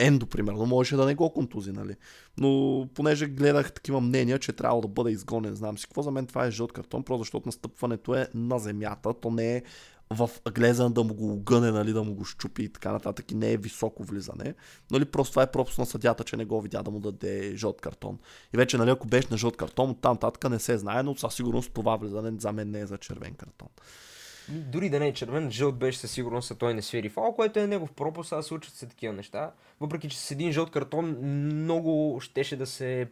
Ендо, 0.00 0.26
примерно, 0.26 0.66
можеше 0.66 0.96
да 0.96 1.06
не 1.06 1.14
го 1.14 1.32
контузи, 1.32 1.72
нали. 1.72 1.94
Но 2.38 2.86
понеже 2.94 3.26
гледах 3.26 3.72
такива 3.72 4.00
мнения, 4.00 4.38
че 4.38 4.52
трябва 4.52 4.80
да 4.80 4.88
бъде 4.88 5.10
изгонен, 5.10 5.54
знам 5.54 5.78
си 5.78 5.86
какво, 5.86 6.02
за 6.02 6.10
мен 6.10 6.26
това 6.26 6.46
е 6.46 6.50
жълт 6.50 6.72
картон, 6.72 7.02
просто 7.02 7.18
защото 7.18 7.48
настъпването 7.48 8.14
е 8.14 8.28
на 8.34 8.58
земята, 8.58 9.14
то 9.14 9.30
не 9.30 9.56
е 9.56 9.62
в 10.10 10.30
глеза 10.54 10.88
да 10.88 11.04
му 11.04 11.14
го 11.14 11.32
огъне, 11.32 11.70
нали, 11.70 11.92
да 11.92 12.02
му 12.02 12.14
го 12.14 12.24
щупи 12.24 12.62
и 12.62 12.68
така 12.68 12.92
нататък 12.92 13.30
и 13.30 13.34
не 13.34 13.52
е 13.52 13.56
високо 13.56 14.04
влизане. 14.04 14.54
Нали, 14.90 15.04
просто 15.04 15.32
това 15.32 15.42
е 15.42 15.50
пропуск 15.50 15.78
на 15.78 15.86
съдята, 15.86 16.24
че 16.24 16.36
не 16.36 16.44
го 16.44 16.60
видя 16.60 16.82
да 16.82 16.90
му 16.90 17.00
даде 17.00 17.52
жълт 17.56 17.80
картон. 17.80 18.18
И 18.54 18.56
вече, 18.56 18.78
нали, 18.78 18.90
ако 18.90 19.06
беше 19.06 19.28
на 19.30 19.36
жълт 19.36 19.56
картон, 19.56 19.90
от 19.90 20.00
там 20.00 20.12
нататък 20.12 20.50
не 20.50 20.58
се 20.58 20.78
знае, 20.78 21.02
но 21.02 21.16
със 21.16 21.34
сигурност 21.34 21.72
това 21.72 21.96
влизане 21.96 22.32
за 22.38 22.52
мен 22.52 22.70
не 22.70 22.80
е 22.80 22.86
за 22.86 22.98
червен 22.98 23.34
картон. 23.34 23.68
Дори 24.48 24.90
да 24.90 25.00
не 25.00 25.08
е 25.08 25.12
червен, 25.12 25.50
жълт 25.50 25.78
беше 25.78 25.98
със 25.98 26.10
сигурност, 26.10 26.50
а 26.50 26.54
той 26.54 26.74
не 26.74 26.82
свири 26.82 27.08
фал, 27.08 27.34
което 27.34 27.58
е 27.58 27.66
негов 27.66 27.92
пропуск, 27.92 28.32
а 28.32 28.42
случват 28.42 28.74
се 28.74 28.86
такива 28.86 29.12
неща. 29.12 29.52
Въпреки, 29.80 30.08
че 30.08 30.18
с 30.18 30.30
един 30.30 30.52
жълт 30.52 30.70
картон 30.70 31.16
много 31.62 32.20
щеше 32.20 32.56
да 32.56 32.66
се 32.66 33.08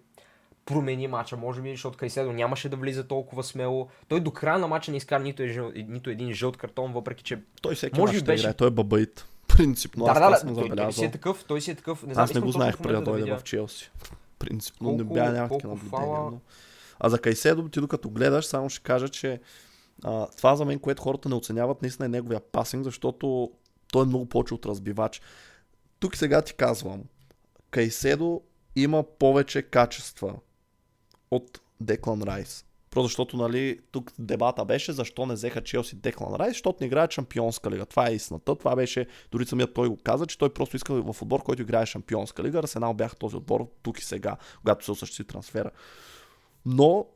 промени 0.66 1.08
мача, 1.08 1.36
може 1.36 1.62
би, 1.62 1.70
защото 1.70 1.98
Кайседо 1.98 2.32
нямаше 2.32 2.68
да 2.68 2.76
влиза 2.76 3.04
толкова 3.04 3.42
смело. 3.42 3.88
Той 4.08 4.20
до 4.20 4.30
края 4.30 4.58
на 4.58 4.68
мача 4.68 4.90
не 4.90 4.96
изкара 4.96 5.22
нито, 5.22 5.42
е, 5.42 5.72
нито 5.88 6.10
един 6.10 6.32
жълт 6.32 6.56
картон, 6.56 6.92
въпреки 6.92 7.24
че. 7.24 7.38
Той 7.62 7.74
всеки 7.74 8.00
може 8.00 8.12
би 8.12 8.22
беше... 8.22 8.42
играе, 8.42 8.54
той 8.54 8.68
е 8.68 8.70
бабаит. 8.70 9.26
Принципно, 9.48 10.04
да, 10.04 10.10
аз 10.10 10.18
да, 10.18 10.30
да, 10.30 10.36
съм 10.36 10.54
той, 10.54 10.70
той, 10.76 10.92
си 10.92 11.04
е 11.04 11.10
такъв, 11.10 11.44
той 11.48 11.60
си 11.60 11.70
е 11.70 11.74
такъв. 11.74 12.06
Не 12.06 12.14
знам, 12.14 12.24
аз 12.24 12.34
не 12.34 12.40
го 12.40 12.52
знаех 12.52 12.78
преди 12.78 12.94
да 12.94 13.02
дойде 13.02 13.36
в 13.36 13.42
Челси. 13.42 13.90
Принципно 14.38 14.88
колко, 14.88 15.02
не 15.02 15.14
бях 15.14 15.32
някакви 15.32 15.68
наблюдения. 15.68 16.20
Но... 16.20 16.40
А 17.00 17.08
за 17.08 17.18
Кайседо, 17.18 17.68
ти 17.68 17.80
докато 17.80 18.10
гледаш, 18.10 18.46
само 18.46 18.70
ще 18.70 18.82
кажа, 18.82 19.08
че 19.08 19.40
а, 20.04 20.26
това 20.36 20.56
за 20.56 20.64
мен, 20.64 20.78
което 20.78 21.02
хората 21.02 21.28
не 21.28 21.34
оценяват, 21.34 21.82
наистина 21.82 22.06
е 22.06 22.08
неговия 22.08 22.40
пасинг, 22.40 22.84
защото 22.84 23.50
той 23.92 24.02
е 24.02 24.06
много 24.06 24.26
повече 24.26 24.54
от 24.54 24.66
разбивач. 24.66 25.20
Тук 26.00 26.16
сега 26.16 26.42
ти 26.42 26.54
казвам, 26.54 27.02
Кайседо 27.70 28.42
има 28.76 29.04
повече 29.18 29.62
качества 29.62 30.34
от 31.30 31.60
Деклан 31.80 32.22
Райс. 32.22 32.64
Просто 32.90 33.06
защото, 33.08 33.36
нали, 33.36 33.78
тук 33.92 34.12
дебата 34.18 34.64
беше 34.64 34.92
защо 34.92 35.26
не 35.26 35.34
взеха 35.34 35.62
Челси 35.62 35.96
Деклан 35.96 36.34
Райс, 36.34 36.50
защото 36.50 36.78
не 36.80 36.86
играе 36.86 37.10
Шампионска 37.10 37.70
лига. 37.70 37.86
Това 37.86 38.08
е 38.08 38.14
истината. 38.14 38.54
Това 38.54 38.76
беше, 38.76 39.06
дори 39.32 39.46
самият 39.46 39.74
той 39.74 39.88
го 39.88 39.96
каза, 40.04 40.26
че 40.26 40.38
той 40.38 40.52
просто 40.52 40.76
иска 40.76 41.12
в 41.12 41.22
отбор, 41.22 41.42
който 41.42 41.62
играе 41.62 41.86
Шампионска 41.86 42.42
лига. 42.42 42.58
Арсенал 42.58 42.94
бяха 42.94 43.16
този 43.16 43.36
отбор 43.36 43.70
тук 43.82 44.00
и 44.00 44.04
сега, 44.04 44.36
когато 44.58 44.84
се 44.84 44.90
осъществи 44.90 45.24
трансфера. 45.24 45.70
Но 46.66 47.06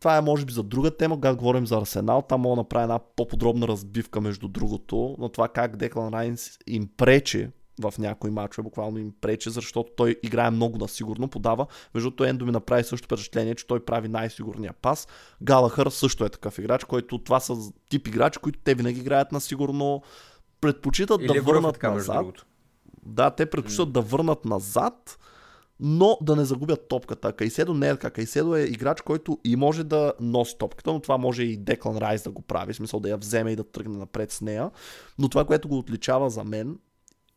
това 0.00 0.16
е 0.16 0.20
може 0.20 0.44
би 0.44 0.52
за 0.52 0.62
друга 0.62 0.96
тема, 0.96 1.14
когато 1.14 1.36
говорим 1.36 1.66
за 1.66 1.78
Арсенал. 1.78 2.22
Там 2.22 2.40
мога 2.40 2.56
да 2.56 2.60
направя 2.60 2.82
една 2.82 2.98
по-подробна 3.16 3.68
разбивка 3.68 4.20
между 4.20 4.48
другото, 4.48 5.16
но 5.18 5.28
това 5.28 5.48
как 5.48 5.76
Деклан 5.76 6.14
Райнс 6.14 6.58
им 6.66 6.88
пречи 6.96 7.48
в 7.80 7.94
някои 7.98 8.30
мачове, 8.30 8.62
буквално 8.62 8.98
им 8.98 9.12
пречи, 9.20 9.50
защото 9.50 9.92
той 9.96 10.16
играе 10.22 10.50
много 10.50 10.78
насигурно, 10.78 11.28
подава. 11.28 11.66
Между 11.94 12.10
другото, 12.10 12.24
Ендо 12.24 12.46
ми 12.46 12.52
направи 12.52 12.84
също 12.84 13.04
впечатление, 13.04 13.54
че 13.54 13.66
той 13.66 13.84
прави 13.84 14.08
най-сигурния 14.08 14.72
пас. 14.72 15.08
Галахър 15.42 15.88
също 15.88 16.24
е 16.24 16.28
такъв 16.28 16.58
играч, 16.58 16.84
който 16.84 17.18
това 17.18 17.40
са 17.40 17.56
тип 17.90 18.08
играчи, 18.08 18.38
които 18.38 18.58
те 18.64 18.74
винаги 18.74 19.00
играят 19.00 19.32
насигурно, 19.32 20.02
предпочитат 20.60 21.20
Или 21.20 21.28
да 21.28 21.38
е 21.38 21.40
върнат 21.40 21.74
така, 21.74 21.90
назад. 21.90 22.26
Да, 23.06 23.30
те 23.30 23.50
предпочитат 23.50 23.88
mm. 23.88 23.92
да 23.92 24.00
върнат 24.00 24.44
назад, 24.44 25.18
но 25.80 26.18
да 26.20 26.36
не 26.36 26.44
загубят 26.44 26.88
топката. 26.88 27.32
Кайседо 27.32 27.74
не 27.74 27.88
е 27.88 27.92
така. 27.92 28.10
Кайседо 28.10 28.56
е 28.56 28.62
играч, 28.62 29.00
който 29.00 29.38
и 29.44 29.56
може 29.56 29.84
да 29.84 30.12
носи 30.20 30.58
топката, 30.58 30.92
но 30.92 31.00
това 31.00 31.18
може 31.18 31.42
и 31.42 31.56
Деклан 31.56 31.98
Райс 31.98 32.22
да 32.22 32.30
го 32.30 32.42
прави, 32.42 32.72
в 32.72 32.76
смисъл 32.76 33.00
да 33.00 33.08
я 33.08 33.16
вземе 33.16 33.50
и 33.50 33.56
да 33.56 33.64
тръгне 33.64 33.98
напред 33.98 34.32
с 34.32 34.40
нея. 34.40 34.70
Но 35.18 35.28
това, 35.28 35.44
което 35.44 35.68
го 35.68 35.78
отличава 35.78 36.30
за 36.30 36.44
мен, 36.44 36.78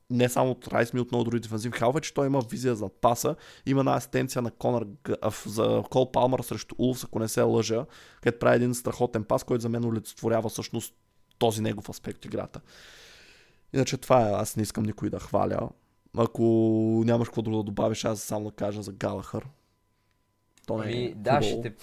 не 0.10 0.30
само 0.30 0.52
от 0.52 0.68
Райс, 0.68 0.94
ми 0.94 1.00
от 1.00 1.12
много 1.12 1.24
други 1.24 1.40
дефензив 1.40 1.74
халфа, 1.74 2.02
че 2.02 2.14
той 2.14 2.28
има 2.28 2.42
визия 2.42 2.76
за 2.76 2.90
паса. 2.90 3.36
Има 3.66 3.82
една 3.82 3.96
асистенция 3.96 4.42
на 4.42 4.52
Конър 4.52 4.88
за 5.46 5.84
Кол 5.90 6.12
Палмър 6.12 6.42
срещу 6.42 6.76
Улфс, 6.78 7.04
ако 7.04 7.20
не 7.20 7.28
се 7.28 7.42
лъжа, 7.42 7.86
където 8.22 8.40
прави 8.40 8.56
един 8.56 8.76
страхотен 8.76 9.24
пас, 9.24 9.44
който 9.44 9.62
за 9.62 9.70
мен 9.70 9.86
олицетворява 9.86 10.50
всъщност 10.50 10.96
този 11.38 11.62
негов 11.62 11.90
аспект 11.90 12.26
играта. 12.26 12.62
Иначе 13.74 13.98
това 13.98 14.30
е, 14.30 14.34
аз 14.34 14.56
не 14.56 14.64
искам 14.64 14.84
никой 14.84 15.10
да 15.10 15.20
хваля. 15.20 15.70
Ако 16.18 16.44
нямаш 17.06 17.28
какво 17.28 17.42
друго 17.42 17.58
да 17.58 17.64
добавиш, 17.64 18.06
аз 18.06 18.22
само 18.22 18.46
да 18.46 18.56
кажа 18.56 18.82
за 18.82 18.92
Галахър. 18.92 19.48
То 20.68 20.78
не 20.78 20.92
е 20.92 21.14
да, 21.16 21.42
ще 21.42 21.62
те 21.62 21.74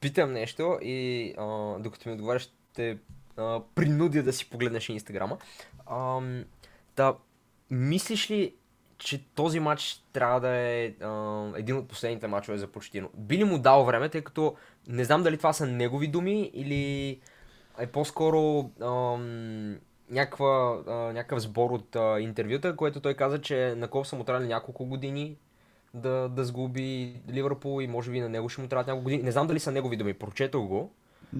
питам 0.00 0.32
нещо 0.32 0.78
и 0.82 1.34
а, 1.38 1.78
докато 1.78 2.08
ми 2.08 2.14
отговаряш, 2.14 2.42
ще 2.72 2.98
а, 3.36 3.60
принудя 3.74 4.22
да 4.22 4.32
си 4.32 4.50
погледнеш 4.50 4.88
инстаграма. 4.88 5.38
А, 5.86 6.20
да, 6.96 7.16
мислиш 7.70 8.30
ли, 8.30 8.54
че 8.98 9.24
този 9.34 9.60
матч 9.60 10.04
трябва 10.12 10.40
да 10.40 10.48
е 10.48 10.86
а, 10.86 11.42
един 11.56 11.76
от 11.76 11.88
последните 11.88 12.26
матчове 12.26 12.58
за 12.58 12.66
Почтино? 12.66 13.10
Би 13.14 13.38
ли 13.38 13.44
му 13.44 13.58
дал 13.58 13.84
време, 13.84 14.08
тъй 14.08 14.22
като 14.22 14.54
не 14.88 15.04
знам 15.04 15.22
дали 15.22 15.36
това 15.36 15.52
са 15.52 15.66
негови 15.66 16.08
думи 16.08 16.50
или 16.54 17.20
е 17.78 17.86
по-скоро 17.86 18.70
някакъв 20.10 21.40
сбор 21.40 21.70
от 21.70 21.96
а, 21.96 22.20
интервюта, 22.20 22.76
което 22.76 23.00
той 23.00 23.14
каза, 23.14 23.40
че 23.40 23.74
на 23.76 23.88
Ков 23.88 24.08
са 24.08 24.16
му 24.16 24.24
трябвали 24.24 24.48
няколко 24.48 24.84
години 24.84 25.36
да, 25.94 26.28
да 26.28 26.44
сгуби 26.44 27.16
Ливърпул 27.30 27.82
и 27.82 27.86
може 27.86 28.10
би 28.10 28.20
на 28.20 28.28
него 28.28 28.48
ще 28.48 28.62
му 28.62 28.68
трябват 28.68 28.86
няколко 28.86 29.04
години. 29.04 29.22
Не 29.22 29.32
знам 29.32 29.46
дали 29.46 29.60
са 29.60 29.72
негови 29.72 29.96
думи, 29.96 30.14
прочетох 30.14 30.66
го. 30.66 30.92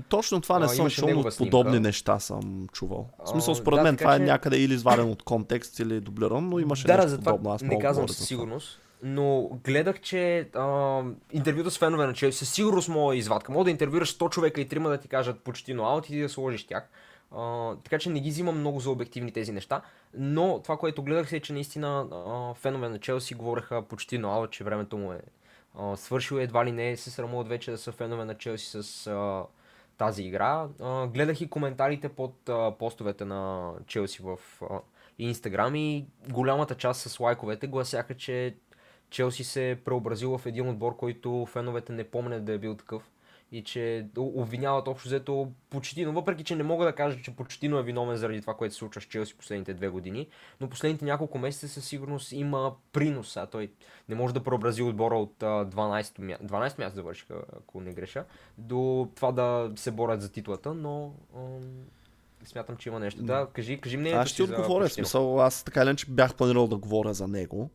Точно 0.09 0.41
това 0.41 0.59
не 0.59 0.64
а, 0.64 0.68
съм 0.68 0.91
чул, 0.91 1.09
но 1.09 1.24
подобни 1.39 1.80
неща 1.80 2.18
съм 2.18 2.66
чувал. 2.72 3.09
В 3.24 3.28
смисъл, 3.28 3.55
според 3.55 3.76
да, 3.76 3.82
мен 3.82 3.97
това 3.97 4.14
е 4.14 4.18
че... 4.18 4.22
е 4.22 4.26
някъде 4.26 4.59
или 4.59 4.74
изваден 4.74 5.11
от 5.11 5.22
контекст, 5.22 5.78
или 5.78 6.01
дублиран, 6.01 6.49
но 6.49 6.59
имаше 6.59 6.87
да, 6.87 6.97
нещо 6.97 7.16
подобно. 7.16 7.51
Аз 7.51 7.62
не 7.62 7.78
казвам 7.78 8.09
със 8.09 8.26
сигурност. 8.26 8.80
Но 9.03 9.51
гледах, 9.64 10.01
че 10.01 10.49
а, 10.55 11.03
интервюта 11.32 11.70
с 11.70 11.78
фенове 11.78 12.07
на 12.07 12.14
Челси 12.14 12.39
със 12.39 12.55
сигурност 12.55 12.89
мога 12.89 13.16
извадка. 13.16 13.53
Мога 13.53 13.64
да 13.64 13.70
интервюраш 13.70 14.18
100 14.18 14.30
човека 14.30 14.61
и 14.61 14.68
трима 14.68 14.89
да 14.89 14.99
ти 14.99 15.09
кажат 15.09 15.41
почти 15.41 15.74
но 15.74 15.84
аут 15.84 16.07
и 16.07 16.12
ти 16.12 16.20
да 16.20 16.28
сложиш 16.28 16.66
тях. 16.66 16.89
Uh, 17.32 17.76
така 17.84 17.99
че 17.99 18.11
не 18.11 18.20
ги 18.20 18.30
взимам 18.30 18.59
много 18.59 18.80
за 18.80 18.91
обективни 18.91 19.32
тези 19.32 19.53
неща, 19.53 19.82
но 20.14 20.61
това, 20.62 20.76
което 20.76 21.03
гледах 21.03 21.32
е, 21.32 21.41
че 21.41 21.53
наистина 21.53 22.07
uh, 22.11 22.55
фенове 22.55 22.89
на 22.89 22.99
Челси 22.99 23.34
говореха 23.34 23.82
почти 23.82 24.18
на 24.18 24.28
аут, 24.28 24.51
че 24.51 24.64
времето 24.64 24.99
му 24.99 25.12
е 25.12 25.20
uh, 25.76 25.95
свършило 25.95 26.41
едва 26.41 26.64
ли 26.64 26.72
не 26.72 26.97
се 26.97 27.11
срамуват 27.11 27.49
вече 27.49 27.70
да 27.70 27.78
са 27.78 27.93
фенове 27.93 28.24
на 28.24 28.34
Челси 28.34 28.82
с 28.82 28.82
uh, 28.82 29.47
тази 29.99 30.23
игра. 30.23 30.69
Гледах 31.15 31.41
и 31.41 31.51
коментарите 31.51 32.09
под 32.09 32.51
постовете 32.79 33.25
на 33.25 33.73
Челси 33.87 34.23
в 34.23 34.39
uh, 34.61 34.81
Инстаграм 35.19 35.75
и 35.75 36.07
голямата 36.29 36.75
част 36.75 37.01
с 37.01 37.21
лайковете 37.21 37.67
гласяха, 37.67 38.15
че 38.15 38.57
Челси 39.11 39.45
се 39.45 39.71
е 39.71 39.77
преобразил 39.77 40.39
в 40.39 40.47
един 40.47 40.69
отбор, 40.69 40.97
който 40.97 41.47
феновете 41.47 41.93
не 41.93 42.05
помнят 42.05 42.45
да 42.45 42.53
е 42.53 42.59
бил 42.59 42.75
такъв 42.75 43.11
и 43.53 43.65
че 43.65 44.07
обвиняват 44.17 44.89
общо 44.89 45.09
взето 45.09 45.53
Почтино, 45.71 46.13
въпреки 46.13 46.45
че 46.45 46.57
не 46.57 46.63
мога 46.63 46.85
да 46.85 46.93
кажа, 46.93 47.23
че 47.23 47.37
Почтино 47.37 47.79
е 47.79 47.83
виновен 47.83 48.17
заради 48.17 48.41
това, 48.41 48.55
което 48.55 48.75
се 48.75 48.79
случва 48.79 49.01
с 49.01 49.05
Челси 49.05 49.35
последните 49.35 49.75
две 49.75 49.89
години, 49.89 50.29
но 50.61 50.69
последните 50.69 51.05
няколко 51.05 51.39
месеца 51.39 51.69
със 51.69 51.85
сигурност 51.85 52.33
има 52.33 52.75
принос, 52.93 53.37
а 53.37 53.47
той 53.47 53.71
не 54.09 54.15
може 54.15 54.35
да 54.35 54.43
преобрази 54.43 54.83
отбора 54.83 55.19
от 55.19 55.35
12 55.39 56.19
мя... 56.19 56.39
12 56.45 56.79
място 56.79 56.97
завършиха, 56.97 57.43
ако 57.57 57.81
не 57.81 57.93
греша, 57.93 58.25
до 58.59 59.09
това 59.15 59.33
да 59.33 59.73
се 59.77 59.91
борят 59.91 60.23
за 60.23 60.33
титлата, 60.33 60.75
но 60.75 61.13
смятам, 62.45 62.77
че 62.77 62.89
има 62.89 63.01
нещо. 63.01 63.23
Да, 63.23 63.49
кажи, 63.53 63.81
кажи 63.81 63.97
мнението 63.97 64.23
Аз 64.23 64.29
ще 64.29 64.43
отговоря, 64.43 64.89
смисъл, 64.89 65.41
аз 65.41 65.63
така 65.63 65.83
или 65.83 65.97
че 65.97 66.07
бях 66.07 66.35
планирал 66.35 66.67
да 66.67 66.77
говоря 66.77 67.15
за 67.15 67.29
него. 67.29 67.71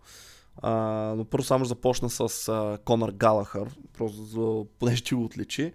А, 0.62 0.74
но 1.18 1.26
първо 1.26 1.43
само 1.43 1.66
започна 1.66 2.09
с 2.09 2.49
а, 2.49 2.78
Конър 2.86 3.12
Галахър, 3.12 3.70
просто 3.97 4.24
за, 4.24 4.66
понеже 4.80 5.03
ти 5.03 5.16
го 5.16 5.24
отличи. 5.24 5.74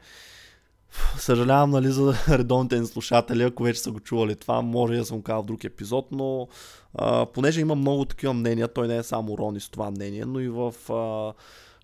Съжалявам 1.18 1.70
нали, 1.70 1.88
за 1.88 2.14
редовните 2.28 2.80
ни 2.80 2.86
слушатели, 2.86 3.42
ако 3.42 3.62
вече 3.62 3.80
са 3.80 3.90
го 3.90 4.00
чували 4.00 4.36
това, 4.36 4.62
може 4.62 4.96
да 4.96 5.04
съм 5.04 5.22
казал 5.22 5.42
в 5.42 5.46
друг 5.46 5.64
епизод, 5.64 6.08
но 6.12 6.48
а, 6.94 7.26
понеже 7.26 7.60
има 7.60 7.74
много 7.74 8.04
такива 8.04 8.32
мнения, 8.32 8.68
той 8.68 8.88
не 8.88 8.96
е 8.96 9.02
само 9.02 9.38
Рони 9.38 9.60
с 9.60 9.68
това 9.68 9.90
мнение, 9.90 10.24
но 10.24 10.40
и 10.40 10.48
в 10.48 10.92
а, 10.92 11.32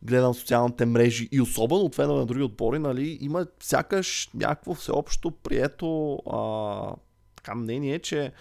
гледам 0.03 0.35
социалните 0.35 0.87
мрежи 0.87 1.29
и 1.33 1.41
особено 1.41 1.81
от 1.81 1.99
на 1.99 2.27
други 2.27 2.43
отбори, 2.43 2.79
нали, 2.79 3.19
има 3.21 3.47
сякаш 3.61 4.31
някакво 4.35 4.75
всеобщо 4.75 5.31
прието 5.31 6.15
а, 6.15 6.95
така 7.37 7.55
мнение, 7.55 7.99
че 7.99 8.33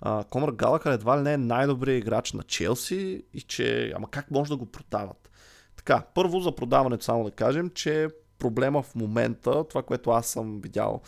а, 0.00 0.24
Конор 0.24 0.56
едва 0.86 1.18
ли 1.18 1.22
не 1.22 1.32
е 1.32 1.36
най-добрият 1.36 2.02
играч 2.02 2.32
на 2.32 2.42
Челси 2.42 3.22
и 3.34 3.40
че, 3.40 3.92
ама 3.96 4.10
как 4.10 4.30
може 4.30 4.50
да 4.50 4.56
го 4.56 4.66
продават? 4.66 5.30
Така, 5.76 6.02
първо 6.14 6.40
за 6.40 6.54
продаването 6.54 7.04
само 7.04 7.24
да 7.24 7.30
кажем, 7.30 7.70
че 7.70 8.08
проблема 8.38 8.82
в 8.82 8.94
момента, 8.94 9.64
това, 9.68 9.82
което 9.82 10.10
аз 10.10 10.26
съм 10.26 10.60
видял 10.60 11.02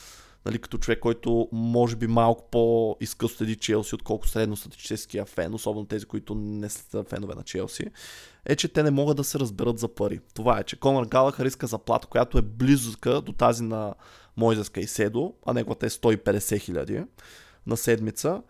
нали, 0.46 0.58
като 0.58 0.78
човек, 0.78 0.98
който 0.98 1.48
може 1.52 1.96
би 1.96 2.06
малко 2.06 2.48
по-изкъсно 2.50 3.36
следи 3.36 3.56
Челси, 3.56 3.94
отколко 3.94 4.28
средностатическия 4.28 5.24
фен, 5.24 5.54
особено 5.54 5.86
тези, 5.86 6.06
които 6.06 6.34
не 6.34 6.68
са 6.68 7.04
фенове 7.04 7.34
на 7.34 7.42
Челси, 7.42 7.84
е, 8.44 8.56
че 8.56 8.68
те 8.68 8.82
не 8.82 8.90
могат 8.90 9.16
да 9.16 9.24
се 9.24 9.38
разберат 9.38 9.78
за 9.78 9.88
пари. 9.88 10.20
Това 10.34 10.58
е, 10.58 10.64
че 10.64 10.76
Конор 10.76 11.06
Галахър 11.06 11.46
иска 11.46 11.66
заплата, 11.66 12.06
която 12.06 12.38
е 12.38 12.42
близка 12.42 13.20
до 13.20 13.32
тази 13.32 13.62
на 13.62 13.94
Мойзес 14.36 14.68
Кайседо, 14.68 15.34
а 15.46 15.52
неговата 15.52 15.86
е 15.86 15.90
150 15.90 16.60
хиляди 16.60 17.04
на 17.66 17.76
седмица 17.76 18.42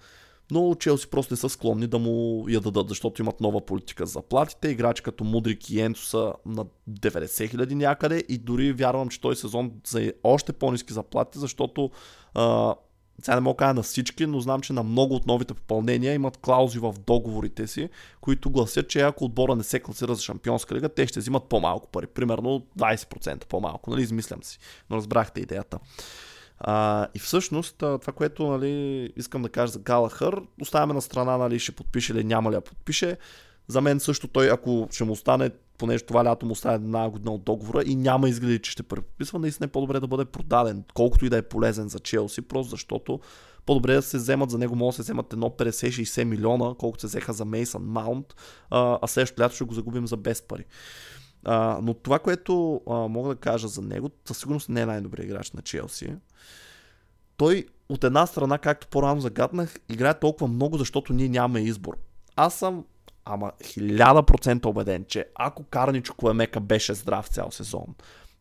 но 0.50 0.74
Челси 0.74 1.10
просто 1.10 1.34
не 1.34 1.38
са 1.38 1.48
склонни 1.48 1.86
да 1.86 1.98
му 1.98 2.44
я 2.48 2.60
дадат, 2.60 2.88
защото 2.88 3.22
имат 3.22 3.40
нова 3.40 3.66
политика 3.66 4.06
за 4.06 4.12
заплатите. 4.12 4.68
Играчи 4.68 5.02
като 5.02 5.24
Мудрик 5.24 5.70
и 5.70 5.80
Енцо 5.80 6.06
са 6.06 6.32
на 6.46 6.64
90 6.90 7.50
хиляди 7.50 7.74
някъде 7.74 8.24
и 8.28 8.38
дори 8.38 8.72
вярвам, 8.72 9.08
че 9.08 9.20
този 9.20 9.40
сезон 9.40 9.72
за 9.86 10.12
още 10.22 10.52
по-низки 10.52 10.92
заплати, 10.92 11.38
защото 11.38 11.90
а, 12.34 12.74
сега 13.22 13.34
не 13.34 13.40
мога 13.40 13.56
кажа 13.56 13.74
на 13.74 13.82
всички, 13.82 14.26
но 14.26 14.40
знам, 14.40 14.60
че 14.60 14.72
на 14.72 14.82
много 14.82 15.14
от 15.14 15.26
новите 15.26 15.54
попълнения 15.54 16.14
имат 16.14 16.36
клаузи 16.36 16.78
в 16.78 16.94
договорите 17.06 17.66
си, 17.66 17.88
които 18.20 18.50
гласят, 18.50 18.88
че 18.88 19.00
ако 19.00 19.24
отбора 19.24 19.56
не 19.56 19.62
се 19.62 19.80
класира 19.80 20.14
за 20.14 20.22
шампионска 20.22 20.74
лига, 20.74 20.88
те 20.88 21.06
ще 21.06 21.20
взимат 21.20 21.44
по-малко 21.44 21.88
пари. 21.88 22.06
Примерно 22.06 22.66
20% 22.78 23.46
по-малко, 23.46 23.90
нали? 23.90 24.02
Измислям 24.02 24.42
си. 24.42 24.58
Но 24.90 24.96
разбрахте 24.96 25.40
идеята. 25.40 25.78
А, 26.60 27.06
и 27.14 27.18
всъщност, 27.18 27.76
това, 27.76 28.12
което 28.14 28.46
нали, 28.46 29.12
искам 29.16 29.42
да 29.42 29.48
кажа 29.48 29.72
за 29.72 29.78
Галахър, 29.78 30.42
оставяме 30.60 30.94
на 30.94 31.02
страна, 31.02 31.36
нали, 31.36 31.58
ще 31.58 31.72
подпише 31.72 32.12
или 32.12 32.24
няма 32.24 32.50
ли 32.50 32.54
да 32.54 32.60
подпише. 32.60 33.16
За 33.68 33.80
мен 33.80 34.00
също 34.00 34.28
той, 34.28 34.50
ако 34.50 34.88
ще 34.90 35.04
му 35.04 35.12
остане, 35.12 35.50
понеже 35.78 36.04
това 36.04 36.24
лято 36.24 36.46
му 36.46 36.52
остане 36.52 36.74
една 36.74 37.10
година 37.10 37.34
от 37.34 37.44
договора 37.44 37.82
и 37.86 37.96
няма 37.96 38.28
изгледи, 38.28 38.58
че 38.58 38.70
ще 38.70 38.82
преподписва, 38.82 39.38
наистина 39.38 39.64
е 39.64 39.68
по-добре 39.68 40.00
да 40.00 40.06
бъде 40.06 40.24
продаден, 40.24 40.84
колкото 40.94 41.26
и 41.26 41.28
да 41.28 41.36
е 41.36 41.42
полезен 41.42 41.88
за 41.88 41.98
Челси, 41.98 42.42
просто 42.42 42.70
защото 42.70 43.20
по-добре 43.66 43.94
да 43.94 44.02
се 44.02 44.16
вземат 44.16 44.50
за 44.50 44.58
него, 44.58 44.76
могат 44.76 44.92
да 44.92 44.96
се 44.96 45.02
вземат 45.02 45.32
едно 45.32 45.50
50-60 45.50 46.24
милиона, 46.24 46.74
колкото 46.78 47.00
се 47.00 47.06
взеха 47.06 47.32
за 47.32 47.44
Мейсън 47.44 47.82
Маунт, 47.82 48.26
а 48.70 49.06
следващото 49.06 49.42
лято 49.42 49.54
ще 49.54 49.64
го 49.64 49.74
загубим 49.74 50.06
за 50.06 50.16
без 50.16 50.42
пари. 50.42 50.64
А, 51.44 51.78
но 51.82 51.94
това, 51.94 52.18
което 52.18 52.80
а, 52.90 52.94
мога 52.94 53.28
да 53.28 53.36
кажа 53.36 53.68
за 53.68 53.82
него, 53.82 54.10
със 54.24 54.38
сигурност 54.38 54.68
не 54.68 54.80
е 54.80 54.86
най-добрият 54.86 55.30
играч 55.30 55.52
на 55.52 55.62
Челси. 55.62 56.14
Той 57.36 57.66
от 57.88 58.04
една 58.04 58.26
страна, 58.26 58.58
както 58.58 58.88
по-рано 58.88 59.20
загаднах, 59.20 59.76
играе 59.88 60.18
толкова 60.18 60.48
много, 60.48 60.78
защото 60.78 61.12
ние 61.12 61.28
нямаме 61.28 61.60
избор. 61.60 61.96
Аз 62.36 62.54
съм 62.54 62.84
ама 63.24 63.52
хиляда 63.64 64.22
процента 64.22 64.68
убеден, 64.68 65.04
че 65.08 65.26
ако 65.34 65.64
Карничо 65.64 66.14
Куемека 66.14 66.60
беше 66.60 66.94
здрав 66.94 67.26
цял 67.26 67.50
сезон, 67.50 67.94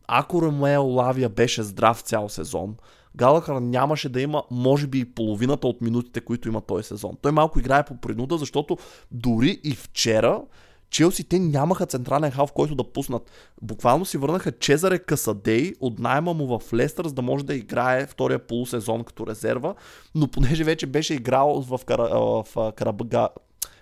ако 0.08 0.42
Ромео 0.42 0.84
Лавия 0.84 1.30
беше 1.30 1.64
здрав 1.64 2.02
цял 2.02 2.30
сезон, 2.30 2.76
Галахър 3.16 3.60
нямаше 3.60 4.10
да 4.10 4.22
има, 4.22 4.44
може 4.52 4.88
би, 4.88 5.00
и 5.00 5.06
половината 5.06 5.68
от 5.68 5.82
минутите, 5.82 6.22
които 6.22 6.48
има 6.48 6.62
този 6.62 6.84
сезон. 6.84 7.18
Той 7.22 7.32
малко 7.32 7.60
играе 7.60 7.86
по 7.86 7.98
принуда, 7.98 8.38
защото 8.38 8.78
дори 9.12 9.60
и 9.64 9.76
вчера 9.76 10.42
Челси 10.90 11.24
те 11.24 11.40
нямаха 11.40 11.86
централен 11.86 12.32
хал, 12.32 12.48
в 12.48 12.52
който 12.52 12.76
да 12.76 12.84
пуснат. 12.84 13.32
Буквално 13.62 14.06
си 14.06 14.18
върнаха 14.18 14.52
Чезаре 14.52 15.00
Касадей 15.00 15.74
от 15.80 16.00
найма 16.00 16.34
му 16.34 16.60
в 16.60 16.74
Лестър, 16.74 17.08
за 17.08 17.14
да 17.14 17.22
може 17.22 17.46
да 17.46 17.56
играе 17.56 18.06
втория 18.06 18.40
полусезон 18.40 19.04
като 19.04 19.28
резерва, 19.28 19.76
но 20.16 20.28
понеже 20.28 20.64
вече 20.64 20.86
беше 20.86 21.14
играл 21.14 21.62
в, 21.62 21.80
Кара, 21.86 22.10
в 22.20 22.72
Карабага, 22.76 23.30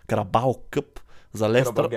Карабал 0.08 0.55
Къп, 0.72 0.99
за 1.34 1.49
Лестър. 1.49 1.89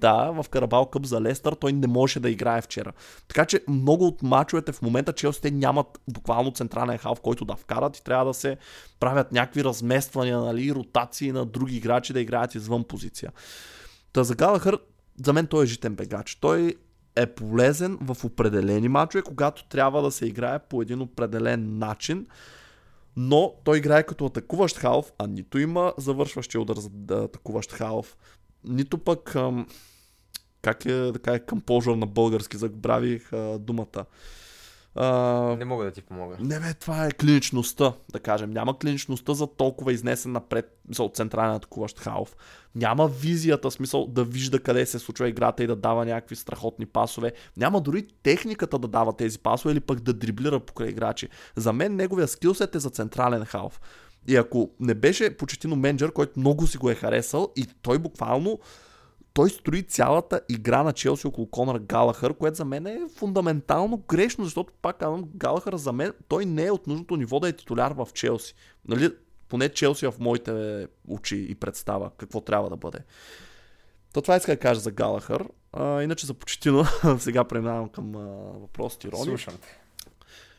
Да, 0.00 0.30
в 0.42 0.48
Карабал 0.48 0.86
Къп 0.86 1.06
за 1.06 1.20
Лестър 1.20 1.52
той 1.52 1.72
не 1.72 1.86
може 1.86 2.20
да 2.20 2.30
играе 2.30 2.62
вчера. 2.62 2.92
Така 3.28 3.44
че 3.44 3.60
много 3.68 4.06
от 4.06 4.22
мачовете 4.22 4.72
в 4.72 4.82
момента 4.82 5.12
Челси 5.12 5.42
те 5.42 5.50
нямат 5.50 6.00
буквално 6.08 6.52
централен 6.52 6.98
хал, 6.98 7.14
в 7.14 7.20
който 7.20 7.44
да 7.44 7.56
вкарат 7.56 7.96
и 7.96 8.04
трябва 8.04 8.24
да 8.24 8.34
се 8.34 8.56
правят 9.00 9.32
някакви 9.32 9.64
размествания, 9.64 10.38
нали, 10.38 10.74
ротации 10.74 11.32
на 11.32 11.46
други 11.46 11.76
играчи 11.76 12.12
да 12.12 12.20
играят 12.20 12.54
извън 12.54 12.84
позиция. 12.84 13.32
Та 14.12 14.24
за 14.24 14.34
Галахър, 14.34 14.78
за 15.24 15.32
мен 15.32 15.46
той 15.46 15.64
е 15.64 15.66
житен 15.66 15.94
бегач. 15.94 16.34
Той 16.34 16.74
е 17.16 17.26
полезен 17.26 17.98
в 18.00 18.24
определени 18.24 18.88
мачове, 18.88 19.22
когато 19.22 19.68
трябва 19.68 20.02
да 20.02 20.10
се 20.10 20.26
играе 20.26 20.58
по 20.58 20.82
един 20.82 21.00
определен 21.00 21.78
начин, 21.78 22.26
но 23.16 23.54
той 23.64 23.78
играе 23.78 24.02
като 24.02 24.26
атакуващ 24.26 24.76
халф, 24.76 25.12
а 25.18 25.26
нито 25.26 25.58
има 25.58 25.94
завършващия 25.98 26.60
удар 26.60 26.76
за 26.76 26.88
да 26.92 27.14
атакуващ 27.14 27.72
халф, 27.72 28.16
нито 28.64 28.98
пък 28.98 29.36
как 30.62 30.86
е 30.86 30.92
да 30.94 31.18
кажа 31.18 31.46
компожър 31.46 31.94
на 31.94 32.06
български, 32.06 32.56
забравих 32.56 33.30
думата. 33.58 34.04
А, 34.94 35.56
не 35.58 35.64
мога 35.64 35.84
да 35.84 35.90
ти 35.90 36.02
помогна. 36.02 36.36
Не 36.40 36.60
бе, 36.60 36.74
това 36.74 37.06
е 37.06 37.10
клиничността, 37.10 37.92
да 38.12 38.20
кажем. 38.20 38.50
Няма 38.50 38.78
клиничността 38.78 39.34
за 39.34 39.46
толкова 39.46 39.92
изнесен 39.92 40.32
напред, 40.32 40.78
мисъл, 40.88 41.08
централен 41.08 41.54
атакуващ 41.54 41.98
халф. 41.98 42.36
Няма 42.74 43.08
визията, 43.08 43.70
смисъл 43.70 44.06
да 44.06 44.24
вижда 44.24 44.60
къде 44.60 44.86
се 44.86 44.98
случва 44.98 45.28
играта 45.28 45.64
и 45.64 45.66
да 45.66 45.76
дава 45.76 46.04
някакви 46.04 46.36
страхотни 46.36 46.86
пасове. 46.86 47.32
Няма 47.56 47.80
дори 47.80 48.06
техниката 48.22 48.78
да 48.78 48.88
дава 48.88 49.16
тези 49.16 49.38
пасове 49.38 49.72
или 49.72 49.80
пък 49.80 50.00
да 50.00 50.12
дриблира 50.12 50.60
покрай 50.60 50.88
играчи. 50.88 51.28
За 51.56 51.72
мен 51.72 51.96
неговия 51.96 52.28
скилсет 52.28 52.74
е 52.74 52.78
за 52.78 52.90
централен 52.90 53.44
халф. 53.44 53.80
И 54.28 54.36
ако 54.36 54.70
не 54.80 54.94
беше 54.94 55.36
почетино 55.36 55.76
менеджер, 55.76 56.12
който 56.12 56.40
много 56.40 56.66
си 56.66 56.78
го 56.78 56.90
е 56.90 56.94
харесал 56.94 57.52
и 57.56 57.66
той 57.82 57.98
буквално 57.98 58.58
той 59.34 59.50
строи 59.50 59.82
цялата 59.82 60.40
игра 60.48 60.82
на 60.82 60.92
Челси 60.92 61.26
около 61.26 61.50
Конър 61.50 61.78
Галахър, 61.78 62.34
което 62.34 62.56
за 62.56 62.64
мен 62.64 62.86
е 62.86 63.00
фундаментално 63.16 63.96
грешно, 64.08 64.44
защото 64.44 64.72
пак 64.82 64.98
казвам, 64.98 65.24
Галахър 65.34 65.76
за 65.76 65.92
мен, 65.92 66.12
той 66.28 66.44
не 66.44 66.66
е 66.66 66.70
от 66.70 66.86
нужното 66.86 67.16
ниво 67.16 67.40
да 67.40 67.48
е 67.48 67.52
титуляр 67.52 67.92
в 67.92 68.08
Челси. 68.14 68.54
Нали? 68.88 69.10
Поне 69.48 69.68
Челси 69.68 70.06
в 70.06 70.14
моите 70.18 70.86
очи 71.08 71.46
и 71.48 71.54
представа 71.54 72.10
какво 72.16 72.40
трябва 72.40 72.70
да 72.70 72.76
бъде. 72.76 72.98
То 74.12 74.22
това 74.22 74.36
иска 74.36 74.52
да 74.52 74.58
кажа 74.58 74.80
за 74.80 74.90
Галахър. 74.90 75.48
А, 75.72 76.02
иначе 76.02 76.26
за 76.26 76.34
почетино, 76.34 76.84
сега 77.18 77.44
преминавам 77.44 77.88
към 77.88 78.16
а, 78.16 78.18
въпросите 78.60 79.08
и 79.08 79.10
роли. 79.10 79.24
Слушам 79.24 79.54
те. 79.62 79.80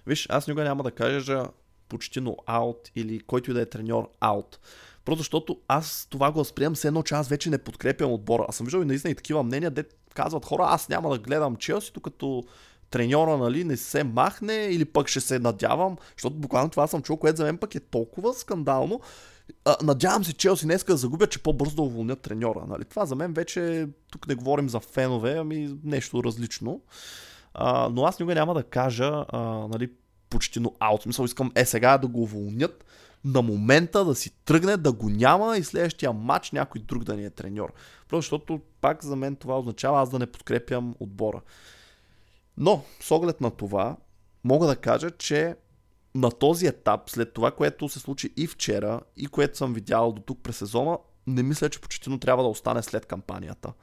Виж, 0.07 0.27
аз 0.29 0.47
никога 0.47 0.63
няма 0.63 0.83
да 0.83 0.91
кажа 0.91 1.43
почетино 1.89 2.37
аут 2.45 2.91
или 2.95 3.19
който 3.19 3.51
и 3.51 3.53
да 3.53 3.61
е 3.61 3.65
треньор 3.65 4.09
аут. 4.19 4.59
Просто 5.05 5.19
защото 5.19 5.59
аз 5.67 6.07
това 6.09 6.31
го 6.31 6.37
възприемам 6.37 6.75
все 6.75 6.87
едно, 6.87 7.03
че 7.03 7.15
аз 7.15 7.27
вече 7.27 7.49
не 7.49 7.57
подкрепям 7.57 8.11
отбора. 8.11 8.45
Аз 8.49 8.55
съм 8.55 8.65
виждал 8.65 8.81
и 8.81 8.85
наистина 8.85 9.11
и 9.11 9.15
такива 9.15 9.43
мнения, 9.43 9.71
де 9.71 9.83
казват 10.13 10.45
хора, 10.45 10.65
аз 10.67 10.89
няма 10.89 11.09
да 11.09 11.17
гледам 11.17 11.55
Челси, 11.55 11.91
докато 11.93 12.43
треньора 12.89 13.37
нали, 13.37 13.63
не 13.63 13.77
се 13.77 14.03
махне 14.03 14.53
или 14.53 14.85
пък 14.85 15.07
ще 15.07 15.21
се 15.21 15.39
надявам, 15.39 15.97
защото 16.17 16.35
буквално 16.35 16.69
това 16.69 16.87
съм 16.87 17.01
чул, 17.01 17.17
което 17.17 17.37
за 17.37 17.43
мен 17.43 17.57
пък 17.57 17.75
е 17.75 17.79
толкова 17.79 18.33
скандално. 18.33 19.01
А, 19.65 19.75
надявам 19.83 20.23
се 20.23 20.33
Челси 20.33 20.65
днес 20.65 20.83
да 20.83 20.97
загубят, 20.97 21.31
че 21.31 21.43
по-бързо 21.43 21.75
да 21.75 21.81
уволнят 21.81 22.21
треньора. 22.21 22.63
Нали? 22.67 22.85
Това 22.85 23.05
за 23.05 23.15
мен 23.15 23.33
вече, 23.33 23.87
тук 24.11 24.27
не 24.27 24.35
говорим 24.35 24.69
за 24.69 24.79
фенове, 24.79 25.37
ами 25.37 25.77
нещо 25.83 26.23
различно. 26.23 26.81
А, 27.53 27.89
но 27.89 28.05
аз 28.05 28.19
никога 28.19 28.35
няма 28.35 28.53
да 28.53 28.63
кажа 28.63 29.25
а, 29.29 29.39
нали, 29.67 29.89
почти 30.29 30.59
но 30.59 30.73
аут. 30.79 31.05
Мисъл, 31.05 31.25
искам 31.25 31.51
е 31.55 31.65
сега 31.65 31.97
да 31.97 32.07
го 32.07 32.21
уволнят, 32.21 32.85
на 33.25 33.41
момента 33.41 34.05
да 34.05 34.15
си 34.15 34.31
тръгне, 34.45 34.77
да 34.77 34.91
го 34.91 35.09
няма 35.09 35.57
и 35.57 35.63
следващия 35.63 36.13
матч 36.13 36.51
някой 36.51 36.81
друг 36.81 37.03
да 37.03 37.15
ни 37.15 37.25
е 37.25 37.29
треньор. 37.29 37.73
Просто 38.07 38.21
защото 38.21 38.61
пак 38.81 39.03
за 39.03 39.15
мен 39.15 39.35
това 39.35 39.59
означава 39.59 40.01
аз 40.01 40.09
да 40.09 40.19
не 40.19 40.25
подкрепям 40.25 40.95
отбора. 40.99 41.41
Но, 42.57 42.83
с 42.99 43.11
оглед 43.11 43.41
на 43.41 43.51
това, 43.51 43.97
мога 44.43 44.67
да 44.67 44.75
кажа, 44.75 45.11
че 45.11 45.55
на 46.15 46.31
този 46.31 46.67
етап, 46.67 47.09
след 47.09 47.33
това, 47.33 47.51
което 47.51 47.89
се 47.89 47.99
случи 47.99 48.33
и 48.37 48.47
вчера, 48.47 49.01
и 49.17 49.27
което 49.27 49.57
съм 49.57 49.73
видял 49.73 50.11
до 50.11 50.21
тук 50.21 50.43
през 50.43 50.57
сезона, 50.57 50.97
не 51.27 51.43
мисля, 51.43 51.69
че 51.69 51.81
почетино 51.81 52.19
трябва 52.19 52.43
да 52.43 52.49
остане 52.49 52.83
след 52.83 53.05
кампанията. 53.05 53.73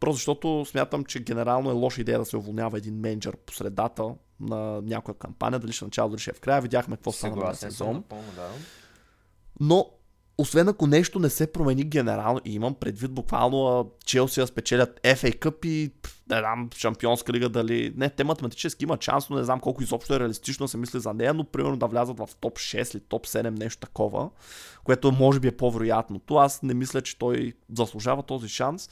Просто 0.00 0.14
защото 0.14 0.64
смятам, 0.64 1.04
че 1.04 1.20
генерално 1.20 1.70
е 1.70 1.74
лоша 1.74 2.00
идея 2.00 2.18
да 2.18 2.24
се 2.24 2.36
уволнява 2.36 2.78
един 2.78 2.94
менеджер 2.94 3.36
по 3.36 3.52
средата 3.52 4.14
на 4.40 4.82
някоя 4.82 5.18
кампания, 5.18 5.58
дали 5.58 5.72
ще 5.72 5.84
начало, 5.84 6.10
дали 6.10 6.20
ще 6.20 6.30
е 6.30 6.34
в 6.34 6.40
края. 6.40 6.60
Видяхме 6.60 6.96
какво 6.96 7.12
стана 7.12 7.36
на 7.36 7.54
сезон. 7.54 7.94
Напълно, 7.94 8.32
да. 8.36 8.48
Но 9.60 9.90
освен 10.38 10.68
ако 10.68 10.86
нещо 10.86 11.18
не 11.18 11.30
се 11.30 11.52
промени 11.52 11.84
генерално, 11.84 12.40
и 12.44 12.54
имам 12.54 12.74
предвид 12.74 13.12
буквално 13.12 13.90
Челси 14.04 14.40
да 14.40 14.46
спечелят 14.46 15.00
FA 15.02 15.38
Cup 15.38 15.66
и 15.66 15.90
не 16.30 16.38
знам, 16.38 16.70
Шампионска 16.76 17.32
лига 17.32 17.48
дали... 17.48 17.92
Не, 17.96 18.10
те 18.10 18.24
математически 18.24 18.84
имат 18.84 19.02
шанс, 19.02 19.30
но 19.30 19.36
не 19.36 19.44
знам 19.44 19.60
колко 19.60 19.82
изобщо 19.82 20.14
е 20.14 20.20
реалистично 20.20 20.68
се 20.68 20.76
мисли 20.76 21.00
за 21.00 21.14
нея, 21.14 21.34
но 21.34 21.44
примерно 21.44 21.76
да 21.76 21.86
влязат 21.86 22.18
в 22.18 22.28
топ 22.40 22.58
6 22.58 22.94
или 22.94 23.02
топ 23.08 23.26
7, 23.26 23.58
нещо 23.58 23.80
такова, 23.80 24.30
което 24.84 25.12
може 25.12 25.40
би 25.40 25.48
е 25.48 25.56
по-вероятното. 25.56 26.34
Аз 26.36 26.62
не 26.62 26.74
мисля, 26.74 27.02
че 27.02 27.18
той 27.18 27.52
заслужава 27.76 28.22
този 28.22 28.48
шанс. 28.48 28.90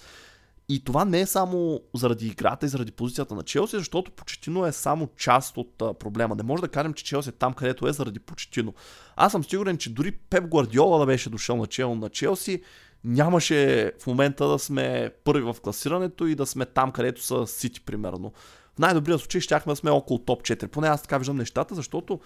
И 0.69 0.85
това 0.85 1.05
не 1.05 1.21
е 1.21 1.27
само 1.27 1.81
заради 1.95 2.27
играта 2.27 2.67
и 2.67 2.69
заради 2.69 2.93
позицията 2.93 3.35
на 3.35 3.43
Челси, 3.43 3.77
защото 3.77 4.11
Почетино 4.11 4.67
е 4.67 4.73
само 4.73 5.09
част 5.17 5.57
от 5.57 5.83
а, 5.83 5.95
проблема. 5.95 6.35
Не 6.35 6.43
може 6.43 6.61
да 6.61 6.69
кажем, 6.69 6.95
че 6.95 7.05
Челси 7.05 7.29
е 7.29 7.33
там, 7.33 7.55
където 7.55 7.89
е 7.89 7.93
заради 7.93 8.19
Почетино. 8.19 8.75
Аз 9.17 9.33
съм 9.33 9.45
сигурен, 9.45 9.79
че 9.79 9.91
дори 9.91 10.13
Пеп 10.13 10.45
Гвардиола 10.45 10.99
да 10.99 11.07
беше 11.07 11.31
дошъл 11.31 11.57
на 11.57 11.67
чело 11.67 11.95
на 11.95 12.09
Челси, 12.09 12.63
нямаше 13.05 13.93
в 14.03 14.07
момента 14.07 14.49
да 14.49 14.59
сме 14.59 15.11
първи 15.25 15.43
в 15.43 15.57
класирането 15.63 16.27
и 16.27 16.35
да 16.35 16.47
сме 16.47 16.67
там, 16.67 16.93
където 16.93 17.23
са 17.23 17.47
Сити, 17.47 17.81
примерно. 17.81 18.33
В 18.75 18.79
най-добрия 18.79 19.19
случай 19.19 19.41
щяхме 19.41 19.73
да 19.73 19.77
сме 19.77 19.91
около 19.91 20.19
топ 20.19 20.43
4. 20.43 20.67
Поне 20.67 20.89
аз 20.89 21.03
така 21.03 21.19
виждам 21.19 21.37
нещата, 21.37 21.75
защото 21.75 22.21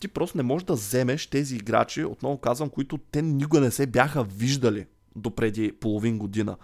ти 0.00 0.08
просто 0.08 0.36
не 0.36 0.42
можеш 0.42 0.66
да 0.66 0.72
вземеш 0.72 1.26
тези 1.26 1.56
играчи, 1.56 2.04
отново 2.04 2.38
казвам, 2.38 2.70
които 2.70 2.98
те 2.98 3.22
никога 3.22 3.60
не 3.60 3.70
се 3.70 3.86
бяха 3.86 4.24
виждали 4.24 4.86
допреди 5.16 5.72
половин 5.72 6.18
година 6.18 6.56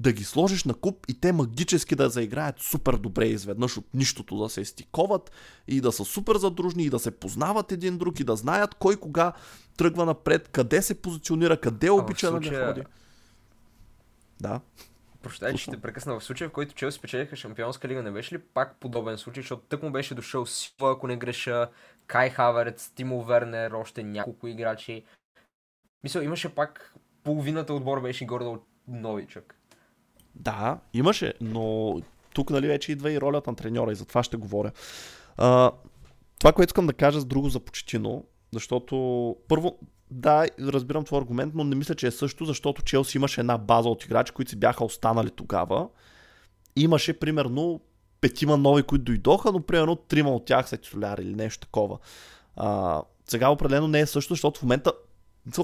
да 0.00 0.12
ги 0.12 0.24
сложиш 0.24 0.64
на 0.64 0.74
куп 0.74 1.06
и 1.08 1.20
те 1.20 1.32
магически 1.32 1.94
да 1.94 2.08
заиграят 2.08 2.58
супер 2.58 2.96
добре 2.96 3.26
изведнъж 3.26 3.76
от 3.76 3.94
нищото, 3.94 4.38
да 4.38 4.48
се 4.48 4.64
стиковат 4.64 5.30
и 5.68 5.80
да 5.80 5.92
са 5.92 6.04
супер 6.04 6.36
задружни 6.36 6.84
и 6.84 6.90
да 6.90 6.98
се 6.98 7.10
познават 7.10 7.72
един 7.72 7.98
друг 7.98 8.20
и 8.20 8.24
да 8.24 8.36
знаят 8.36 8.74
кой 8.74 8.96
кога 8.96 9.32
тръгва 9.76 10.04
напред, 10.04 10.48
къде 10.48 10.82
се 10.82 10.94
позиционира, 11.02 11.60
къде 11.60 11.90
обича 11.90 12.28
случая... 12.28 12.60
да 12.60 12.66
ходи. 12.66 12.82
Да. 14.40 14.60
Прощай, 15.22 15.54
че 15.54 15.70
те 15.70 15.80
прекъсна. 15.80 16.20
В 16.20 16.24
случая, 16.24 16.48
в 16.48 16.52
който 16.52 16.74
Челси 16.74 16.98
спечелиха 16.98 17.36
Шампионска 17.36 17.88
лига, 17.88 18.02
не 18.02 18.10
беше 18.10 18.34
ли 18.34 18.38
пак 18.38 18.80
подобен 18.80 19.18
случай, 19.18 19.42
защото 19.42 19.62
тък 19.62 19.82
му 19.82 19.90
беше 19.90 20.14
дошъл 20.14 20.46
Сила, 20.46 20.92
ако 20.92 21.06
не 21.06 21.16
греша, 21.16 21.68
Кай 22.06 22.30
Хаверец, 22.30 22.90
Тимо 22.94 23.24
Вернер, 23.24 23.70
още 23.70 24.02
няколко 24.02 24.46
играчи. 24.46 25.04
Мисля, 26.02 26.24
имаше 26.24 26.54
пак 26.54 26.94
половината 27.24 27.74
отбор 27.74 28.00
беше 28.00 28.26
горе 28.26 28.44
от 28.44 28.66
новичък. 28.88 29.59
Да, 30.34 30.78
имаше, 30.94 31.34
но 31.40 31.96
тук 32.34 32.50
нали 32.50 32.66
вече 32.66 32.92
идва 32.92 33.12
и 33.12 33.20
ролята 33.20 33.50
на 33.50 33.56
треньора 33.56 33.92
и 33.92 33.94
за 33.94 34.04
това 34.04 34.22
ще 34.22 34.36
говоря. 34.36 34.72
А, 35.36 35.70
това, 36.38 36.52
което 36.52 36.70
искам 36.70 36.86
да 36.86 36.92
кажа 36.92 37.20
с 37.20 37.24
друго 37.24 37.48
за 37.48 37.60
Почетино, 37.60 38.24
защото 38.52 39.36
първо, 39.48 39.78
да, 40.10 40.46
разбирам 40.60 41.04
твой 41.04 41.20
аргумент, 41.20 41.54
но 41.54 41.64
не 41.64 41.74
мисля, 41.74 41.94
че 41.94 42.06
е 42.06 42.10
също, 42.10 42.44
защото 42.44 42.82
Челси 42.82 43.18
имаше 43.18 43.40
една 43.40 43.58
база 43.58 43.88
от 43.88 44.04
играчи, 44.04 44.32
които 44.32 44.50
си 44.50 44.56
бяха 44.56 44.84
останали 44.84 45.30
тогава. 45.30 45.88
Имаше 46.76 47.18
примерно 47.18 47.80
петима 48.20 48.56
нови, 48.56 48.82
които 48.82 49.04
дойдоха, 49.04 49.52
но 49.52 49.60
примерно 49.60 49.96
трима 49.96 50.30
от 50.30 50.44
тях 50.44 50.68
са 50.68 50.76
титуляри 50.76 51.22
или 51.22 51.34
нещо 51.34 51.66
такова. 51.66 51.98
А, 52.56 53.02
сега 53.28 53.48
определено 53.48 53.88
не 53.88 54.00
е 54.00 54.06
също, 54.06 54.34
защото 54.34 54.60
в 54.60 54.62
момента 54.62 54.92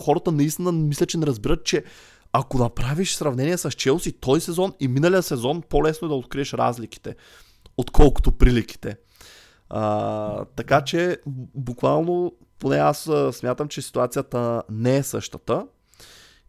хората 0.00 0.32
наистина 0.32 0.72
мисля, 0.72 1.06
че 1.06 1.18
не 1.18 1.26
разбират, 1.26 1.64
че 1.64 1.84
ако 2.38 2.58
направиш 2.58 3.14
сравнение 3.14 3.58
с 3.58 3.70
Челси 3.70 4.12
този 4.12 4.40
сезон 4.40 4.72
и 4.80 4.88
миналия 4.88 5.22
сезон, 5.22 5.62
по-лесно 5.62 6.06
е 6.06 6.08
да 6.08 6.14
откриеш 6.14 6.52
разликите, 6.52 7.16
отколкото 7.76 8.32
приликите. 8.32 8.96
А, 9.68 10.44
така 10.44 10.80
че, 10.80 11.18
буквално, 11.54 12.32
поне 12.58 12.76
аз 12.76 13.10
смятам, 13.32 13.68
че 13.68 13.82
ситуацията 13.82 14.62
не 14.70 14.96
е 14.96 15.02
същата. 15.02 15.66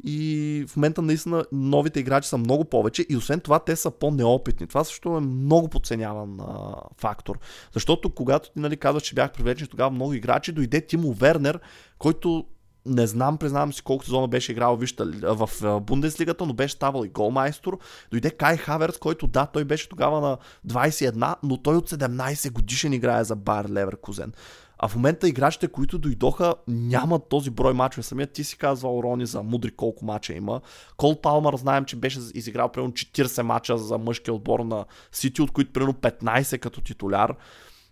И 0.03 0.65
в 0.67 0.75
момента 0.75 1.01
наистина 1.01 1.45
новите 1.51 1.99
играчи 1.99 2.29
са 2.29 2.37
много 2.37 2.65
повече 2.65 3.05
и 3.09 3.17
освен 3.17 3.39
това 3.39 3.59
те 3.59 3.75
са 3.75 3.91
по-неопитни. 3.91 4.67
Това 4.67 4.83
също 4.83 5.17
е 5.17 5.19
много 5.19 5.67
подценяван 5.67 6.39
а, 6.39 6.75
фактор. 6.97 7.39
Защото 7.73 8.09
когато 8.09 8.51
ти 8.51 8.59
нали, 8.59 8.77
казваш, 8.77 9.03
че 9.03 9.15
бях 9.15 9.33
привлечен 9.33 9.67
тогава 9.67 9.91
много 9.91 10.13
играчи, 10.13 10.51
дойде 10.51 10.81
Тимо 10.81 11.13
Вернер, 11.13 11.59
който 11.99 12.45
не 12.87 13.07
знам, 13.07 13.37
признавам 13.37 13.73
си 13.73 13.81
колко 13.81 14.05
сезона 14.05 14.27
беше 14.27 14.51
играл 14.51 14.75
вижте, 14.75 15.03
в 15.23 15.49
Бундеслигата, 15.81 16.45
но 16.45 16.53
беше 16.53 16.73
ставал 16.73 17.03
и 17.05 17.09
голмайстор. 17.09 17.79
Дойде 18.11 18.31
Кай 18.31 18.57
Хаверс, 18.57 18.97
който 18.97 19.27
да, 19.27 19.45
той 19.45 19.65
беше 19.65 19.89
тогава 19.89 20.21
на 20.21 20.37
21, 20.67 21.35
но 21.43 21.57
той 21.57 21.75
от 21.75 21.89
17 21.89 22.51
годишен 22.51 22.93
играе 22.93 23.23
за 23.23 23.35
Байер 23.35 23.69
Леверкузен. 23.69 24.33
А 24.79 24.87
в 24.87 24.95
момента 24.95 25.27
играчите, 25.27 25.67
които 25.67 25.97
дойдоха, 25.97 26.53
нямат 26.67 27.29
този 27.29 27.49
брой 27.49 27.73
мачове. 27.73 28.03
Самият 28.03 28.31
ти 28.31 28.43
си 28.43 28.57
казвал, 28.57 29.01
Рони, 29.03 29.25
за 29.25 29.43
мудри 29.43 29.71
колко 29.71 30.05
мача 30.05 30.33
има. 30.33 30.61
Кол 30.97 31.21
Палмър 31.21 31.55
знаем, 31.55 31.85
че 31.85 31.95
беше 31.95 32.19
изиграл 32.33 32.69
примерно 32.69 32.93
40 32.93 33.41
мача 33.41 33.77
за 33.77 33.97
мъжкия 33.97 34.33
отбор 34.33 34.59
на 34.59 34.85
Сити, 35.11 35.41
от 35.41 35.51
които 35.51 35.73
примерно 35.73 35.93
15 35.93 36.59
като 36.59 36.81
титуляр. 36.81 37.35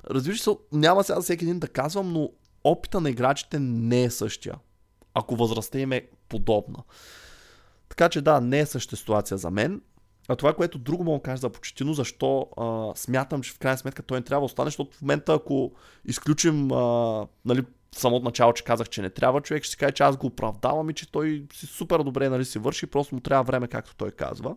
Разбираш 0.09 0.41
се, 0.41 0.49
няма 0.71 1.03
сега 1.03 1.21
всеки 1.21 1.45
един 1.45 1.59
да 1.59 1.67
казвам, 1.67 2.13
но 2.13 2.29
опита 2.63 3.01
на 3.01 3.09
играчите 3.09 3.59
не 3.59 4.03
е 4.03 4.09
същия 4.09 4.55
ако 5.15 5.35
възрастта 5.35 5.79
им 5.79 5.91
е 5.91 6.07
подобна. 6.29 6.83
Така 7.89 8.09
че 8.09 8.21
да, 8.21 8.41
не 8.41 8.59
е 8.59 8.65
същата 8.65 8.97
ситуация 8.97 9.37
за 9.37 9.51
мен. 9.51 9.81
А 10.27 10.35
това, 10.35 10.53
което 10.53 10.77
друго 10.77 11.03
мога 11.03 11.19
да 11.19 11.23
кажа 11.23 11.37
за 11.37 11.49
Почетино, 11.49 11.93
защо 11.93 12.47
а, 12.57 12.91
смятам, 12.95 13.41
че 13.41 13.51
в 13.51 13.59
крайна 13.59 13.77
сметка 13.77 14.03
той 14.03 14.19
не 14.19 14.23
трябва 14.23 14.41
да 14.41 14.45
остане, 14.45 14.67
защото 14.67 14.97
в 14.97 15.01
момента, 15.01 15.33
ако 15.33 15.71
изключим 16.05 16.71
а, 16.71 17.27
нали, 17.45 17.63
самото 17.95 18.25
начало, 18.25 18.53
че 18.53 18.63
казах, 18.63 18.89
че 18.89 19.01
не 19.01 19.09
трябва, 19.09 19.41
човек 19.41 19.63
ще 19.63 19.71
си 19.71 19.77
каже, 19.77 19.91
че 19.91 20.03
аз 20.03 20.17
го 20.17 20.27
оправдавам 20.27 20.89
и 20.89 20.93
че 20.93 21.11
той 21.11 21.45
си 21.53 21.65
супер 21.65 21.99
добре 21.99 22.29
нали, 22.29 22.45
си 22.45 22.59
върши, 22.59 22.87
просто 22.87 23.15
му 23.15 23.21
трябва 23.21 23.43
време, 23.43 23.67
както 23.67 23.95
той 23.95 24.11
казва. 24.11 24.55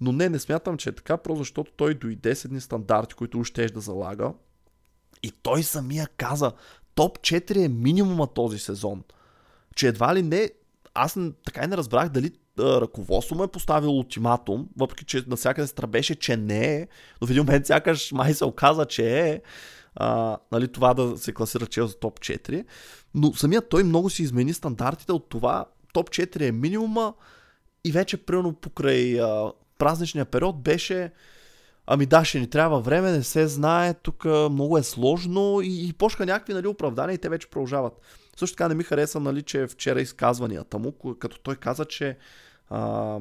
Но 0.00 0.12
не, 0.12 0.28
не 0.28 0.38
смятам, 0.38 0.76
че 0.76 0.88
е 0.88 0.94
така, 0.94 1.16
просто 1.16 1.38
защото 1.38 1.72
той 1.76 1.94
дойде 1.94 2.34
с 2.34 2.44
едни 2.44 2.60
стандарти, 2.60 3.14
които 3.14 3.38
още 3.38 3.66
да 3.66 3.80
залага. 3.80 4.32
И 5.22 5.32
той 5.42 5.62
самия 5.62 6.08
каза, 6.16 6.52
топ 6.94 7.18
4 7.18 7.64
е 7.64 7.68
минимума 7.68 8.26
този 8.26 8.58
сезон 8.58 9.02
че 9.78 9.88
едва 9.88 10.14
ли 10.14 10.22
не, 10.22 10.50
аз 10.94 11.18
така 11.44 11.64
и 11.64 11.66
не 11.66 11.76
разбрах 11.76 12.08
дали 12.08 12.32
ръководство 12.58 13.36
му 13.36 13.44
е 13.44 13.48
поставило 13.48 13.98
ултиматум, 13.98 14.68
въпреки 14.76 15.04
че 15.04 15.24
навсякъде 15.26 15.66
се 15.66 15.74
тръбеше, 15.74 16.14
че 16.14 16.36
не 16.36 16.74
е, 16.74 16.88
но 17.20 17.26
в 17.26 17.30
един 17.30 17.42
момент 17.42 17.66
сякаш 17.66 18.12
май 18.12 18.34
се 18.34 18.44
оказа, 18.44 18.86
че 18.86 19.20
е, 19.20 19.40
а, 19.94 20.38
нали, 20.52 20.68
това 20.68 20.94
да 20.94 21.18
се 21.18 21.32
класира 21.32 21.66
Чел 21.66 21.86
за 21.86 21.98
топ 21.98 22.20
4. 22.20 22.64
Но 23.14 23.34
самият 23.34 23.68
той 23.68 23.82
много 23.82 24.10
си 24.10 24.22
измени 24.22 24.52
стандартите 24.52 25.12
от 25.12 25.28
това 25.28 25.64
топ 25.92 26.10
4 26.10 26.48
е 26.48 26.52
минимума 26.52 27.14
и 27.84 27.92
вече 27.92 28.16
примерно 28.16 28.52
покрай 28.52 29.20
а, 29.20 29.52
празничния 29.78 30.24
период 30.24 30.62
беше 30.62 31.12
ами 31.86 32.06
да, 32.06 32.24
ще 32.24 32.40
ни 32.40 32.50
трябва 32.50 32.80
време, 32.80 33.12
не 33.12 33.22
се 33.22 33.48
знае, 33.48 33.94
тук 33.94 34.24
много 34.24 34.78
е 34.78 34.82
сложно 34.82 35.60
и, 35.62 35.88
и 35.88 35.92
почнаха 35.92 36.26
някакви 36.26 36.54
нали, 36.54 36.66
оправдания 36.66 37.14
и 37.14 37.18
те 37.18 37.28
вече 37.28 37.50
продължават. 37.50 38.00
Също 38.38 38.56
така 38.56 38.68
не 38.68 38.74
ми 38.74 38.84
хареса, 38.84 39.20
нали, 39.20 39.42
че 39.42 39.66
вчера 39.66 40.00
изказванията 40.00 40.78
му, 40.78 40.92
като 41.18 41.38
той 41.38 41.56
каза, 41.56 41.84
че 41.84 42.16
а, 42.70 43.18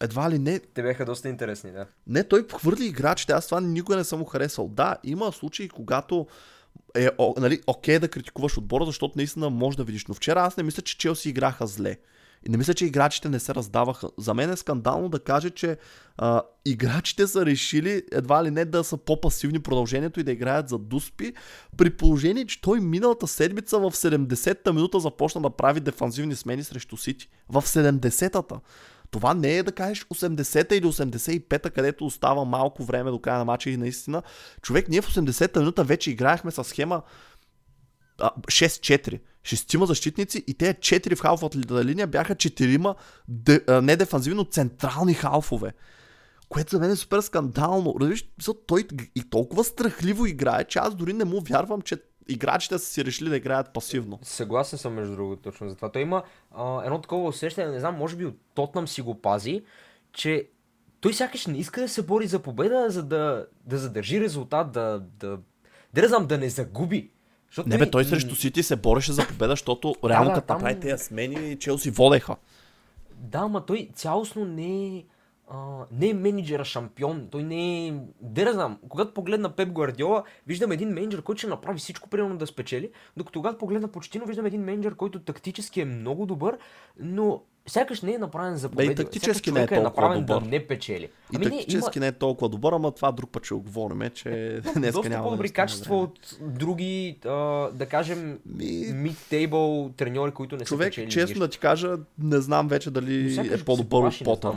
едва 0.00 0.30
ли 0.30 0.38
не... 0.38 0.58
Те 0.58 0.82
бяха 0.82 1.04
доста 1.04 1.28
интересни, 1.28 1.72
да. 1.72 1.86
Не, 2.06 2.24
той 2.24 2.46
хвърли 2.56 2.86
играчите, 2.86 3.32
аз 3.32 3.46
това 3.46 3.60
никога 3.60 3.96
не 3.96 4.04
съм 4.04 4.18
му 4.18 4.24
харесал. 4.24 4.68
Да, 4.68 4.96
има 5.04 5.32
случаи, 5.32 5.68
когато 5.68 6.26
е 6.94 7.10
о, 7.18 7.34
нали, 7.38 7.60
окей 7.66 7.98
да 7.98 8.08
критикуваш 8.08 8.58
отбора, 8.58 8.84
защото 8.84 9.14
наистина 9.16 9.50
може 9.50 9.76
да 9.76 9.84
видиш. 9.84 10.06
Но 10.06 10.14
вчера 10.14 10.40
аз 10.40 10.56
не 10.56 10.62
мисля, 10.62 10.82
че 10.82 10.98
Челси 10.98 11.28
играха 11.28 11.66
зле. 11.66 11.96
И 12.46 12.48
не 12.48 12.56
мисля, 12.56 12.74
че 12.74 12.86
играчите 12.86 13.28
не 13.28 13.40
се 13.40 13.54
раздаваха. 13.54 14.08
За 14.18 14.34
мен 14.34 14.50
е 14.50 14.56
скандално 14.56 15.08
да 15.08 15.18
каже, 15.18 15.50
че 15.50 15.76
а, 16.16 16.42
играчите 16.64 17.26
са 17.26 17.46
решили 17.46 18.02
едва 18.12 18.44
ли 18.44 18.50
не 18.50 18.64
да 18.64 18.84
са 18.84 18.96
по-пасивни 18.96 19.58
продължението 19.60 20.20
и 20.20 20.22
да 20.22 20.32
играят 20.32 20.68
за 20.68 20.78
дуспи, 20.78 21.32
при 21.76 21.90
положение, 21.90 22.46
че 22.46 22.60
той 22.60 22.80
миналата 22.80 23.26
седмица 23.26 23.78
в 23.78 23.92
70-та 23.92 24.72
минута 24.72 25.00
започна 25.00 25.40
да 25.40 25.50
прави 25.50 25.80
дефанзивни 25.80 26.36
смени 26.36 26.64
срещу 26.64 26.96
Сити. 26.96 27.28
В 27.48 27.62
70-та. 27.62 28.60
Това 29.10 29.34
не 29.34 29.56
е 29.56 29.62
да 29.62 29.72
кажеш 29.72 30.04
80-та 30.04 30.74
или 30.74 30.84
85-та, 30.84 31.70
където 31.70 32.06
остава 32.06 32.44
малко 32.44 32.84
време 32.84 33.10
до 33.10 33.18
края 33.18 33.38
на 33.38 33.44
матча 33.44 33.70
и 33.70 33.76
наистина. 33.76 34.22
Човек, 34.62 34.88
ние 34.88 35.00
в 35.00 35.08
80-та 35.08 35.60
минута 35.60 35.84
вече 35.84 36.10
играехме 36.10 36.50
с 36.50 36.64
схема 36.64 37.02
6-4. 38.18 39.20
Шестима 39.44 39.86
защитници 39.86 40.44
и 40.46 40.54
те 40.54 40.74
4 40.74 41.16
в 41.16 41.20
халфовата 41.20 41.84
линия 41.84 42.06
бяха 42.06 42.34
четирима 42.34 42.94
де, 43.28 43.60
не 43.82 43.96
дефанзивно 43.96 44.44
централни 44.44 45.14
халфове. 45.14 45.72
Което 46.48 46.70
за 46.70 46.78
мен 46.80 46.90
е 46.90 46.96
супер 46.96 47.20
скандално. 47.20 47.94
Разбираш, 48.00 48.24
той 48.66 48.84
и 49.14 49.30
толкова 49.30 49.64
страхливо 49.64 50.26
играе, 50.26 50.64
че 50.64 50.78
аз 50.78 50.94
дори 50.94 51.12
не 51.12 51.24
му 51.24 51.40
вярвам, 51.40 51.82
че 51.82 51.96
играчите 52.28 52.78
са 52.78 52.84
си 52.84 53.04
решили 53.04 53.28
да 53.28 53.36
играят 53.36 53.72
пасивно. 53.72 54.18
Съгласен 54.22 54.78
съм, 54.78 54.94
между 54.94 55.14
другото, 55.14 55.42
точно 55.42 55.68
за 55.68 55.76
това. 55.76 55.92
Той 55.92 56.02
има 56.02 56.22
а, 56.54 56.84
едно 56.84 57.00
такова 57.00 57.28
усещане, 57.28 57.72
не 57.72 57.80
знам, 57.80 57.96
може 57.96 58.16
би 58.16 58.24
от 58.24 58.36
Тотнам 58.54 58.88
си 58.88 59.02
го 59.02 59.14
пази, 59.14 59.62
че 60.12 60.48
той 61.00 61.14
сякаш 61.14 61.46
не 61.46 61.58
иска 61.58 61.80
да 61.80 61.88
се 61.88 62.02
бори 62.02 62.26
за 62.26 62.38
победа, 62.38 62.86
за 62.88 63.02
да, 63.02 63.46
да 63.64 63.78
задържи 63.78 64.20
резултат, 64.20 64.72
да, 64.72 65.02
да, 65.18 65.38
да, 65.94 66.02
да 66.02 66.08
знам, 66.08 66.26
да 66.26 66.38
не 66.38 66.48
загуби. 66.48 67.10
Защото 67.50 67.68
не 67.68 67.78
бе, 67.78 67.90
той 67.90 68.04
срещу 68.04 68.34
Сити 68.34 68.62
се 68.62 68.76
бореше 68.76 69.12
за 69.12 69.26
победа, 69.26 69.52
защото 69.52 69.94
реално 70.08 70.30
да, 70.30 70.34
като 70.34 70.46
там... 70.46 70.56
направи 70.56 70.80
тези 70.80 71.04
смени, 71.04 71.58
Челси 71.58 71.90
водеха. 71.90 72.36
Да, 73.14 73.38
ама 73.38 73.66
той 73.66 73.88
цялостно 73.94 74.44
не 74.44 74.86
е 74.86 75.04
а, 75.50 75.86
не 75.92 76.08
е 76.08 76.14
менеджера 76.14 76.64
шампион, 76.64 77.28
той 77.30 77.42
не 77.42 77.88
е... 77.88 77.94
Де 78.20 78.44
да 78.44 78.52
знам, 78.52 78.78
когато 78.88 79.14
погледна 79.14 79.50
Пеп 79.50 79.68
Гвардиола, 79.68 80.22
виждам 80.46 80.72
един 80.72 80.88
менеджер, 80.88 81.22
който 81.22 81.38
ще 81.38 81.46
направи 81.46 81.78
всичко 81.78 82.08
примерно 82.08 82.36
да 82.36 82.46
спечели, 82.46 82.90
докато 83.16 83.40
когато 83.40 83.58
погледна 83.58 83.88
Почтино, 83.88 84.26
виждам 84.26 84.46
един 84.46 84.64
менеджер, 84.64 84.94
който 84.94 85.20
тактически 85.20 85.80
е 85.80 85.84
много 85.84 86.26
добър, 86.26 86.58
но 87.00 87.42
сякаш 87.66 88.02
не 88.02 88.14
е 88.14 88.18
направен 88.18 88.56
за 88.56 88.68
победа. 88.68 88.86
Да, 88.86 88.92
и 88.92 89.04
тактически 89.04 89.52
не 89.52 89.60
е, 89.60 89.62
е 89.62 89.66
толкова 89.66 89.80
е 89.80 89.84
направен 89.84 90.24
добър. 90.24 90.40
да 90.40 90.48
не 90.48 90.66
печели. 90.66 91.08
Ами 91.34 91.46
и 91.46 91.48
тактически 91.48 91.98
не, 91.98 92.06
има... 92.06 92.06
не 92.06 92.08
е 92.08 92.12
толкова 92.12 92.48
добър, 92.48 92.72
ама 92.72 92.92
това 92.92 93.12
друг 93.12 93.30
път 93.30 93.44
ще 93.44 93.54
го 93.54 93.60
говорим, 93.60 94.10
че 94.14 94.60
днес 94.76 94.94
Доста 94.94 95.08
няма 95.08 95.24
по-добри 95.24 95.48
да 95.48 95.54
качества 95.54 95.96
от 95.96 96.36
други, 96.40 97.18
а, 97.24 97.30
да 97.72 97.86
кажем, 97.86 98.38
Ми... 98.46 98.64
mid-table 98.86 99.96
треньори, 99.96 100.30
които 100.30 100.56
не 100.56 100.64
Човек, 100.64 100.86
са 100.86 100.90
печели. 100.90 101.10
честно 101.10 101.28
нищо. 101.28 101.40
да 101.40 101.48
ти 101.48 101.58
кажа, 101.58 101.96
не 102.18 102.40
знам 102.40 102.68
вече 102.68 102.90
дали 102.90 103.36
е 103.52 103.64
по-добър 103.64 104.06
от 104.06 104.24
Потър. 104.24 104.52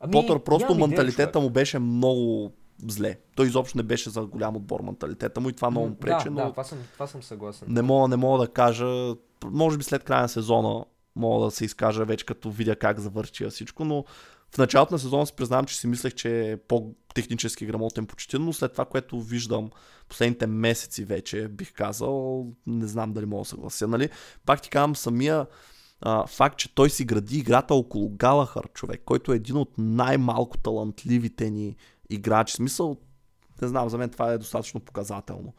Ами, 0.00 0.12
Потър 0.12 0.38
просто 0.38 0.74
менталитета 0.74 1.40
му 1.40 1.50
беше 1.50 1.78
много 1.78 2.52
зле. 2.88 3.18
Той 3.36 3.46
изобщо 3.46 3.78
не 3.78 3.82
беше 3.82 4.10
за 4.10 4.22
голям 4.22 4.56
отбор 4.56 4.80
менталитета 4.80 5.40
му 5.40 5.48
и 5.48 5.52
това 5.52 5.70
много 5.70 5.88
му 5.88 5.94
пречи. 5.94 6.24
Да, 6.24 6.30
но... 6.30 6.36
да 6.36 6.50
това, 6.50 6.64
съм, 6.64 6.78
това 6.92 7.06
съм 7.06 7.22
съгласен. 7.22 7.68
Не 7.70 7.82
мога, 7.82 8.08
не 8.08 8.16
мога 8.16 8.38
да 8.38 8.52
кажа, 8.52 9.14
може 9.44 9.78
би 9.78 9.84
след 9.84 10.04
края 10.04 10.22
на 10.22 10.28
сезона 10.28 10.84
мога 11.16 11.44
да 11.44 11.50
се 11.50 11.64
изкажа 11.64 12.04
вече 12.04 12.26
като 12.26 12.50
видя 12.50 12.76
как 12.76 13.00
завърши 13.00 13.48
всичко, 13.50 13.84
но 13.84 14.04
в 14.54 14.58
началото 14.58 14.94
на 14.94 14.98
сезона 14.98 15.26
си 15.26 15.32
признавам, 15.36 15.66
че 15.66 15.76
си 15.76 15.86
мислех, 15.86 16.14
че 16.14 16.50
е 16.50 16.56
по-технически 16.56 17.66
грамотен 17.66 18.06
почти, 18.06 18.38
но 18.38 18.52
след 18.52 18.72
това, 18.72 18.84
което 18.84 19.20
виждам 19.20 19.70
последните 20.08 20.46
месеци 20.46 21.04
вече, 21.04 21.48
бих 21.48 21.72
казал, 21.72 22.46
не 22.66 22.86
знам 22.86 23.12
дали 23.12 23.26
мога 23.26 23.40
да 23.40 23.48
съглася. 23.48 23.88
Нали? 23.88 24.08
Пак 24.46 24.62
ти 24.62 24.70
казвам, 24.70 24.96
самия 24.96 25.46
а, 26.02 26.26
факт, 26.26 26.58
че 26.58 26.74
той 26.74 26.90
си 26.90 27.04
гради 27.04 27.38
играта 27.38 27.74
около 27.74 28.10
Галахър, 28.10 28.68
човек, 28.74 29.02
който 29.04 29.32
е 29.32 29.36
един 29.36 29.56
от 29.56 29.72
най-малко 29.78 30.58
талантливите 30.58 31.50
ни 31.50 31.76
играчи. 32.10 32.54
Смисъл, 32.54 32.96
не 33.62 33.68
знам, 33.68 33.88
за 33.88 33.98
мен 33.98 34.10
това 34.10 34.32
е 34.32 34.38
достатъчно 34.38 34.80
показателно. 34.80 35.54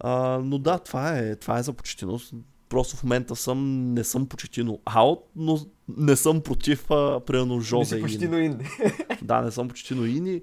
А, 0.00 0.38
но 0.44 0.58
да, 0.58 0.78
това 0.78 1.18
е, 1.18 1.36
това 1.36 1.58
е 1.58 1.62
за 1.62 1.72
Почетино. 1.72 2.20
Просто 2.68 2.96
в 2.96 3.02
момента 3.02 3.36
съм, 3.36 3.92
не 3.94 4.04
съм 4.04 4.26
Почетино 4.26 4.80
аут, 4.84 5.20
но 5.36 5.58
не 5.88 6.16
съм 6.16 6.40
против, 6.40 6.90
а, 6.90 7.20
примерно, 7.20 7.60
Жозе. 7.60 8.00
Почетино 8.00 8.38
ин. 8.38 8.60
да, 9.22 9.42
не 9.42 9.50
съм 9.50 9.68
Почетино 9.68 10.06
ин 10.06 10.26
и, 10.26 10.42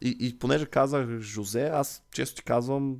и 0.00 0.38
понеже 0.38 0.66
казах 0.66 1.20
Жозе, 1.20 1.68
аз 1.68 2.02
често 2.12 2.36
ти 2.36 2.42
казвам, 2.42 2.96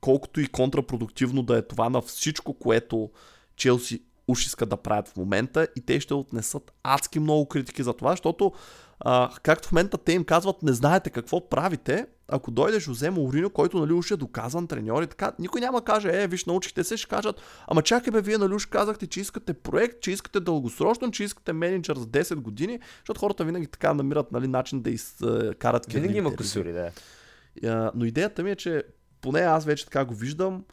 колкото 0.00 0.40
и 0.40 0.46
контрапродуктивно 0.46 1.42
да 1.42 1.58
е 1.58 1.62
това 1.62 1.88
на 1.88 2.00
всичко, 2.02 2.54
което 2.54 3.10
Челси 3.56 4.02
уж 4.28 4.46
искат 4.46 4.68
да 4.68 4.76
правят 4.76 5.08
в 5.08 5.16
момента 5.16 5.68
и 5.76 5.80
те 5.80 6.00
ще 6.00 6.14
отнесат 6.14 6.72
адски 6.82 7.20
много 7.20 7.48
критики 7.48 7.82
за 7.82 7.92
това, 7.92 8.10
защото 8.10 8.52
а, 9.00 9.30
както 9.42 9.68
в 9.68 9.72
момента 9.72 9.98
те 9.98 10.12
им 10.12 10.24
казват, 10.24 10.62
не 10.62 10.72
знаете 10.72 11.10
какво 11.10 11.48
правите, 11.48 12.06
ако 12.28 12.50
дойде 12.50 12.80
Жозе 12.80 13.10
Моурино, 13.10 13.50
който 13.50 13.78
нали 13.78 13.92
уж 13.92 14.10
е 14.10 14.16
доказан 14.16 14.66
треньор 14.66 15.02
и 15.02 15.06
така, 15.06 15.32
никой 15.38 15.60
няма 15.60 15.84
каже, 15.84 16.22
е, 16.22 16.26
виж, 16.26 16.44
научихте 16.44 16.84
се, 16.84 16.96
ще 16.96 17.08
кажат, 17.08 17.40
ама 17.66 17.82
чакай 17.82 18.10
бе, 18.10 18.20
вие 18.20 18.38
нали 18.38 18.54
уж 18.54 18.66
казахте, 18.66 19.06
че 19.06 19.20
искате 19.20 19.54
проект, 19.54 20.00
че 20.00 20.10
искате 20.10 20.40
дългосрочно, 20.40 21.10
че 21.10 21.24
искате 21.24 21.52
менеджер 21.52 21.96
за 21.96 22.06
10 22.06 22.34
години, 22.34 22.80
защото 23.00 23.20
хората 23.20 23.44
винаги 23.44 23.66
така 23.66 23.94
намират 23.94 24.32
нали, 24.32 24.48
начин 24.48 24.82
да 24.82 24.90
изкарат 24.90 25.92
Винаги 25.92 26.18
има 26.18 26.36
косури, 26.36 26.72
да. 26.72 26.90
А, 27.64 27.90
но 27.94 28.04
идеята 28.04 28.42
ми 28.42 28.50
е, 28.50 28.56
че 28.56 28.82
поне 29.20 29.40
аз 29.40 29.64
вече 29.64 29.84
така 29.84 30.04
го 30.04 30.14
виждам, 30.14 30.64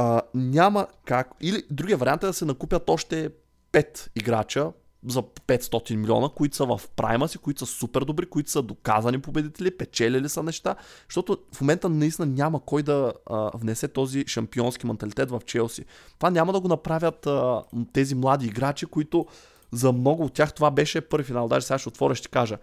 а, 0.00 0.22
няма 0.34 0.86
как. 1.04 1.30
Или 1.40 1.62
другия 1.70 1.96
вариант 1.96 2.22
е 2.22 2.26
да 2.26 2.32
се 2.32 2.44
накупят 2.44 2.90
още 2.90 3.30
5 3.72 4.08
играча 4.16 4.72
за 5.06 5.22
500 5.22 5.96
милиона, 5.96 6.28
които 6.28 6.56
са 6.56 6.66
в 6.66 6.80
прайма 6.96 7.28
си, 7.28 7.38
които 7.38 7.66
са 7.66 7.72
супер 7.72 8.02
добри, 8.02 8.26
които 8.26 8.50
са 8.50 8.62
доказани 8.62 9.20
победители, 9.20 9.76
печелили 9.76 10.28
са 10.28 10.42
неща, 10.42 10.76
защото 11.08 11.38
в 11.54 11.60
момента 11.60 11.88
наистина 11.88 12.26
няма 12.26 12.60
кой 12.64 12.82
да 12.82 13.12
а, 13.26 13.50
внесе 13.54 13.88
този 13.88 14.24
шампионски 14.26 14.86
менталитет 14.86 15.30
в 15.30 15.40
Челси. 15.46 15.84
Това 16.18 16.30
няма 16.30 16.52
да 16.52 16.60
го 16.60 16.68
направят 16.68 17.26
а, 17.26 17.62
тези 17.92 18.14
млади 18.14 18.46
играчи, 18.46 18.86
които 18.86 19.26
за 19.72 19.92
много 19.92 20.24
от 20.24 20.32
тях 20.32 20.54
това 20.54 20.70
беше 20.70 21.00
първи 21.00 21.24
финал. 21.24 21.48
Даже 21.48 21.66
сега 21.66 21.78
ще 21.78 21.88
отворя, 21.88 22.14
ще 22.14 22.28
кажа. 22.28 22.58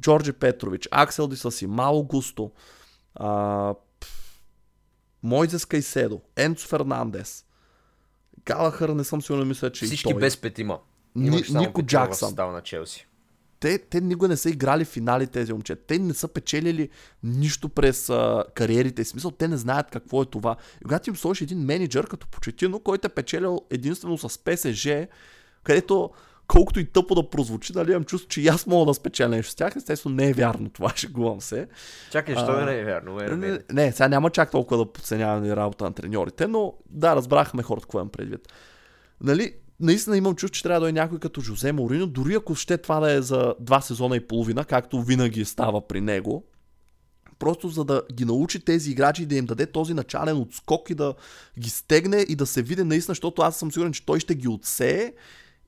Джорджи 0.00 0.32
Петрович, 0.32 0.88
Аксел 0.90 1.26
Дисаси, 1.28 1.66
Мало 1.66 2.02
Густо, 2.02 2.50
а, 3.14 3.74
Мойзес 5.22 5.66
Кайседо, 5.66 6.20
Енцо 6.36 6.68
Фернандес, 6.68 7.44
Галахър 8.44 8.88
не 8.88 9.04
съм 9.04 9.22
сигурен, 9.22 9.48
мисля, 9.48 9.72
че 9.72 9.84
Всички 9.86 10.08
и 10.08 10.12
той. 10.12 10.20
без 10.20 10.36
петима. 10.36 10.78
Ни, 11.14 11.42
Нико 11.50 11.82
Джаксън. 11.82 12.34
на 12.38 12.60
Челси. 12.60 13.06
Те, 13.60 13.78
те 13.78 14.00
никога 14.00 14.28
не 14.28 14.36
са 14.36 14.50
играли 14.50 14.84
финали 14.84 15.26
тези 15.26 15.52
момчета. 15.52 15.82
Те 15.86 15.98
не 15.98 16.14
са 16.14 16.28
печелили 16.28 16.88
нищо 17.22 17.68
през 17.68 18.10
а, 18.10 18.44
кариерите. 18.54 19.04
В 19.04 19.08
смисъл, 19.08 19.30
те 19.30 19.48
не 19.48 19.56
знаят 19.56 19.90
какво 19.90 20.22
е 20.22 20.26
това. 20.26 20.56
И 20.80 20.82
когато 20.82 21.10
им 21.10 21.16
сложиш 21.16 21.40
един 21.40 21.58
менеджер 21.58 22.06
като 22.06 22.26
Почетино, 22.26 22.80
който 22.80 23.06
е 23.06 23.10
печелил 23.10 23.60
единствено 23.70 24.18
с 24.18 24.38
ПСЖ, 24.38 24.88
където 25.64 26.10
колкото 26.50 26.80
и 26.80 26.84
тъпо 26.84 27.14
да 27.14 27.30
прозвучи, 27.30 27.72
нали, 27.74 27.90
имам 27.90 28.04
чувство, 28.04 28.28
че 28.28 28.40
и 28.40 28.48
аз 28.48 28.66
мога 28.66 28.86
да 28.86 28.94
спечеля 28.94 29.28
нещо 29.28 29.52
с 29.52 29.54
тях. 29.54 29.76
Естествено, 29.76 30.14
не 30.14 30.28
е 30.28 30.32
вярно 30.32 30.70
това, 30.70 30.92
шегувам 30.96 31.40
се. 31.40 31.68
Чакай, 32.12 32.34
що 32.34 32.46
да 32.46 32.64
не 32.64 32.78
е 32.78 32.84
вярно? 32.84 33.14
Ме, 33.14 33.36
не, 33.36 33.58
не, 33.72 33.92
сега 33.92 34.08
няма 34.08 34.30
чак 34.30 34.50
толкова 34.50 34.84
да 34.84 34.92
подценяваме 34.92 35.56
работа 35.56 35.84
на 35.84 35.92
треньорите, 35.92 36.46
но 36.46 36.74
да, 36.90 37.16
разбрахме 37.16 37.62
хората, 37.62 37.84
какво 37.84 37.98
имам 37.98 38.08
предвид. 38.08 38.52
Нали, 39.20 39.54
наистина 39.80 40.16
имам 40.16 40.34
чувство, 40.34 40.54
че 40.54 40.62
трябва 40.62 40.80
да 40.80 40.88
е 40.88 40.92
някой 40.92 41.18
като 41.18 41.40
Жозе 41.40 41.72
Морино, 41.72 42.06
дори 42.06 42.34
ако 42.34 42.54
ще 42.54 42.78
това 42.78 43.00
да 43.00 43.12
е 43.12 43.22
за 43.22 43.54
два 43.60 43.80
сезона 43.80 44.16
и 44.16 44.26
половина, 44.26 44.64
както 44.64 45.02
винаги 45.02 45.44
става 45.44 45.88
при 45.88 46.00
него, 46.00 46.44
просто 47.38 47.68
за 47.68 47.84
да 47.84 48.02
ги 48.12 48.24
научи 48.24 48.60
тези 48.60 48.90
играчи 48.90 49.22
и 49.22 49.26
да 49.26 49.34
им 49.34 49.46
даде 49.46 49.66
този 49.66 49.94
начален 49.94 50.36
отскок 50.36 50.90
и 50.90 50.94
да 50.94 51.14
ги 51.58 51.70
стегне 51.70 52.26
и 52.28 52.36
да 52.36 52.46
се 52.46 52.62
види 52.62 52.84
наистина, 52.84 53.12
защото 53.12 53.42
аз 53.42 53.56
съм 53.58 53.72
сигурен, 53.72 53.92
че 53.92 54.06
той 54.06 54.20
ще 54.20 54.34
ги 54.34 54.48
отсее 54.48 55.12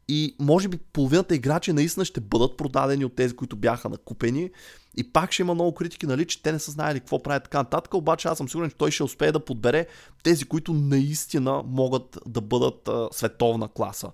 и 0.08 0.36
може 0.38 0.68
би 0.68 0.76
половината 0.76 1.34
играчи 1.34 1.72
наистина 1.72 2.04
ще 2.04 2.20
бъдат 2.20 2.56
продадени 2.56 3.04
от 3.04 3.16
тези, 3.16 3.36
които 3.36 3.56
бяха 3.56 3.88
накупени. 3.88 4.50
И 4.96 5.12
пак 5.12 5.32
ще 5.32 5.42
има 5.42 5.54
много 5.54 5.74
критики, 5.74 6.06
нали, 6.06 6.26
че 6.26 6.42
те 6.42 6.52
не 6.52 6.58
са 6.58 6.70
знаели 6.70 7.00
какво 7.00 7.22
правят 7.22 7.42
така 7.42 7.58
нататък, 7.58 7.94
обаче 7.94 8.28
аз 8.28 8.38
съм 8.38 8.48
сигурен, 8.48 8.70
че 8.70 8.76
той 8.76 8.90
ще 8.90 9.02
успее 9.02 9.32
да 9.32 9.44
подбере 9.44 9.86
тези, 10.22 10.44
които 10.44 10.72
наистина 10.72 11.62
могат 11.66 12.18
да 12.26 12.40
бъдат 12.40 12.88
а, 12.88 13.08
световна 13.12 13.68
класа. 13.68 14.12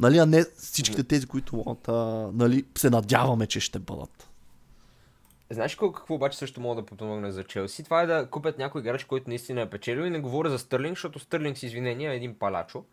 Нали, 0.00 0.18
а 0.18 0.26
не 0.26 0.44
всичките 0.44 1.04
тези, 1.04 1.26
които 1.26 1.56
могат, 1.56 1.88
а, 1.88 2.30
нали, 2.32 2.64
се 2.78 2.90
надяваме, 2.90 3.46
че 3.46 3.60
ще 3.60 3.78
бъдат. 3.78 4.28
Знаеш 5.50 5.74
какво 5.74 6.14
обаче 6.14 6.38
също 6.38 6.60
мога 6.60 6.82
да 6.82 6.86
подпомогне 6.86 7.32
за 7.32 7.44
Челси? 7.44 7.84
Това 7.84 8.02
е 8.02 8.06
да 8.06 8.26
купят 8.30 8.58
някой 8.58 8.80
играч, 8.80 9.04
който 9.04 9.28
наистина 9.28 9.60
е 9.60 9.70
печелил 9.70 10.02
и 10.02 10.10
не 10.10 10.20
говоря 10.20 10.50
за 10.50 10.58
Стърлинг, 10.58 10.96
защото 10.96 11.18
Стърлинг 11.18 11.58
с 11.58 11.62
извинения 11.62 12.12
е 12.12 12.16
един 12.16 12.38
палачо. 12.38 12.84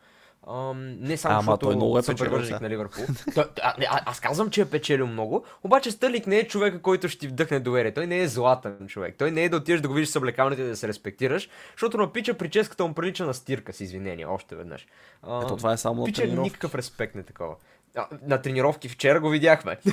Не 0.47 1.17
само 1.17 1.33
Ама 1.33 1.41
защото 1.41 1.57
той 1.59 1.75
много 1.75 1.97
е 1.99 2.03
сега. 2.03 2.59
на 2.61 2.69
Ливърпул. 2.69 3.03
той, 3.35 3.43
а, 3.63 3.73
не, 3.79 3.85
а, 3.89 4.01
аз 4.05 4.19
казвам, 4.19 4.49
че 4.49 4.61
е 4.61 4.65
печелил 4.65 5.07
много, 5.07 5.45
обаче 5.63 5.91
Стърлик 5.91 6.27
не 6.27 6.37
е 6.37 6.47
човека, 6.47 6.81
който 6.81 7.09
ще 7.09 7.19
ти 7.19 7.27
вдъхне 7.27 7.59
доверие. 7.59 7.93
Той 7.93 8.07
не 8.07 8.19
е 8.19 8.27
златен 8.27 8.87
човек. 8.87 9.15
Той 9.17 9.31
не 9.31 9.43
е 9.43 9.49
да 9.49 9.57
отидеш 9.57 9.81
да 9.81 9.87
го 9.87 9.93
видиш 9.93 10.09
с 10.09 10.15
облекалните 10.15 10.61
и 10.61 10.65
да 10.65 10.75
се 10.75 10.87
респектираш, 10.87 11.49
защото 11.71 11.97
на 11.97 12.13
пича 12.13 12.33
прическата 12.33 12.85
му 12.85 12.93
прилича 12.93 13.25
на 13.25 13.33
стирка 13.33 13.73
с 13.73 13.79
извинения, 13.79 14.31
още 14.31 14.55
веднъж. 14.55 14.87
А, 15.23 15.43
Ето 15.43 15.57
това 15.57 15.73
е 15.73 15.77
само 15.77 15.99
на 15.99 16.05
Пича 16.05 16.21
тренировки. 16.21 16.43
никакъв 16.43 16.75
респект 16.75 17.15
не 17.15 17.23
такова. 17.23 17.55
А, 17.95 18.07
на 18.21 18.41
тренировки 18.41 18.89
вчера 18.89 19.19
го 19.19 19.29
видяхме. 19.29 19.77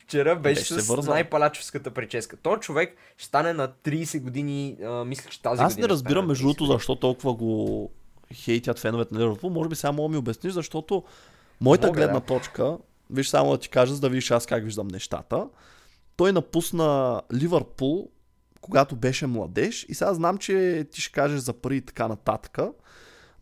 Вчера 0.00 0.36
беше, 0.36 0.60
Беше 0.74 0.80
с 0.80 0.88
вързал. 0.88 1.14
най-палачевската 1.14 1.90
прическа. 1.90 2.36
Той 2.36 2.56
човек 2.58 2.96
ще 3.16 3.26
стане 3.26 3.52
на 3.52 3.68
30 3.68 4.20
години, 4.20 4.76
а, 4.84 5.04
мисля, 5.04 5.30
че 5.30 5.42
тази 5.42 5.62
Аз 5.62 5.74
година. 5.74 5.88
не 5.88 5.88
ще 5.88 5.98
стане 5.98 6.08
разбирам 6.08 6.24
на 6.24 6.28
между 6.28 6.44
30 6.44 6.46
другото 6.48 6.66
защо 6.66 6.96
толкова 6.96 7.34
го 7.34 7.90
хейтят 8.32 8.78
феновете 8.78 9.14
на 9.14 9.20
Ливърпул. 9.20 9.50
Може 9.50 9.68
би 9.68 9.76
сега 9.76 9.92
мога 9.92 10.08
да 10.08 10.12
ми 10.12 10.18
обясниш, 10.18 10.52
защото 10.52 11.02
моята 11.60 11.86
Мога, 11.86 11.96
гледна 11.96 12.20
да. 12.20 12.26
точка, 12.26 12.78
виж 13.10 13.28
само 13.28 13.50
да 13.50 13.58
ти 13.58 13.68
кажа, 13.68 13.94
за 13.94 14.00
да 14.00 14.08
видиш 14.08 14.30
аз 14.30 14.46
как 14.46 14.64
виждам 14.64 14.88
нещата. 14.88 15.48
Той 16.16 16.32
напусна 16.32 17.22
Ливърпул, 17.34 18.10
когато 18.60 18.96
беше 18.96 19.26
младеж 19.26 19.86
и 19.88 19.94
сега 19.94 20.14
знам, 20.14 20.38
че 20.38 20.86
ти 20.92 21.00
ще 21.00 21.12
кажеш 21.12 21.40
за 21.40 21.52
пари 21.52 21.76
и 21.76 21.80
така 21.80 22.08
нататък. 22.08 22.58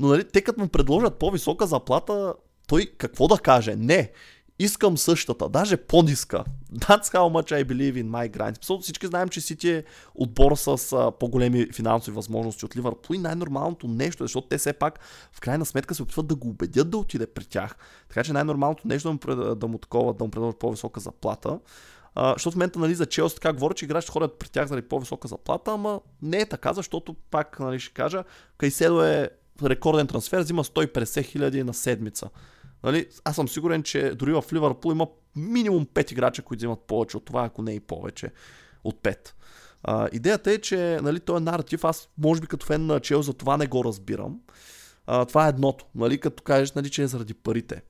Но 0.00 0.08
нали, 0.08 0.24
те 0.24 0.40
като 0.40 0.60
му 0.60 0.68
предложат 0.68 1.18
по-висока 1.18 1.66
заплата, 1.66 2.34
той 2.66 2.86
какво 2.98 3.28
да 3.28 3.38
каже? 3.38 3.76
Не, 3.76 4.10
искам 4.64 4.98
същата, 4.98 5.48
даже 5.48 5.76
по-ниска. 5.76 6.44
That's 6.74 7.04
how 7.04 7.42
much 7.42 7.62
I 7.62 7.64
believe 7.64 8.04
in 8.04 8.08
my 8.08 8.30
grind. 8.36 8.56
Защото 8.56 8.82
всички 8.82 9.06
знаем, 9.06 9.28
че 9.28 9.40
Сити 9.40 9.70
е 9.70 9.84
отбор 10.14 10.56
с 10.56 10.92
а, 10.92 11.10
по-големи 11.10 11.66
финансови 11.72 12.14
възможности 12.14 12.64
от 12.64 12.76
Ливърпул 12.76 13.14
и 13.14 13.18
най-нормалното 13.18 13.88
нещо, 13.88 14.24
е, 14.24 14.26
защото 14.26 14.46
те 14.46 14.58
все 14.58 14.72
пак 14.72 15.00
в 15.32 15.40
крайна 15.40 15.66
сметка 15.66 15.94
се 15.94 16.02
опитват 16.02 16.26
да 16.26 16.34
го 16.34 16.48
убедят 16.48 16.90
да 16.90 16.98
отиде 16.98 17.26
при 17.26 17.44
тях. 17.44 17.76
Така 18.08 18.24
че 18.24 18.32
най-нормалното 18.32 18.88
нещо 18.88 19.08
е 19.08 19.34
да 19.34 19.36
му, 19.36 19.54
да 19.54 19.68
му 19.68 19.78
такова, 19.78 20.14
да 20.14 20.24
му 20.24 20.30
предложат 20.30 20.58
по-висока 20.58 21.00
заплата. 21.00 21.58
А, 22.14 22.32
защото 22.32 22.52
в 22.52 22.56
момента 22.56 22.78
нали, 22.78 22.94
за 22.94 23.06
Челси 23.06 23.34
така 23.34 23.52
говорят, 23.52 23.76
че 23.76 23.84
играчите 23.84 24.12
ходят 24.12 24.38
при 24.38 24.48
тях 24.48 24.68
заради 24.68 24.88
по-висока 24.88 25.28
заплата, 25.28 25.72
ама 25.72 26.00
не 26.22 26.38
е 26.38 26.46
така, 26.46 26.72
защото 26.72 27.14
пак 27.30 27.60
нали, 27.60 27.80
ще 27.80 27.94
кажа, 27.94 28.24
Кайседо 28.58 29.04
е 29.04 29.30
рекорден 29.62 30.06
трансфер, 30.06 30.40
взима 30.40 30.64
150 30.64 31.24
хиляди 31.24 31.62
на 31.62 31.74
седмица. 31.74 32.30
Нали, 32.84 33.06
аз 33.24 33.36
съм 33.36 33.48
сигурен, 33.48 33.82
че 33.82 34.14
дори 34.14 34.32
в 34.32 34.44
Ливърпул 34.52 34.90
има 34.92 35.06
минимум 35.36 35.86
5 35.86 36.12
играча, 36.12 36.42
които 36.42 36.58
взимат 36.58 36.80
повече 36.80 37.16
от 37.16 37.24
това, 37.24 37.44
ако 37.44 37.62
не 37.62 37.72
и 37.72 37.80
повече 37.80 38.30
от 38.84 39.02
5. 39.02 39.32
А, 39.82 40.08
идеята 40.12 40.52
е, 40.52 40.58
че 40.58 40.98
нали, 41.02 41.20
този 41.20 41.44
наратив, 41.44 41.84
аз 41.84 42.08
може 42.18 42.40
би 42.40 42.46
като 42.46 42.66
фен 42.66 42.86
на 42.86 43.00
Чел 43.00 43.22
за 43.22 43.32
това 43.32 43.56
не 43.56 43.66
го 43.66 43.84
разбирам. 43.84 44.40
А, 45.06 45.24
това 45.24 45.46
е 45.46 45.48
едното, 45.48 45.86
нали, 45.94 46.18
като 46.18 46.42
кажеш, 46.42 46.72
нали, 46.72 46.90
че 46.90 47.02
е 47.02 47.06
заради 47.06 47.34
парите. 47.34 47.82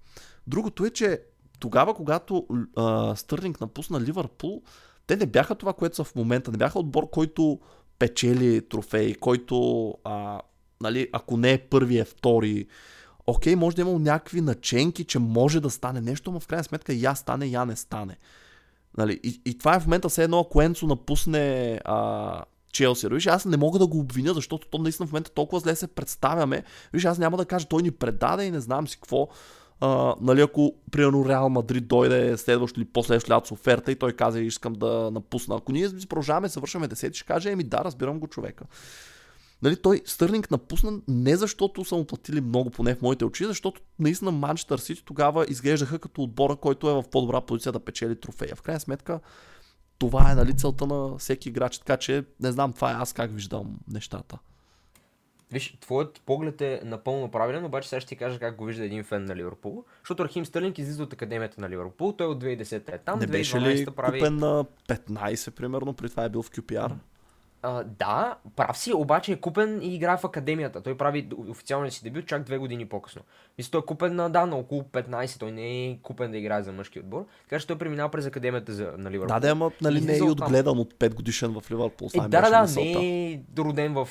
Другото 0.46 0.84
е, 0.84 0.90
че 0.90 1.20
тогава, 1.60 1.94
когато 1.94 2.46
а, 2.76 3.16
Стърлинг 3.16 3.60
напусна 3.60 4.00
Ливърпул, 4.00 4.62
те 5.06 5.16
не 5.16 5.26
бяха 5.26 5.54
това, 5.54 5.72
което 5.72 5.96
са 5.96 6.04
в 6.04 6.14
момента. 6.14 6.50
Не 6.50 6.58
бяха 6.58 6.78
отбор, 6.78 7.10
който 7.10 7.60
печели 7.98 8.68
трофеи, 8.68 9.14
който, 9.14 9.88
а, 10.04 10.40
нали, 10.80 11.08
ако 11.12 11.36
не 11.36 11.52
е 11.52 11.58
първи, 11.58 11.98
е 11.98 12.04
втори. 12.04 12.66
Окей, 13.26 13.56
може 13.56 13.76
да 13.76 13.82
е 13.82 13.84
някакви 13.84 14.40
наченки, 14.40 15.04
че 15.04 15.18
може 15.18 15.60
да 15.60 15.70
стане 15.70 16.00
нещо, 16.00 16.32
но 16.32 16.40
в 16.40 16.46
крайна 16.46 16.64
сметка 16.64 16.92
я 16.92 17.14
стане, 17.14 17.46
я 17.46 17.64
не 17.64 17.76
стане. 17.76 18.16
Нали, 18.98 19.20
и, 19.22 19.40
и 19.44 19.58
това 19.58 19.74
е 19.76 19.80
в 19.80 19.86
момента 19.86 20.08
все 20.08 20.24
едно, 20.24 20.40
ако 20.40 20.62
Енцо 20.62 20.86
напусне 20.86 21.80
а, 21.84 22.44
Челси. 22.72 23.08
Виж, 23.08 23.26
аз 23.26 23.44
не 23.44 23.56
мога 23.56 23.78
да 23.78 23.86
го 23.86 23.98
обвиня, 23.98 24.34
защото 24.34 24.68
то 24.68 24.78
наистина 24.78 25.06
в 25.06 25.12
момента 25.12 25.30
толкова 25.30 25.60
зле 25.60 25.76
се 25.76 25.86
представяме. 25.86 26.64
Виж, 26.92 27.04
аз 27.04 27.18
няма 27.18 27.36
да 27.36 27.44
кажа, 27.44 27.66
той 27.66 27.82
ни 27.82 27.90
предаде 27.90 28.44
и 28.44 28.50
не 28.50 28.60
знам 28.60 28.88
си 28.88 28.96
какво. 28.96 29.28
А, 29.80 30.14
нали, 30.20 30.40
ако 30.40 30.74
примерно 30.90 31.28
Реал 31.28 31.48
Мадрид 31.48 31.86
дойде 31.86 32.36
следващо 32.36 32.80
или 32.80 32.88
последващо 32.88 33.32
лято 33.32 33.48
с 33.48 33.52
оферта 33.52 33.92
и 33.92 33.96
той 33.96 34.12
каза, 34.12 34.40
искам 34.40 34.72
да 34.72 35.10
напусна. 35.12 35.56
Ако 35.56 35.72
ние 35.72 35.88
продължаваме, 36.08 36.48
съвършваме 36.48 36.88
10, 36.88 37.14
ще 37.14 37.26
каже, 37.26 37.50
еми 37.50 37.64
да, 37.64 37.84
разбирам 37.84 38.20
го 38.20 38.26
човека. 38.26 38.64
Нали, 39.62 39.76
той 39.76 40.02
Стърлинг 40.04 40.50
напусна 40.50 41.00
не 41.08 41.36
защото 41.36 41.84
са 41.84 41.96
му 41.96 42.04
платили 42.04 42.40
много, 42.40 42.70
поне 42.70 42.94
в 42.94 43.02
моите 43.02 43.24
очи, 43.24 43.44
защото 43.44 43.80
наистина 43.98 44.30
Манчестър 44.32 44.78
Сити 44.78 45.04
тогава 45.04 45.46
изглеждаха 45.48 45.98
като 45.98 46.22
отбора, 46.22 46.56
който 46.56 46.90
е 46.90 46.92
в 46.92 47.04
по-добра 47.10 47.40
позиция 47.40 47.72
да 47.72 47.80
печели 47.80 48.20
трофея. 48.20 48.56
В 48.56 48.62
крайна 48.62 48.80
сметка, 48.80 49.20
това 49.98 50.30
е 50.32 50.34
нали, 50.34 50.56
целта 50.56 50.86
на 50.86 51.18
всеки 51.18 51.48
играч. 51.48 51.78
Така 51.78 51.96
че 51.96 52.24
не 52.40 52.52
знам 52.52 52.72
това 52.72 52.90
е 52.90 52.94
аз 52.94 53.12
как 53.12 53.34
виждам 53.34 53.78
нещата. 53.88 54.38
Виж, 55.52 55.76
твоят 55.80 56.20
поглед 56.26 56.60
е 56.60 56.80
напълно 56.84 57.30
правилен, 57.30 57.64
обаче 57.64 57.88
сега 57.88 58.00
ще 58.00 58.08
ти 58.08 58.16
кажа 58.16 58.38
как 58.38 58.56
го 58.56 58.64
вижда 58.64 58.84
един 58.84 59.04
фен 59.04 59.24
на 59.24 59.36
Ливърпул. 59.36 59.84
Защото 60.02 60.24
Рахим 60.24 60.46
Стърлинг 60.46 60.78
излиза 60.78 61.02
от 61.02 61.12
академията 61.12 61.60
на 61.60 61.70
Ливърпул, 61.70 62.12
той 62.12 62.26
от 62.26 62.44
2010 62.44 62.94
е 62.94 62.98
там, 62.98 63.18
Не 63.18 63.26
беше 63.26 63.60
ли 63.60 63.86
прави... 63.86 64.18
купен 64.18 64.36
на 64.36 64.64
15 64.88 65.50
примерно, 65.50 65.94
при 65.94 66.10
това 66.10 66.24
е 66.24 66.28
бил 66.28 66.42
в 66.42 66.50
QPR? 66.50 66.92
А, 67.64 67.84
да, 67.84 68.36
прав 68.56 68.78
си, 68.78 68.92
обаче 68.92 69.32
е 69.32 69.40
купен 69.40 69.82
и 69.82 69.94
играе 69.94 70.16
в 70.16 70.24
академията. 70.24 70.80
Той 70.80 70.96
прави 70.96 71.28
официалния 71.48 71.92
си 71.92 72.04
дебют 72.04 72.26
чак 72.26 72.42
две 72.42 72.58
години 72.58 72.86
по-късно. 72.86 73.22
Мисля, 73.58 73.70
той 73.70 73.80
е 73.80 73.84
купен 73.84 74.16
на, 74.16 74.30
да, 74.30 74.46
на 74.46 74.56
около 74.56 74.82
15, 74.82 75.40
той 75.40 75.52
не 75.52 75.86
е 75.86 75.98
купен 76.02 76.30
да 76.30 76.38
играе 76.38 76.62
за 76.62 76.72
мъжки 76.72 77.00
отбор. 77.00 77.26
Така 77.42 77.60
че 77.60 77.66
той 77.66 77.78
преминава 77.78 78.08
през 78.08 78.26
академията 78.26 78.72
за, 78.72 78.92
на 78.98 79.10
Ливърпул. 79.10 79.34
Да, 79.34 79.40
да, 79.40 79.48
ама 79.48 79.70
нали 79.82 80.00
не 80.00 80.12
е 80.12 80.18
и 80.18 80.22
отгледан 80.22 80.78
от 80.78 80.94
5 80.94 81.14
годишен 81.14 81.60
в 81.60 81.70
Ливърпул. 81.70 82.08
Е, 82.14 82.20
да, 82.20 82.28
да, 82.28 82.50
да, 82.50 82.74
не 82.74 83.32
е 83.32 83.40
роден 83.58 83.94
в 83.94 84.08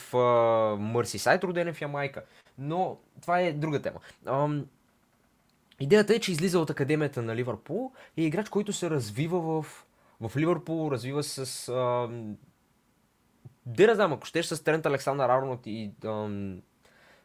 Мърсисайд, 0.79 1.43
роден 1.43 1.67
е 1.67 1.73
в 1.73 1.81
Ямайка. 1.81 2.23
Но 2.57 2.97
това 3.21 3.39
е 3.39 3.53
друга 3.53 3.81
тема. 3.81 3.99
Ам, 4.25 4.65
идеята 5.79 6.15
е, 6.15 6.19
че 6.19 6.31
излиза 6.31 6.59
от 6.59 6.69
академията 6.69 7.21
на 7.21 7.35
Ливърпул 7.35 7.91
и 8.17 8.23
е 8.23 8.25
играч, 8.25 8.49
който 8.49 8.73
се 8.73 8.89
развива 8.89 9.39
в, 9.41 9.85
в 10.21 10.37
Ливърпул, 10.37 10.91
развива 10.91 11.23
с 11.23 11.69
ам, 11.69 12.35
Не 13.65 13.95
знам, 13.95 14.13
ако 14.13 14.25
щеш 14.25 14.45
с 14.45 14.63
Трент 14.63 14.85
Александър 14.85 15.29
Арнот 15.29 15.59
и 15.65 15.91
ам, 16.05 16.61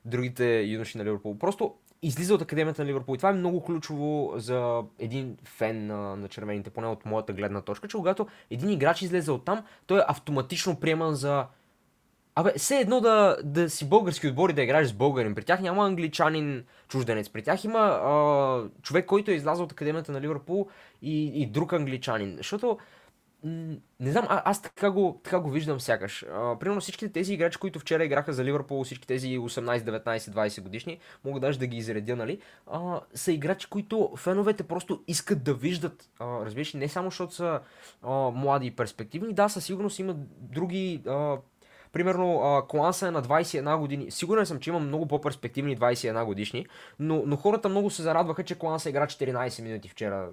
другите 0.04 0.60
юноши 0.60 0.98
на 0.98 1.04
Ливърпул. 1.04 1.38
Просто 1.38 1.74
излиза 2.02 2.34
от 2.34 2.42
Академията 2.42 2.82
на 2.82 2.88
Ливърпул. 2.88 3.14
И 3.14 3.16
това 3.16 3.30
е 3.30 3.32
много 3.32 3.64
ключово 3.64 4.32
за 4.36 4.82
един 4.98 5.36
фен 5.44 5.86
на, 5.86 6.16
на 6.16 6.28
червените, 6.28 6.70
поне 6.70 6.86
от 6.86 7.06
моята 7.06 7.32
гледна 7.32 7.60
точка, 7.60 7.88
че 7.88 7.96
когато 7.96 8.26
един 8.50 8.70
играч 8.70 9.02
излезе 9.02 9.30
от 9.30 9.44
там, 9.44 9.64
той 9.86 9.98
е 9.98 10.04
автоматично 10.08 10.80
приеман 10.80 11.14
за 11.14 11.46
Абе, 12.38 12.52
все 12.56 12.76
едно 12.76 13.00
да, 13.00 13.36
да 13.44 13.70
си 13.70 13.88
български 13.88 14.28
отбори 14.28 14.52
да 14.52 14.62
играеш 14.62 14.88
с 14.88 14.92
българин. 14.92 15.34
При 15.34 15.44
тях 15.44 15.60
няма 15.60 15.86
англичанин 15.86 16.64
чужденец. 16.88 17.28
При 17.28 17.42
тях 17.42 17.64
има 17.64 17.78
а, 17.78 18.62
човек, 18.82 19.06
който 19.06 19.30
е 19.30 19.34
излязъл 19.34 19.64
от 19.64 19.72
Академията 19.72 20.12
на 20.12 20.20
Ливърпул 20.20 20.68
и, 21.02 21.42
и 21.42 21.46
друг 21.46 21.72
англичанин. 21.72 22.34
Защото 22.36 22.78
не 24.00 24.12
знам, 24.12 24.26
а, 24.28 24.42
аз 24.44 24.62
така 24.62 24.90
го, 24.90 25.20
така 25.24 25.40
го 25.40 25.50
виждам 25.50 25.80
сякаш. 25.80 26.24
А, 26.32 26.58
примерно 26.58 26.80
всичките 26.80 27.12
тези 27.12 27.34
играчи, 27.34 27.58
които 27.58 27.78
вчера 27.78 28.04
играха 28.04 28.32
за 28.32 28.44
Ливърпул, 28.44 28.84
всички 28.84 29.06
тези 29.06 29.38
18, 29.38 29.78
19, 29.78 30.18
20 30.18 30.62
годишни, 30.62 30.98
мога 31.24 31.40
даже 31.40 31.58
да 31.58 31.66
ги 31.66 31.76
изредя, 31.76 32.16
нали, 32.16 32.40
а, 32.66 33.00
са 33.14 33.32
играчи, 33.32 33.66
които 33.70 34.12
феновете 34.16 34.62
просто 34.62 35.02
искат 35.08 35.44
да 35.44 35.54
виждат. 35.54 36.10
А, 36.18 36.44
разбираш, 36.44 36.74
не 36.74 36.88
само 36.88 37.10
защото 37.10 37.34
са 37.34 37.60
а, 38.02 38.10
млади 38.30 38.66
и 38.66 38.70
перспективни, 38.70 39.34
да, 39.34 39.48
със 39.48 39.64
сигурност 39.64 39.98
има 39.98 40.14
други 40.40 41.02
а, 41.06 41.36
Примерно, 41.92 42.62
Кланса 42.68 43.08
е 43.08 43.10
на 43.10 43.22
21 43.22 43.78
години. 43.78 44.10
Сигурен 44.10 44.46
съм, 44.46 44.60
че 44.60 44.70
има 44.70 44.78
много 44.78 45.06
по-перспективни 45.06 45.78
21 45.78 46.24
годишни, 46.24 46.66
но, 46.98 47.22
но 47.26 47.36
хората 47.36 47.68
много 47.68 47.90
се 47.90 48.02
зарадваха, 48.02 48.44
че 48.44 48.58
Кланса 48.58 48.88
игра 48.88 49.06
14 49.06 49.62
минути 49.62 49.88
вчера 49.88 50.28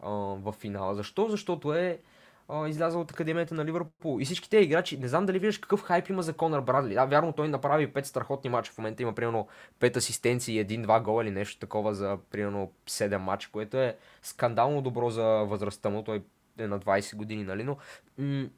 а, 0.00 0.10
в 0.10 0.52
финала. 0.52 0.94
Защо? 0.94 1.28
Защото 1.28 1.74
е 1.74 1.98
а, 2.48 2.68
излязъл 2.68 3.00
от 3.00 3.10
академията 3.10 3.54
на 3.54 3.64
Ливърпул. 3.64 4.20
И 4.20 4.24
всички 4.24 4.50
тези 4.50 4.64
играчи, 4.64 4.98
не 4.98 5.08
знам 5.08 5.26
дали 5.26 5.38
виждаш 5.38 5.58
какъв 5.58 5.82
хайп 5.82 6.08
има 6.08 6.22
за 6.22 6.32
Конър 6.32 6.60
Брадли. 6.60 6.94
Да, 6.94 7.04
вярно, 7.04 7.32
той 7.32 7.48
направи 7.48 7.92
5 7.92 8.02
страхотни 8.02 8.50
мача. 8.50 8.72
В 8.72 8.78
момента 8.78 9.02
има 9.02 9.14
примерно 9.14 9.48
5 9.80 9.96
асистенции 9.96 10.60
и 10.60 10.66
1-2 10.66 11.02
гола 11.02 11.22
или 11.22 11.30
нещо 11.30 11.60
такова 11.60 11.94
за 11.94 12.18
примерно 12.30 12.72
7 12.86 13.16
мача, 13.16 13.48
което 13.52 13.76
е 13.76 13.96
скандално 14.22 14.82
добро 14.82 15.10
за 15.10 15.24
възрастта 15.24 15.90
му. 15.90 16.04
Той 16.04 16.22
е 16.58 16.66
на 16.66 16.80
20 16.80 17.16
години, 17.16 17.44
нали? 17.44 17.64
Но 17.64 17.76
м- 18.18 18.48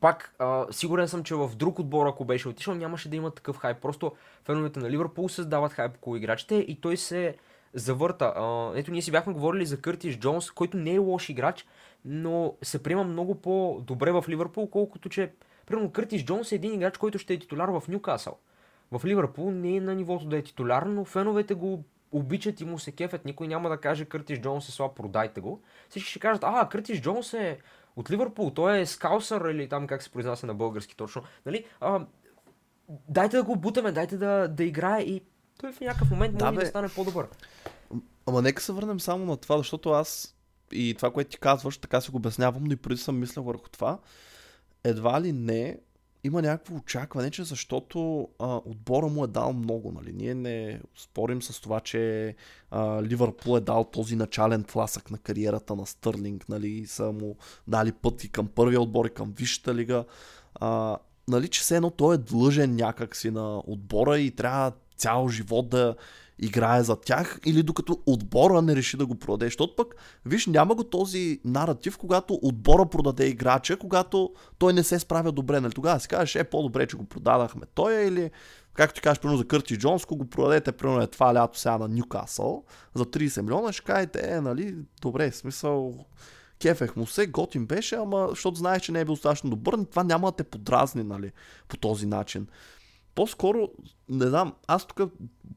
пак, 0.00 0.34
а, 0.38 0.66
сигурен 0.70 1.08
съм, 1.08 1.24
че 1.24 1.34
в 1.34 1.50
друг 1.56 1.78
отбор, 1.78 2.06
ако 2.06 2.24
беше 2.24 2.48
отишъл, 2.48 2.74
нямаше 2.74 3.08
да 3.08 3.16
има 3.16 3.30
такъв 3.30 3.56
хайп. 3.56 3.78
Просто 3.78 4.12
феновете 4.44 4.80
на 4.80 4.90
Ливърпул 4.90 5.28
създават 5.28 5.72
хайп 5.72 5.96
около 5.96 6.16
играчите 6.16 6.54
и 6.54 6.80
той 6.80 6.96
се 6.96 7.36
завърта. 7.74 8.32
А, 8.36 8.72
ето, 8.74 8.90
ние 8.90 9.02
си 9.02 9.10
бяхме 9.10 9.32
говорили 9.32 9.66
за 9.66 9.80
Къртис 9.80 10.16
Джонс, 10.16 10.50
който 10.50 10.76
не 10.76 10.94
е 10.94 10.98
лош 10.98 11.28
играч, 11.28 11.66
но 12.04 12.54
се 12.62 12.82
приема 12.82 13.04
много 13.04 13.34
по-добре 13.34 14.12
в 14.12 14.24
Ливърпул, 14.28 14.70
колкото 14.70 15.08
че, 15.08 15.32
примерно, 15.66 15.92
Къртис 15.92 16.24
Джонс 16.24 16.52
е 16.52 16.54
един 16.54 16.74
играч, 16.74 16.98
който 16.98 17.18
ще 17.18 17.34
е 17.34 17.38
титуляр 17.38 17.68
в 17.68 17.82
Ньюкасъл. 17.88 18.38
В 18.92 19.04
Ливърпул 19.04 19.50
не 19.50 19.76
е 19.76 19.80
на 19.80 19.94
нивото 19.94 20.26
да 20.26 20.36
е 20.36 20.42
титуляр, 20.42 20.82
но 20.82 21.04
феновете 21.04 21.54
го 21.54 21.84
обичат 22.12 22.60
и 22.60 22.64
му 22.64 22.78
се 22.78 22.92
кефят. 22.92 23.24
Никой 23.24 23.48
няма 23.48 23.68
да 23.68 23.76
каже 23.76 24.04
Къртис 24.04 24.38
Джонс 24.38 24.68
е 24.68 24.72
слаб, 24.72 24.96
продайте 24.96 25.40
го. 25.40 25.62
Всички 25.88 26.10
ще 26.10 26.18
кажат, 26.18 26.44
а, 26.46 26.68
Къртис 26.68 27.00
Джонс 27.00 27.34
е 27.34 27.58
от 27.96 28.10
Ливърпул, 28.10 28.50
той 28.50 28.80
е 28.80 28.86
скаусър 28.86 29.50
или 29.50 29.68
там 29.68 29.86
как 29.86 30.02
се 30.02 30.10
произнася 30.10 30.46
на 30.46 30.54
български 30.54 30.96
точно. 30.96 31.22
Нали? 31.46 31.64
А, 31.80 32.06
дайте 33.08 33.36
да 33.36 33.42
го 33.42 33.56
бутаме, 33.56 33.92
дайте 33.92 34.16
да, 34.16 34.48
да 34.48 34.64
играе 34.64 35.02
и 35.02 35.22
той 35.60 35.72
в 35.72 35.80
някакъв 35.80 36.10
момент 36.10 36.40
може 36.40 36.54
да, 36.54 36.60
да 36.60 36.66
стане 36.66 36.88
по-добър. 36.88 37.26
Ама 38.26 38.42
нека 38.42 38.62
се 38.62 38.72
върнем 38.72 39.00
само 39.00 39.24
на 39.24 39.36
това, 39.36 39.56
защото 39.56 39.90
аз 39.90 40.36
и 40.72 40.94
това, 40.94 41.10
което 41.10 41.30
ти 41.30 41.38
казваш, 41.38 41.78
така 41.78 42.00
си 42.00 42.10
го 42.10 42.16
обяснявам, 42.16 42.64
но 42.64 42.72
и 42.72 42.76
преди 42.76 43.00
съм 43.00 43.18
мислял 43.18 43.44
върху 43.44 43.68
това. 43.68 43.98
Едва 44.84 45.20
ли 45.20 45.32
не 45.32 45.78
има 46.24 46.42
някакво 46.42 46.76
очакване, 46.76 47.30
че 47.30 47.44
защото 47.44 48.28
а, 48.38 48.60
отбора 48.64 49.06
му 49.06 49.24
е 49.24 49.28
дал 49.28 49.52
много. 49.52 49.92
Нали? 49.92 50.12
Ние 50.12 50.34
не 50.34 50.80
спорим 50.96 51.42
с 51.42 51.60
това, 51.60 51.80
че 51.80 52.34
а, 52.70 53.02
Ливърпул 53.02 53.56
е 53.56 53.60
дал 53.60 53.84
този 53.84 54.16
начален 54.16 54.64
тласък 54.64 55.10
на 55.10 55.18
кариерата 55.18 55.76
на 55.76 55.86
Стърлинг. 55.86 56.48
Нали? 56.48 56.86
Са 56.86 57.12
му 57.12 57.36
дали 57.68 57.92
път 57.92 58.24
и 58.24 58.28
към 58.28 58.48
първия 58.48 58.80
отбор 58.80 59.06
и 59.06 59.14
към 59.14 59.32
Висшата 59.36 59.74
лига. 59.74 60.04
А, 60.54 60.98
нали, 61.28 61.48
че 61.48 61.60
все 61.60 61.76
едно 61.76 61.90
той 61.90 62.14
е 62.14 62.18
длъжен 62.18 62.76
някакси 62.76 63.30
на 63.30 63.58
отбора 63.58 64.18
и 64.18 64.30
трябва 64.30 64.72
цял 65.00 65.28
живот 65.28 65.68
да 65.68 65.94
играе 66.38 66.82
за 66.82 66.96
тях 66.96 67.40
или 67.46 67.62
докато 67.62 67.98
отбора 68.06 68.62
не 68.62 68.76
реши 68.76 68.96
да 68.96 69.06
го 69.06 69.14
продаде. 69.14 69.46
Защото 69.46 69.76
пък, 69.76 69.94
виж, 70.26 70.46
няма 70.46 70.74
го 70.74 70.84
този 70.84 71.40
наратив, 71.44 71.98
когато 71.98 72.38
отбора 72.42 72.86
продаде 72.86 73.26
играча, 73.26 73.76
когато 73.76 74.32
той 74.58 74.72
не 74.72 74.82
се 74.82 74.98
справя 74.98 75.32
добре. 75.32 75.60
Нали? 75.60 75.72
Тогава 75.72 76.00
си 76.00 76.08
кажеш, 76.08 76.34
е 76.34 76.44
по-добре, 76.44 76.86
че 76.86 76.96
го 76.96 77.04
продадахме 77.04 77.62
той 77.74 77.94
или 77.94 78.30
както 78.74 78.94
ти 78.94 79.00
кажеш, 79.00 79.20
примерно 79.20 79.38
за 79.38 79.46
Кърти 79.46 79.78
Джонс, 79.78 80.06
го 80.06 80.26
продадете, 80.26 80.72
примерно 80.72 81.02
е 81.02 81.06
това 81.06 81.34
лято 81.34 81.58
сега 81.58 81.78
на 81.78 81.88
Ньюкасъл 81.88 82.64
за 82.94 83.04
30 83.04 83.40
милиона, 83.40 83.72
ще 83.72 83.84
кажете, 83.84 84.20
е, 84.24 84.40
нали, 84.40 84.76
добре, 85.02 85.32
смисъл, 85.32 86.04
кефех 86.60 86.96
му 86.96 87.06
се, 87.06 87.26
готин 87.26 87.66
беше, 87.66 87.94
ама 87.94 88.26
защото 88.30 88.58
знаеш, 88.58 88.82
че 88.82 88.92
не 88.92 89.00
е 89.00 89.04
бил 89.04 89.14
достатъчно 89.14 89.50
добър, 89.50 89.84
това 89.90 90.04
няма 90.04 90.30
да 90.30 90.36
те 90.36 90.44
подразни, 90.44 91.02
нали, 91.02 91.32
по 91.68 91.76
този 91.76 92.06
начин. 92.06 92.46
По-скоро, 93.14 93.68
не 94.08 94.26
знам, 94.26 94.54
аз 94.66 94.86
тук 94.86 95.00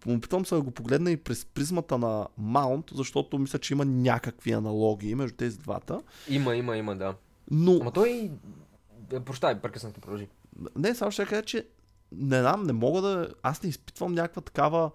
опитвам 0.08 0.46
се 0.46 0.56
да 0.56 0.62
го 0.62 0.72
погледна 0.72 1.12
и 1.12 1.18
през 1.18 1.46
призмата 1.46 1.98
на 1.98 2.28
Маунт, 2.38 2.86
защото 2.94 3.40
мисля, 3.40 3.60
че 3.60 3.74
има 3.74 3.86
някакви 3.86 4.52
аналогии 4.52 5.16
между 5.16 5.38
тези 5.38 5.58
двата. 5.58 6.02
Има, 6.30 6.56
има, 6.56 6.78
има, 6.78 6.96
да. 6.96 7.16
Но... 7.52 7.78
Ама 7.82 7.92
той... 7.92 8.32
Прощай, 9.26 9.62
прекъснато 9.62 10.02
продължи. 10.02 10.28
Не, 10.76 10.96
само 10.96 11.12
ще 11.12 11.26
кажа, 11.26 11.42
че 11.42 11.68
не 12.12 12.42
знам, 12.42 12.64
не 12.64 12.74
мога 12.74 13.02
да... 13.02 13.30
Аз 13.44 13.64
не 13.64 13.70
изпитвам 13.70 14.14
някаква 14.14 14.42
такава 14.42 14.92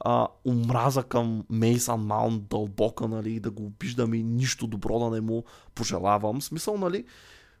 а, 0.00 0.28
омраза 0.46 1.02
към 1.02 1.44
Мейсън 1.50 2.00
Маунт 2.00 2.48
дълбока, 2.48 3.08
нали, 3.08 3.40
да 3.40 3.50
го 3.50 3.64
обиждам 3.64 4.14
и 4.14 4.22
нищо 4.22 4.66
добро 4.66 4.98
да 4.98 5.10
не 5.10 5.20
му 5.20 5.44
пожелавам. 5.74 6.42
Смисъл, 6.42 6.78
нали, 6.78 7.04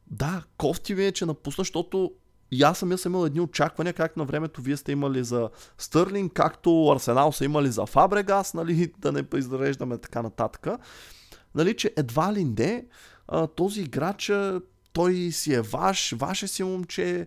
да, 0.06 0.44
кофти 0.56 0.94
ми 0.94 1.04
е, 1.04 1.12
че 1.12 1.26
напусна, 1.26 1.62
защото 1.62 2.12
и 2.50 2.62
аз 2.62 2.78
самия 2.78 2.98
съм 2.98 3.12
имал 3.12 3.26
едни 3.26 3.40
очаквания, 3.40 3.94
как 3.94 4.16
на 4.16 4.24
времето 4.24 4.62
вие 4.62 4.76
сте 4.76 4.92
имали 4.92 5.24
за 5.24 5.50
Стърлинг, 5.78 6.32
както 6.32 6.90
Арсенал 6.90 7.32
са 7.32 7.44
имали 7.44 7.68
за 7.68 7.86
Фабрегас, 7.86 8.54
нали, 8.54 8.92
да 8.98 9.12
не 9.12 9.24
изреждаме 9.34 9.98
така 9.98 10.22
нататък. 10.22 10.66
Нали, 11.54 11.76
че 11.76 11.92
едва 11.96 12.32
ли 12.32 12.44
не 12.44 12.84
този 13.56 13.80
играч 13.80 14.32
той 14.92 15.30
си 15.32 15.54
е 15.54 15.60
ваш, 15.60 16.14
ваше 16.16 16.48
си 16.48 16.62
момче, 16.62 17.26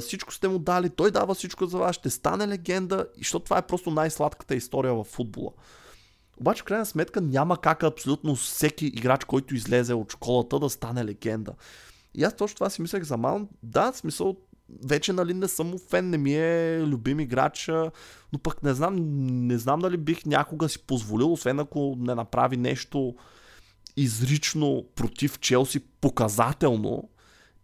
всичко 0.00 0.32
сте 0.32 0.48
му 0.48 0.58
дали, 0.58 0.90
той 0.90 1.10
дава 1.10 1.34
всичко 1.34 1.66
за 1.66 1.78
вас, 1.78 1.96
ще 1.96 2.10
стане 2.10 2.48
легенда, 2.48 3.06
защото 3.18 3.44
това 3.44 3.58
е 3.58 3.66
просто 3.66 3.90
най-сладката 3.90 4.54
история 4.54 4.94
в 4.94 5.04
футбола. 5.04 5.50
Обаче, 6.40 6.62
в 6.62 6.64
крайна 6.64 6.86
сметка, 6.86 7.20
няма 7.20 7.56
как 7.56 7.82
абсолютно 7.82 8.34
всеки 8.34 8.86
играч, 8.86 9.24
който 9.24 9.54
излезе 9.54 9.94
от 9.94 10.12
школата, 10.12 10.58
да 10.58 10.70
стане 10.70 11.04
легенда. 11.04 11.52
И 12.14 12.24
аз 12.24 12.36
точно 12.36 12.54
това 12.54 12.70
си 12.70 12.82
мислех 12.82 13.02
за 13.02 13.16
Маунт. 13.16 13.50
Да, 13.62 13.92
смисъл, 13.92 14.36
вече 14.84 15.12
нали 15.12 15.34
не 15.34 15.48
съм 15.48 15.74
фен, 15.90 16.10
не 16.10 16.18
ми 16.18 16.34
е 16.34 16.82
любим 16.86 17.20
играч, 17.20 17.70
но 18.32 18.38
пък 18.42 18.62
не 18.62 18.74
знам, 18.74 18.96
не 19.46 19.58
знам 19.58 19.80
дали 19.80 19.96
бих 19.96 20.26
някога 20.26 20.68
си 20.68 20.78
позволил, 20.78 21.32
освен 21.32 21.60
ако 21.60 21.96
не 21.98 22.14
направи 22.14 22.56
нещо 22.56 23.14
изрично 23.96 24.84
против 24.94 25.40
Челси, 25.40 25.80
показателно. 25.80 27.08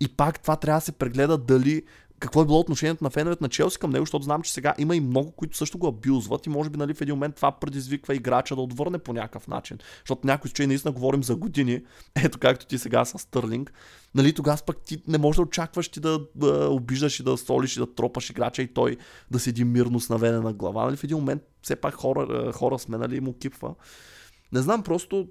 И 0.01 0.09
пак 0.09 0.41
това 0.41 0.57
трябва 0.57 0.77
да 0.77 0.85
се 0.85 0.93
прегледа 0.93 1.39
дали 1.39 1.83
какво 2.21 2.43
е 2.43 2.45
било 2.45 2.61
отношението 2.61 3.05
на 3.05 3.11
феновете 3.11 3.45
на 3.45 3.49
Челси 3.49 3.79
към 3.79 3.91
него, 3.91 4.03
защото 4.03 4.25
знам, 4.25 4.43
че 4.43 4.53
сега 4.53 4.75
има 4.79 4.97
и 4.97 5.01
много, 5.01 5.33
които 5.33 5.57
също 5.57 5.79
го 5.79 5.87
абюзват 5.87 6.47
и 6.47 6.49
може 6.49 6.71
би 6.71 6.79
нали, 6.79 6.95
в 6.95 7.01
един 7.01 7.15
момент 7.15 7.37
това 7.37 7.53
предизвиква 7.53 8.15
играча 8.15 8.57
да 8.57 8.63
отвърне 8.63 8.99
по 8.99 9.13
някакъв 9.13 9.49
начин. 9.49 9.79
Защото 9.99 10.27
някой 10.27 10.49
случай 10.49 10.67
наистина 10.67 10.93
говорим 10.93 11.25
за 11.25 11.37
години, 11.37 11.83
ето 12.25 12.39
както 12.39 12.67
ти 12.67 12.79
сега 12.79 13.05
с 13.05 13.19
Стърлинг, 13.19 13.73
нали, 14.15 14.33
тогава 14.33 14.59
пък 14.67 14.79
ти 14.85 15.03
не 15.09 15.19
можеш 15.19 15.37
да 15.37 15.43
очакваш 15.43 15.89
ти 15.89 16.01
да, 16.01 16.21
да 16.35 16.69
обиждаш 16.71 17.21
и 17.21 17.23
да 17.23 17.37
солиш 17.37 17.77
и 17.77 17.81
да 17.81 17.95
тропаш 17.95 18.31
играча 18.31 18.63
и 18.63 18.75
той 18.75 18.97
да 19.31 19.39
седи 19.39 19.65
мирно 19.65 20.01
с 20.01 20.09
наведена 20.09 20.53
глава. 20.53 20.85
Нали, 20.85 20.97
в 20.97 21.05
един 21.05 21.17
момент 21.17 21.43
все 21.63 21.77
пак 21.77 21.95
хора, 21.95 22.53
хора 22.53 22.79
сме, 22.79 22.99
нали, 22.99 23.21
му 23.21 23.39
кипва. 23.39 23.75
Не 24.53 24.61
знам, 24.61 24.83
просто 24.83 25.29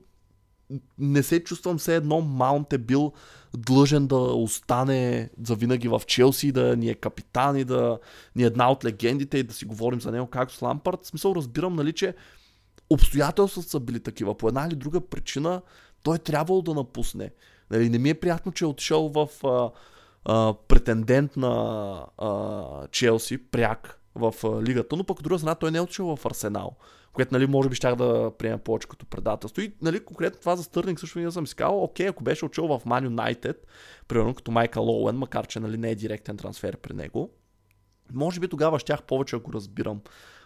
не 0.98 1.24
се 1.24 1.44
чувствам 1.44 1.78
все 1.78 1.96
едно 1.96 2.22
Маунт 2.22 2.74
е 2.74 2.78
бил 2.78 3.14
длъжен 3.58 4.08
да 4.08 4.16
остане 4.16 5.30
завинаги 5.44 5.88
в 5.88 6.02
Челси, 6.08 6.52
да 6.52 6.78
ни 6.78 6.90
е 6.90 6.96
капитан 6.96 7.58
и 7.58 7.64
да 7.64 8.00
ни 8.36 8.44
е 8.44 8.46
една 8.46 8.72
от 8.72 8.86
легендите 8.86 9.38
и 9.38 9.44
да 9.44 9.54
си 9.54 9.66
говорим 9.66 10.02
за 10.02 10.12
него 10.12 10.28
както 10.28 10.56
с 10.56 10.62
Лампард. 10.62 11.00
В 11.04 11.08
смисъл 11.08 11.34
разбирам, 11.36 11.76
нали, 11.76 11.94
че 11.94 12.16
обстоятелствата 12.90 13.70
са 13.70 13.80
били 13.80 14.00
такива. 14.00 14.38
По 14.38 14.48
една 14.48 14.68
или 14.68 14.76
друга 14.76 15.02
причина 15.02 15.62
той 16.04 16.16
е 16.16 16.20
трябвало 16.20 16.62
да 16.62 16.74
напусне. 16.74 17.32
Нали, 17.72 17.90
не 17.90 17.98
ми 17.98 18.10
е 18.10 18.20
приятно, 18.20 18.52
че 18.52 18.66
е 18.66 18.68
отишъл 18.68 19.10
в 19.10 19.28
а, 19.44 19.72
а, 20.26 20.54
претендент 20.68 21.38
на 21.38 22.06
а, 22.18 22.88
Челси, 22.88 23.38
пряк 23.38 24.02
в 24.16 24.34
а, 24.44 24.62
лигата, 24.62 24.96
но 24.96 25.04
пък 25.04 25.18
от 25.18 25.24
друга 25.24 25.40
страна 25.40 25.56
той 25.56 25.72
не 25.72 25.78
е 25.78 25.82
отишъл 25.82 26.16
в 26.16 26.26
Арсенал 26.26 26.78
което 27.18 27.34
нали, 27.34 27.48
може 27.48 27.70
би 27.70 27.76
щях 27.76 27.96
да 27.96 28.32
приема 28.38 28.58
повече 28.58 28.88
като 28.88 29.06
предателство. 29.06 29.62
И 29.62 29.74
нали, 29.82 30.06
конкретно 30.06 30.40
това 30.40 30.56
за 30.56 30.64
Стърнинг 30.64 31.00
също 31.00 31.20
не 31.20 31.32
съм 31.32 31.48
си 31.48 31.56
окей, 31.64 32.08
ако 32.08 32.24
беше 32.24 32.46
учил 32.46 32.68
в 32.68 32.82
Man 32.86 33.08
United, 33.10 33.58
примерно 34.08 34.34
като 34.34 34.52
Майкъл 34.52 34.90
Оуен, 34.90 35.18
макар 35.18 35.48
че 35.48 35.60
нали, 35.60 35.78
не 35.78 35.90
е 35.90 35.96
директен 35.96 36.38
трансфер 36.38 36.78
при 36.78 36.94
него, 36.94 37.30
може 38.14 38.40
би 38.40 38.48
тогава 38.48 38.80
щях 38.80 39.04
повече, 39.04 39.36
ако 39.36 39.54
разбирам. 39.54 40.02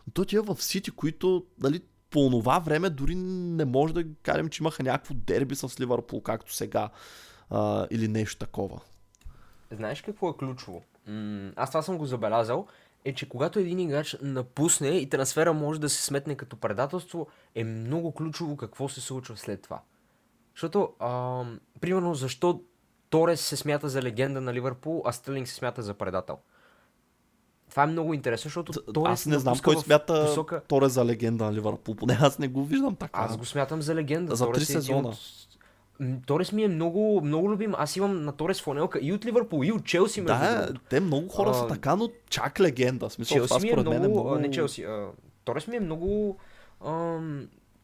Но 0.07 0.13
той 0.13 0.26
тия 0.26 0.41
в 0.41 0.63
Сити, 0.63 0.91
които 0.91 1.45
нали, 1.63 1.82
по 2.09 2.30
това 2.30 2.59
време 2.59 2.89
дори 2.89 3.15
не 3.15 3.65
може 3.65 3.93
да 3.93 4.03
кажем, 4.24 4.49
че 4.49 4.63
имаха 4.63 4.84
някакво 4.84 5.13
дерби 5.13 5.55
с 5.55 5.80
Ливърпул, 5.80 6.22
както 6.22 6.53
сега, 6.53 6.89
а, 7.49 7.88
или 7.91 8.07
нещо 8.07 8.38
такова. 8.38 8.82
Знаеш 9.72 10.01
какво 10.01 10.30
е 10.30 10.38
ключово? 10.38 10.84
М- 11.07 11.51
аз 11.55 11.69
това 11.69 11.82
съм 11.82 11.97
го 11.97 12.05
забелязал 12.05 12.67
е, 13.05 13.13
че 13.13 13.29
когато 13.29 13.59
един 13.59 13.79
играч 13.79 14.17
напусне 14.21 14.89
и 14.89 15.09
трансфера 15.09 15.53
може 15.53 15.81
да 15.81 15.89
се 15.89 16.03
сметне 16.03 16.35
като 16.35 16.55
предателство, 16.55 17.27
е 17.55 17.63
много 17.63 18.11
ключово 18.11 18.57
какво 18.57 18.89
се 18.89 19.01
случва 19.01 19.37
след 19.37 19.61
това. 19.61 19.81
Защото, 20.55 20.93
а, 20.99 21.43
примерно, 21.81 22.13
защо 22.15 22.61
Торес 23.09 23.41
се 23.41 23.57
смята 23.57 23.89
за 23.89 24.01
легенда 24.01 24.41
на 24.41 24.53
Ливърпул, 24.53 25.01
а 25.05 25.11
Стърлинг 25.11 25.47
се 25.47 25.55
смята 25.55 25.81
за 25.81 25.93
предател? 25.93 26.37
Това 27.69 27.83
е 27.83 27.87
много 27.87 28.13
интересно, 28.13 28.49
защото 28.49 28.93
Торес 28.93 29.13
Аз 29.13 29.25
не 29.25 29.39
знам 29.39 29.59
кой 29.63 29.77
смята 29.77 30.25
посока... 30.25 30.61
Торес 30.67 30.91
за 30.91 31.05
легенда 31.05 31.43
на 31.43 31.53
Ливърпул, 31.53 31.95
поне 31.95 32.17
аз 32.21 32.39
не 32.39 32.47
го 32.47 32.65
виждам 32.65 32.95
така. 32.95 33.19
Аз 33.19 33.37
го 33.37 33.45
смятам 33.45 33.81
за 33.81 33.95
легенда. 33.95 34.35
За 34.35 34.51
три 34.51 34.61
е 34.61 34.65
сезона. 34.65 35.09
От 35.09 35.50
Торес 36.25 36.51
ми 36.51 36.63
е 36.63 36.67
много, 36.67 37.21
много 37.23 37.51
любим. 37.51 37.73
Аз 37.77 37.95
имам 37.95 38.25
на 38.25 38.31
Торес 38.31 38.61
фланелка 38.61 38.99
и 39.01 39.13
от 39.13 39.25
Ливърпул, 39.25 39.63
и 39.63 39.71
от 39.71 39.85
Челси. 39.85 40.21
Да, 40.21 40.73
те 40.89 40.99
много 40.99 41.27
хора 41.27 41.49
а, 41.49 41.53
са 41.53 41.67
така, 41.67 41.95
но 41.95 42.09
чак 42.29 42.59
легенда. 42.59 43.09
Смисъл, 43.09 43.35
Челси 43.35 43.47
това 43.47 43.59
ми 43.59 43.69
е 43.69 43.73
много, 43.73 43.89
мен 43.89 44.03
е 44.03 44.07
много... 44.07 44.35
Не 44.35 44.51
Челси, 44.51 44.83
а, 44.83 45.07
Торес 45.45 45.67
ми 45.67 45.75
е 45.75 45.79
много... 45.79 46.37
А, 46.85 47.19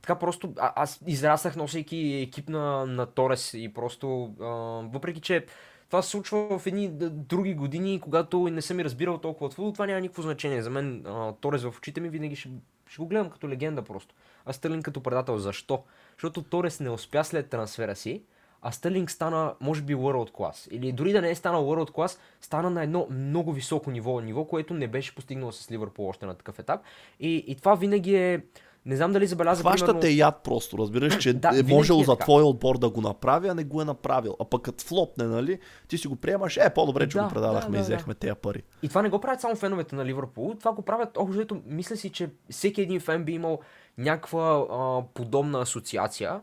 така 0.02 0.16
просто, 0.16 0.54
а, 0.60 0.74
аз 0.76 1.00
израснах 1.08 1.56
носейки 1.56 1.98
екип 1.98 2.50
на, 2.50 2.86
на 2.86 3.06
Торес 3.06 3.54
и 3.54 3.74
просто, 3.74 4.34
а, 4.42 4.46
въпреки 4.94 5.22
че 5.22 5.46
това 5.88 6.02
се 6.02 6.10
случва 6.10 6.60
в 6.60 6.68
едни 6.68 6.90
други 7.12 7.54
години, 7.54 8.00
когато 8.00 8.50
не 8.50 8.62
съм 8.62 8.80
и 8.80 8.84
разбирал 8.84 9.18
толкова 9.18 9.46
от 9.46 9.54
футбол, 9.54 9.72
това 9.72 9.86
няма 9.86 10.02
никакво 10.02 10.22
значение. 10.22 10.62
За 10.62 10.70
мен 10.70 11.06
а, 11.06 11.34
Торес 11.34 11.64
в 11.64 11.74
очите 11.78 12.02
ми 12.02 12.10
винаги 12.10 12.36
ще, 12.36 12.50
ще 12.88 13.02
го 13.02 13.08
гледам 13.08 13.30
като 13.30 13.50
легенда 13.50 13.82
просто. 13.82 14.16
А 14.46 14.54
Стърлинг 14.54 14.86
като 14.86 15.04
предател. 15.04 15.38
Защо? 15.38 15.84
Защото 16.18 16.44
Торес 16.44 16.80
не 16.80 16.90
успя 16.90 17.24
след 17.24 17.50
трансфера 17.50 17.96
си, 17.96 18.24
а 18.62 18.72
Стърлинг 18.72 19.12
стана, 19.12 19.56
може 19.62 19.82
би, 19.82 19.96
world 19.96 20.32
class. 20.32 20.72
Или 20.72 20.92
дори 20.92 21.14
да 21.14 21.22
не 21.22 21.30
е 21.30 21.36
станал 21.36 21.66
world 21.66 21.92
class, 21.92 22.20
стана 22.42 22.70
на 22.70 22.84
едно 22.84 23.08
много 23.10 23.54
високо 23.54 23.92
ниво, 23.92 24.20
ниво, 24.20 24.46
което 24.46 24.74
не 24.74 24.88
беше 24.88 25.16
постигнало 25.16 25.52
с 25.52 25.72
Ливърпул 25.72 26.08
още 26.08 26.26
на 26.26 26.34
такъв 26.34 26.60
етап. 26.60 26.82
И, 27.20 27.44
и 27.48 27.56
това 27.56 27.76
винаги 27.76 28.16
е... 28.16 28.42
Не 28.88 28.96
знам 28.96 29.14
дали 29.14 29.28
забеляза. 29.28 29.62
Хващате 29.62 30.00
примерно... 30.00 30.18
яд 30.18 30.42
просто, 30.44 30.78
разбираш, 30.78 31.18
че 31.18 31.34
да, 31.34 31.60
е 31.60 31.64
можел 31.64 32.00
е 32.02 32.04
за 32.04 32.16
твой 32.16 32.44
отбор 32.44 32.78
да 32.78 32.90
го 32.90 33.02
направи, 33.02 33.48
а 33.48 33.54
не 33.54 33.64
го 33.64 33.82
е 33.82 33.86
направил. 33.86 34.36
А 34.40 34.46
пък 34.46 34.62
като 34.62 34.84
флопне, 34.84 35.24
нали, 35.24 35.60
ти 35.88 35.98
си 35.98 36.08
го 36.08 36.16
приемаш, 36.16 36.58
е, 36.58 36.70
по-добре, 36.70 37.10
че 37.10 37.18
да, 37.18 37.24
го 37.24 37.30
предадахме 37.30 37.70
да, 37.70 37.72
да, 37.72 37.80
и 37.80 37.82
взехме 37.82 38.14
да. 38.14 38.20
тези 38.20 38.34
пари. 38.42 38.64
И 38.84 38.90
това 38.90 39.02
не 39.02 39.10
го 39.10 39.20
правят 39.22 39.42
само 39.42 39.56
феновете 39.56 39.96
на 39.96 40.06
Ливърпул, 40.06 40.56
това 40.60 40.72
го 40.72 40.82
правят, 40.82 41.18
общо 41.18 41.62
мисля 41.66 41.96
си, 41.96 42.10
че 42.10 42.30
всеки 42.50 42.82
един 42.82 43.00
фен 43.00 43.24
би 43.24 43.34
имал 43.34 43.60
някаква 43.98 44.66
а, 44.72 45.02
подобна 45.14 45.62
асоциация. 45.62 46.42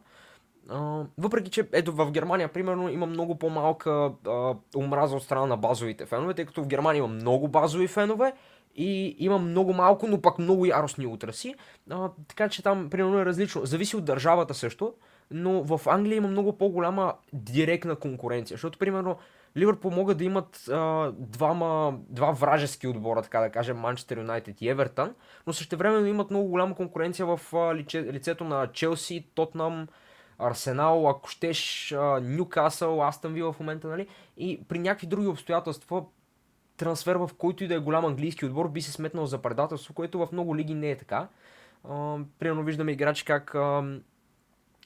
А, 0.68 1.02
въпреки, 1.18 1.50
че 1.50 1.68
ето 1.72 1.92
в 1.92 2.10
Германия, 2.10 2.48
примерно, 2.48 2.88
има 2.88 3.06
много 3.06 3.38
по-малка 3.38 4.12
а, 4.26 4.54
омраза 4.76 5.16
от 5.16 5.22
страна 5.22 5.46
на 5.46 5.56
базовите 5.56 6.06
фенове, 6.06 6.34
тъй 6.34 6.44
като 6.44 6.62
в 6.62 6.66
Германия 6.66 6.98
има 6.98 7.08
много 7.08 7.48
базови 7.48 7.86
фенове 7.86 8.32
и 8.74 9.16
има 9.18 9.38
много 9.38 9.72
малко, 9.72 10.06
но 10.06 10.20
пък 10.20 10.38
много 10.38 10.66
яростни 10.66 11.06
утраси. 11.06 11.54
А, 11.90 12.10
така 12.28 12.48
че 12.48 12.62
там, 12.62 12.90
примерно, 12.90 13.18
е 13.18 13.24
различно. 13.24 13.66
Зависи 13.66 13.96
от 13.96 14.04
държавата 14.04 14.54
също, 14.54 14.94
но 15.30 15.62
в 15.62 15.80
Англия 15.86 16.16
има 16.16 16.28
много 16.28 16.58
по-голяма 16.58 17.14
директна 17.32 17.96
конкуренция, 17.96 18.54
защото, 18.54 18.78
примерно, 18.78 19.16
Ливърпул 19.56 19.90
могат 19.90 20.18
да 20.18 20.24
имат 20.24 20.68
а, 20.68 21.12
двама, 21.18 21.98
два 22.08 22.30
вражески 22.30 22.86
отбора, 22.86 23.22
така 23.22 23.40
да 23.40 23.50
кажем, 23.50 23.76
Манчестър 23.76 24.16
Юнайтед 24.16 24.62
и 24.62 24.68
Евертън, 24.68 25.14
но 25.46 25.52
също 25.52 25.76
време 25.76 26.08
имат 26.08 26.30
много 26.30 26.48
голяма 26.48 26.74
конкуренция 26.74 27.26
в 27.26 27.40
а, 27.52 27.74
лице, 27.74 28.02
лицето 28.02 28.44
на 28.44 28.66
Челси, 28.72 29.26
Тотнам, 29.34 29.88
Арсенал, 30.38 31.08
ако 31.08 31.28
щеш, 31.28 31.94
Нюкасъл, 32.22 33.02
Астън 33.02 33.32
Вила 33.32 33.52
в 33.52 33.60
момента, 33.60 33.88
нали? 33.88 34.06
И 34.36 34.60
при 34.68 34.78
някакви 34.78 35.06
други 35.06 35.26
обстоятелства 35.26 36.04
трансфер 36.76 37.16
в 37.16 37.30
който 37.38 37.64
и 37.64 37.68
да 37.68 37.74
е 37.74 37.78
голям 37.78 38.04
английски 38.04 38.46
отбор 38.46 38.68
би 38.68 38.82
се 38.82 38.92
сметнал 38.92 39.26
за 39.26 39.38
предателство, 39.38 39.94
което 39.94 40.26
в 40.26 40.32
много 40.32 40.56
лиги 40.56 40.74
не 40.74 40.90
е 40.90 40.96
така. 40.96 41.28
А, 41.88 42.18
примерно 42.38 42.62
виждаме 42.62 42.92
играчи 42.92 43.24
как 43.24 43.54
а, 43.54 43.98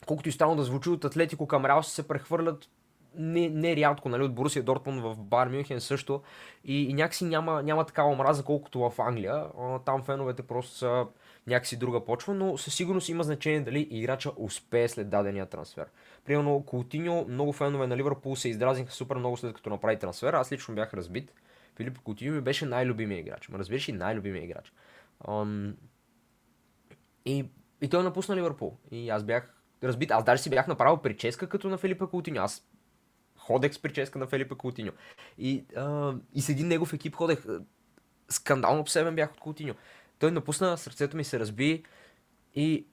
колкото 0.06 0.28
и 0.28 0.32
странно 0.32 0.56
да 0.56 0.62
звучи 0.62 0.90
от 0.90 1.04
Атлетико 1.04 1.46
към 1.46 1.64
Реал 1.64 1.82
се 1.82 2.08
прехвърлят 2.08 2.68
не, 3.14 3.48
не 3.48 3.86
нали, 4.04 4.22
от 4.24 4.34
Борусия 4.34 4.62
Дортмунд 4.62 5.02
в 5.02 5.16
Бар 5.18 5.48
Мюнхен 5.48 5.80
също. 5.80 6.22
И, 6.64 6.82
и 6.90 6.94
някакси 6.94 7.24
няма, 7.24 7.62
няма 7.62 7.84
такава 7.84 8.10
омраза, 8.10 8.44
колкото 8.44 8.90
в 8.90 8.92
Англия. 8.98 9.44
А, 9.60 9.78
там 9.78 10.02
феновете 10.02 10.42
просто 10.42 10.76
са 10.76 11.06
някакси 11.46 11.76
друга 11.76 12.04
почва, 12.04 12.34
но 12.34 12.58
със 12.58 12.74
сигурност 12.74 13.08
има 13.08 13.22
значение 13.22 13.60
дали 13.60 13.88
играча 13.90 14.30
успее 14.36 14.88
след 14.88 15.08
дадения 15.08 15.46
трансфер. 15.46 15.86
Примерно 16.24 16.62
Култиньо, 16.66 17.26
много 17.28 17.52
фенове 17.52 17.86
на 17.86 17.96
Ливърпул 17.96 18.36
се 18.36 18.48
издразниха 18.48 18.92
супер 18.92 19.16
много 19.16 19.36
след 19.36 19.54
като 19.54 19.70
направи 19.70 19.98
трансфер. 19.98 20.32
Аз 20.32 20.52
лично 20.52 20.74
бях 20.74 20.94
разбит. 20.94 21.32
Филип 21.78 21.98
Култиньо 21.98 22.34
ми 22.34 22.40
беше 22.40 22.66
най-любимия 22.66 23.18
играч. 23.18 23.48
Ма 23.48 23.58
разбираш 23.58 23.88
и 23.88 23.92
най-любимия 23.92 24.44
играч. 24.44 24.72
Um, 25.24 25.74
и, 27.24 27.50
и 27.80 27.88
той 27.88 28.02
напусна 28.02 28.36
Ливърпул. 28.36 28.76
И 28.90 29.10
аз 29.10 29.24
бях 29.24 29.54
разбит. 29.82 30.10
Аз 30.10 30.24
даже 30.24 30.42
си 30.42 30.50
бях 30.50 30.68
направил 30.68 30.96
прическа 30.96 31.48
като 31.48 31.68
на 31.68 31.78
Филипа 31.78 32.06
Култиньо. 32.06 32.42
Аз 32.42 32.68
ходех 33.36 33.74
с 33.74 33.82
прическа 33.82 34.18
на 34.18 34.26
Филипа 34.26 34.54
Култиньо. 34.54 34.92
И, 35.38 35.64
а, 35.76 36.14
и 36.34 36.42
с 36.42 36.48
един 36.48 36.68
негов 36.68 36.92
екип 36.92 37.14
ходех. 37.14 37.44
Скандално 38.28 38.80
обсебен 38.80 39.14
бях 39.14 39.32
от 39.32 39.40
Култиньо. 39.40 39.74
Той 40.18 40.30
напусна, 40.30 40.78
сърцето 40.78 41.16
ми 41.16 41.24
се 41.24 41.40
разби 41.40 41.84
и 42.54 42.86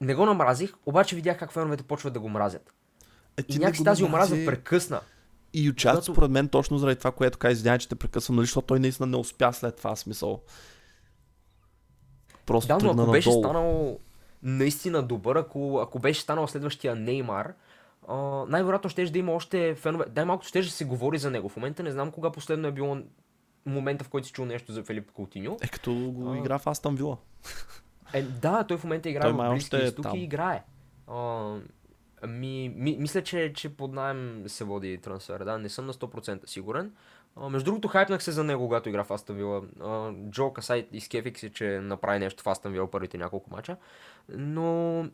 не 0.00 0.14
го 0.14 0.26
намразих, 0.26 0.74
обаче 0.86 1.16
видях 1.16 1.38
как 1.38 1.52
феновете 1.52 1.82
почват 1.82 2.12
да 2.12 2.20
го 2.20 2.28
мразят. 2.28 2.72
Е, 3.36 3.42
и 3.48 3.58
някакси 3.58 3.84
тази 3.84 4.04
омраза 4.04 4.34
прекъсна. 4.46 5.00
И 5.52 5.70
участва 5.70 6.00
Когато... 6.00 6.12
според 6.12 6.30
мен 6.30 6.48
точно 6.48 6.78
заради 6.78 6.98
това, 6.98 7.12
което 7.12 7.38
каза, 7.38 7.52
извинявай, 7.52 7.78
че 7.78 7.88
те 7.88 7.94
прекъсвам, 7.94 8.36
нали, 8.36 8.46
защото 8.46 8.66
той 8.66 8.80
наистина 8.80 9.06
не 9.06 9.16
успя 9.16 9.52
след 9.52 9.76
това 9.76 9.96
смисъл. 9.96 10.42
Просто 12.46 12.68
да, 12.68 12.74
но 12.74 12.90
ако 12.90 12.96
надолу. 12.96 13.12
беше 13.12 13.32
станал 13.32 13.98
наистина 14.42 15.02
добър, 15.02 15.36
ако, 15.36 15.78
ако 15.82 15.98
беше 15.98 16.20
станал 16.20 16.46
следващия 16.46 16.96
Неймар, 16.96 17.54
най-вероятно 18.48 18.90
ще 18.90 19.04
да 19.04 19.18
има 19.18 19.32
още 19.32 19.74
фенове. 19.74 20.04
Дай 20.08 20.24
малко 20.24 20.44
ще 20.44 20.62
да 20.62 20.70
се 20.70 20.84
говори 20.84 21.18
за 21.18 21.30
него. 21.30 21.48
В 21.48 21.56
момента 21.56 21.82
не 21.82 21.90
знам 21.90 22.10
кога 22.10 22.30
последно 22.30 22.68
е 22.68 22.72
било 22.72 22.98
момента, 23.66 24.04
в 24.04 24.08
който 24.08 24.26
си 24.26 24.32
чул 24.32 24.44
нещо 24.44 24.72
за 24.72 24.82
Филип 24.82 25.12
Култиньо. 25.12 25.56
Е, 25.60 25.68
като 25.68 25.94
го 25.94 26.32
а... 26.32 26.38
игра 26.38 26.58
в 26.58 26.66
Астан 26.66 26.96
Вила. 26.96 27.16
Е, 28.12 28.22
да, 28.22 28.64
той 28.64 28.76
в 28.76 28.84
момента 28.84 29.08
играе 29.08 29.32
в 29.32 29.50
Близки 29.52 29.76
изток 29.76 30.06
и 30.14 30.18
играе. 30.18 30.64
А, 31.06 31.54
ми, 32.26 32.72
ми, 32.76 32.96
мисля, 33.00 33.22
че, 33.22 33.52
че 33.52 33.76
под 33.76 33.92
найем 33.92 34.44
се 34.46 34.64
води 34.64 34.98
трансфер. 34.98 35.44
Да, 35.44 35.58
не 35.58 35.68
съм 35.68 35.86
на 35.86 35.92
100% 35.92 36.46
сигурен. 36.46 36.92
А, 37.36 37.48
между 37.48 37.64
другото, 37.64 37.88
хайпнах 37.88 38.22
се 38.22 38.32
за 38.32 38.44
него, 38.44 38.64
когато 38.64 38.88
игра 38.88 39.04
в 39.04 39.10
Астан 39.10 39.36
Вила. 39.36 39.62
А, 39.80 40.12
Джо 40.30 40.52
Касай 40.52 40.88
изкефих 40.92 41.38
се, 41.38 41.52
че 41.52 41.80
направи 41.82 42.18
нещо 42.18 42.42
в 42.42 42.46
Астан 42.46 42.72
Вила 42.72 42.90
първите 42.90 43.18
няколко 43.18 43.50
мача. 43.50 43.76
Но 44.28 45.06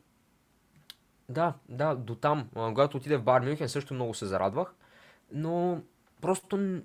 да, 1.29 1.55
да, 1.69 1.95
до 1.95 2.15
там. 2.15 2.49
Когато 2.55 2.97
отиде 2.97 3.17
в 3.17 3.23
Бар 3.23 3.41
Мюнхен 3.41 3.69
също 3.69 3.95
много 3.95 4.15
се 4.15 4.27
зарадвах. 4.27 4.75
Но 5.33 5.83
просто 6.21 6.81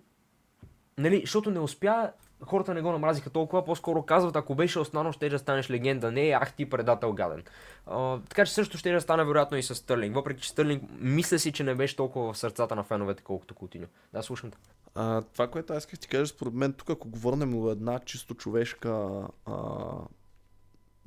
нали, 0.98 1.22
защото 1.22 1.52
не 1.52 1.60
успя, 1.60 2.12
хората 2.46 2.74
не 2.74 2.82
го 2.82 2.92
намразиха 2.92 3.30
толкова, 3.30 3.66
по-скоро 3.66 4.04
казват, 4.04 4.36
ако 4.36 4.56
беше 4.56 4.80
останал, 4.80 5.12
ще 5.12 5.30
да 5.30 5.40
станеш 5.40 5.70
легенда. 5.70 6.12
Не, 6.12 6.38
ах 6.42 6.54
ти 6.54 6.70
предател 6.70 7.14
гаден. 7.14 7.44
А, 7.86 8.20
така 8.20 8.46
че 8.46 8.54
също 8.54 8.78
ще 8.78 8.92
да 8.92 9.02
стане 9.02 9.26
вероятно 9.26 9.58
и 9.58 9.64
с 9.64 9.76
Стърлинг. 9.76 10.16
Въпреки, 10.16 10.42
че 10.42 10.50
Стърлинг 10.50 10.84
мисля 11.00 11.40
си, 11.40 11.52
че 11.52 11.64
не 11.64 11.76
беше 11.76 11.96
толкова 11.96 12.34
в 12.34 12.38
сърцата 12.38 12.76
на 12.76 12.84
феновете, 12.84 13.24
колкото 13.24 13.56
Кутиньо. 13.56 13.88
Да, 14.14 14.24
слушам 14.24 14.52
те. 14.52 14.58
А, 14.96 15.22
това, 15.22 15.48
което 15.48 15.74
аз 15.74 15.84
исках 15.84 16.00
ти 16.00 16.08
кажа, 16.08 16.28
според 16.28 16.54
мен, 16.54 16.74
тук 16.74 16.90
ако 16.90 17.10
го 17.10 17.20
върнем 17.20 17.52
до 17.52 17.72
една 17.72 18.00
чисто 18.00 18.36
човешка 18.36 19.22
а, 19.46 19.56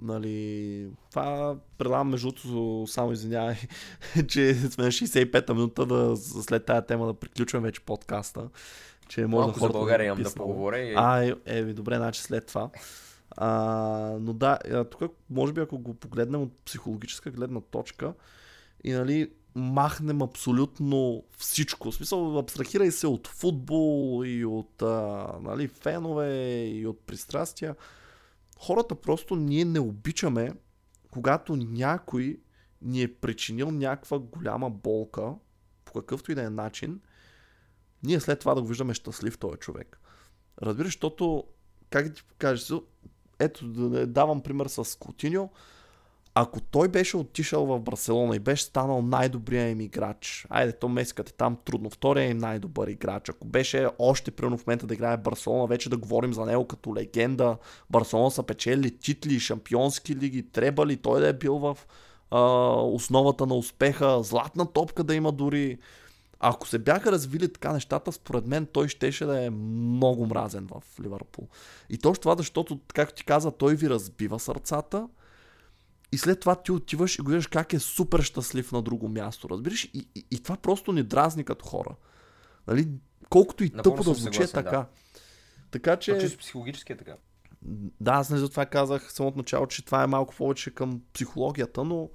Нали, 0.03 0.87
това 1.11 1.57
предавам 1.79 2.09
между 2.09 2.29
другото, 2.29 2.85
само 2.87 3.13
извинявай, 3.13 3.57
че 4.29 4.55
сме 4.55 4.85
на 4.85 4.91
65-та 4.91 5.55
минута 5.55 5.87
да, 5.87 6.17
след 6.17 6.65
тази 6.65 6.87
тема 6.87 7.07
да 7.07 7.15
приключваме 7.15 7.69
вече 7.69 7.81
подкаста. 7.81 8.49
Че 9.13 9.27
може 9.27 9.47
Малко 9.47 9.61
да 9.61 9.67
за 9.67 9.73
България 9.73 10.07
имам 10.07 10.23
да 10.23 10.35
поговоря. 10.35 10.79
И... 10.79 10.95
А, 10.97 11.25
е, 11.25 11.35
е, 11.47 11.65
добре, 11.65 11.97
значи 11.97 12.23
след 12.23 12.47
това. 12.47 12.71
А, 13.31 13.49
но 14.21 14.33
да, 14.33 14.59
тук 14.91 15.13
може 15.31 15.53
би 15.53 15.61
ако 15.61 15.79
го 15.79 15.95
погледнем 15.95 16.43
от 16.43 16.53
психологическа 16.65 17.31
гледна 17.31 17.61
точка 17.61 18.15
и 18.85 18.93
нали, 18.93 19.31
махнем 19.55 20.23
абсолютно 20.23 21.25
всичко. 21.39 21.91
В 21.91 21.95
смисъл, 21.95 22.39
абстрахирай 22.39 22.91
се 22.91 23.07
от 23.07 23.29
футбол 23.29 24.23
и 24.25 24.45
от 24.45 24.83
а, 24.83 25.27
нали, 25.43 25.69
фенове 25.69 26.65
и 26.65 26.87
от 26.87 27.01
пристрастия 27.01 27.75
хората 28.63 28.95
просто 28.95 29.37
ние 29.37 29.65
не 29.65 29.81
обичаме, 29.81 30.53
когато 31.11 31.57
някой 31.57 32.41
ни 32.83 33.03
е 33.03 33.15
причинил 33.15 33.71
някаква 33.71 34.19
голяма 34.19 34.71
болка, 34.71 35.35
по 35.85 35.93
какъвто 35.93 36.33
и 36.33 36.35
да 36.35 36.43
е 36.43 36.51
начин, 36.51 37.01
ние 38.03 38.21
след 38.21 38.41
това 38.41 38.55
да 38.55 38.63
го 38.63 38.69
виждаме 38.69 38.95
щастлив 38.95 39.39
този 39.39 39.57
човек. 39.57 40.01
Разбираш, 40.63 40.89
защото, 40.89 41.45
как 41.91 42.09
да 42.09 42.15
ти 42.15 42.25
покажеш, 42.25 42.73
ето, 43.39 43.67
да 43.67 44.07
давам 44.07 44.41
пример 44.41 44.67
с 44.67 44.99
Кутиньо, 44.99 45.51
ако 46.35 46.61
той 46.61 46.89
беше 46.89 47.17
отишъл 47.17 47.67
в 47.67 47.81
Барселона 47.81 48.37
и 48.37 48.39
беше 48.39 48.65
станал 48.65 49.03
най-добрия 49.03 49.69
им 49.69 49.81
играч, 49.81 50.47
айде, 50.51 50.73
то 50.73 50.89
месекът 50.89 51.29
е 51.29 51.33
там 51.33 51.57
трудно, 51.65 51.91
втория 51.91 52.31
им 52.31 52.39
най-добър 52.39 52.89
играч, 52.89 53.29
ако 53.29 53.47
беше 53.47 53.89
още 53.99 54.31
примерно 54.31 54.59
в 54.59 54.67
момента 54.67 54.87
да 54.87 54.95
играе 54.95 55.17
Барселона, 55.17 55.67
вече 55.67 55.91
да 55.91 55.97
говорим 55.97 56.33
за 56.33 56.45
него 56.45 56.67
като 56.67 56.95
легенда, 56.95 57.57
Барселона 57.91 58.31
са 58.31 58.43
печели 58.43 58.99
титли, 58.99 59.41
шампионски 59.41 60.17
лиги, 60.17 60.51
требали, 60.51 60.97
той 60.97 61.21
да 61.21 61.29
е 61.29 61.33
бил 61.33 61.59
в 61.59 61.79
а, 62.31 62.41
основата 62.81 63.47
на 63.47 63.55
успеха, 63.55 64.23
златна 64.23 64.73
топка 64.73 65.05
да 65.05 65.15
има 65.15 65.33
дори. 65.33 65.79
Ако 66.45 66.69
се 66.69 66.79
бяха 66.79 67.13
развили 67.13 67.53
така 67.53 67.73
нещата, 67.73 68.13
според 68.13 68.47
мен 68.47 68.67
той 68.67 68.89
щеше 68.89 69.25
да 69.25 69.45
е 69.45 69.51
много 69.51 70.27
мразен 70.27 70.67
в 70.67 71.01
Ливърпул. 71.01 71.49
И 71.91 71.99
точно 71.99 72.23
това, 72.23 72.37
защото, 72.37 72.81
както 72.95 73.15
ти 73.15 73.25
каза, 73.25 73.51
той 73.51 73.75
ви 73.75 73.91
разбива 73.91 74.41
сърцата, 74.41 75.09
и 76.13 76.19
след 76.19 76.41
това 76.41 76.55
ти 76.55 76.73
отиваш 76.73 77.19
и 77.19 77.23
гледаш 77.23 77.47
как 77.47 77.73
е 77.73 77.79
супер 77.79 78.23
щастлив 78.23 78.73
на 78.73 78.83
друго 78.83 79.09
място, 79.09 79.49
разбираш? 79.49 79.85
И, 79.85 80.09
и, 80.15 80.25
и 80.31 80.43
това 80.43 80.57
просто 80.57 80.93
ни 80.93 81.03
дразни 81.03 81.45
като 81.45 81.65
хора. 81.65 81.95
Нали? 82.67 82.89
Колкото 83.31 83.65
и 83.65 83.71
Напълно 83.75 83.97
тъпо 83.97 84.11
да 84.11 84.15
звучи 84.15 84.43
е 84.43 84.47
така. 84.47 84.71
Да. 84.71 84.87
Така 85.71 85.97
че... 85.97 86.19
Чисто 86.19 86.39
психологически 86.39 86.93
е 86.93 86.97
така. 86.97 87.17
Да, 88.01 88.13
аз 88.13 88.31
не 88.31 88.39
за 88.39 88.49
това 88.49 88.67
казах 88.67 89.13
самото 89.13 89.39
начало, 89.39 89.67
че 89.67 89.85
това 89.85 90.03
е 90.03 90.07
малко 90.07 90.35
повече 90.35 90.71
към 90.71 91.01
психологията, 91.13 91.85
но 91.85 92.11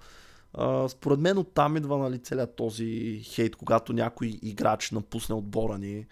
според 0.88 1.20
мен 1.20 1.38
оттам 1.38 1.78
идва 1.78 1.98
нали, 1.98 2.20
целият 2.20 2.56
този 2.56 3.22
хейт, 3.24 3.56
когато 3.56 3.94
някой 3.94 4.40
играч 4.42 4.92
напусне 4.92 5.36
отбора 5.36 5.78
ни, 5.78 6.06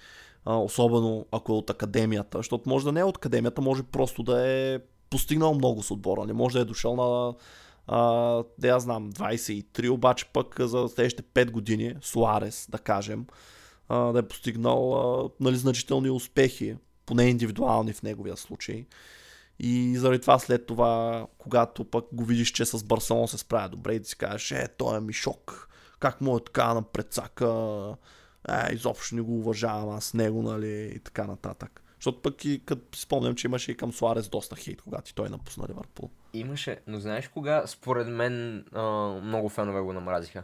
а, 0.46 0.58
особено 0.58 1.26
ако 1.32 1.52
е 1.52 1.56
от 1.56 1.70
академията, 1.70 2.38
защото 2.38 2.70
може 2.70 2.86
да 2.86 2.92
не 2.92 3.00
е 3.00 3.04
от 3.04 3.18
академията, 3.18 3.62
може 3.62 3.84
просто 3.84 4.24
да 4.24 4.48
е 4.50 4.80
постигнал 5.10 5.54
много 5.54 5.84
с 5.84 5.92
отбора, 5.92 6.26
не 6.26 6.34
може 6.34 6.54
да 6.54 6.62
е 6.62 6.66
дошъл 6.66 6.96
на 6.96 7.34
а, 7.88 8.00
да 8.58 8.68
я 8.68 8.80
знам, 8.80 9.12
23, 9.12 9.90
обаче 9.90 10.26
пък 10.34 10.56
за 10.60 10.88
следващите 10.88 11.24
5 11.24 11.52
години, 11.52 11.96
Суарес, 12.02 12.68
да 12.70 12.78
кажем, 12.78 13.26
а, 13.90 13.98
да 14.12 14.20
е 14.20 14.28
постигнал 14.28 14.94
а, 14.96 15.30
нали, 15.40 15.56
значителни 15.56 16.10
успехи, 16.10 16.76
поне 17.06 17.24
индивидуални 17.24 17.94
в 17.94 18.04
неговия 18.04 18.38
случай. 18.38 18.86
И 19.60 19.98
заради 19.98 20.22
това 20.22 20.40
след 20.40 20.66
това, 20.66 21.26
когато 21.38 21.86
пък 21.86 22.06
го 22.12 22.26
видиш, 22.26 22.52
че 22.52 22.66
с 22.66 22.84
Барселон 22.84 23.28
се 23.28 23.38
справя 23.38 23.70
добре 23.70 23.94
и 23.94 24.02
ти 24.02 24.10
си 24.10 24.18
кажеш, 24.18 24.52
е, 24.52 24.68
той 24.78 24.98
е 24.98 25.02
ми 25.02 25.14
шок, 25.14 25.70
как 26.00 26.22
му 26.22 26.38
е 26.38 26.44
така 26.44 26.74
на 26.74 26.82
предсака, 26.82 27.96
е, 28.50 28.74
изобщо 28.74 29.16
не 29.16 29.22
го 29.22 29.38
уважавам 29.38 29.90
аз 29.90 30.14
него, 30.14 30.42
нали, 30.42 30.92
и 30.96 31.00
така 31.00 31.28
нататък. 31.28 31.84
Защото 31.96 32.22
пък 32.22 32.46
и 32.46 32.62
като 32.66 32.98
спомням, 32.98 33.36
че 33.36 33.48
имаше 33.48 33.72
и 33.72 33.78
към 33.78 33.94
Суарес 33.94 34.30
доста 34.30 34.56
хейт, 34.56 34.82
когато 34.82 35.14
той 35.14 35.30
напусна 35.30 35.66
Ливърпул. 35.70 36.10
Имаше, 36.34 36.80
но 36.88 37.00
знаеш 37.00 37.28
кога 37.28 37.68
според 37.68 38.08
мен 38.08 38.66
а, 38.74 38.84
много 39.24 39.50
фенове 39.50 39.82
го 39.82 39.94
намразиха? 39.94 40.44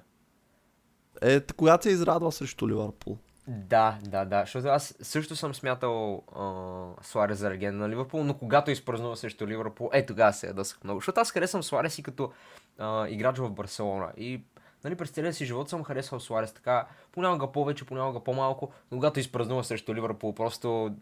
Е, 1.22 1.42
когато 1.42 1.84
се 1.84 1.90
израдва 1.90 2.32
срещу 2.32 2.70
Ливърпул. 2.70 3.18
Да, 3.52 3.98
да, 4.02 4.26
да, 4.26 4.40
защото 4.40 4.68
аз 4.68 4.96
също 5.02 5.36
съм 5.36 5.56
смятал 5.56 6.24
а, 6.36 7.04
Суарес 7.04 7.38
за 7.38 7.50
легенда 7.50 7.80
на 7.80 7.90
Ливърпул, 7.90 8.24
но 8.24 8.38
когато 8.38 8.72
изпразнува 8.72 9.16
срещу 9.16 9.48
Ливърпул, 9.48 9.90
е 9.94 10.06
тогава 10.06 10.34
се 10.34 10.48
ядъсах 10.48 10.84
много. 10.84 11.00
Защото 11.00 11.20
аз 11.20 11.32
харесвам 11.32 11.64
Суарес 11.64 11.98
и 11.98 12.04
като 12.04 12.32
а, 12.78 13.08
играч 13.08 13.38
в 13.38 13.52
Барселона. 13.52 14.12
И 14.18 14.42
нали, 14.84 14.96
през 14.96 15.10
целия 15.10 15.34
си 15.34 15.46
живот 15.46 15.70
съм 15.70 15.84
харесвал 15.84 16.20
Суарес 16.20 16.54
така, 16.54 16.88
понякога 17.12 17.52
повече, 17.52 17.86
понякога 17.86 18.24
по-малко, 18.24 18.72
но 18.92 18.98
когато 18.98 19.20
изпразнува 19.20 19.64
срещу 19.64 19.96
Ливърпул, 19.96 20.36
просто 20.36 20.96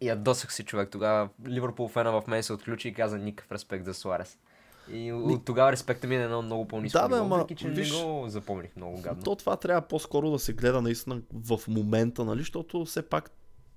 ядосах 0.00 0.52
си 0.52 0.64
човек. 0.64 0.88
Тогава 0.90 1.28
Ливърпул 1.46 1.88
фена 1.88 2.20
в 2.20 2.26
мен 2.26 2.42
се 2.42 2.52
отключи 2.52 2.88
и 2.88 2.94
каза 2.94 3.18
никакъв 3.18 3.52
респект 3.52 3.84
за 3.84 3.94
Суарес. 3.94 4.38
И 4.90 5.12
от 5.12 5.44
тогава 5.44 5.72
респекта 5.72 6.06
ми 6.06 6.16
е 6.16 6.22
едно 6.22 6.42
много 6.42 6.68
по-ниско 6.68 7.08
да, 7.08 7.22
ниво, 7.22 7.36
въпреки 7.36 7.54
че 7.54 7.68
виж, 7.68 7.92
не 7.92 8.04
го 8.04 8.28
запомних 8.28 8.76
много 8.76 9.00
гадно. 9.00 9.22
То 9.22 9.36
това 9.36 9.56
трябва 9.56 9.82
по-скоро 9.82 10.30
да 10.30 10.38
се 10.38 10.52
гледа 10.52 10.82
наистина 10.82 11.22
в 11.32 11.60
момента, 11.68 12.24
нали, 12.24 12.38
защото 12.38 12.84
все 12.84 13.08
пак 13.08 13.30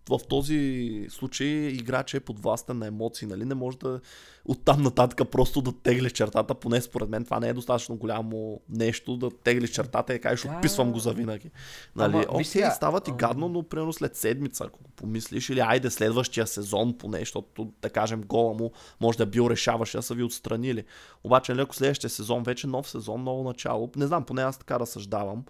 в 0.09 0.19
този 0.29 1.07
случай 1.09 1.47
играч 1.47 2.13
е 2.13 2.19
подвластен 2.19 2.77
на 2.77 2.87
емоции, 2.87 3.27
нали? 3.27 3.45
Не 3.45 3.55
може 3.55 3.77
да 3.77 3.99
оттам 4.45 4.81
нататък 4.81 5.29
просто 5.31 5.61
да 5.61 5.71
теглиш 5.71 6.11
чертата, 6.11 6.55
поне 6.55 6.81
според 6.81 7.09
мен 7.09 7.25
това 7.25 7.39
не 7.39 7.49
е 7.49 7.53
достатъчно 7.53 7.95
голямо 7.95 8.61
нещо, 8.69 9.17
да 9.17 9.29
теглиш 9.43 9.69
чертата 9.69 10.13
и 10.13 10.21
кажеш, 10.21 10.45
отписвам 10.45 10.91
го 10.91 10.99
за 10.99 11.13
винаги. 11.13 11.51
Нали? 11.95 12.13
Ама, 12.13 12.25
Окей, 12.29 12.45
сега, 12.45 12.71
става 12.71 13.01
ти 13.01 13.11
гадно, 13.11 13.47
но 13.47 13.63
примерно 13.63 13.93
след 13.93 14.15
седмица, 14.15 14.63
ако 14.63 14.83
го 14.83 14.89
помислиш, 14.89 15.49
или 15.49 15.59
айде 15.59 15.89
следващия 15.89 16.47
сезон 16.47 16.97
поне, 16.97 17.19
защото 17.19 17.71
да 17.81 17.89
кажем 17.89 18.21
гола 18.21 18.53
му 18.53 18.71
може 19.01 19.17
да 19.17 19.23
е 19.23 19.27
бил 19.27 19.49
решаваш, 19.49 19.91
да 19.91 20.01
са 20.01 20.13
ви 20.13 20.23
отстранили. 20.23 20.83
Обаче, 21.23 21.51
нали, 21.51 21.61
ако 21.61 21.75
следващия 21.75 22.09
сезон, 22.09 22.43
вече 22.43 22.67
нов 22.67 22.89
сезон, 22.89 23.23
ново 23.23 23.43
начало, 23.43 23.91
не 23.95 24.07
знам, 24.07 24.23
поне 24.23 24.41
аз 24.41 24.57
така 24.57 24.79
разсъждавам. 24.79 25.45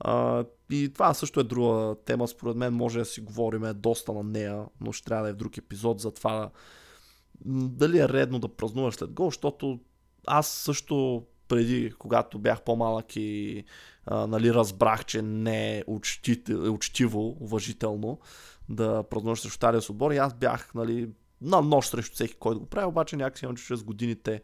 А, 0.00 0.44
и 0.70 0.92
това 0.92 1.14
също 1.14 1.40
е 1.40 1.44
друга 1.44 1.96
тема, 2.04 2.28
според 2.28 2.56
мен. 2.56 2.74
Може 2.74 2.98
да 2.98 3.04
си 3.04 3.20
говорим 3.20 3.62
доста 3.74 4.12
на 4.12 4.22
нея, 4.22 4.64
но 4.80 4.92
ще 4.92 5.04
трябва 5.04 5.24
да 5.24 5.30
е 5.30 5.32
в 5.32 5.36
друг 5.36 5.58
епизод 5.58 6.00
за 6.00 6.10
това 6.10 6.50
дали 7.44 7.98
е 7.98 8.08
редно 8.08 8.38
да 8.38 8.48
празнуваш 8.48 8.94
след 8.94 9.12
гол, 9.12 9.26
защото 9.26 9.80
аз 10.26 10.48
също 10.48 11.24
преди, 11.48 11.92
когато 11.98 12.38
бях 12.38 12.62
по-малък 12.62 13.16
и 13.16 13.64
а, 14.06 14.26
нали, 14.26 14.54
разбрах, 14.54 15.04
че 15.04 15.22
не 15.22 15.78
е 15.78 15.84
учтиво, 16.70 17.36
уважително 17.40 18.18
да 18.68 19.02
празнуваш 19.02 19.40
срещу 19.40 19.56
стария 19.56 19.80
отбор 19.90 20.12
и 20.12 20.16
аз 20.16 20.34
бях 20.34 20.74
нали, 20.74 21.10
на 21.40 21.62
нощ 21.62 21.90
срещу 21.90 22.14
всеки, 22.14 22.34
който 22.34 22.60
го 22.60 22.66
прави, 22.66 22.86
обаче 22.86 23.16
някакси 23.16 23.44
имам, 23.44 23.56
че 23.56 23.64
чрез 23.64 23.82
годините 23.82 24.42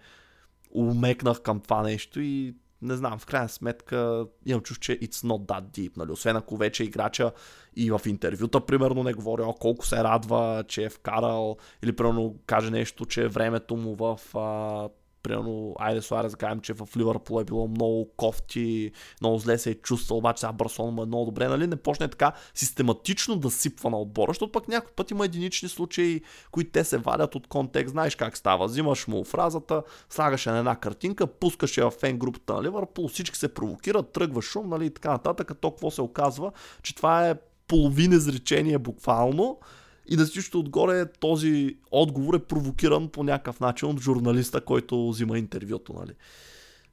умекнах 0.74 1.42
към 1.42 1.60
това 1.60 1.82
нещо 1.82 2.20
и 2.20 2.54
не 2.84 2.96
знам, 2.96 3.18
в 3.18 3.26
крайна 3.26 3.48
сметка 3.48 4.26
имам 4.46 4.62
чуш, 4.62 4.78
че 4.78 5.00
it's 5.00 5.26
not 5.26 5.46
that 5.46 5.62
deep, 5.62 5.96
нали? 5.96 6.12
Освен 6.12 6.36
ако 6.36 6.56
вече 6.56 6.84
играча 6.84 7.32
и 7.76 7.90
в 7.90 8.00
интервюта, 8.06 8.60
примерно, 8.60 9.02
не 9.02 9.14
говори 9.14 9.42
о, 9.42 9.52
колко 9.52 9.86
се 9.86 9.96
радва, 9.96 10.64
че 10.68 10.84
е 10.84 10.90
вкарал, 10.90 11.56
или 11.82 11.96
примерно 11.96 12.36
каже 12.46 12.70
нещо, 12.70 13.06
че 13.06 13.28
времето 13.28 13.76
му 13.76 13.94
в 13.94 14.36
а, 14.38 14.88
примерно, 15.24 15.74
айде 15.78 16.02
Суарес 16.02 16.32
да 16.32 16.38
кажем, 16.38 16.60
че 16.60 16.72
в 16.72 16.88
Ливърпул 16.96 17.40
е 17.40 17.44
било 17.44 17.68
много 17.68 18.08
кофти, 18.16 18.92
много 19.20 19.38
зле 19.38 19.58
се 19.58 19.70
е 19.70 19.74
чувствал, 19.74 20.18
обаче 20.18 20.40
сега 20.40 20.52
Барселона 20.52 20.92
му 20.92 21.02
е 21.02 21.06
много 21.06 21.24
добре, 21.24 21.48
нали? 21.48 21.66
Не 21.66 21.76
почне 21.76 22.08
така 22.08 22.32
систематично 22.54 23.36
да 23.36 23.50
сипва 23.50 23.90
на 23.90 24.00
отбора, 24.00 24.30
защото 24.30 24.52
пък 24.52 24.68
някой 24.68 24.92
път 24.96 25.10
има 25.10 25.24
единични 25.24 25.68
случаи, 25.68 26.22
които 26.50 26.70
те 26.70 26.84
се 26.84 26.98
вадят 26.98 27.34
от 27.34 27.46
контекст, 27.46 27.92
знаеш 27.92 28.16
как 28.16 28.36
става. 28.36 28.66
Взимаш 28.66 29.06
му 29.06 29.24
фразата, 29.24 29.82
слагаш 30.10 30.46
на 30.46 30.58
една 30.58 30.76
картинка, 30.76 31.26
пускаш 31.26 31.78
я 31.78 31.90
в 31.90 31.94
фен 31.94 32.18
групата 32.18 32.54
на 32.54 32.62
Ливърпул, 32.62 33.08
всички 33.08 33.38
се 33.38 33.54
провокират, 33.54 34.12
тръгва 34.12 34.42
шум, 34.42 34.68
нали? 34.68 34.86
И 34.86 34.90
така 34.90 35.10
нататък, 35.10 35.52
то 35.60 35.70
какво 35.70 35.90
се 35.90 36.02
оказва, 36.02 36.52
че 36.82 36.94
това 36.94 37.28
е 37.28 37.34
половин 37.68 38.12
изречение 38.12 38.78
буквално, 38.78 39.58
и 40.06 40.16
на 40.16 40.24
всичко 40.24 40.58
отгоре 40.58 41.06
този 41.06 41.78
отговор 41.90 42.34
е 42.34 42.44
провокиран 42.44 43.08
по 43.08 43.22
някакъв 43.22 43.60
начин 43.60 43.88
от 43.88 44.00
журналиста, 44.00 44.60
който 44.60 45.08
взима 45.08 45.38
интервюто. 45.38 45.92
Нали. 45.92 46.12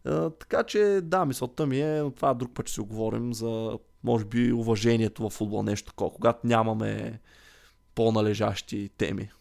А, 0.05 0.29
така 0.29 0.63
че 0.63 0.99
да, 1.03 1.25
мисълта 1.25 1.65
ми 1.65 1.81
е, 1.81 2.01
но 2.01 2.11
това 2.11 2.33
друг 2.33 2.53
път 2.53 2.67
ще 2.67 2.73
си 2.73 2.81
оговорим 2.81 3.33
за 3.33 3.79
може 4.03 4.25
би 4.25 4.53
уважението 4.53 5.29
в 5.29 5.33
футбол, 5.33 5.63
нещо 5.63 5.87
такова. 5.87 6.13
Когато 6.13 6.47
нямаме 6.47 7.19
по-належащи 7.95 8.89
теми. 8.97 9.31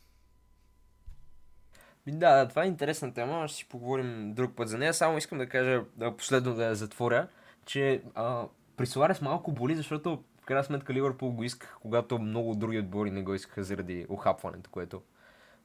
Да, 2.06 2.48
това 2.48 2.64
е 2.64 2.68
интересна 2.68 3.14
тема, 3.14 3.48
ще 3.48 3.56
си 3.56 3.68
поговорим 3.68 4.34
друг 4.34 4.56
път 4.56 4.68
за 4.68 4.78
нея. 4.78 4.94
Само 4.94 5.18
искам 5.18 5.38
да 5.38 5.48
кажа, 5.48 5.82
да 5.96 6.16
последно 6.16 6.54
да 6.54 6.64
я 6.64 6.74
затворя, 6.74 7.28
че 7.66 8.02
а, 8.14 8.46
при 8.76 8.86
Суарес 8.86 9.20
малко 9.20 9.52
боли, 9.52 9.76
защото 9.76 10.22
крайна 10.50 10.64
сметка 10.64 10.94
Ливърпул 10.94 11.30
го 11.30 11.44
исках, 11.44 11.76
когато 11.82 12.18
много 12.18 12.54
други 12.54 12.78
отбори 12.78 13.10
не 13.10 13.22
го 13.22 13.34
искаха 13.34 13.64
заради 13.64 14.06
охапването, 14.08 14.70
което 14.70 15.02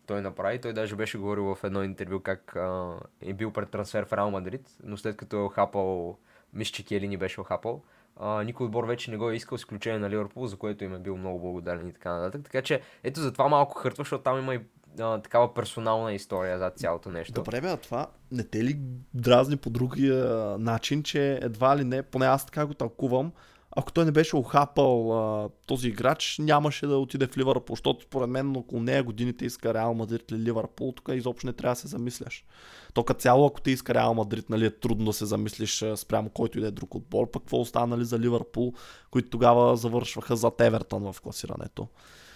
той 0.06 0.22
направи. 0.22 0.62
Той 0.62 0.74
даже 0.74 0.96
беше 0.96 1.18
говорил 1.18 1.56
в 1.56 1.64
едно 1.64 1.84
интервю 1.84 2.20
как 2.20 2.56
а, 2.56 2.94
е 3.22 3.34
бил 3.34 3.52
пред 3.52 3.70
трансфер 3.70 4.06
в 4.06 4.14
Реал 4.14 4.32
Мадрид, 4.32 4.70
но 4.84 4.98
след 4.98 5.18
като 5.18 5.36
е 5.36 5.40
охапал, 5.40 6.18
мисля, 6.54 6.74
че 6.74 6.86
Келини 6.86 7.18
беше 7.18 7.42
охапал, 7.42 7.82
а, 8.16 8.44
никой 8.44 8.66
отбор 8.66 8.84
вече 8.84 9.12
не 9.12 9.18
го 9.18 9.30
е 9.30 9.36
искал, 9.36 9.56
изключение 9.56 10.00
на 10.00 10.10
Ливърпул, 10.10 10.48
за 10.48 10.58
което 10.58 10.84
им 10.84 10.96
е 10.96 11.00
бил 11.00 11.18
много 11.18 11.40
благодарен 11.40 11.88
и 11.88 11.94
така 11.94 12.14
нататък. 12.14 12.44
Така 12.44 12.62
че 12.62 12.82
ето 13.04 13.20
за 13.20 13.34
това 13.34 13.48
малко 13.48 13.78
хъртва, 13.78 14.04
защото 14.04 14.24
там 14.24 14.40
има 14.40 14.56
и 14.56 14.60
а, 15.00 15.22
такава 15.22 15.54
персонална 15.54 16.14
история 16.14 16.60
за 16.60 16.70
цялото 16.70 17.12
нещо. 17.12 17.34
Добре, 17.34 17.62
бе, 17.62 17.68
а 17.68 17.78
това 17.78 18.08
не 18.32 18.44
те 18.44 18.64
ли 18.64 18.80
дразни 19.14 19.58
по 19.58 19.70
другия 19.70 20.26
начин, 20.60 21.04
че 21.04 21.40
едва 21.42 21.78
ли 21.78 21.84
не, 21.84 22.04
поне 22.04 22.26
аз 22.26 22.46
така 22.46 22.66
го 22.66 22.74
тълкувам, 22.74 23.32
ако 23.76 23.92
той 23.92 24.06
не 24.06 24.12
беше 24.12 24.36
охапал 24.36 25.20
а, 25.20 25.50
този 25.66 25.88
играч, 25.88 26.38
нямаше 26.40 26.88
да 26.88 26.98
отиде 26.98 27.28
в 27.28 27.38
Ливърпул, 27.38 27.76
защото 27.76 28.04
според 28.04 28.30
мен 28.30 28.58
около 28.58 28.82
нея 28.82 29.04
годините 29.04 29.46
иска 29.46 29.74
Реал 29.74 29.94
Мадрид 29.94 30.32
или 30.32 30.40
Ливърпул, 30.40 30.92
тук 30.92 31.10
изобщо 31.14 31.48
не 31.48 31.54
трябва 31.54 31.74
да 31.74 31.80
се 31.80 31.88
замисляш. 31.88 32.46
То 32.94 33.04
като 33.04 33.20
цяло, 33.20 33.46
ако 33.46 33.62
ти 33.62 33.72
иска 33.72 33.94
Реал 33.94 34.14
Мадрид, 34.14 34.50
нали, 34.50 34.66
е 34.66 34.70
трудно 34.80 35.06
да 35.06 35.14
се 35.14 35.26
замислиш 35.26 35.86
спрямо 35.96 36.30
който 36.30 36.58
и 36.58 36.62
да 36.62 36.68
е 36.68 36.72
друг 36.72 36.96
отбор, 36.96 37.32
пък 37.32 37.44
какво 37.44 37.60
остана 37.60 37.88
нали, 37.88 38.06
за 38.06 38.20
Ливърпул, 38.20 38.74
които 39.12 39.30
тогава 39.30 39.78
завършваха 39.78 40.36
за 40.36 40.52
Евертън 40.60 41.14
в 41.14 41.22
класирането. 41.22 41.88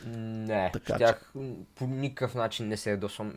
Не, 0.06 0.70
така, 0.74 0.98
тях 0.98 1.32
че... 1.34 1.40
по 1.76 1.88
никакъв 1.88 2.36
начин 2.36 2.68
не 2.68 2.78
се 2.78 2.90
ядосвам. 2.90 3.34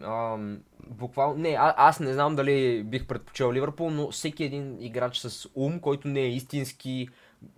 буквално, 0.89 1.35
не, 1.37 1.57
а, 1.59 1.75
аз 1.77 2.01
не 2.01 2.13
знам 2.13 2.37
дали 2.37 2.83
бих 2.83 3.07
предпочел 3.07 3.53
Ливърпул, 3.53 3.91
но 3.91 4.11
всеки 4.11 4.45
един 4.45 4.77
играч 4.81 5.19
с 5.19 5.49
ум, 5.55 5.81
който 5.81 6.09
не 6.09 6.21
е 6.21 6.29
истински 6.29 7.09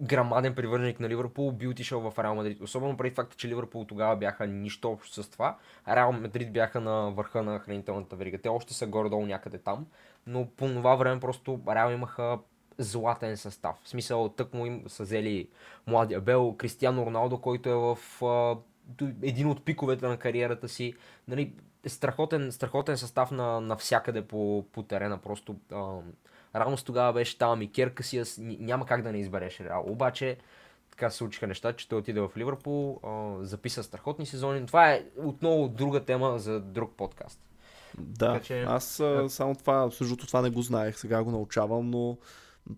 грамаден 0.03 0.55
привърженик 0.55 1.01
на 1.01 1.09
Ливърпул, 1.09 1.53
би 1.53 1.69
отишъл 1.69 2.11
в 2.11 2.19
Реал 2.19 2.35
Мадрид. 2.35 2.61
Особено 2.61 2.97
преди 2.97 3.15
факта, 3.15 3.37
че 3.37 3.49
Ливърпул 3.49 3.85
тогава 3.85 4.17
бяха 4.17 4.47
нищо 4.47 4.91
общо 4.91 5.23
с 5.23 5.29
това. 5.29 5.57
Реал 5.89 6.13
Мадрид 6.13 6.53
бяха 6.53 6.81
на 6.81 7.11
върха 7.11 7.43
на 7.43 7.59
хранителната 7.59 8.17
верига. 8.17 8.39
Те 8.39 8.49
още 8.49 8.75
са 8.75 8.87
горе-долу 8.87 9.27
някъде 9.27 9.59
там, 9.59 9.87
но 10.27 10.47
по 10.47 10.67
това 10.67 10.95
време 10.95 11.21
просто 11.21 11.61
Реал 11.69 11.91
имаха 11.91 12.39
златен 12.79 13.37
състав. 13.37 13.77
В 13.83 13.89
смисъл, 13.89 14.29
тък 14.29 14.55
му 14.55 14.67
им 14.67 14.83
са 14.87 15.03
взели 15.03 15.49
младия 15.87 16.21
Бел, 16.21 16.55
Кристиано 16.59 17.07
Роналдо, 17.07 17.39
който 17.39 17.69
е 17.69 17.75
в 17.75 18.25
а, 18.25 18.57
един 19.23 19.49
от 19.49 19.65
пиковете 19.65 20.07
на 20.07 20.17
кариерата 20.17 20.69
си. 20.69 20.95
Нали, 21.29 21.53
страхотен, 21.87 22.53
страхотен 22.53 22.97
състав 22.97 23.31
на, 23.31 23.61
навсякъде 23.61 24.23
по, 24.23 24.65
по 24.73 24.83
терена. 24.83 25.19
Просто 25.19 25.57
а, 25.73 25.99
Рано 26.55 26.77
с 26.77 26.83
тогава 26.83 27.13
беше 27.13 27.39
там 27.39 27.63
и 27.63 27.73
Керкасиас, 27.73 28.39
няма 28.41 28.87
как 28.87 29.03
да 29.03 29.13
не 29.13 29.19
избереш 29.19 29.61
Реал. 29.61 29.85
Обаче 29.87 30.37
така 30.91 31.11
се 31.11 31.17
случиха 31.17 31.47
неща, 31.47 31.73
че 31.73 31.89
той 31.89 31.99
отиде 31.99 32.21
в 32.21 32.31
Ливърпул, 32.37 33.01
записа 33.41 33.83
страхотни 33.83 34.27
сезони. 34.27 34.67
Това 34.67 34.93
е 34.93 35.05
отново 35.17 35.69
друга 35.69 36.05
тема 36.05 36.39
за 36.39 36.61
друг 36.61 36.93
подкаст. 36.97 37.41
Да, 37.99 38.33
така, 38.33 38.45
че... 38.45 38.63
аз 38.63 39.01
а, 39.01 39.29
само 39.29 39.55
това, 39.55 39.91
същото 39.91 40.27
това 40.27 40.43
не 40.43 40.51
го 40.51 40.63
знаех, 40.63 40.99
сега 40.99 41.23
го 41.23 41.31
научавам, 41.31 41.91
но 41.91 42.17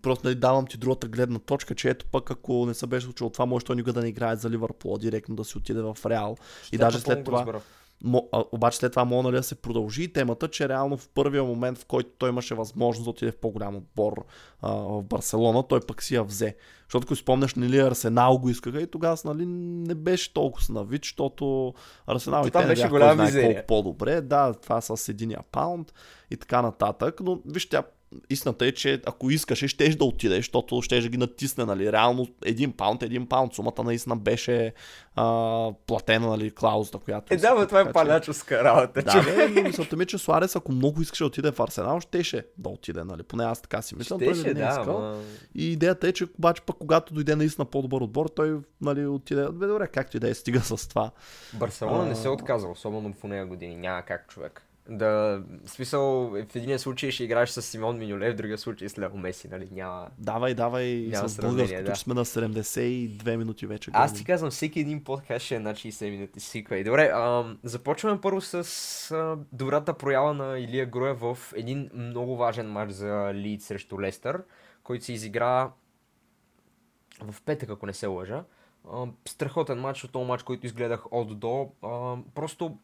просто 0.01 0.27
нали, 0.27 0.35
давам 0.35 0.67
ти 0.67 0.77
другата 0.77 1.07
гледна 1.07 1.39
точка, 1.39 1.75
че 1.75 1.89
ето 1.89 2.05
пък 2.05 2.31
ако 2.31 2.65
не 2.65 2.73
се 2.73 2.87
беше 2.87 3.05
случило 3.05 3.29
това, 3.29 3.45
може 3.45 3.65
той 3.65 3.75
никога 3.75 3.93
да 3.93 4.01
не 4.01 4.07
играе 4.07 4.35
за 4.35 4.49
Ливърпул, 4.49 4.97
директно 4.97 5.35
да 5.35 5.45
си 5.45 5.57
отиде 5.57 5.81
в 5.81 5.97
Реал. 6.05 6.37
Ще 6.63 6.75
и 6.75 6.79
даже 6.79 6.99
след 6.99 7.23
това... 7.23 7.61
Обаче 8.51 8.77
след 8.77 8.91
това 8.91 9.05
мога 9.05 9.23
нали, 9.23 9.35
да 9.35 9.43
се 9.43 9.55
продължи 9.55 10.13
темата, 10.13 10.47
че 10.47 10.69
реално 10.69 10.97
в 10.97 11.09
първия 11.09 11.43
момент, 11.43 11.77
в 11.77 11.85
който 11.85 12.09
той 12.17 12.29
имаше 12.29 12.55
възможност 12.55 13.03
да 13.03 13.09
отиде 13.09 13.31
в 13.31 13.37
по-голям 13.37 13.75
отбор 13.75 14.25
а, 14.61 14.71
в 14.71 15.03
Барселона, 15.03 15.63
той 15.67 15.79
пък 15.79 16.03
си 16.03 16.15
я 16.15 16.23
взе. 16.23 16.55
Защото 16.83 17.05
ако 17.05 17.15
спомняш, 17.15 17.55
нали, 17.55 17.79
Арсенал 17.79 18.37
го 18.37 18.49
искаха 18.49 18.81
и 18.81 18.87
тогава 18.87 19.17
нали, 19.25 19.45
не 19.45 19.95
беше 19.95 20.33
толкова 20.33 20.73
на 20.73 20.83
вид, 20.83 21.03
защото 21.03 21.73
Арсенал 22.07 22.47
и 22.47 22.51
те 22.51 22.59
не 22.59 22.65
беше 22.65 22.87
голям 22.87 23.17
колко 23.17 23.67
по-добре. 23.67 24.21
Да, 24.21 24.53
това 24.53 24.81
с 24.81 25.09
единия 25.09 25.39
паунд 25.51 25.93
и 26.31 26.37
така 26.37 26.61
нататък. 26.61 27.19
Но 27.23 27.41
виж, 27.45 27.69
тя 27.69 27.83
истината 28.29 28.65
е, 28.65 28.71
че 28.71 29.01
ако 29.05 29.29
искаше, 29.29 29.67
щеш 29.67 29.95
да 29.95 30.05
отидеш, 30.05 30.37
защото 30.37 30.81
щеш 30.81 31.03
да 31.03 31.09
ги 31.09 31.17
натисне, 31.17 31.65
нали, 31.65 31.91
реално 31.91 32.27
един 32.45 32.71
паунд, 32.71 33.03
един 33.03 33.27
паунд, 33.27 33.53
сумата 33.53 33.83
наистина 33.83 34.15
беше 34.15 34.73
а, 35.15 35.71
платена, 35.87 36.27
нали, 36.27 36.51
клаузата, 36.51 36.97
която... 36.97 37.33
Е, 37.33 37.37
да, 37.37 37.55
бе, 37.55 37.67
това 37.67 37.81
е 37.81 37.91
палячовска 37.91 38.63
работа. 38.63 39.01
Да, 39.01 39.23
бе, 39.23 39.47
но 39.47 39.61
мисълта 39.61 39.95
ми, 39.95 40.05
че 40.05 40.17
Суарес, 40.17 40.55
ако 40.55 40.71
много 40.71 41.01
искаше 41.01 41.23
да 41.23 41.27
отиде 41.27 41.51
в 41.51 41.59
Арсенал, 41.59 41.99
щеше 41.99 42.45
да 42.57 42.69
отиде, 42.69 43.03
нали, 43.03 43.23
поне 43.23 43.43
аз 43.43 43.61
така 43.61 43.81
си 43.81 43.95
мисля. 43.95 44.17
Той 44.17 44.27
не 44.27 44.65
е 44.65 44.69
искал. 44.69 44.99
Ма... 44.99 45.21
И 45.55 45.71
идеята 45.71 46.07
е, 46.07 46.13
че 46.13 46.27
обаче 46.37 46.61
пък 46.61 46.75
когато 46.79 47.13
дойде 47.13 47.35
наистина 47.35 47.65
по-добър 47.65 48.01
отбор, 48.01 48.27
той, 48.35 48.57
нали, 48.81 49.05
отиде, 49.05 49.47
бе, 49.51 49.67
добре, 49.67 49.87
както 49.87 50.17
и 50.17 50.19
да 50.19 50.29
е, 50.29 50.33
стига 50.33 50.59
с 50.59 50.89
това. 50.89 51.11
Барселона 51.53 52.03
а... 52.03 52.05
не 52.05 52.15
се 52.15 52.29
отказва, 52.29 52.71
особено 52.71 53.13
в 53.13 53.23
нея 53.23 53.45
години, 53.45 53.75
няма 53.75 54.01
как 54.01 54.27
човек. 54.27 54.66
Да, 54.89 55.43
в 55.65 55.69
смисъл, 55.69 56.29
в 56.29 56.55
един 56.55 56.79
случай 56.79 57.11
ще 57.11 57.23
играеш 57.23 57.49
с 57.49 57.61
Симон 57.61 57.97
Минолев, 57.97 58.33
в 58.33 58.37
другия 58.37 58.57
случай 58.57 58.89
с 58.89 58.97
Лео 58.97 59.17
Меси, 59.17 59.47
нали? 59.47 59.69
Няма. 59.71 60.07
Давай, 60.17 60.53
давай, 60.53 61.07
няма 61.11 61.29
с 61.29 61.37
българското, 61.37 61.83
да. 61.83 61.95
сме 61.95 62.13
на 62.13 62.25
72 62.25 63.35
минути 63.35 63.65
вече. 63.67 63.91
Аз 63.93 64.13
ти 64.13 64.25
казвам, 64.25 64.51
всеки 64.51 64.79
един 64.79 65.03
подкаст 65.03 65.45
ще 65.45 65.55
е 65.55 65.59
на 65.59 65.73
60 65.73 66.09
минути. 66.09 66.39
Сиквай. 66.39 66.83
Добре, 66.83 67.11
а, 67.13 67.55
започваме 67.63 68.21
първо 68.21 68.41
с 68.41 68.55
а, 69.11 69.37
добрата 69.51 69.93
проява 69.93 70.33
на 70.33 70.59
Илия 70.59 70.85
Груев 70.85 71.19
в 71.19 71.37
един 71.55 71.89
много 71.93 72.37
важен 72.37 72.71
матч 72.71 72.91
за 72.91 73.31
Лид 73.33 73.61
срещу 73.61 74.01
Лестър, 74.01 74.43
който 74.83 75.05
се 75.05 75.13
изигра 75.13 75.71
в 77.21 77.41
петък, 77.41 77.69
ако 77.69 77.85
не 77.85 77.93
се 77.93 78.07
лъжа. 78.07 78.43
А, 78.91 79.05
страхотен 79.27 79.79
матч, 79.79 80.03
от 80.03 80.11
този 80.11 80.27
матч, 80.27 80.43
който 80.43 80.65
изгледах 80.65 81.11
от 81.11 81.39
до. 81.39 81.71
А, 81.83 82.15
просто 82.35 82.77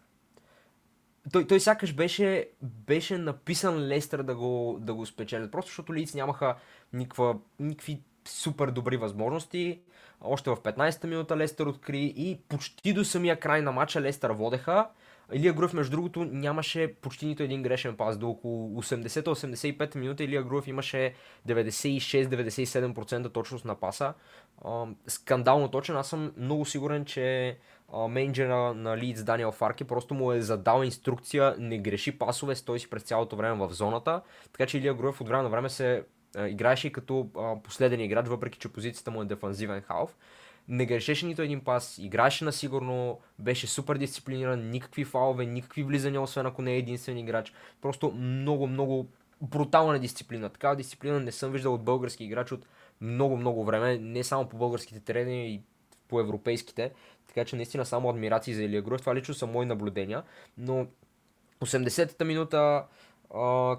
той, 1.31 1.47
той 1.47 1.59
сякаш 1.59 1.93
беше, 1.93 2.49
беше 2.61 3.17
написан 3.17 3.87
Лестър 3.87 4.23
да 4.23 4.35
го, 4.35 4.77
да 4.81 4.93
го 4.93 5.05
спечелят. 5.05 5.51
Просто 5.51 5.69
защото 5.69 5.93
Лиц 5.93 6.13
нямаха 6.13 6.55
никаква, 6.93 7.35
никакви 7.59 8.01
супер 8.27 8.67
добри 8.67 8.97
възможности. 8.97 9.81
Още 10.21 10.49
в 10.49 10.55
15-та 10.55 11.07
минута 11.07 11.37
Лестър 11.37 11.65
откри 11.65 12.13
и 12.17 12.41
почти 12.49 12.93
до 12.93 13.05
самия 13.05 13.39
край 13.39 13.61
на 13.61 13.71
матча 13.71 14.01
Лестър 14.01 14.31
водеха. 14.31 14.87
Илия 15.33 15.53
Груев, 15.53 15.73
между 15.73 15.91
другото, 15.91 16.25
нямаше 16.25 16.93
почти 16.93 17.25
нито 17.25 17.43
един 17.43 17.63
грешен 17.63 17.97
пас. 17.97 18.17
До 18.17 18.29
около 18.29 18.81
80-85 18.81 19.95
минута 19.95 20.23
Илия 20.23 20.43
Груев 20.43 20.67
имаше 20.67 21.13
96-97% 21.47 23.33
точност 23.33 23.65
на 23.65 23.75
паса. 23.75 24.13
Скандално 25.07 25.67
точен. 25.71 25.97
Аз 25.97 26.07
съм 26.07 26.31
много 26.37 26.65
сигурен, 26.65 27.05
че 27.05 27.57
менеджера 28.09 28.73
на 28.73 28.97
Лидс 28.97 29.23
Даниел 29.23 29.51
Фарки 29.51 29.83
просто 29.83 30.13
му 30.13 30.31
е 30.31 30.41
задал 30.41 30.83
инструкция 30.83 31.55
не 31.59 31.77
греши 31.77 32.17
пасове, 32.17 32.55
стой 32.55 32.79
си 32.79 32.89
през 32.89 33.03
цялото 33.03 33.35
време 33.35 33.67
в 33.67 33.73
зоната. 33.73 34.21
Така 34.51 34.65
че 34.65 34.77
Илия 34.77 34.93
Груев 34.93 35.21
от 35.21 35.27
време 35.27 35.43
на 35.43 35.49
време 35.49 35.69
се 35.69 36.03
играеше 36.47 36.91
като 36.91 37.29
последен 37.63 37.99
играч, 37.99 38.27
въпреки 38.27 38.59
че 38.59 38.73
позицията 38.73 39.11
му 39.11 39.21
е 39.21 39.25
дефанзивен 39.25 39.81
халф 39.81 40.15
не 40.67 40.85
грешеше 40.85 41.25
нито 41.25 41.41
един 41.41 41.59
пас, 41.59 41.97
играеше 41.97 42.45
на 42.45 42.51
сигурно, 42.51 43.19
беше 43.39 43.67
супер 43.67 43.97
дисциплиниран, 43.97 44.69
никакви 44.69 45.05
фалове, 45.05 45.45
никакви 45.45 45.83
влизания, 45.83 46.21
освен 46.21 46.45
ако 46.45 46.61
не 46.61 46.73
е 46.73 46.77
единствен 46.77 47.17
играч. 47.17 47.53
Просто 47.81 48.11
много, 48.11 48.67
много 48.67 49.07
брутална 49.41 49.99
дисциплина. 49.99 50.49
Такава 50.49 50.75
дисциплина 50.75 51.19
не 51.19 51.31
съм 51.31 51.51
виждал 51.51 51.73
от 51.73 51.83
български 51.83 52.23
играч 52.23 52.51
от 52.51 52.65
много, 53.01 53.37
много 53.37 53.65
време, 53.65 53.97
не 53.97 54.23
само 54.23 54.49
по 54.49 54.57
българските 54.57 54.99
терени, 54.99 55.47
и 55.47 55.61
по 56.07 56.19
европейските. 56.19 56.91
Така 57.33 57.45
че 57.45 57.55
наистина 57.55 57.85
само 57.85 58.09
адмирации 58.09 58.53
за 58.53 58.63
Илия 58.63 58.81
Груев. 58.81 59.01
Това 59.01 59.15
лично 59.15 59.33
са 59.33 59.47
мои 59.47 59.65
наблюдения. 59.65 60.23
Но 60.57 60.87
80-та 61.61 62.25
минута 62.25 62.83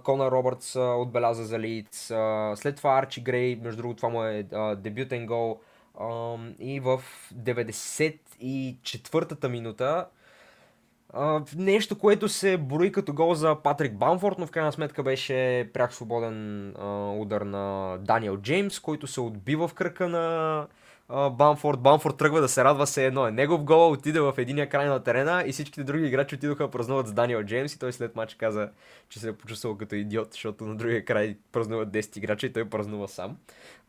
Конор 0.04 0.32
Робъртс 0.32 0.76
отбеляза 0.76 1.44
за 1.44 1.58
Лиц. 1.58 2.12
След 2.54 2.76
това 2.76 2.98
Арчи 2.98 3.20
Грей, 3.20 3.56
между 3.56 3.76
другото 3.76 3.96
това 3.96 4.08
му 4.08 4.24
е 4.24 4.46
дебютен 4.76 5.26
гол. 5.26 5.60
И 6.58 6.80
в 6.80 7.02
94-та 7.34 9.48
минута 9.48 10.06
нещо, 11.56 11.98
което 11.98 12.28
се 12.28 12.56
брои 12.56 12.92
като 12.92 13.12
гол 13.12 13.34
за 13.34 13.56
Патрик 13.62 13.94
Бамфорд, 13.94 14.38
но 14.38 14.46
в 14.46 14.50
крайна 14.50 14.72
сметка 14.72 15.02
беше 15.02 15.70
пряк 15.74 15.92
свободен 15.92 16.68
удар 17.20 17.40
на 17.40 17.96
Даниел 18.00 18.36
Джеймс, 18.36 18.80
който 18.80 19.06
се 19.06 19.20
отбива 19.20 19.68
в 19.68 19.74
кръка 19.74 20.08
на 20.08 20.66
Бамфорд. 21.08 21.80
Бамфорд 21.80 22.16
тръгва 22.16 22.40
да 22.40 22.48
се 22.48 22.64
радва 22.64 22.86
се 22.86 23.06
едно. 23.06 23.30
Негов 23.30 23.64
гол 23.64 23.92
отиде 23.92 24.20
в 24.20 24.34
единия 24.38 24.68
край 24.68 24.86
на 24.86 25.02
терена 25.02 25.44
и 25.46 25.52
всичките 25.52 25.84
други 25.84 26.06
играчи 26.06 26.34
отидоха 26.34 26.70
празнуват 26.70 27.08
с 27.08 27.12
Даниел 27.12 27.42
Джеймс 27.42 27.74
и 27.74 27.78
той 27.78 27.92
след 27.92 28.16
матч 28.16 28.34
каза, 28.34 28.70
че 29.08 29.20
се 29.20 29.28
е 29.28 29.32
почувствал 29.32 29.76
като 29.76 29.94
идиот, 29.94 30.32
защото 30.32 30.64
на 30.64 30.76
другия 30.76 31.04
край 31.04 31.36
празнуват 31.52 31.88
10 31.88 32.18
играчи 32.18 32.46
и 32.46 32.52
той 32.52 32.70
празнува 32.70 33.08
сам. 33.08 33.36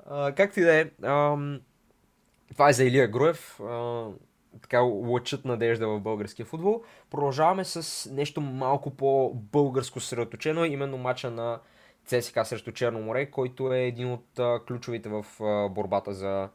А, 0.10 0.32
както 0.32 0.60
и 0.60 0.64
да 0.64 0.76
е, 0.76 0.90
това 2.52 2.70
е 2.70 2.74
за 2.74 2.84
Илия 2.84 3.08
Груев. 3.08 3.60
А, 3.60 4.06
така 4.62 4.80
лъчат 4.82 5.46
надежда 5.46 5.88
в 5.88 6.00
българския 6.00 6.46
футбол. 6.46 6.84
Продължаваме 7.10 7.66
с 7.66 8.10
нещо 8.12 8.42
малко 8.42 8.90
по-българско 8.92 10.00
средоточено, 10.00 10.66
именно 10.66 10.98
мача 10.98 11.32
на 11.32 11.60
ЦСКА 12.06 12.46
срещу 12.46 12.72
Черно 12.72 13.02
море, 13.02 13.32
който 13.32 13.74
е 13.74 13.80
един 13.80 14.12
от 14.12 14.40
а, 14.40 14.60
ключовите 14.68 15.10
в 15.10 15.26
а, 15.42 15.70
борбата 15.70 16.14
за 16.14 16.50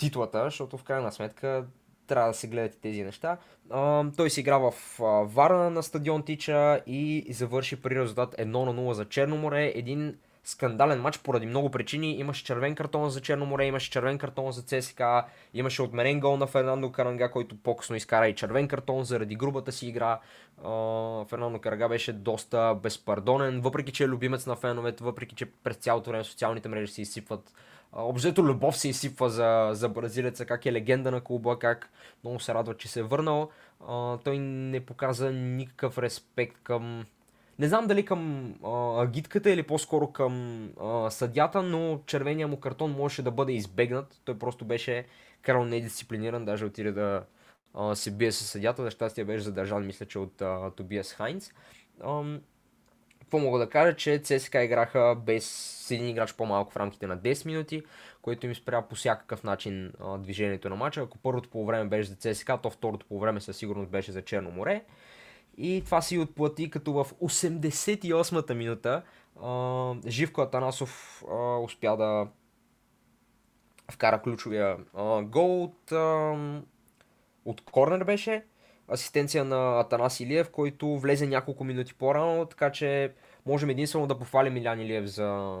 титлата, 0.00 0.44
защото 0.44 0.76
в 0.76 0.82
крайна 0.82 1.12
сметка 1.12 1.64
трябва 2.06 2.28
да 2.28 2.34
се 2.34 2.48
гледат 2.48 2.74
и 2.74 2.80
тези 2.80 3.02
неща. 3.02 3.36
А, 3.70 4.04
той 4.16 4.30
си 4.30 4.40
игра 4.40 4.58
в 4.58 4.74
а, 5.00 5.04
Варна 5.04 5.70
на 5.70 5.82
стадион 5.82 6.22
Тича 6.22 6.80
и 6.86 7.26
завърши 7.30 7.82
при 7.82 8.00
резултат 8.00 8.34
1 8.38 8.44
на 8.44 8.74
0 8.74 8.92
за 8.92 9.04
Черно 9.04 9.36
море. 9.36 9.72
Един 9.74 10.16
скандален 10.44 11.00
матч 11.00 11.18
поради 11.18 11.46
много 11.46 11.70
причини. 11.70 12.16
Имаше 12.16 12.44
червен 12.44 12.74
картон 12.74 13.10
за 13.10 13.20
Черно 13.20 13.46
море, 13.46 13.64
имаше 13.64 13.90
червен 13.90 14.18
картон 14.18 14.52
за 14.52 14.62
ЦСКА, 14.62 15.24
имаше 15.54 15.82
отменен 15.82 16.20
гол 16.20 16.36
на 16.36 16.46
Фернандо 16.46 16.92
Каранга, 16.92 17.30
който 17.30 17.56
по-късно 17.56 17.96
изкара 17.96 18.28
и 18.28 18.34
червен 18.34 18.68
картон 18.68 19.04
заради 19.04 19.36
грубата 19.36 19.72
си 19.72 19.86
игра. 19.86 20.20
Фернандо 21.28 21.58
Каранга 21.60 21.88
беше 21.88 22.12
доста 22.12 22.78
безпардонен, 22.82 23.60
въпреки 23.60 23.92
че 23.92 24.04
е 24.04 24.08
любимец 24.08 24.46
на 24.46 24.56
феновете, 24.56 25.04
въпреки 25.04 25.34
че 25.34 25.46
през 25.46 25.76
цялото 25.76 26.10
време 26.10 26.24
социалните 26.24 26.68
мрежи 26.68 26.92
се 26.92 27.02
изсипват 27.02 27.52
Обзето 27.92 28.44
любов 28.44 28.76
се 28.76 28.88
изсипва 28.88 29.30
за, 29.30 29.70
за 29.72 29.88
бразилеца, 29.88 30.46
как 30.46 30.66
е 30.66 30.72
легенда 30.72 31.10
на 31.10 31.20
клуба, 31.20 31.58
как 31.58 31.90
много 32.24 32.40
се 32.40 32.54
радва, 32.54 32.76
че 32.76 32.88
се 32.88 33.00
е 33.00 33.02
върнал. 33.02 33.50
Той 34.24 34.38
не 34.38 34.80
показа 34.80 35.30
никакъв 35.30 35.98
респект 35.98 36.56
към 36.62 37.04
не 37.60 37.68
знам 37.68 37.86
дали 37.86 38.04
към 38.04 38.54
а, 38.64 39.02
агитката 39.02 39.50
или 39.50 39.62
по-скоро 39.62 40.12
към 40.12 40.64
а, 40.80 41.10
съдята, 41.10 41.62
но 41.62 42.00
червения 42.06 42.48
му 42.48 42.60
картон 42.60 42.90
можеше 42.90 43.22
да 43.22 43.30
бъде 43.30 43.52
избегнат. 43.52 44.20
Той 44.24 44.38
просто 44.38 44.64
беше 44.64 45.04
карал 45.42 45.64
недисциплиниран, 45.64 46.44
даже 46.44 46.64
отиде 46.64 46.92
да 46.92 47.24
а, 47.74 47.94
се 47.94 48.10
бие 48.10 48.32
с 48.32 48.44
съдята. 48.44 48.82
За 48.82 48.90
щастие 48.90 49.24
беше 49.24 49.44
задържан, 49.44 49.86
мисля, 49.86 50.06
че 50.06 50.18
от 50.18 50.42
а, 50.42 50.70
Тобиас 50.70 51.12
Хайнц. 51.12 51.50
какво 53.20 53.38
мога 53.38 53.58
да 53.58 53.70
кажа, 53.70 53.96
че 53.96 54.18
ЦСКА 54.18 54.64
играха 54.64 55.16
без 55.26 55.90
един 55.90 56.08
играч 56.08 56.34
по-малко 56.34 56.72
в 56.72 56.76
рамките 56.76 57.06
на 57.06 57.18
10 57.18 57.46
минути, 57.46 57.82
което 58.22 58.46
им 58.46 58.54
спря 58.54 58.82
по 58.82 58.94
всякакъв 58.94 59.44
начин 59.44 59.92
а, 60.00 60.18
движението 60.18 60.68
на 60.68 60.76
матча. 60.76 61.00
Ако 61.00 61.18
първото 61.18 61.50
по 61.50 61.66
време 61.66 61.88
беше 61.88 62.08
за 62.08 62.16
ЦСКА, 62.16 62.58
то 62.62 62.70
второто 62.70 63.06
по 63.06 63.18
време 63.18 63.40
със 63.40 63.56
сигурност 63.56 63.90
беше 63.90 64.12
за 64.12 64.22
Черно 64.22 64.50
море. 64.50 64.84
И 65.62 65.82
това 65.84 66.02
си 66.02 66.18
отплати, 66.18 66.70
като 66.70 66.92
в 66.92 67.06
88-та 67.22 68.54
минута 68.54 69.02
а, 69.42 69.94
Живко 70.06 70.40
Атанасов 70.40 71.24
а, 71.30 71.58
успя 71.58 71.96
да 71.96 72.28
вкара 73.92 74.22
ключовия 74.22 74.76
а, 74.94 75.22
гол 75.22 75.62
от, 75.62 75.92
а, 75.92 76.34
от 77.44 77.60
корнер 77.60 78.04
беше. 78.04 78.44
Асистенция 78.92 79.44
на 79.44 79.80
Атанас 79.80 80.20
Илиев, 80.20 80.50
който 80.50 80.98
влезе 80.98 81.26
няколко 81.26 81.64
минути 81.64 81.94
по-рано, 81.94 82.46
така 82.46 82.72
че 82.72 83.12
можем 83.46 83.70
единствено 83.70 84.06
да 84.06 84.18
похвалим 84.18 84.56
Илян 84.56 84.80
Илиев 84.80 85.04
за 85.04 85.58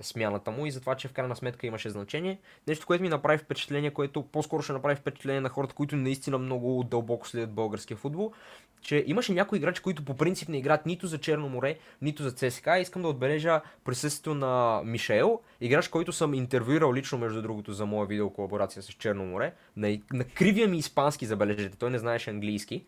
смяната 0.00 0.50
му 0.50 0.66
и 0.66 0.70
за 0.70 0.80
това, 0.80 0.94
че 0.94 1.08
в 1.08 1.12
крайна 1.12 1.36
сметка 1.36 1.66
имаше 1.66 1.90
значение. 1.90 2.38
Нещо, 2.66 2.86
което 2.86 3.02
ми 3.02 3.08
направи 3.08 3.38
впечатление, 3.38 3.90
което 3.90 4.22
по-скоро 4.22 4.62
ще 4.62 4.72
направи 4.72 4.96
впечатление 4.96 5.40
на 5.40 5.48
хората, 5.48 5.74
които 5.74 5.96
наистина 5.96 6.38
много 6.38 6.84
дълбоко 6.84 7.28
следят 7.28 7.50
българския 7.50 7.96
футбол, 7.96 8.32
че 8.80 9.04
имаше 9.06 9.32
някои 9.32 9.58
играчи, 9.58 9.82
които 9.82 10.04
по 10.04 10.16
принцип 10.16 10.48
не 10.48 10.58
играят 10.58 10.86
нито 10.86 11.06
за 11.06 11.18
Черно 11.18 11.48
море, 11.48 11.78
нито 12.02 12.22
за 12.22 12.32
ЦСКА. 12.32 12.78
Искам 12.78 13.02
да 13.02 13.08
отбележа 13.08 13.60
присъствието 13.84 14.34
на 14.34 14.82
Мишел, 14.84 15.40
играч, 15.60 15.88
който 15.88 16.12
съм 16.12 16.34
интервюирал 16.34 16.94
лично, 16.94 17.18
между 17.18 17.42
другото, 17.42 17.72
за 17.72 17.86
моя 17.86 18.06
видеоколаборация 18.06 18.82
с 18.82 18.86
Черно 18.86 19.24
море. 19.24 19.52
На, 19.76 19.98
на 20.12 20.24
кривия 20.24 20.68
ми 20.68 20.78
испански, 20.78 21.26
забележете, 21.26 21.78
той 21.78 21.90
не 21.90 21.98
знаеше 21.98 22.30
английски. 22.30 22.84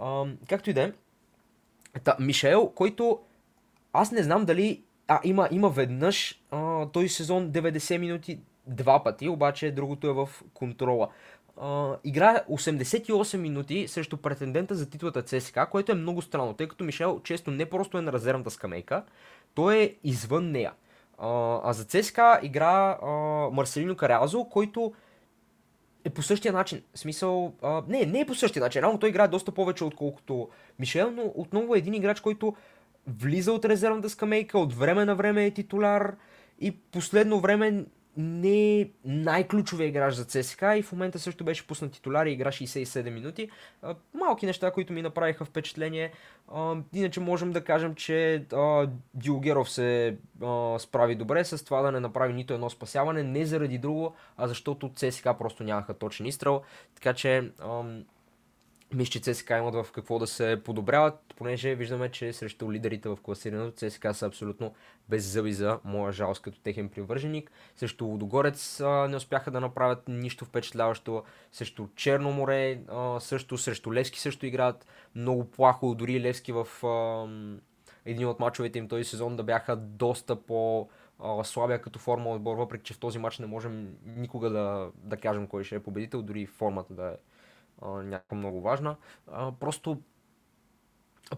А, 0.00 0.24
както 0.48 0.70
и 0.70 0.72
да 0.72 0.82
е. 0.82 0.92
Мишел, 2.20 2.72
който 2.74 3.20
аз 3.92 4.12
не 4.12 4.22
знам 4.22 4.44
дали 4.44 4.82
а, 5.08 5.20
има, 5.24 5.48
има 5.50 5.70
веднъж 5.70 6.42
а, 6.50 6.86
този 6.86 7.08
сезон 7.08 7.50
90 7.50 7.98
минути 7.98 8.40
два 8.66 9.04
пъти, 9.04 9.28
обаче 9.28 9.70
другото 9.70 10.06
е 10.06 10.12
в 10.12 10.28
контрола. 10.54 11.08
Uh, 11.56 11.98
игра 12.04 12.40
88 12.50 13.36
минути 13.36 13.88
срещу 13.88 14.16
претендента 14.16 14.74
за 14.74 14.90
титлата 14.90 15.22
ЦСКА, 15.22 15.66
което 15.66 15.92
е 15.92 15.94
много 15.94 16.22
странно, 16.22 16.54
тъй 16.54 16.68
като 16.68 16.84
Мишел 16.84 17.20
често 17.24 17.50
не 17.50 17.70
просто 17.70 17.98
е 17.98 18.02
на 18.02 18.12
резервната 18.12 18.50
скамейка, 18.50 19.04
той 19.54 19.76
е 19.76 19.94
извън 20.04 20.50
нея. 20.50 20.72
Uh, 21.18 21.60
а 21.64 21.72
за 21.72 21.84
ЦСКА 21.84 22.40
игра 22.42 22.98
uh, 23.02 23.50
Марселино 23.50 23.96
Карязо, 23.96 24.44
който 24.44 24.92
е 26.04 26.10
по 26.10 26.22
същия 26.22 26.52
начин. 26.52 26.82
В 26.94 26.98
смисъл, 26.98 27.54
uh, 27.62 27.84
не, 27.88 28.06
не 28.06 28.20
е 28.20 28.26
по 28.26 28.34
същия 28.34 28.62
начин. 28.62 28.82
Реално 28.82 28.98
той 28.98 29.08
играе 29.08 29.28
доста 29.28 29.52
повече 29.52 29.84
отколкото 29.84 30.48
Мишел, 30.78 31.10
но 31.10 31.32
отново 31.34 31.74
е 31.74 31.78
един 31.78 31.94
играч, 31.94 32.20
който 32.20 32.54
влиза 33.06 33.52
от 33.52 33.64
резервната 33.64 34.10
скамейка, 34.10 34.58
от 34.58 34.74
време 34.74 35.04
на 35.04 35.16
време 35.16 35.46
е 35.46 35.50
титуляр 35.50 36.16
и 36.60 36.70
последно 36.76 37.40
време 37.40 37.84
не 38.16 38.80
е 38.80 38.90
най-ключовия 39.04 39.88
играч 39.88 40.14
за 40.14 40.24
ЦСКА 40.24 40.76
и 40.76 40.82
в 40.82 40.92
момента 40.92 41.18
също 41.18 41.44
беше 41.44 41.66
пуснат 41.66 41.92
титуляр 41.92 42.26
и 42.26 42.30
игра 42.30 42.48
67 42.48 43.10
минути. 43.10 43.50
Малки 44.14 44.46
неща, 44.46 44.70
които 44.70 44.92
ми 44.92 45.02
направиха 45.02 45.44
впечатление. 45.44 46.12
Иначе 46.92 47.20
можем 47.20 47.52
да 47.52 47.64
кажем, 47.64 47.94
че 47.94 48.44
Диогеров 49.14 49.70
се 49.70 50.16
справи 50.78 51.14
добре 51.14 51.44
с 51.44 51.64
това 51.64 51.82
да 51.82 51.92
не 51.92 52.00
направи 52.00 52.32
нито 52.32 52.54
едно 52.54 52.70
спасяване, 52.70 53.22
не 53.22 53.46
заради 53.46 53.78
друго, 53.78 54.14
а 54.36 54.48
защото 54.48 54.90
ЦСКА 54.94 55.34
просто 55.38 55.64
нямаха 55.64 55.94
точен 55.94 56.26
изстрел. 56.26 56.62
Така 56.94 57.14
че 57.14 57.50
мисля, 58.94 59.10
че 59.10 59.20
ЦСКА 59.20 59.58
имат 59.58 59.74
в 59.74 59.92
какво 59.92 60.18
да 60.18 60.26
се 60.26 60.60
подобряват, 60.64 61.34
понеже 61.36 61.74
виждаме, 61.74 62.10
че 62.10 62.32
срещу 62.32 62.72
лидерите 62.72 63.08
в 63.08 63.18
класирането 63.22 63.90
ЦСКА 63.90 64.14
са 64.14 64.26
абсолютно 64.26 64.74
без 65.08 65.24
зъби 65.24 65.52
за 65.52 65.78
моя 65.84 66.12
жалост 66.12 66.42
като 66.42 66.60
техен 66.60 66.88
привърженик. 66.88 67.50
Срещу 67.76 68.06
Водогорец 68.06 68.80
а, 68.80 69.08
не 69.08 69.16
успяха 69.16 69.50
да 69.50 69.60
направят 69.60 70.08
нищо 70.08 70.44
впечатляващо. 70.44 71.22
Срещу 71.52 71.86
Черно 71.96 72.32
море, 72.32 72.80
а, 72.88 73.20
също 73.20 73.58
срещу 73.58 73.94
Левски 73.94 74.20
също 74.20 74.46
играят 74.46 74.86
много 75.14 75.50
плахо. 75.50 75.94
Дори 75.94 76.20
Левски 76.20 76.52
в 76.52 76.86
а, 76.86 77.26
един 78.04 78.28
от 78.28 78.40
мачовете 78.40 78.78
им 78.78 78.88
този 78.88 79.04
сезон 79.04 79.36
да 79.36 79.42
бяха 79.42 79.76
доста 79.76 80.36
по 80.36 80.88
слабия 81.44 81.82
като 81.82 81.98
форма 81.98 82.30
отбор, 82.30 82.56
въпреки 82.56 82.84
че 82.84 82.94
в 82.94 82.98
този 82.98 83.18
матч 83.18 83.38
не 83.38 83.46
можем 83.46 83.96
никога 84.06 84.50
да, 84.50 84.90
да 84.96 85.16
кажем 85.16 85.46
кой 85.46 85.64
ще 85.64 85.74
е 85.74 85.82
победител, 85.82 86.22
дори 86.22 86.46
формата 86.46 86.94
да 86.94 87.06
е 87.06 87.16
някаква 87.82 88.36
много 88.36 88.60
важна. 88.60 88.96
А, 89.32 89.52
просто 89.52 89.98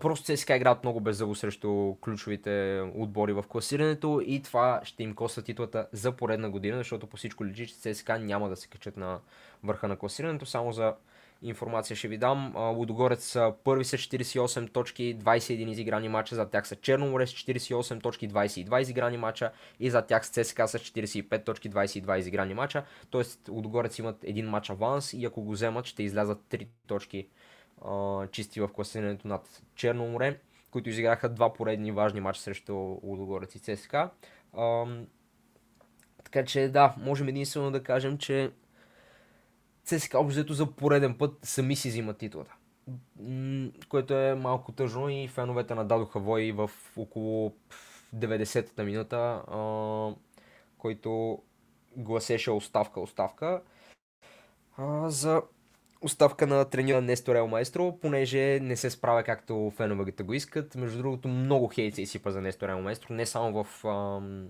Просто 0.00 0.36
ЦСКА 0.36 0.56
играят 0.56 0.84
много 0.84 1.00
беззъбо 1.00 1.34
срещу 1.34 1.94
ключовите 2.00 2.84
отбори 2.94 3.32
в 3.32 3.44
класирането 3.48 4.22
и 4.26 4.42
това 4.42 4.80
ще 4.84 5.02
им 5.02 5.14
коства 5.14 5.42
титлата 5.42 5.88
за 5.92 6.12
поредна 6.12 6.50
година, 6.50 6.76
защото 6.76 7.06
по 7.06 7.16
всичко 7.16 7.44
личи, 7.44 7.66
че 7.66 7.94
ЦСКА 7.94 8.18
няма 8.18 8.48
да 8.48 8.56
се 8.56 8.68
качат 8.68 8.96
на 8.96 9.20
върха 9.64 9.88
на 9.88 9.96
класирането. 9.96 10.46
Само 10.46 10.72
за 10.72 10.94
информация 11.48 11.96
ще 11.96 12.08
ви 12.08 12.18
дам. 12.18 12.52
Лудогорец 12.56 13.24
са 13.24 13.54
първи 13.64 13.84
с 13.84 13.98
48 13.98 14.72
точки, 14.72 15.18
21 15.18 15.70
изиграни 15.70 16.08
мача, 16.08 16.34
за 16.34 16.50
тях 16.50 16.68
са 16.68 16.76
Черноморе 16.76 17.26
с 17.26 17.30
48 17.30 18.02
точки, 18.02 18.30
22 18.30 18.80
изиграни 18.80 19.16
мача 19.16 19.52
и 19.80 19.90
за 19.90 20.02
тях 20.02 20.26
с 20.26 20.30
ЦСКА 20.30 20.68
с 20.68 20.78
45 20.78 21.44
точки, 21.44 21.70
22 21.70 22.18
изиграни 22.18 22.54
мача. 22.54 22.84
Тоест 23.10 23.48
Лудогорец 23.48 23.98
имат 23.98 24.24
един 24.24 24.48
мач 24.48 24.70
аванс 24.70 25.12
и 25.12 25.24
ако 25.24 25.42
го 25.42 25.52
вземат 25.52 25.86
ще 25.86 26.02
излязат 26.02 26.38
3 26.50 26.66
точки 26.86 27.28
чисти 28.30 28.60
в 28.60 28.68
класирането 28.68 29.28
над 29.28 29.62
Черноморе, 29.74 30.38
които 30.70 30.88
изиграха 30.88 31.28
два 31.28 31.52
поредни 31.52 31.92
важни 31.92 32.20
мача 32.20 32.40
срещу 32.40 32.74
Лудогорец 33.02 33.54
и 33.54 33.58
ЦСКА. 33.58 34.10
А, 34.56 34.86
така 36.24 36.44
че 36.44 36.68
да, 36.68 36.94
можем 36.98 37.28
единствено 37.28 37.70
да 37.70 37.82
кажем, 37.82 38.18
че 38.18 38.50
ЦСКА 39.86 40.18
общо 40.18 40.52
за 40.52 40.66
пореден 40.72 41.18
път 41.18 41.38
сами 41.42 41.76
си 41.76 41.88
взимат 41.88 42.18
титлата. 42.18 42.54
Което 43.88 44.14
е 44.14 44.34
малко 44.34 44.72
тъжно 44.72 45.08
и 45.08 45.28
феновете 45.28 45.74
нададоха 45.74 46.20
вой 46.20 46.52
в 46.52 46.70
около 46.96 47.56
90-та 48.16 48.84
минута, 48.84 49.16
а, 49.16 50.14
който 50.78 51.42
гласеше 51.96 52.50
оставка, 52.50 53.00
оставка. 53.00 53.62
А, 54.76 55.10
за 55.10 55.42
оставка 56.00 56.46
на 56.46 56.64
тренера 56.64 57.00
Нестор 57.00 57.36
Ел 57.36 57.48
Маестро, 57.48 57.98
понеже 58.00 58.60
не 58.60 58.76
се 58.76 58.90
справя 58.90 59.22
както 59.22 59.72
феновете 59.76 60.22
го 60.22 60.32
искат. 60.32 60.74
Между 60.74 60.98
другото, 60.98 61.28
много 61.28 61.68
хейт 61.68 61.94
се 61.94 62.02
изсипа 62.02 62.30
за 62.30 62.40
Нестор 62.40 62.68
Ел 62.68 62.82
Маестро, 62.82 63.14
не 63.14 63.26
само 63.26 63.64
в 63.64 63.84
ам, 63.84 64.48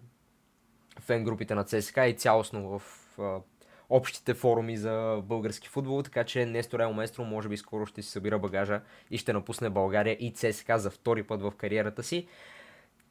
фен 1.00 1.24
групите 1.24 1.54
на 1.54 1.64
ЦСКА 1.64 2.06
и 2.06 2.14
цялостно 2.14 2.78
в 2.78 2.82
а, 3.18 3.40
общите 3.88 4.34
форуми 4.34 4.76
за 4.76 5.22
български 5.24 5.68
футбол, 5.68 6.02
така 6.02 6.24
че 6.24 6.46
Нестор 6.46 6.80
Ел 6.80 6.92
Местро 6.92 7.24
може 7.24 7.48
би 7.48 7.56
скоро 7.56 7.86
ще 7.86 8.02
си 8.02 8.10
събира 8.10 8.38
багажа 8.38 8.80
и 9.10 9.18
ще 9.18 9.32
напусне 9.32 9.70
България 9.70 10.16
и 10.20 10.32
ЦСКА 10.32 10.78
за 10.78 10.90
втори 10.90 11.22
път 11.22 11.42
в 11.42 11.52
кариерата 11.56 12.02
си. 12.02 12.26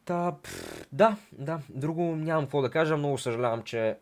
Та, 0.05 0.35
пф, 0.43 0.87
да, 0.91 1.17
да, 1.31 1.59
друго 1.69 2.15
нямам 2.15 2.45
какво 2.45 2.61
да 2.61 2.69
кажа, 2.71 2.97
много 2.97 3.17
съжалявам, 3.17 3.63
че 3.63 3.97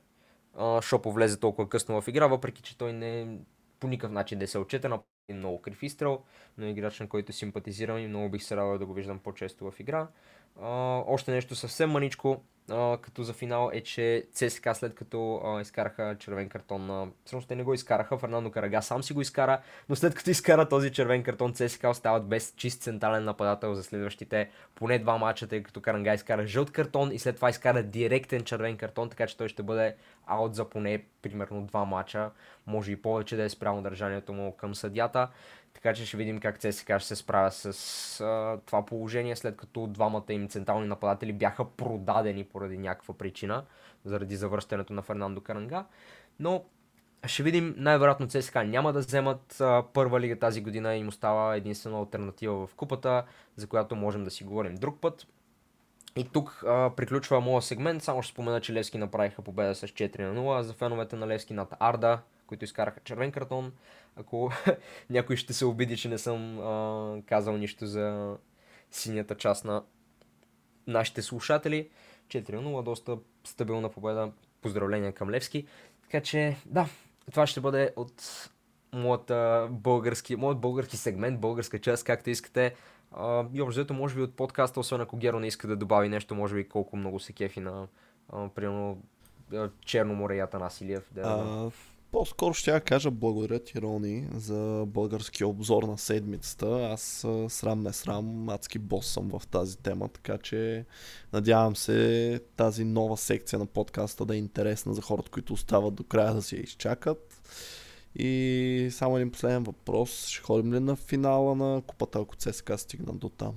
а, 0.58 0.82
Шопо 0.82 1.12
влезе 1.12 1.40
толкова 1.40 1.70
късно 1.70 2.02
в 2.02 2.08
игра, 2.08 2.28
въпреки 2.28 2.62
че 2.62 2.78
той 2.78 2.94
не 2.94 3.38
по 3.80 3.88
никакъв 3.88 4.12
начин 4.12 4.40
да 4.40 4.48
се 4.48 4.58
отчете 4.58 4.88
на 4.88 5.00
много 5.34 5.62
крив 5.62 5.84
изстрел, 5.84 6.22
но 6.58 6.68
играч, 6.68 7.00
на 7.00 7.10
който 7.10 7.34
симпатизирам 7.34 7.98
и 7.98 8.08
много 8.08 8.30
бих 8.30 8.44
се 8.44 8.56
радвал 8.56 8.78
да 8.78 8.86
го 8.86 8.94
виждам 8.94 9.20
по-често 9.20 9.72
в 9.72 9.80
игра. 9.80 10.08
А, 10.62 10.70
още 11.08 11.32
нещо 11.32 11.56
съвсем 11.56 11.90
маничко, 11.92 12.42
а, 12.70 12.98
като 13.02 13.24
за 13.24 13.34
финал 13.34 13.70
е, 13.74 13.82
че 13.82 14.24
ЦСКА 14.34 14.76
след 14.76 14.96
като 14.96 15.42
а, 15.46 15.62
изкараха 15.62 16.16
червен 16.20 16.50
картон 16.50 16.86
на... 16.86 17.08
Всъщност 17.26 17.48
те 17.48 17.56
не 17.56 17.64
го 17.64 17.74
изкараха, 17.74 18.18
Фернандо 18.18 18.52
Карага 18.52 18.82
сам 18.82 19.04
си 19.04 19.14
го 19.14 19.22
изкара, 19.22 19.62
но 19.90 19.96
след 19.96 20.16
като 20.16 20.30
изкара 20.30 20.70
този 20.70 20.92
червен 20.92 21.24
картон, 21.24 21.54
ЦСКА 21.54 21.90
остават 21.90 22.28
без 22.28 22.54
чист 22.58 22.82
централен 22.82 23.24
нападател 23.24 23.74
за 23.74 23.84
следващите 23.84 24.50
поне 24.76 25.00
два 25.00 25.18
мача, 25.18 25.48
тъй 25.48 25.64
като 25.64 25.82
Каранга 25.82 26.14
изкара 26.14 26.48
жълт 26.48 26.72
картон 26.72 27.12
и 27.12 27.20
след 27.20 27.36
това 27.36 27.50
изкара 27.50 27.84
директен 27.84 28.44
червен 28.44 28.78
картон, 28.78 29.10
така 29.10 29.28
че 29.28 29.38
той 29.38 29.50
ще 29.50 29.64
бъде 29.64 29.96
аут 30.28 30.56
за 30.56 30.70
поне 30.70 31.04
примерно 31.22 31.62
два 31.62 31.86
мача, 31.86 32.32
може 32.68 32.92
и 32.92 33.02
повече 33.02 33.36
да 33.36 33.44
е 33.44 33.50
спрямо 33.50 33.82
държанието 33.82 34.34
му 34.34 34.52
към 34.52 34.76
съдята. 34.76 35.28
Така 35.74 35.94
че 35.94 36.06
ще 36.06 36.18
видим 36.18 36.40
как 36.40 36.60
ЦСКА 36.60 37.00
ще 37.00 37.08
се 37.08 37.16
справя 37.16 37.52
с 37.52 38.22
а, 38.22 38.60
това 38.66 38.86
положение, 38.86 39.36
след 39.36 39.58
като 39.58 39.88
двамата 39.88 40.24
им 40.30 40.48
централни 40.48 40.88
нападатели 40.88 41.34
бяха 41.34 41.66
продадени 41.66 42.44
поради 42.44 42.78
някаква 42.78 43.14
причина, 43.14 43.64
заради 44.06 44.36
завръщането 44.36 44.94
на 44.94 45.02
Фернандо 45.02 45.42
Каранга. 45.42 45.86
Но 46.40 46.64
ще 47.26 47.44
видим, 47.44 47.76
най-вероятно 47.78 48.28
ЦСКА 48.28 48.64
няма 48.64 48.94
да 48.94 49.00
вземат 49.00 49.62
а, 49.62 49.84
първа 49.94 50.20
лига 50.20 50.40
тази 50.40 50.62
година 50.62 50.96
и 50.96 51.00
им 51.00 51.08
остава 51.08 51.56
единствена 51.56 52.00
альтернатива 52.00 52.68
в 52.68 52.76
купата, 52.76 53.24
за 53.56 53.68
която 53.68 53.96
можем 53.96 54.24
да 54.24 54.32
си 54.32 54.44
говорим 54.44 54.76
друг 54.76 55.00
път. 55.02 55.28
И 56.16 56.30
тук 56.30 56.64
а, 56.68 56.90
приключва 56.96 57.42
моят 57.42 57.64
сегмент, 57.64 58.04
само 58.04 58.22
ще 58.22 58.32
спомена, 58.32 58.62
че 58.62 58.74
Левски 58.74 58.98
направиха 58.98 59.42
победа 59.42 59.76
с 59.76 59.88
4 59.88 60.20
на 60.20 60.42
0 60.42 60.62
за 60.62 60.74
феновете 60.74 61.16
на 61.16 61.28
Левски 61.28 61.54
над 61.54 61.74
Арда, 61.80 62.20
които 62.54 62.66
изкараха 62.66 63.00
червен 63.04 63.32
картон. 63.32 63.74
Ако 64.16 64.52
някой 65.10 65.36
ще 65.36 65.54
се 65.54 65.66
обиди, 65.66 65.98
че 65.98 66.10
не 66.10 66.18
съм 66.18 66.60
а, 66.60 67.22
казал 67.26 67.58
нищо 67.58 67.86
за 67.86 68.36
синята 68.92 69.36
част 69.36 69.66
на 69.66 69.84
нашите 70.88 71.22
слушатели. 71.22 71.90
4-0, 72.28 72.84
доста 72.84 73.18
стабилна 73.44 73.90
победа. 73.90 74.32
Поздравления 74.62 75.14
към 75.14 75.30
Левски. 75.30 75.68
Така 76.02 76.22
че, 76.22 76.58
да, 76.66 76.88
това 77.32 77.48
ще 77.48 77.62
бъде 77.62 77.94
от 77.96 78.50
моята 78.94 79.68
български, 79.72 80.36
моят 80.36 80.60
български 80.60 80.98
сегмент, 80.98 81.40
българска 81.40 81.80
част, 81.80 82.04
както 82.04 82.30
искате. 82.30 82.76
Uh, 83.14 83.50
и 83.54 83.62
общо 83.62 83.94
може 83.94 84.16
би 84.16 84.22
от 84.22 84.36
подкаста, 84.36 84.80
освен 84.80 85.02
ако 85.02 85.18
Геро 85.18 85.40
не 85.40 85.48
иска 85.48 85.68
да 85.68 85.76
добави 85.76 86.10
нещо, 86.10 86.36
може 86.36 86.56
би 86.56 86.70
колко 86.70 86.98
много 86.98 87.20
се 87.20 87.34
кефи 87.34 87.60
на, 87.60 87.88
uh, 88.32 88.50
примерно, 88.50 89.02
Черно 89.86 90.16
море 90.16 90.36
и 90.36 90.40
Атанасилиев. 90.40 91.10
Да, 91.12 91.22
а, 91.22 91.72
по-скоро 92.14 92.54
ще 92.54 92.72
я 92.72 92.82
кажа 92.82 93.12
благодаря 93.12 93.60
ти, 93.60 93.82
Рони, 93.82 94.28
за 94.34 94.84
български 94.88 95.44
обзор 95.44 95.84
на 95.84 95.98
седмицата. 95.98 96.90
Аз 96.92 97.02
срам 97.48 97.84
не 97.84 97.94
срам, 97.94 98.50
адски 98.50 98.80
бос 98.80 99.08
съм 99.08 99.30
в 99.30 99.48
тази 99.48 99.78
тема, 99.78 100.10
така 100.10 100.38
че 100.38 100.86
надявам 101.34 101.76
се 101.76 102.40
тази 102.56 102.84
нова 102.84 103.18
секция 103.18 103.60
на 103.60 103.66
подкаста 103.66 104.26
да 104.26 104.36
е 104.36 104.38
интересна 104.38 104.94
за 104.94 105.02
хората, 105.02 105.32
които 105.32 105.54
остават 105.54 105.96
до 105.96 106.04
края 106.04 106.34
да 106.34 106.42
си 106.42 106.56
я 106.56 106.62
изчакат. 106.62 107.42
И 108.16 108.90
само 108.92 109.18
един 109.18 109.32
последен 109.32 109.64
въпрос. 109.64 110.28
Ще 110.28 110.44
ходим 110.44 110.74
ли 110.74 110.80
на 110.80 110.96
финала 110.96 111.56
на 111.56 111.82
купата, 111.88 112.20
ако 112.20 112.36
ЦСКА 112.36 112.78
стигнат 112.78 113.18
до 113.18 113.30
там? 113.30 113.54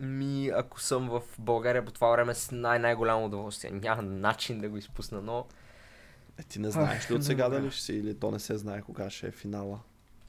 Ми, 0.00 0.50
ако 0.54 0.80
съм 0.80 1.08
в 1.08 1.22
България 1.38 1.84
по 1.84 1.92
това 1.92 2.10
време 2.10 2.34
с 2.34 2.50
най-най-голямо 2.50 3.24
удоволствие. 3.24 3.70
Няма 3.70 4.02
начин 4.02 4.60
да 4.60 4.68
го 4.68 4.76
изпусна, 4.76 5.22
но 5.22 5.46
е, 6.38 6.42
ти 6.42 6.58
не 6.58 6.70
знаеш 6.70 7.10
ли 7.10 7.14
от 7.14 7.24
сега 7.24 7.48
дали 7.48 7.70
ще 7.70 7.82
си 7.82 7.92
или 7.92 8.14
то 8.14 8.30
не 8.30 8.38
се 8.38 8.56
знае 8.56 8.82
кога 8.82 9.10
ще 9.10 9.26
е 9.26 9.30
финала? 9.30 9.78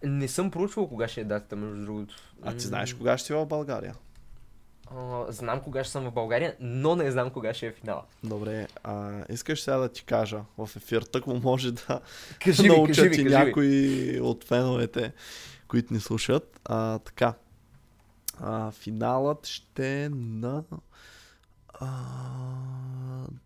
Не 0.03 0.27
съм 0.27 0.51
проучвал 0.51 0.87
кога 0.87 1.07
ще 1.07 1.21
е 1.21 1.23
датата, 1.23 1.55
между 1.55 1.85
другото. 1.85 2.15
А 2.41 2.53
ти 2.53 2.67
знаеш 2.67 2.93
кога 2.93 3.17
ще 3.17 3.27
си 3.27 3.33
в 3.33 3.45
България? 3.45 3.95
А, 4.95 5.25
знам 5.31 5.61
кога 5.61 5.83
ще 5.83 5.91
съм 5.91 6.03
в 6.03 6.11
България, 6.11 6.55
но 6.59 6.95
не 6.95 7.11
знам 7.11 7.29
кога 7.29 7.53
ще 7.53 7.67
е 7.67 7.71
финала. 7.71 8.03
Добре, 8.23 8.67
а, 8.83 9.23
искаш 9.29 9.61
сега 9.61 9.77
да 9.77 9.89
ти 9.89 10.03
кажа 10.03 10.41
в 10.57 10.69
ефир, 10.75 11.01
тък 11.01 11.27
му 11.27 11.39
може 11.39 11.71
да 11.71 12.01
кажи 12.43 12.67
научат 12.67 13.07
кажи 13.07 13.21
и 13.21 13.23
кажи 13.23 13.35
някои 13.35 14.19
от 14.19 14.43
феновете, 14.43 15.13
които 15.67 15.93
ни 15.93 15.99
слушат. 15.99 16.59
А, 16.65 16.99
така, 16.99 17.33
а, 18.39 18.71
финалът 18.71 19.47
ще 19.47 20.03
е 20.03 20.09
на... 20.09 20.63
А, 21.79 21.87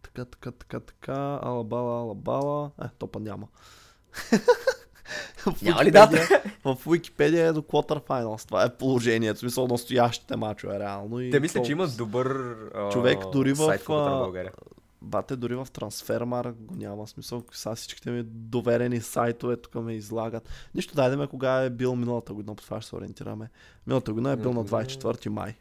така, 0.01 0.26
така, 0.26 0.51
така, 0.51 0.80
така, 0.80 1.39
алабала, 1.41 2.01
алабала. 2.01 2.72
Е, 2.84 2.88
топа 2.99 3.19
няма. 3.19 3.47
Няма 5.61 5.85
ли 5.85 5.91
дата? 5.91 6.43
В 6.65 6.77
Википедия 6.88 7.47
е 7.47 7.53
до 7.53 7.61
Quarterfinals. 7.61 8.47
Това 8.47 8.64
е 8.64 8.77
положението. 8.77 9.35
В 9.35 9.39
смисъл 9.39 9.68
настоящите 9.68 10.35
мачове, 10.35 10.80
реално. 10.80 11.19
И 11.19 11.31
Те 11.31 11.39
мисля, 11.39 11.61
че 11.61 11.72
имат 11.72 11.97
добър 11.97 12.55
Човек 12.91 13.19
дори 13.34 13.53
в... 13.53 13.55
сайт 13.55 13.81
в. 13.81 14.31
Бате, 15.01 15.35
дори 15.35 15.55
в 15.55 15.68
трансфермар 15.73 16.51
го 16.51 16.76
няма 16.76 17.07
смисъл. 17.07 17.43
Сега 17.51 17.76
всичките 17.76 18.11
ми 18.11 18.23
доверени 18.23 19.01
сайтове 19.01 19.57
тук 19.57 19.76
ме 19.76 19.93
излагат. 19.93 20.49
Нищо, 20.76 20.95
дайдеме 20.95 21.27
кога 21.27 21.61
е 21.61 21.69
бил 21.69 21.95
миналата 21.95 22.34
година, 22.34 22.55
по 22.55 22.64
това 22.64 22.81
ще 22.81 22.89
се 22.89 22.95
ориентираме. 22.95 23.49
Миналата 23.88 24.14
година 24.14 24.31
е 24.31 24.35
бил 24.35 24.53
на 24.53 24.65
24 24.65 25.30
май. 25.30 25.55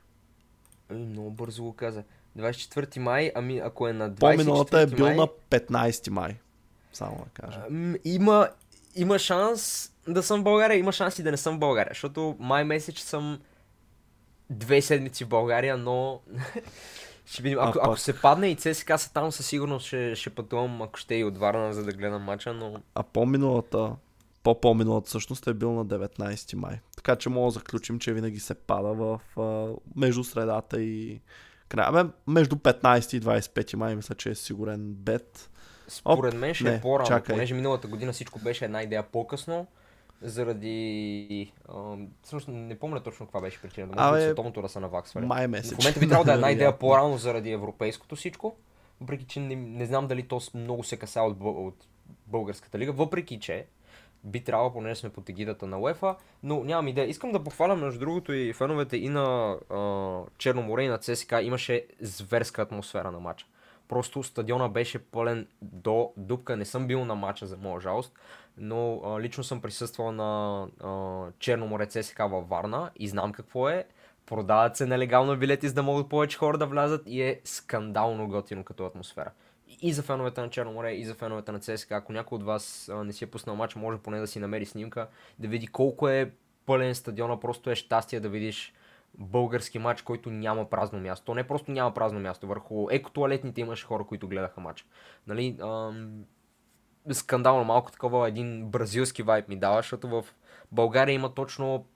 Ай, 0.90 0.98
много 0.98 1.30
бързо 1.30 1.62
го 1.62 1.72
каза. 1.72 2.04
24 2.38 2.98
май, 2.98 3.32
ами 3.34 3.58
ако 3.58 3.88
е 3.88 3.92
на 3.92 4.10
24 4.10 4.18
По-миналата 4.20 4.80
е 4.80 4.86
бил 4.86 5.06
май, 5.06 5.16
на 5.16 5.28
15 5.50 6.10
май. 6.10 6.36
Само 6.92 7.16
да 7.16 7.42
кажа. 7.42 7.60
има, 8.04 8.48
има 8.94 9.18
шанс 9.18 9.92
да 10.08 10.22
съм 10.22 10.40
в 10.40 10.44
България, 10.44 10.78
има 10.78 10.92
шанс 10.92 11.18
и 11.18 11.22
да 11.22 11.30
не 11.30 11.36
съм 11.36 11.56
в 11.56 11.58
България, 11.58 11.90
защото 11.90 12.36
май 12.38 12.64
месец 12.64 13.00
съм 13.00 13.40
две 14.50 14.82
седмици 14.82 15.24
в 15.24 15.28
България, 15.28 15.76
но 15.76 16.20
ще 17.26 17.42
видим. 17.42 17.58
Ако, 17.58 17.78
А 17.78 17.86
ако 17.86 17.96
се 17.96 18.20
падне 18.20 18.48
и 18.48 18.56
ЦСКА 18.56 18.98
са 18.98 19.12
там, 19.12 19.32
със 19.32 19.46
сигурност 19.46 19.86
ще, 19.86 20.14
ще 20.14 20.30
пътувам, 20.30 20.82
ако 20.82 20.98
ще 20.98 21.14
и 21.14 21.24
от 21.24 21.38
Варна, 21.38 21.74
за 21.74 21.84
да 21.84 21.92
гледам 21.92 22.22
мача, 22.22 22.52
но 22.52 22.76
А 22.94 23.02
по-миналата, 23.02 23.92
по-по-миналата 24.42 25.08
всъщност 25.08 25.46
е 25.46 25.54
бил 25.54 25.72
на 25.72 25.86
19 25.86 26.54
май. 26.54 26.80
Така 26.96 27.16
че 27.16 27.28
мога 27.28 27.46
да 27.46 27.50
заключим, 27.50 27.98
че 27.98 28.12
винаги 28.12 28.40
се 28.40 28.54
пада 28.54 28.88
в 28.88 29.20
между 29.96 30.24
средата 30.24 30.82
и 30.82 31.20
края. 31.72 31.92
Бе, 31.92 32.10
между 32.26 32.56
15 32.56 33.16
и 33.16 33.20
25 33.20 33.76
май 33.76 33.96
мисля, 33.96 34.14
че 34.14 34.30
е 34.30 34.34
сигурен 34.34 34.94
бет. 34.94 35.50
според 35.88 36.34
мен 36.34 36.54
ще 36.54 36.64
не, 36.64 36.74
е 36.74 36.80
по-рано, 36.80 37.08
чакай. 37.08 37.34
понеже 37.34 37.54
миналата 37.54 37.88
година 37.88 38.12
всичко 38.12 38.38
беше 38.38 38.64
една 38.64 38.82
идея 38.82 39.02
по-късно, 39.02 39.66
заради... 40.22 41.52
А, 41.68 41.96
всъщност 42.22 42.48
не 42.48 42.78
помня 42.78 43.02
точно 43.02 43.26
каква 43.26 43.40
беше 43.40 43.62
причината, 43.62 43.94
може 43.96 44.08
Абе, 44.08 44.18
би 44.18 44.24
световното 44.24 44.62
да 44.62 44.68
са 44.68 44.80
наваксвали. 44.80 45.26
Май 45.26 45.48
месец. 45.48 45.74
В 45.74 45.78
момента 45.78 46.00
би 46.00 46.08
трябвало 46.08 46.24
да 46.24 46.32
е 46.32 46.34
една 46.34 46.50
идея 46.50 46.78
по-рано 46.78 47.18
заради 47.18 47.50
европейското 47.50 48.16
всичко, 48.16 48.56
въпреки 49.00 49.24
че 49.24 49.40
не, 49.40 49.56
не 49.56 49.86
знам 49.86 50.06
дали 50.06 50.22
то 50.22 50.40
много 50.54 50.84
се 50.84 50.96
каса 50.96 51.20
от, 51.20 51.36
от 51.40 51.86
българската 52.26 52.78
лига, 52.78 52.92
въпреки 52.92 53.40
че 53.40 53.66
би 54.24 54.44
трябвало, 54.44 54.72
понеже 54.72 54.94
сме 54.94 55.10
под 55.10 55.28
егидата 55.28 55.66
на 55.66 55.78
УЕФА, 55.78 56.16
но 56.42 56.64
нямам 56.64 56.88
идея. 56.88 57.06
Искам 57.06 57.32
да 57.32 57.44
похваля 57.44 57.76
между 57.76 58.00
другото 58.00 58.32
и 58.32 58.52
феновете 58.52 58.96
и 58.96 59.08
на 59.08 59.56
а, 59.70 60.20
Черно 60.38 60.62
море 60.62 60.82
и 60.82 60.88
на 60.88 60.98
ЦСКА 60.98 61.42
имаше 61.42 61.86
зверска 62.00 62.62
атмосфера 62.62 63.10
на 63.10 63.20
матча. 63.20 63.46
Просто 63.88 64.22
стадиона 64.22 64.68
беше 64.68 64.98
пълен 64.98 65.46
до 65.62 66.12
дупка. 66.16 66.56
Не 66.56 66.64
съм 66.64 66.86
бил 66.86 67.04
на 67.04 67.14
матча, 67.14 67.46
за 67.46 67.56
моя 67.56 67.80
жалост, 67.80 68.12
но 68.58 69.00
а, 69.04 69.20
лично 69.20 69.44
съм 69.44 69.60
присъствал 69.60 70.12
на 70.12 70.62
а, 70.80 71.26
Черно 71.38 71.66
море 71.66 71.86
ЦСКА 71.86 72.28
във 72.28 72.48
Варна 72.48 72.90
и 72.96 73.08
знам 73.08 73.32
какво 73.32 73.68
е. 73.68 73.86
Продават 74.26 74.76
се 74.76 74.86
нелегално 74.86 75.36
билети, 75.36 75.68
за 75.68 75.74
да 75.74 75.82
могат 75.82 76.08
повече 76.08 76.38
хора 76.38 76.58
да 76.58 76.66
влязат 76.66 77.02
и 77.06 77.22
е 77.22 77.40
скандално 77.44 78.28
готино 78.28 78.64
като 78.64 78.86
атмосфера. 78.86 79.30
И 79.82 79.92
за 79.92 80.02
феновете 80.02 80.40
на 80.40 80.50
Черно 80.50 80.72
море, 80.72 80.92
и 80.92 81.04
за 81.04 81.14
феновете 81.14 81.52
на 81.52 81.60
ЦСКА. 81.60 81.96
Ако 81.96 82.12
някой 82.12 82.36
от 82.36 82.42
вас 82.42 82.88
а, 82.88 83.04
не 83.04 83.12
си 83.12 83.24
е 83.24 83.26
пуснал 83.26 83.56
матч, 83.56 83.76
може 83.76 83.98
поне 83.98 84.20
да 84.20 84.26
си 84.26 84.38
намери 84.38 84.66
снимка, 84.66 85.08
да 85.38 85.48
види 85.48 85.66
колко 85.66 86.08
е 86.08 86.32
пълен 86.66 86.94
стадиона. 86.94 87.40
Просто 87.40 87.70
е 87.70 87.74
щастие 87.74 88.20
да 88.20 88.28
видиш 88.28 88.74
български 89.14 89.78
матч, 89.78 90.02
който 90.02 90.30
няма 90.30 90.70
празно 90.70 91.00
място. 91.00 91.24
То 91.24 91.34
не 91.34 91.46
просто 91.46 91.70
няма 91.70 91.94
празно 91.94 92.20
място. 92.20 92.46
Върху 92.46 92.90
екотуалетните 92.90 93.60
имаше 93.60 93.86
хора, 93.86 94.04
които 94.04 94.28
гледаха 94.28 94.60
матч. 94.60 94.86
Нали, 95.26 95.56
ам, 95.62 96.24
скандално 97.12 97.64
малко 97.64 97.92
такова 97.92 98.28
един 98.28 98.66
бразилски 98.66 99.22
вайб 99.22 99.48
ми 99.48 99.56
дава, 99.56 99.76
защото 99.76 100.08
в 100.08 100.24
България 100.72 101.14
има 101.14 101.34
точно 101.34 101.86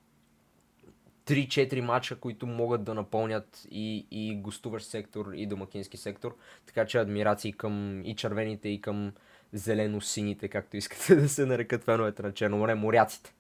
3-4 1.27 1.81
мача, 1.81 2.17
които 2.17 2.47
могат 2.47 2.85
да 2.85 2.95
напълнят 2.95 3.67
и, 3.71 4.07
и 4.11 4.37
гостуващ 4.37 4.87
сектор, 4.87 5.33
и 5.35 5.47
домакински 5.47 5.97
сектор. 5.97 6.37
Така 6.67 6.87
че 6.87 6.99
адмирации 6.99 7.53
към 7.53 8.05
и 8.05 8.17
червените, 8.17 8.69
и 8.69 8.81
към 8.81 9.13
зелено-сините, 9.53 10.49
както 10.49 10.77
искате 10.77 11.17
да 11.21 11.29
се 11.29 11.47
нарекат 11.47 11.85
феновете 11.85 12.23
на 12.23 12.33
Черно 12.33 12.57
море, 12.57 12.75
моряците. 12.75 13.35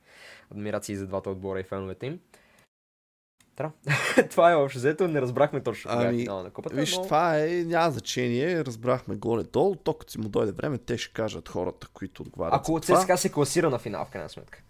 Адмирации 0.50 0.96
за 0.96 1.06
двата 1.06 1.30
отбора 1.30 1.60
и 1.60 1.64
феновете 1.64 2.06
им. 2.06 2.20
Да. 3.56 3.70
това 4.30 4.50
е 4.50 4.54
общо 4.54 4.78
взето, 4.78 5.08
не 5.08 5.20
разбрахме 5.20 5.60
точно 5.60 5.90
кога 5.90 6.04
е 6.04 6.08
Ами, 6.08 6.18
финала 6.18 6.42
на 6.42 6.50
купата, 6.50 6.76
Виж, 6.76 6.96
но... 6.96 7.02
това 7.02 7.38
е, 7.38 7.48
няма 7.48 7.90
значение, 7.90 8.64
разбрахме 8.64 9.16
горе-долу, 9.16 9.76
то 9.76 9.94
като 9.94 10.12
си 10.12 10.20
му 10.20 10.28
дойде 10.28 10.52
време, 10.52 10.78
те 10.78 10.98
ще 10.98 11.12
кажат 11.12 11.48
хората, 11.48 11.88
които 11.92 12.22
отговарят 12.22 12.54
Ако. 12.54 12.80
ЦСКА 12.80 13.18
се 13.18 13.32
класира 13.32 13.70
на 13.70 13.78
финал, 13.78 14.04
в 14.04 14.10
крайна 14.10 14.28
сметка. 14.28 14.62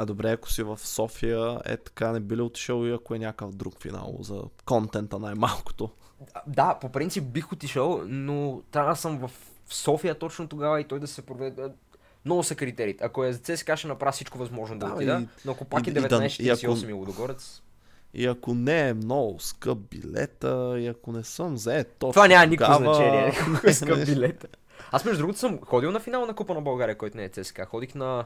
А 0.00 0.06
добре, 0.06 0.30
ако 0.30 0.50
си 0.50 0.62
в 0.62 0.78
София, 0.78 1.60
е 1.64 1.76
така, 1.76 2.12
не 2.12 2.20
би 2.20 2.36
ли 2.36 2.40
отишъл 2.40 2.86
и 2.86 2.92
ако 2.92 3.14
е 3.14 3.18
някакъв 3.18 3.54
друг 3.54 3.82
финал 3.82 4.16
за 4.20 4.42
контента 4.64 5.18
най-малкото. 5.18 5.90
Да, 6.46 6.78
по 6.80 6.88
принцип 6.88 7.24
бих 7.24 7.52
отишъл, 7.52 8.02
но 8.06 8.62
трябва 8.70 8.90
да 8.90 8.96
съм 8.96 9.18
в 9.18 9.30
София 9.68 10.14
точно 10.14 10.48
тогава 10.48 10.80
и 10.80 10.84
той 10.84 11.00
да 11.00 11.06
се 11.06 11.22
проведе. 11.22 11.62
Много 12.24 12.42
са 12.42 12.54
критериите. 12.54 13.04
Ако 13.04 13.24
е 13.24 13.32
за 13.32 13.38
ЦСКА, 13.38 13.76
ще 13.76 13.88
направя 13.88 14.12
всичко 14.12 14.38
възможно 14.38 14.78
да, 14.78 14.86
Да, 14.86 14.94
отида, 14.94 15.20
и- 15.22 15.28
но 15.44 15.52
ако 15.52 15.64
пак 15.64 15.86
и- 15.86 15.90
е 15.90 15.92
и 15.92 15.94
да- 15.94 16.00
1948 16.00 16.86
и 16.86 16.90
и 16.90 16.92
Лудогорец, 16.92 17.62
И 18.14 18.26
ако 18.26 18.54
не 18.54 18.88
е 18.88 18.94
много 18.94 19.40
скъп 19.40 19.78
билета, 19.78 20.76
и 20.78 20.86
ако 20.86 21.12
не 21.12 21.24
съм 21.24 21.56
заед 21.56 21.96
точно 21.98 22.12
това 22.12 22.28
няма 22.28 22.46
никакво 22.46 22.76
тогава... 22.76 22.94
значение. 22.94 23.32
Колко 23.44 23.66
е 23.66 23.72
скъп 23.74 24.06
билет. 24.06 24.58
Аз 24.92 25.04
между 25.04 25.18
другото 25.18 25.38
съм 25.38 25.58
ходил 25.60 25.90
на 25.90 26.00
финал 26.00 26.26
на 26.26 26.34
Купа 26.34 26.54
на 26.54 26.60
България, 26.60 26.98
който 26.98 27.16
не 27.16 27.24
е 27.24 27.28
ЦСКА. 27.28 27.66
Ходих 27.66 27.94
на 27.94 28.24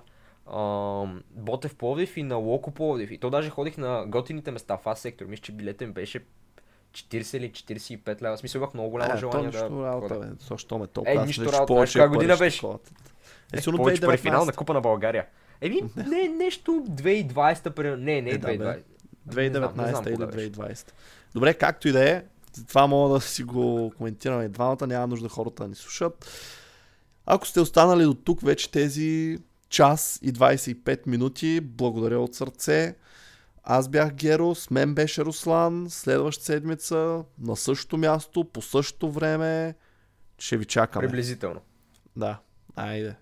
Ботев 1.31 1.75
Пловдив 1.75 2.17
и 2.17 2.23
на 2.23 2.37
Локо 2.37 2.71
Пловдив. 2.71 3.11
И 3.11 3.19
то 3.19 3.31
даже 3.31 3.51
ходих 3.51 3.79
на 3.79 4.05
готините 4.07 4.51
места 4.51 4.79
в 4.85 4.97
сектор. 4.97 5.27
Мисля, 5.27 5.43
че 5.43 5.53
билетът 5.53 5.89
ми 5.89 5.95
беше 5.95 6.25
40 6.93 7.37
или 7.37 7.51
45 7.51 8.23
лева. 8.23 8.37
В 8.37 8.41
смисъл 8.41 8.59
имах 8.59 8.75
много 8.75 8.91
голямо 8.91 9.11
Е, 9.11 9.13
то 9.13 9.19
желание 9.19 9.51
да 9.51 9.59
нищо 9.61 9.85
работа, 9.85 10.15
ходя. 10.15 10.27
бе. 10.27 10.33
Защо 10.41 10.79
ме 10.79 10.87
толкова? 10.87 11.13
Е, 11.13 11.17
Аз 11.17 11.27
нищо 11.27 11.45
работа. 11.45 11.67
повече 11.67 11.99
коя 11.99 12.09
година 12.09 12.37
беше? 12.37 12.67
Е, 12.67 12.71
Е, 13.53 13.63
повече 13.63 14.01
пари 14.01 14.17
2019. 14.17 14.21
финал 14.21 14.45
на 14.45 14.53
Купа 14.53 14.75
на 14.75 14.81
България. 14.81 15.27
Еми, 15.61 15.81
не, 15.97 16.29
нещо 16.29 16.71
2020 16.91 17.71
при... 17.71 17.91
Не, 17.91 18.23
не 18.23 18.31
Е, 18.31 18.39
да, 18.39 18.49
бе. 18.49 18.83
2020. 19.29 19.49
Не 19.51 19.59
знам, 19.59 19.73
не 19.77 19.89
знам 19.89 20.05
2019 20.05 20.09
или 20.09 20.15
кога 20.15 20.27
беше. 20.27 20.51
2020. 20.51 20.91
Добре, 21.35 21.55
както 21.55 21.89
и 21.89 21.93
да 21.93 22.11
е, 22.11 22.23
това 22.69 22.87
мога 22.87 23.15
да 23.15 23.21
си 23.21 23.43
го 23.43 23.93
коментираме 23.99 24.49
двамата, 24.49 24.87
няма 24.87 25.07
нужда 25.07 25.29
хората 25.29 25.63
да 25.63 25.69
ни 25.69 25.75
слушат. 25.75 26.31
Ако 27.27 27.47
сте 27.47 27.61
останали 27.61 28.05
до 28.05 28.15
тук 28.15 28.41
вече 28.41 28.71
тези 28.71 29.39
час 29.73 30.19
и 30.23 30.33
25 30.33 31.07
минути, 31.07 31.61
благодаря 31.61 32.19
от 32.19 32.35
сърце. 32.35 32.95
Аз 33.65 33.89
бях 33.89 34.15
Геро, 34.15 34.55
с 34.55 34.71
мен 34.71 34.95
беше 34.95 35.25
Руслан. 35.25 35.87
Следващата 35.91 36.47
седмица 36.47 37.25
на 37.39 37.57
същото 37.57 37.99
място, 37.99 38.45
по 38.45 38.63
същото 38.63 39.11
време 39.11 39.75
ще 40.39 40.57
ви 40.57 40.65
чакаме. 40.65 41.07
Приблизително. 41.07 41.61
Да, 42.17 42.39
айде. 42.77 43.15